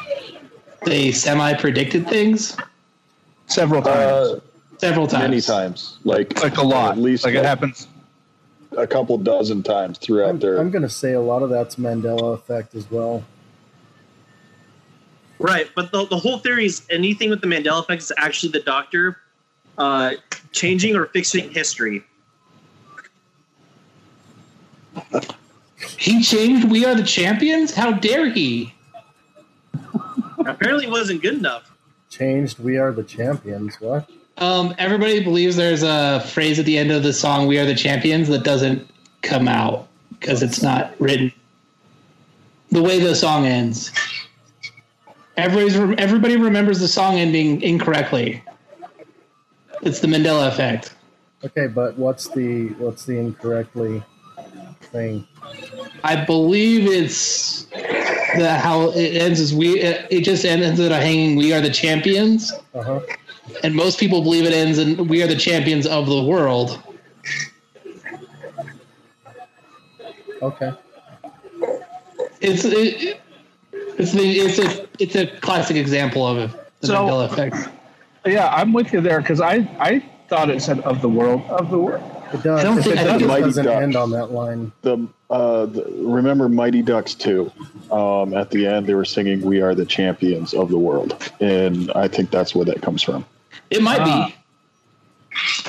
they 0.85 1.11
semi 1.13 1.53
predicted 1.53 2.07
things 2.09 2.57
several 3.47 3.81
times, 3.81 3.97
Uh, 3.97 4.39
several 4.79 5.07
times. 5.07 5.23
many 5.23 5.41
times, 5.41 5.97
like 6.03 6.41
like 6.43 6.57
a 6.57 6.63
lot. 6.63 6.91
At 6.91 6.97
least 6.97 7.23
like 7.23 7.35
it 7.35 7.45
happens. 7.45 7.87
a 8.77 8.85
couple 8.85 9.17
dozen 9.17 9.63
times 9.63 9.97
throughout 9.97 10.29
I'm, 10.31 10.39
their. 10.39 10.57
I'm 10.59 10.71
going 10.71 10.81
to 10.83 10.89
say 10.89 11.13
a 11.13 11.21
lot 11.21 11.41
of 11.41 11.49
that's 11.49 11.75
Mandela 11.77 12.33
effect 12.33 12.75
as 12.75 12.89
well. 12.91 13.23
Right, 15.39 15.69
but 15.73 15.91
the, 15.93 16.05
the 16.05 16.17
whole 16.17 16.39
theory 16.39 16.65
is 16.65 16.85
anything 16.89 17.29
with 17.29 17.39
the 17.39 17.47
Mandela 17.47 17.79
effect 17.79 18.01
is 18.01 18.11
actually 18.17 18.51
the 18.51 18.59
doctor 18.59 19.17
uh, 19.79 20.11
changing 20.51 20.95
or 20.95 21.07
fixing 21.07 21.49
history. 21.49 22.03
He 25.97 26.21
changed. 26.21 26.69
We 26.69 26.85
are 26.85 26.93
the 26.93 27.03
champions. 27.03 27.73
How 27.73 27.91
dare 27.91 28.29
he? 28.29 28.73
Apparently, 30.39 30.85
it 30.85 30.91
wasn't 30.91 31.21
good 31.21 31.35
enough. 31.35 31.71
Changed. 32.09 32.59
We 32.59 32.77
are 32.77 32.91
the 32.91 33.03
champions. 33.03 33.79
What? 33.79 34.09
Um, 34.37 34.73
everybody 34.77 35.23
believes 35.23 35.55
there's 35.55 35.83
a 35.83 36.21
phrase 36.21 36.59
at 36.59 36.65
the 36.65 36.77
end 36.77 36.91
of 36.91 37.03
the 37.03 37.13
song 37.13 37.47
"We 37.47 37.59
Are 37.59 37.65
the 37.65 37.75
Champions" 37.75 38.27
that 38.29 38.43
doesn't 38.43 38.87
come 39.21 39.47
out 39.47 39.87
because 40.11 40.43
it's 40.43 40.61
not 40.61 40.93
written 40.99 41.31
the 42.71 42.81
way 42.81 42.99
the 42.99 43.15
song 43.15 43.45
ends. 43.45 43.91
Everybody's, 45.37 45.75
everybody 45.99 46.35
remembers 46.35 46.79
the 46.79 46.87
song 46.87 47.15
ending 47.15 47.61
incorrectly. 47.61 48.43
It's 49.81 49.99
the 49.99 50.07
Mandela 50.07 50.47
effect. 50.47 50.95
Okay, 51.45 51.67
but 51.67 51.97
what's 51.97 52.27
the 52.27 52.69
what's 52.79 53.05
the 53.05 53.17
incorrectly 53.17 54.03
thing? 54.91 55.25
I 56.03 56.25
believe 56.25 56.87
it's 56.87 57.65
the 58.35 58.57
how 58.61 58.89
it 58.91 59.15
ends 59.21 59.39
is 59.39 59.53
we. 59.53 59.79
It 59.79 60.23
just 60.23 60.43
ends 60.43 60.79
at 60.79 60.91
a 60.91 60.95
hanging. 60.97 61.37
We 61.37 61.53
are 61.53 61.61
the 61.61 61.69
champions, 61.69 62.51
Uh 62.73 62.83
huh. 62.83 62.99
and 63.63 63.73
most 63.73 63.99
people 63.99 64.21
believe 64.21 64.45
it 64.45 64.53
ends 64.53 64.77
in 64.79 65.07
we 65.07 65.23
are 65.23 65.27
the 65.27 65.35
champions 65.37 65.87
of 65.87 66.07
the 66.07 66.21
world. 66.23 66.81
Okay. 70.41 70.71
It's 72.41 72.63
it, 72.65 73.21
it's 73.97 74.11
the 74.11 74.39
it's 74.39 74.59
a 74.59 74.87
it's 74.99 75.15
a 75.15 75.27
classic 75.39 75.77
example 75.77 76.25
of 76.27 76.37
it. 76.37 76.51
The 76.81 76.87
So- 76.87 76.95
Mandela 76.95 77.31
effect. 77.31 77.55
Yeah, 78.25 78.49
I'm 78.53 78.73
with 78.73 78.91
you 78.93 79.01
there 79.01 79.21
because 79.21 79.41
I 79.41 79.67
I 79.79 80.03
thought 80.27 80.49
it 80.49 80.61
said 80.61 80.79
of 80.81 81.01
the 81.01 81.09
world 81.09 81.41
of 81.49 81.69
the 81.69 81.77
world. 81.77 82.03
It 82.33 82.43
does. 82.43 82.59
I 82.59 82.63
don't 82.63 82.75
think- 82.81 82.95
it 82.95 82.99
I 82.99 83.17
does, 83.17 83.21
it 83.23 83.27
doesn't 83.27 83.65
Ducks. 83.65 83.83
end 83.83 83.95
on 83.95 84.11
that 84.11 84.31
line. 84.31 84.71
the, 84.83 85.07
uh, 85.31 85.65
the 85.65 85.83
remember 85.97 86.47
Mighty 86.47 86.83
Ducks 86.83 87.15
too. 87.15 87.51
Um, 87.91 88.35
at 88.35 88.51
the 88.51 88.67
end, 88.67 88.85
they 88.85 88.93
were 88.93 89.05
singing 89.05 89.41
"We 89.41 89.61
are 89.61 89.73
the 89.73 89.85
champions 89.85 90.53
of 90.53 90.69
the 90.69 90.77
world," 90.77 91.15
and 91.39 91.91
I 91.95 92.07
think 92.07 92.29
that's 92.29 92.53
where 92.53 92.65
that 92.65 92.81
comes 92.83 93.01
from. 93.01 93.25
It 93.71 93.81
might 93.81 94.01
Ah. 94.01 94.27
be. 94.27 94.35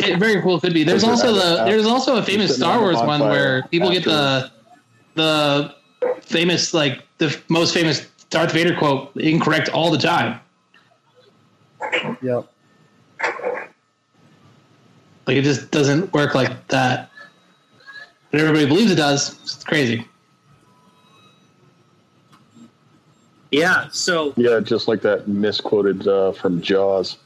It 0.04 0.18
very 0.18 0.40
cool 0.42 0.60
could 0.60 0.74
be. 0.74 0.84
There's 0.84 1.04
also 1.04 1.32
the 1.32 1.60
out- 1.62 1.66
there's 1.66 1.86
also 1.86 2.16
a 2.16 2.22
famous 2.22 2.56
Star 2.56 2.80
Wars 2.80 2.96
one 2.98 3.20
where 3.20 3.62
people 3.70 3.90
get 3.90 4.04
the 4.04 4.50
the 5.14 5.72
famous 6.22 6.74
like 6.74 7.02
the 7.18 7.34
most 7.48 7.72
famous 7.74 8.06
Darth 8.30 8.52
Vader 8.52 8.74
quote 8.76 9.14
incorrect 9.16 9.68
all 9.70 9.90
the 9.90 9.98
time. 9.98 10.40
Yep. 12.22 12.46
Like 15.26 15.36
it 15.36 15.42
just 15.42 15.70
doesn't 15.70 16.12
work 16.12 16.34
like 16.34 16.68
that. 16.68 17.10
But 18.30 18.40
everybody 18.40 18.66
believes 18.66 18.90
it 18.92 18.96
does. 18.96 19.38
It's 19.42 19.64
crazy. 19.64 20.06
Yeah. 23.50 23.88
So, 23.90 24.32
Yeah, 24.36 24.60
just 24.60 24.86
like 24.88 25.02
that 25.02 25.26
misquoted 25.28 26.06
uh, 26.06 26.32
from 26.32 26.60
Jaws. 26.62 27.16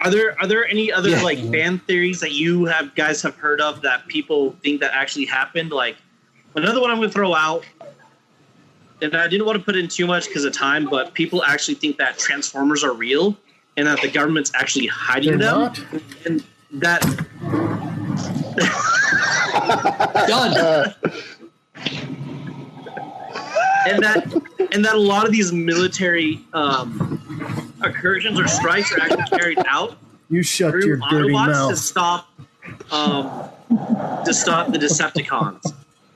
are 0.00 0.10
there 0.10 0.34
are 0.40 0.46
there 0.46 0.66
any 0.66 0.90
other 0.90 1.10
Yeah. 1.10 1.22
like 1.22 1.38
fan 1.50 1.78
theories 1.80 2.20
that 2.20 2.32
you 2.32 2.64
have 2.64 2.94
guys 2.94 3.22
have 3.22 3.36
heard 3.36 3.60
of 3.60 3.82
that 3.82 4.06
people 4.08 4.56
think 4.62 4.80
that 4.80 4.92
actually 4.94 5.26
happened? 5.26 5.70
Like 5.70 5.96
another 6.54 6.80
one 6.80 6.90
I'm 6.90 6.96
going 6.98 7.08
to 7.10 7.14
throw 7.14 7.34
out 7.34 7.64
and 9.02 9.14
I 9.16 9.28
didn't 9.28 9.46
want 9.46 9.58
to 9.58 9.64
put 9.64 9.76
in 9.76 9.88
too 9.88 10.06
much 10.06 10.26
because 10.28 10.44
of 10.44 10.52
time, 10.52 10.88
but 10.88 11.12
people 11.12 11.42
actually 11.44 11.74
think 11.74 11.98
that 11.98 12.18
Transformers 12.18 12.82
are 12.84 12.92
real 12.94 13.36
and 13.76 13.86
that 13.86 14.00
the 14.02 14.10
government's 14.10 14.50
actually 14.54 14.86
hiding 14.86 15.38
They're 15.38 15.50
them, 15.50 15.60
not. 15.60 15.84
and 16.26 16.44
that 16.72 17.00
Done. 20.28 20.94
and 23.86 24.02
that 24.02 24.32
and 24.72 24.84
that 24.84 24.94
a 24.94 24.98
lot 24.98 25.26
of 25.26 25.32
these 25.32 25.52
military 25.52 26.40
um, 26.52 27.72
incursions 27.84 28.38
or 28.38 28.46
strikes 28.46 28.92
are 28.92 29.00
actually 29.00 29.38
carried 29.38 29.58
out 29.66 29.96
You 30.30 30.42
shut 30.42 30.72
through 30.72 30.86
your 30.86 30.96
dirty 31.10 31.32
Autobots 31.34 31.46
to 31.46 31.52
mouth. 31.52 31.78
stop 31.78 32.28
um, 32.90 33.50
to 34.24 34.32
stop 34.34 34.70
the 34.72 34.78
Decepticons. 34.78 35.72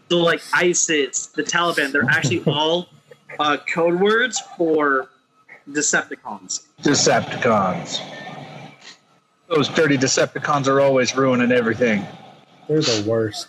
So 0.09 0.19
like 0.19 0.41
ISIS, 0.55 1.27
the 1.27 1.43
Taliban, 1.43 1.91
they're 1.91 2.05
actually 2.09 2.43
all 2.47 2.89
uh, 3.41 3.57
code 3.73 4.01
words 4.01 4.41
for 4.57 5.09
Decepticons. 5.69 6.67
Decepticons. 6.83 8.01
Those 9.49 9.69
dirty 9.69 9.97
Decepticons 9.97 10.67
are 10.69 10.81
always 10.81 11.17
ruining 11.17 11.53
everything. 11.53 12.05
They're 12.69 12.81
the 12.81 13.05
worst. 13.07 13.49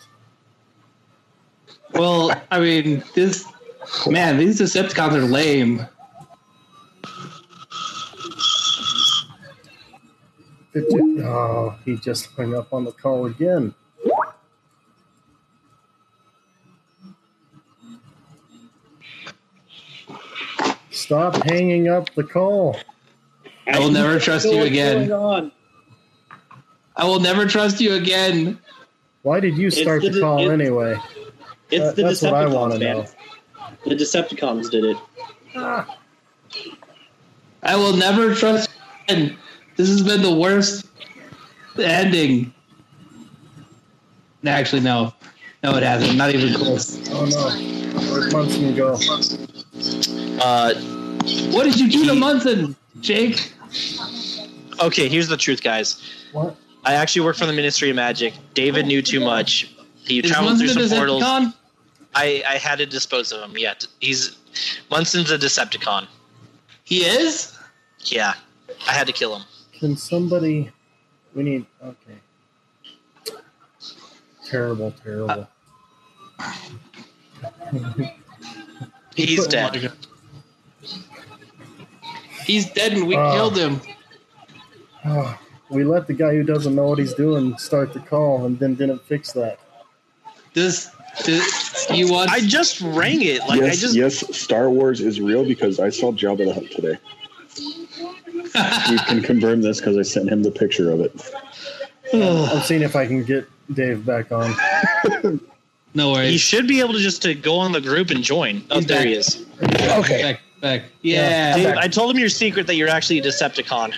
Well, 1.93 2.39
I 2.51 2.59
mean, 2.59 3.03
this 3.15 3.45
man, 4.07 4.37
these 4.37 4.59
Decepticons 4.59 5.13
are 5.13 5.21
lame. 5.25 5.87
Oh, 10.75 11.75
he 11.85 11.97
just 11.97 12.27
hung 12.33 12.55
up 12.55 12.71
on 12.73 12.83
the 12.83 12.91
call 12.91 13.25
again. 13.25 13.73
Stop 21.07 21.41
hanging 21.43 21.87
up 21.87 22.13
the 22.15 22.23
call. 22.25 22.75
I 23.65 23.79
will 23.79 23.89
never 23.91 24.19
trust 24.19 24.45
you 24.45 24.63
again. 24.63 25.09
I 26.97 27.05
will 27.05 27.21
never 27.21 27.45
trust 27.45 27.79
you 27.79 27.93
again. 27.93 28.59
Why 29.21 29.39
did 29.39 29.57
you 29.57 29.71
start 29.71 30.01
the- 30.01 30.09
the 30.09 30.19
call 30.19 30.39
it's- 30.39 30.51
anyway? 30.51 30.99
It's 31.71 31.85
That- 31.85 31.95
the 31.95 32.03
that's 32.03 32.21
what 32.23 32.33
I 32.33 32.45
want 32.47 32.73
Decepticons, 32.73 32.79
to 32.79 32.79
know. 32.79 32.97
man. 32.97 33.07
The 33.85 33.95
Decepticons 33.95 34.69
did 34.69 34.83
it. 34.83 34.97
I 37.63 37.75
will 37.77 37.95
never 37.95 38.35
trust 38.35 38.69
you 39.07 39.15
again. 39.15 39.37
This 39.77 39.87
has 39.87 40.01
been 40.03 40.21
the 40.21 40.33
worst 40.35 40.87
ending. 41.79 42.53
Actually, 44.45 44.81
no. 44.81 45.13
No, 45.63 45.73
it 45.77 45.83
hasn't. 45.83 46.17
Not 46.17 46.35
even 46.35 46.53
close. 46.53 46.99
Oh 47.11 47.23
no, 47.25 47.49
where'd 48.11 48.33
Munson 48.33 48.75
go? 48.75 48.99
Uh, 50.41 50.73
What 51.51 51.63
did 51.65 51.79
you 51.79 51.89
do 51.89 52.05
to 52.05 52.15
Munson, 52.15 52.75
Jake? 53.01 53.51
okay, 54.79 55.09
here's 55.09 55.27
the 55.27 55.35
truth, 55.37 55.61
guys. 55.61 56.01
What? 56.31 56.55
I 56.85 56.93
actually 56.93 57.25
work 57.25 57.35
for 57.35 57.45
the 57.45 57.53
Ministry 57.53 57.89
of 57.89 57.97
Magic. 57.97 58.33
David 58.53 58.85
knew 58.85 59.01
too 59.01 59.19
much. 59.19 59.75
He 60.05 60.19
Is 60.19 60.31
traveled 60.31 60.57
through 60.57 60.67
Munson 60.67 60.83
a 60.83 60.87
some 60.87 60.97
portals. 60.97 61.23
Decepticon? 61.23 61.53
I, 62.15 62.43
I 62.47 62.57
had 62.57 62.77
to 62.77 62.85
dispose 62.85 63.31
of 63.33 63.41
him. 63.41 63.57
Yeah, 63.57 63.73
he's 63.99 64.37
Munson's 64.89 65.29
a 65.29 65.37
Decepticon. 65.37 66.07
He 66.85 66.99
is? 66.99 67.57
Yeah, 68.05 68.33
I 68.87 68.93
had 68.93 69.05
to 69.07 69.13
kill 69.13 69.35
him. 69.35 69.45
Can 69.73 69.97
somebody? 69.97 70.71
We 71.35 71.43
need. 71.43 71.65
Okay. 71.83 73.37
Terrible, 74.45 74.93
terrible. 75.03 75.47
He's 79.13 79.45
dead. 79.47 79.91
He's 82.47 82.71
dead 82.71 82.93
and 82.93 83.05
we 83.07 83.15
Ah. 83.15 83.33
killed 83.33 83.57
him. 83.57 83.81
Oh, 85.05 85.37
we 85.69 85.83
let 85.83 86.07
the 86.07 86.13
guy 86.13 86.33
who 86.33 86.43
doesn't 86.43 86.73
know 86.73 86.87
what 86.87 86.97
he's 86.97 87.13
doing 87.13 87.57
start 87.57 87.93
the 87.93 87.99
call 87.99 88.45
and 88.45 88.57
then 88.57 88.75
didn't 88.75 89.03
fix 89.05 89.33
that. 89.33 89.59
This, 90.53 90.89
this 91.25 91.87
you 91.93 92.11
want 92.11 92.31
I 92.31 92.39
just 92.39 92.81
rang 92.81 93.21
it. 93.21 93.41
Like 93.47 93.59
yes, 93.61 93.73
I 93.77 93.81
just 93.81 93.95
yes, 93.95 94.35
Star 94.37 94.69
Wars 94.69 95.01
is 95.01 95.19
real 95.21 95.45
because 95.45 95.79
I 95.79 95.89
saw 95.89 96.11
Jabba 96.11 96.45
the 96.45 96.53
Hutt 96.53 96.71
today. 96.71 96.97
You 98.89 98.97
can 98.99 99.21
confirm 99.21 99.61
this 99.61 99.79
because 99.79 99.97
I 99.97 100.01
sent 100.01 100.29
him 100.29 100.41
the 100.41 100.49
picture 100.51 100.89
of 100.89 101.01
it. 101.01 101.11
I'm 102.13 102.61
seeing 102.61 102.81
if 102.81 102.95
I 102.95 103.05
can 103.05 103.23
get 103.23 103.47
Dave 103.73 104.03
back 104.05 104.31
on. 104.31 104.55
no 105.93 106.11
worries. 106.13 106.31
he 106.31 106.37
should 106.37 106.67
be 106.67 106.79
able 106.79 106.93
to 106.93 106.99
just 106.99 107.21
to 107.23 107.35
go 107.35 107.57
on 107.57 107.71
the 107.71 107.81
group 107.81 108.09
and 108.09 108.23
join. 108.23 108.63
Oh, 108.71 108.77
He's 108.77 108.87
there 108.87 108.97
back. 108.99 109.07
he 109.07 109.13
is. 109.13 109.45
Okay. 109.99 110.39
Back, 110.61 110.81
back. 110.81 110.91
Yeah. 111.01 111.55
Dude, 111.55 111.65
I 111.77 111.87
told 111.87 112.11
him 112.11 112.19
your 112.19 112.29
secret 112.29 112.67
that 112.67 112.75
you're 112.75 112.89
actually 112.89 113.19
a 113.19 113.23
Decepticon. 113.23 113.93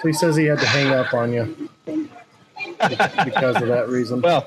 So 0.00 0.08
he 0.08 0.12
says 0.12 0.36
he 0.36 0.44
had 0.44 0.58
to 0.58 0.66
hang 0.66 0.92
up 0.92 1.12
on 1.12 1.32
you 1.32 1.68
because 3.24 3.56
of 3.56 3.68
that 3.68 3.86
reason. 3.88 4.22
Well, 4.30 4.46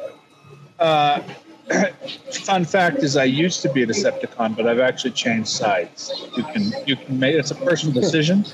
uh, 0.80 1.22
fun 2.32 2.66
fact 2.66 2.98
is, 3.04 3.16
I 3.16 3.24
used 3.24 3.62
to 3.62 3.70
be 3.70 3.84
a 3.84 3.88
Decepticon, 3.88 4.56
but 4.56 4.68
I've 4.68 4.80
actually 4.80 5.12
changed 5.12 5.50
sides. 5.50 6.12
You 6.36 6.44
can 6.44 6.74
you 6.86 6.96
can 6.96 7.20
make 7.20 7.36
it's 7.36 7.52
a 7.52 7.56
personal 7.56 7.94
decision. 7.94 8.46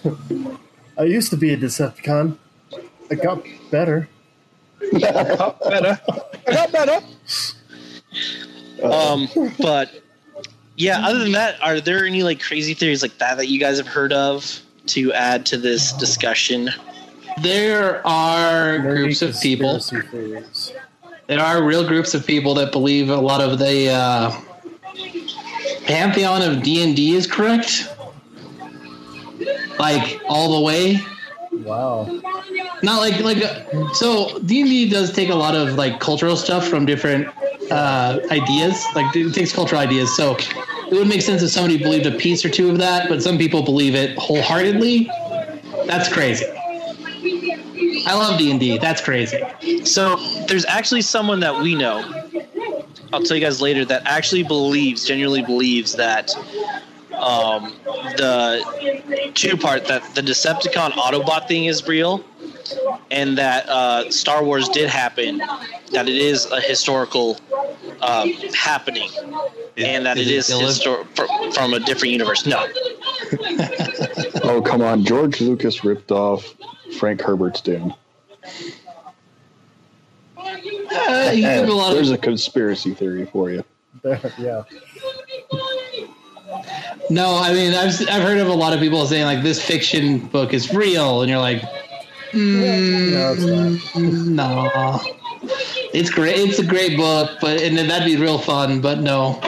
I 0.98 1.04
used 1.04 1.30
to 1.32 1.38
be 1.38 1.54
a 1.54 1.58
Decepticon. 1.58 2.38
I 3.10 3.16
got 3.16 3.44
better. 3.72 4.08
got 5.00 5.60
better. 5.62 6.00
I 6.48 6.52
got 6.54 6.72
better. 6.72 7.06
Um, 8.84 9.28
but 9.58 10.04
yeah, 10.80 11.06
other 11.06 11.20
than 11.20 11.34
that, 11.34 11.62
are 11.62 11.82
there 11.82 12.06
any 12.06 12.24
like 12.24 12.42
crazy 12.42 12.74
theories 12.74 13.02
like 13.02 13.18
that 13.18 13.36
that 13.36 13.48
you 13.48 13.60
guys 13.60 13.78
have 13.78 13.88
heard 13.88 14.14
of 14.14 14.62
to 14.88 15.12
add 15.12 15.46
to 15.48 15.58
this 15.58 15.92
discussion? 15.92 16.70
There 17.42 18.06
are 18.08 18.80
Nerdy 18.80 18.96
groups 18.96 19.22
of 19.22 19.36
people. 19.42 19.80
theories. 19.80 20.74
There 21.28 21.42
are 21.42 21.62
real 21.62 21.86
groups 21.86 22.14
of 22.14 22.26
people 22.26 22.54
that 22.56 22.72
believe 22.72 23.10
a 23.10 23.18
lot 23.18 23.42
of 23.42 23.60
the 23.60 23.90
uh, 23.90 24.32
pantheon 25.86 26.42
of 26.44 26.64
D 26.64 26.82
and 26.82 26.96
D 26.96 27.14
is 27.14 27.28
correct. 27.28 27.94
Like 29.78 30.22
all 30.30 30.60
the 30.60 30.66
way. 30.66 30.98
Wow. 31.60 32.06
Not 32.82 33.00
like 33.00 33.20
like 33.20 33.44
so 33.94 34.40
D 34.40 34.62
and 34.62 34.70
D 34.70 34.90
does 34.90 35.12
take 35.12 35.30
a 35.30 35.36
lot 35.36 35.56
of 35.56 35.74
like 35.76 36.00
cultural 36.00 36.36
stuff 36.38 36.68
from 36.68 36.86
different 36.86 37.28
uh, 37.72 38.20
ideas. 38.32 38.86
Like 38.96 39.14
it 39.16 39.34
takes 39.34 39.52
cultural 39.52 39.82
ideas. 39.82 40.16
So 40.16 40.38
it 40.38 40.94
would 40.94 41.08
make 41.08 41.22
sense 41.22 41.44
if 41.44 41.52
somebody 41.52 41.78
believed 41.78 42.06
a 42.06 42.12
piece 42.12 42.44
or 42.46 42.50
two 42.50 42.70
of 42.70 42.78
that, 42.78 43.10
but 43.10 43.22
some 43.22 43.38
people 43.38 43.62
believe 43.62 43.96
it 43.96 44.18
wholeheartedly. 44.18 45.10
That's 45.86 46.12
crazy. 46.12 46.46
I 48.08 48.16
love 48.16 48.38
D 48.38 48.52
and 48.52 48.60
D. 48.60 48.78
That's 48.78 49.02
crazy. 49.02 49.44
So 49.84 50.16
there's 50.48 50.66
actually 50.66 51.02
someone 51.02 51.40
that 51.42 51.62
we 51.62 51.76
know. 51.76 52.00
I'll 53.12 53.24
tell 53.24 53.36
you 53.36 53.44
guys 53.44 53.62
later 53.62 53.86
that 53.86 54.04
actually 54.06 54.44
believes, 54.44 55.06
genuinely 55.06 55.42
believes 55.42 55.94
that 55.96 56.32
um, 57.14 57.74
the 58.18 59.32
two 59.34 59.58
part 59.58 59.86
that 59.86 60.04
the 60.16 60.22
Decepticon 60.22 60.92
Autobot 60.92 61.48
thing 61.48 61.66
is 61.66 61.88
real, 61.88 62.24
and 63.12 63.38
that 63.38 63.68
uh, 63.68 64.10
Star 64.12 64.44
Wars 64.44 64.70
did 64.70 64.90
happen, 64.90 65.40
that 65.92 66.08
it 66.08 66.16
is 66.16 66.46
a 66.52 66.62
historical 66.62 67.38
uh, 68.02 68.28
happening, 68.54 69.10
and 69.78 70.06
that 70.06 70.18
Is 70.18 70.28
it 70.28 70.32
it 70.32 70.38
is 70.38 70.46
still 70.46 70.62
histor- 70.62 71.06
fr- 71.16 71.52
from 71.54 71.74
a 71.74 71.80
different 71.80 72.12
universe. 72.12 72.46
No, 72.46 72.68
Oh 74.44 74.62
come 74.66 74.82
on, 74.82 75.04
George 75.04 75.42
Lucas 75.42 75.84
ripped 75.84 76.12
off 76.12 76.56
Frank 76.98 77.22
Herbert's 77.22 77.62
Dune. 77.62 77.94
Uh, 80.38 81.32
a 81.34 81.66
lot 81.68 81.94
There's 81.94 82.10
of, 82.10 82.18
a 82.18 82.22
conspiracy 82.22 82.94
theory 82.94 83.26
for 83.26 83.52
you. 83.52 83.64
yeah. 84.38 84.64
No, 87.10 87.38
I 87.38 87.54
mean 87.54 87.74
I've 87.74 88.00
I've 88.10 88.24
heard 88.24 88.38
of 88.38 88.48
a 88.48 88.54
lot 88.54 88.74
of 88.74 88.80
people 88.80 89.06
saying 89.06 89.26
like 89.26 89.44
this 89.44 89.62
fiction 89.64 90.20
book 90.28 90.54
is 90.54 90.74
real, 90.74 91.22
and 91.22 91.30
you're 91.30 91.40
like, 91.40 91.62
mm, 92.32 93.12
No, 93.12 93.34
it's 93.34 93.96
not. 93.96 95.02
no, 95.02 95.02
it's 95.94 96.10
great. 96.10 96.38
It's 96.38 96.60
a 96.60 96.66
great 96.66 96.98
book, 96.98 97.32
but 97.42 97.62
and 97.62 97.78
that'd 97.78 98.06
be 98.06 98.16
real 98.18 98.38
fun. 98.38 98.82
But 98.82 99.00
no, 99.00 99.42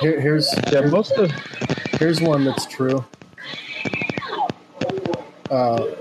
Here, 0.00 0.20
here's 0.20 0.52
Yeah, 0.72 0.82
most 0.82 1.12
of 1.12 1.30
here's 1.98 2.20
one 2.20 2.44
that's 2.44 2.66
true. 2.66 3.04
Uh, 5.50 5.94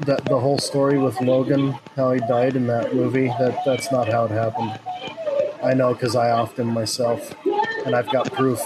that 0.00 0.24
the 0.26 0.38
whole 0.38 0.58
story 0.58 0.98
with 0.98 1.20
Logan, 1.20 1.74
how 1.96 2.12
he 2.12 2.20
died 2.20 2.54
in 2.56 2.66
that 2.68 2.94
movie, 2.94 3.26
that 3.38 3.58
that's 3.66 3.90
not 3.90 4.08
how 4.08 4.24
it 4.24 4.30
happened. 4.30 4.78
I 5.62 5.74
know 5.74 5.92
because 5.92 6.14
I 6.14 6.28
offed 6.28 6.58
him 6.58 6.68
myself, 6.68 7.34
and 7.88 7.96
I've 7.96 8.10
got 8.12 8.30
proof. 8.32 8.60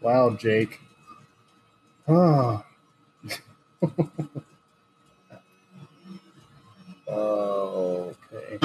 Wow, 0.00 0.36
Jake. 0.38 0.80
Oh. 2.06 2.64
okay. 7.08 8.58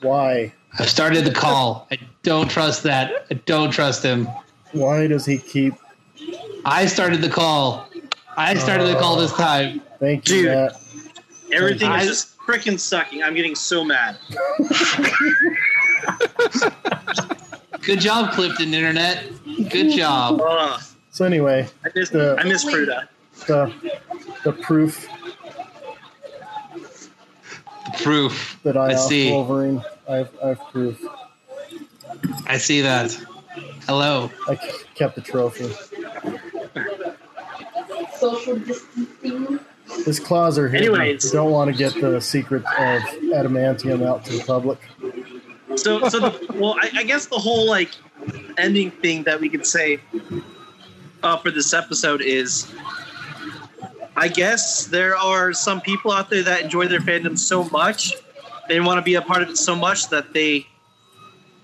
Why? 0.00 0.54
I've 0.78 0.88
started 0.88 1.26
the 1.26 1.32
call. 1.32 1.86
I 1.90 1.98
don't 2.22 2.48
trust 2.50 2.84
that. 2.84 3.26
I 3.30 3.34
don't 3.34 3.70
trust 3.70 4.02
him. 4.02 4.28
Why 4.72 5.06
does 5.08 5.26
he 5.26 5.36
keep? 5.36 5.74
I 6.64 6.86
started 6.86 7.20
the 7.20 7.28
call. 7.28 7.87
I 8.38 8.54
started 8.54 8.86
the 8.86 8.94
call 8.94 9.16
this 9.16 9.32
time. 9.32 9.80
Thank 9.98 10.28
you, 10.28 10.42
Dude. 10.42 10.52
Matt. 10.52 10.80
Everything 11.52 11.88
I- 11.88 12.02
is 12.02 12.06
just 12.08 12.38
freaking 12.38 12.78
sucking. 12.78 13.22
I'm 13.22 13.34
getting 13.34 13.54
so 13.56 13.82
mad. 13.84 14.16
Good 17.82 18.00
job, 18.00 18.32
Clifton 18.32 18.72
Internet. 18.74 19.24
Good 19.70 19.90
job. 19.96 20.40
Ugh. 20.40 20.80
So 21.10 21.24
anyway, 21.24 21.66
I 21.84 21.88
miss, 21.94 22.10
The- 22.10 22.36
I 22.38 22.44
miss 22.44 22.64
Fruita. 22.64 23.08
the 23.46 23.72
the 24.44 24.52
proof 24.52 25.08
The 27.86 27.98
Proof. 28.02 28.58
that 28.62 28.76
I 28.76 28.90
I 28.90 28.94
off 28.94 29.00
see. 29.08 29.30
Wolverine, 29.32 29.82
I've 30.08 30.30
I've 30.42 30.60
proof. 30.70 31.04
I 32.46 32.56
see 32.58 32.82
that. 32.82 33.12
Hello. 33.86 34.30
I 34.48 34.54
kept 34.94 35.14
the 35.16 35.22
trophy. 35.22 35.70
Social 38.18 38.56
distancing. 38.56 39.60
His 40.04 40.20
claws 40.20 40.58
are 40.58 40.68
hidden. 40.68 40.94
Anyways. 40.94 41.30
don't 41.30 41.50
want 41.50 41.70
to 41.72 41.76
get 41.76 41.94
the 42.00 42.20
secret 42.20 42.62
of 42.62 43.02
adamantium 43.32 44.06
out 44.06 44.24
to 44.26 44.36
the 44.36 44.44
public. 44.44 44.78
So, 45.76 46.08
so 46.08 46.20
the, 46.20 46.54
well, 46.54 46.76
I, 46.80 46.90
I 46.96 47.04
guess 47.04 47.26
the 47.26 47.38
whole 47.38 47.66
like 47.66 47.90
ending 48.58 48.90
thing 48.90 49.22
that 49.24 49.40
we 49.40 49.48
could 49.48 49.64
say 49.64 50.00
uh, 51.22 51.36
for 51.38 51.50
this 51.50 51.72
episode 51.72 52.20
is, 52.20 52.70
I 54.16 54.28
guess 54.28 54.86
there 54.86 55.16
are 55.16 55.52
some 55.52 55.80
people 55.80 56.12
out 56.12 56.28
there 56.30 56.42
that 56.42 56.62
enjoy 56.62 56.88
their 56.88 57.00
fandom 57.00 57.38
so 57.38 57.64
much, 57.64 58.14
they 58.68 58.80
want 58.80 58.98
to 58.98 59.02
be 59.02 59.14
a 59.14 59.22
part 59.22 59.42
of 59.42 59.48
it 59.50 59.56
so 59.56 59.74
much 59.74 60.08
that 60.10 60.32
they 60.32 60.66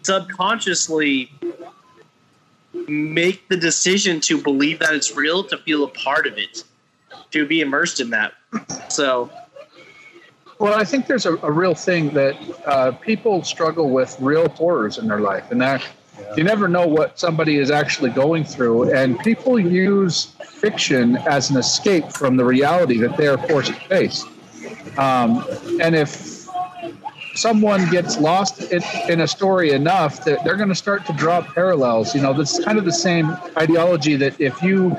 subconsciously 0.02 1.32
make 2.88 3.48
the 3.48 3.56
decision 3.56 4.20
to 4.20 4.40
believe 4.40 4.78
that 4.80 4.94
it's 4.94 5.16
real, 5.16 5.44
to 5.44 5.58
feel 5.58 5.84
a 5.84 5.88
part 5.88 6.26
of 6.26 6.38
it, 6.38 6.64
to 7.30 7.46
be 7.46 7.60
immersed 7.60 8.00
in 8.00 8.10
that. 8.10 8.34
So, 8.88 9.30
Well, 10.58 10.74
I 10.74 10.84
think 10.84 11.06
there's 11.06 11.26
a, 11.26 11.36
a 11.38 11.50
real 11.50 11.74
thing 11.74 12.10
that 12.14 12.36
uh, 12.66 12.92
people 12.92 13.42
struggle 13.42 13.90
with 13.90 14.16
real 14.20 14.48
horrors 14.48 14.98
in 14.98 15.08
their 15.08 15.20
life, 15.20 15.50
and 15.50 15.60
that 15.60 15.84
you 16.36 16.44
never 16.44 16.68
know 16.68 16.86
what 16.86 17.18
somebody 17.18 17.56
is 17.58 17.70
actually 17.70 18.10
going 18.10 18.44
through. 18.44 18.92
And 18.94 19.18
people 19.18 19.58
use 19.58 20.26
fiction 20.44 21.16
as 21.28 21.50
an 21.50 21.56
escape 21.56 22.12
from 22.12 22.36
the 22.36 22.44
reality 22.44 22.98
that 22.98 23.16
they 23.16 23.26
are 23.26 23.38
forced 23.48 23.72
to 23.72 23.80
face. 23.88 24.24
Um, 24.96 25.44
and 25.80 25.94
if 25.94 26.33
someone 27.34 27.88
gets 27.90 28.18
lost 28.18 28.72
in, 28.72 28.82
in 29.08 29.20
a 29.20 29.28
story 29.28 29.72
enough 29.72 30.24
that 30.24 30.44
they're 30.44 30.56
going 30.56 30.68
to 30.68 30.74
start 30.74 31.04
to 31.06 31.12
draw 31.12 31.42
parallels, 31.42 32.14
you 32.14 32.22
know, 32.22 32.32
that's 32.32 32.62
kind 32.64 32.78
of 32.78 32.84
the 32.84 32.92
same 32.92 33.36
ideology 33.56 34.16
that 34.16 34.40
if 34.40 34.62
you 34.62 34.96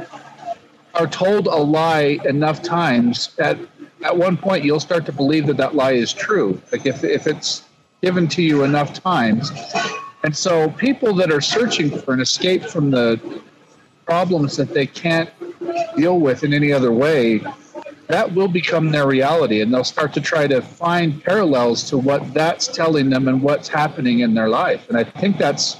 are 0.93 1.07
told 1.07 1.47
a 1.47 1.55
lie 1.55 2.19
enough 2.25 2.61
times 2.61 3.35
at 3.39 3.57
at 4.03 4.15
one 4.15 4.37
point 4.37 4.63
you'll 4.63 4.79
start 4.79 5.05
to 5.05 5.11
believe 5.11 5.47
that 5.47 5.57
that 5.57 5.73
lie 5.73 5.93
is 5.93 6.13
true. 6.13 6.61
Like 6.71 6.85
if, 6.85 7.03
if 7.03 7.27
it's 7.27 7.63
given 8.01 8.27
to 8.29 8.41
you 8.41 8.63
enough 8.63 8.93
times. 8.93 9.51
And 10.23 10.35
so 10.35 10.69
people 10.71 11.13
that 11.15 11.31
are 11.31 11.41
searching 11.41 11.89
for 11.89 12.13
an 12.13 12.19
escape 12.19 12.63
from 12.63 12.91
the 12.91 13.19
problems 14.05 14.57
that 14.57 14.73
they 14.73 14.85
can't 14.85 15.29
deal 15.95 16.19
with 16.19 16.43
in 16.43 16.53
any 16.53 16.71
other 16.71 16.91
way 16.91 17.41
that 18.07 18.33
will 18.33 18.47
become 18.47 18.91
their 18.91 19.07
reality 19.07 19.61
and 19.61 19.73
they'll 19.73 19.83
start 19.83 20.13
to 20.13 20.21
try 20.21 20.47
to 20.47 20.61
find 20.61 21.23
parallels 21.23 21.83
to 21.89 21.97
what 21.97 22.33
that's 22.33 22.67
telling 22.67 23.09
them 23.09 23.27
and 23.27 23.41
what's 23.41 23.67
happening 23.67 24.19
in 24.19 24.33
their 24.33 24.49
life 24.49 24.87
and 24.89 24.97
i 24.97 25.03
think 25.03 25.37
that's 25.37 25.77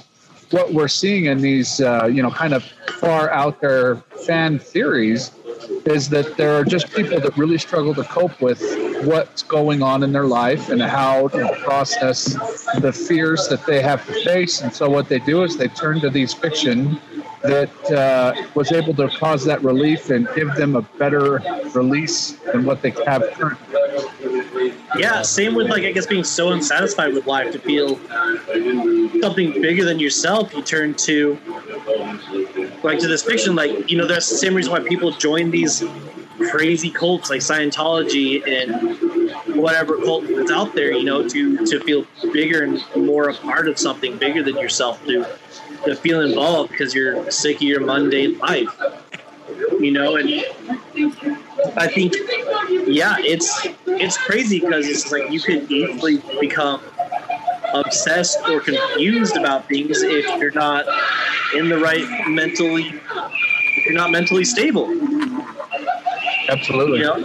what 0.50 0.72
we're 0.72 0.88
seeing 0.88 1.24
in 1.26 1.40
these 1.40 1.80
uh, 1.80 2.06
you 2.06 2.22
know 2.22 2.30
kind 2.30 2.54
of 2.54 2.62
far 3.00 3.30
out 3.30 3.60
there 3.60 3.96
fan 4.26 4.58
theories 4.58 5.32
is 5.86 6.08
that 6.08 6.36
there 6.36 6.56
are 6.56 6.64
just 6.64 6.90
people 6.92 7.20
that 7.20 7.36
really 7.36 7.58
struggle 7.58 7.94
to 7.94 8.04
cope 8.04 8.40
with 8.40 8.60
what's 9.04 9.42
going 9.42 9.82
on 9.82 10.02
in 10.02 10.12
their 10.12 10.24
life 10.24 10.68
and 10.68 10.82
how 10.82 11.28
to 11.28 11.54
process 11.64 12.34
the 12.80 12.92
fears 12.92 13.48
that 13.48 13.64
they 13.66 13.80
have 13.80 14.04
to 14.06 14.12
face. 14.24 14.62
And 14.62 14.72
so 14.72 14.88
what 14.88 15.08
they 15.08 15.18
do 15.20 15.44
is 15.44 15.56
they 15.56 15.68
turn 15.68 16.00
to 16.00 16.10
these 16.10 16.32
fiction 16.34 17.00
that 17.42 17.92
uh, 17.92 18.34
was 18.54 18.72
able 18.72 18.94
to 18.94 19.08
cause 19.08 19.44
that 19.44 19.62
relief 19.62 20.10
and 20.10 20.28
give 20.34 20.54
them 20.54 20.76
a 20.76 20.82
better 20.82 21.40
release 21.74 22.32
than 22.52 22.64
what 22.64 22.82
they 22.82 22.90
have 23.06 23.22
currently. 23.32 24.72
Yeah, 24.96 25.22
same 25.22 25.54
with 25.54 25.68
like 25.68 25.84
I 25.84 25.92
guess 25.92 26.06
being 26.06 26.24
so 26.24 26.52
unsatisfied 26.52 27.12
with 27.12 27.26
life 27.26 27.52
to 27.52 27.58
feel 27.58 27.98
something 29.20 29.60
bigger 29.60 29.84
than 29.84 29.98
yourself. 29.98 30.54
You 30.54 30.62
turn 30.62 30.94
to 30.94 31.38
like 32.82 32.98
to 33.00 33.08
this 33.08 33.22
fiction. 33.22 33.54
Like 33.54 33.90
you 33.90 33.98
know, 33.98 34.06
that's 34.06 34.28
the 34.30 34.36
same 34.36 34.54
reason 34.54 34.72
why 34.72 34.80
people 34.80 35.10
join 35.12 35.50
these 35.50 35.84
crazy 36.50 36.90
cults 36.90 37.30
like 37.30 37.40
Scientology 37.40 38.46
and 38.46 39.56
whatever 39.56 39.96
cult 39.98 40.26
that's 40.28 40.50
out 40.50 40.74
there. 40.74 40.92
You 40.92 41.04
know, 41.04 41.28
to 41.28 41.66
to 41.66 41.80
feel 41.80 42.06
bigger 42.32 42.64
and 42.64 42.82
more 42.96 43.28
a 43.28 43.34
part 43.34 43.68
of 43.68 43.78
something 43.78 44.16
bigger 44.16 44.42
than 44.42 44.56
yourself. 44.56 45.04
To 45.06 45.26
to 45.84 45.94
feel 45.94 46.20
involved 46.20 46.70
because 46.70 46.94
you're 46.94 47.30
sick 47.30 47.56
of 47.56 47.62
your 47.62 47.80
mundane 47.80 48.38
life. 48.38 48.68
You 49.78 49.92
know, 49.92 50.16
and 50.16 50.28
I 51.76 51.88
think 51.88 52.14
yeah, 52.86 53.16
it's 53.18 53.66
it's 53.86 54.16
crazy 54.18 54.60
because 54.60 54.86
it's 54.86 55.10
like 55.12 55.30
you 55.30 55.40
could 55.40 55.70
easily 55.70 56.22
become 56.40 56.80
obsessed 57.74 58.38
or 58.48 58.60
confused 58.60 59.36
about 59.36 59.68
things 59.68 60.02
if 60.02 60.24
you're 60.40 60.52
not 60.52 60.86
in 61.54 61.68
the 61.68 61.78
right 61.78 62.06
mentally 62.28 63.00
if 63.76 63.86
you're 63.86 63.94
not 63.94 64.10
mentally 64.10 64.44
stable. 64.44 64.90
Absolutely. 66.48 66.98
You 67.00 67.04
know, 67.04 67.16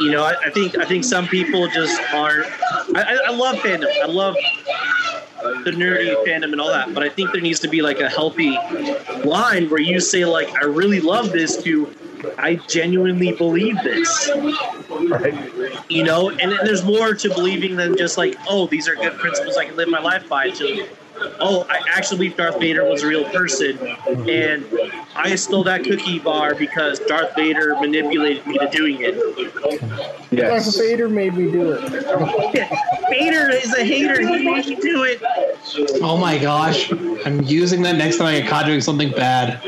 you 0.00 0.10
know 0.10 0.24
I, 0.24 0.34
I 0.46 0.50
think 0.50 0.76
I 0.78 0.84
think 0.84 1.04
some 1.04 1.26
people 1.26 1.68
just 1.68 2.00
aren't. 2.12 2.46
I, 2.94 3.02
I, 3.02 3.18
I 3.28 3.30
love 3.30 3.56
fandom. 3.56 3.86
I 4.02 4.06
love 4.06 4.36
the 5.64 5.70
nerdy 5.72 6.14
fandom 6.26 6.52
and 6.52 6.60
all 6.60 6.68
that, 6.68 6.94
but 6.94 7.02
I 7.02 7.08
think 7.08 7.32
there 7.32 7.40
needs 7.40 7.60
to 7.60 7.68
be 7.68 7.82
like 7.82 8.00
a 8.00 8.08
healthy 8.08 8.50
line 9.24 9.68
where 9.70 9.80
you 9.80 10.00
say 10.00 10.24
like, 10.24 10.52
I 10.54 10.64
really 10.64 11.00
love 11.00 11.32
this 11.32 11.62
to 11.64 11.94
I 12.38 12.56
genuinely 12.68 13.32
believe 13.32 13.76
this. 13.82 14.30
Right. 14.90 15.34
You 15.90 16.04
know, 16.04 16.30
and 16.30 16.52
then 16.52 16.58
there's 16.64 16.84
more 16.84 17.14
to 17.14 17.28
believing 17.28 17.76
than 17.76 17.96
just 17.96 18.16
like, 18.16 18.36
oh, 18.48 18.66
these 18.66 18.88
are 18.88 18.94
good 18.94 19.14
principles 19.14 19.56
I 19.56 19.66
can 19.66 19.76
live 19.76 19.88
my 19.88 20.00
life 20.00 20.28
by. 20.28 20.50
To, 20.50 20.88
oh, 21.40 21.66
I 21.68 21.80
actually 21.94 22.18
believe 22.18 22.36
Darth 22.36 22.58
Vader 22.60 22.84
was 22.84 23.02
a 23.02 23.06
real 23.06 23.24
person, 23.30 23.78
and 24.28 24.66
I 25.14 25.34
stole 25.34 25.64
that 25.64 25.84
cookie 25.84 26.18
bar 26.18 26.54
because 26.54 26.98
Darth 27.00 27.34
Vader 27.34 27.74
manipulated 27.76 28.46
me 28.46 28.58
to 28.58 28.68
doing 28.68 28.98
it. 29.00 29.14
Darth 30.34 30.76
Vader 30.78 31.08
made 31.08 31.34
me 31.34 31.50
do 31.50 31.72
it. 31.72 31.80
Vader 33.10 33.50
is 33.50 33.74
a 33.74 33.84
hater. 33.84 34.20
He 34.20 34.44
made 34.44 34.66
me 34.66 34.76
do 34.76 35.04
it. 35.04 35.20
Oh 36.02 36.16
my 36.16 36.38
gosh. 36.38 36.90
I'm 37.24 37.42
using 37.42 37.82
that 37.82 37.96
next 37.96 38.18
time 38.18 38.28
I 38.28 38.40
get 38.40 38.48
caught 38.48 38.66
doing 38.66 38.80
something 38.80 39.10
bad. 39.10 39.60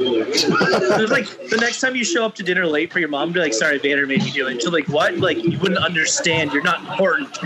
There's 0.00 1.10
like 1.10 1.26
the 1.50 1.58
next 1.60 1.80
time 1.80 1.94
you 1.94 2.04
show 2.04 2.24
up 2.24 2.34
to 2.36 2.42
dinner 2.42 2.66
late 2.66 2.92
for 2.92 3.00
your 3.00 3.08
mom, 3.08 3.32
be 3.32 3.40
like, 3.40 3.52
"Sorry, 3.52 3.78
Vader 3.78 4.06
made 4.06 4.22
me 4.22 4.30
do 4.30 4.48
it." 4.48 4.62
She's 4.62 4.70
like, 4.70 4.88
"What?" 4.88 5.18
Like 5.18 5.42
you 5.44 5.58
wouldn't 5.58 5.84
understand. 5.84 6.52
You're 6.52 6.62
not 6.62 6.80
important. 6.80 7.38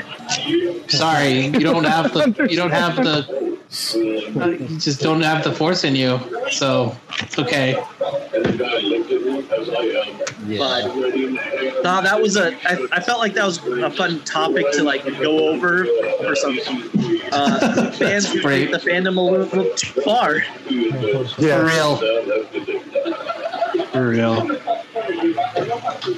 Sorry, 0.88 1.46
you 1.46 1.60
don't 1.60 1.84
have 1.84 2.12
the 2.12 2.46
you 2.48 2.56
don't 2.56 2.70
have 2.70 2.96
the 2.96 3.58
you 4.70 4.78
just 4.78 5.00
don't 5.00 5.22
have 5.22 5.42
the 5.42 5.52
force 5.52 5.84
in 5.84 5.96
you. 5.96 6.20
So 6.50 6.96
it's 7.20 7.38
okay. 7.38 7.74
But 10.46 10.94
no, 10.94 12.02
that 12.02 12.20
was 12.20 12.36
a. 12.36 12.54
I, 12.68 12.86
I 12.92 13.00
felt 13.00 13.18
like 13.20 13.34
that 13.34 13.46
was 13.46 13.58
a 13.66 13.90
fun 13.90 14.20
topic 14.24 14.66
to 14.72 14.82
like 14.82 15.04
go 15.04 15.48
over 15.48 15.86
for 16.18 16.36
some 16.36 16.58
uh, 17.32 17.90
fans 17.92 18.30
who 18.30 18.40
take 18.40 18.70
the 18.70 18.78
fandom 18.78 19.16
a 19.16 19.20
little 19.20 19.74
too 19.74 20.00
far. 20.02 20.40
For 20.40 21.64
real. 21.64 21.96
For 23.86 24.08
real. 24.08 24.60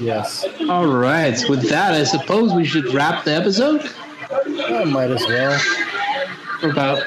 Yes, 0.01 0.45
All 0.69 0.87
right. 0.87 1.39
With 1.49 1.69
that, 1.69 1.95
I 1.95 2.05
suppose 2.05 2.53
we 2.53 2.65
should 2.65 2.93
wrap 2.93 3.25
the 3.25 3.33
episode. 3.33 3.89
I 4.21 4.85
might 4.85 5.11
as 5.11 5.25
well. 5.27 5.61
We're 6.63 6.73
about 6.73 7.03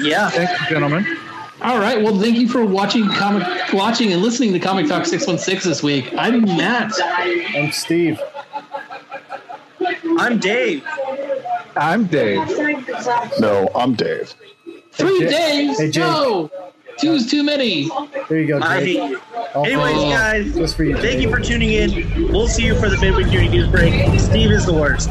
Yeah, 0.00 0.30
Thank 0.30 0.60
you, 0.60 0.66
gentlemen. 0.68 1.18
All 1.62 1.78
right. 1.78 2.00
Well, 2.02 2.18
thank 2.20 2.36
you 2.36 2.48
for 2.48 2.64
watching 2.64 3.08
comic, 3.08 3.46
watching 3.72 4.12
and 4.12 4.22
listening 4.22 4.52
to 4.52 4.58
Comic 4.58 4.86
Talk 4.88 5.06
Six 5.06 5.26
One 5.26 5.38
Six 5.38 5.64
this 5.64 5.82
week. 5.82 6.12
I'm 6.16 6.42
Matt. 6.44 6.92
I'm 7.00 7.72
Steve. 7.72 8.20
I'm 10.18 10.38
Dave. 10.38 10.84
I'm 11.76 12.04
Dave. 12.06 12.46
No, 13.40 13.70
I'm 13.74 13.94
Dave. 13.94 14.34
Three 14.92 15.20
Jake. 15.20 15.30
days. 15.30 15.78
Hey, 15.78 15.90
Jake. 15.90 16.02
no, 16.04 16.50
two's 16.98 17.30
too 17.30 17.42
many. 17.42 17.88
There 18.28 18.38
you 18.40 18.46
go, 18.46 18.60
I 18.60 18.80
hate 18.80 18.96
you. 19.10 19.20
All 19.54 19.64
for 19.64 19.70
Anyways, 19.70 19.96
you. 19.96 20.10
guys, 20.10 20.54
just 20.54 20.76
for 20.76 20.84
you. 20.84 20.94
thank 20.94 21.04
Jay. 21.18 21.20
you 21.22 21.30
for 21.30 21.40
tuning 21.40 21.72
in. 21.72 22.30
We'll 22.32 22.48
see 22.48 22.64
you 22.66 22.74
for 22.78 22.88
the 22.88 22.98
midweek 22.98 23.30
duty 23.30 23.48
news 23.48 23.68
break. 23.68 23.94
Steve 24.20 24.50
is 24.50 24.66
the 24.66 24.72
worst. 24.74 25.10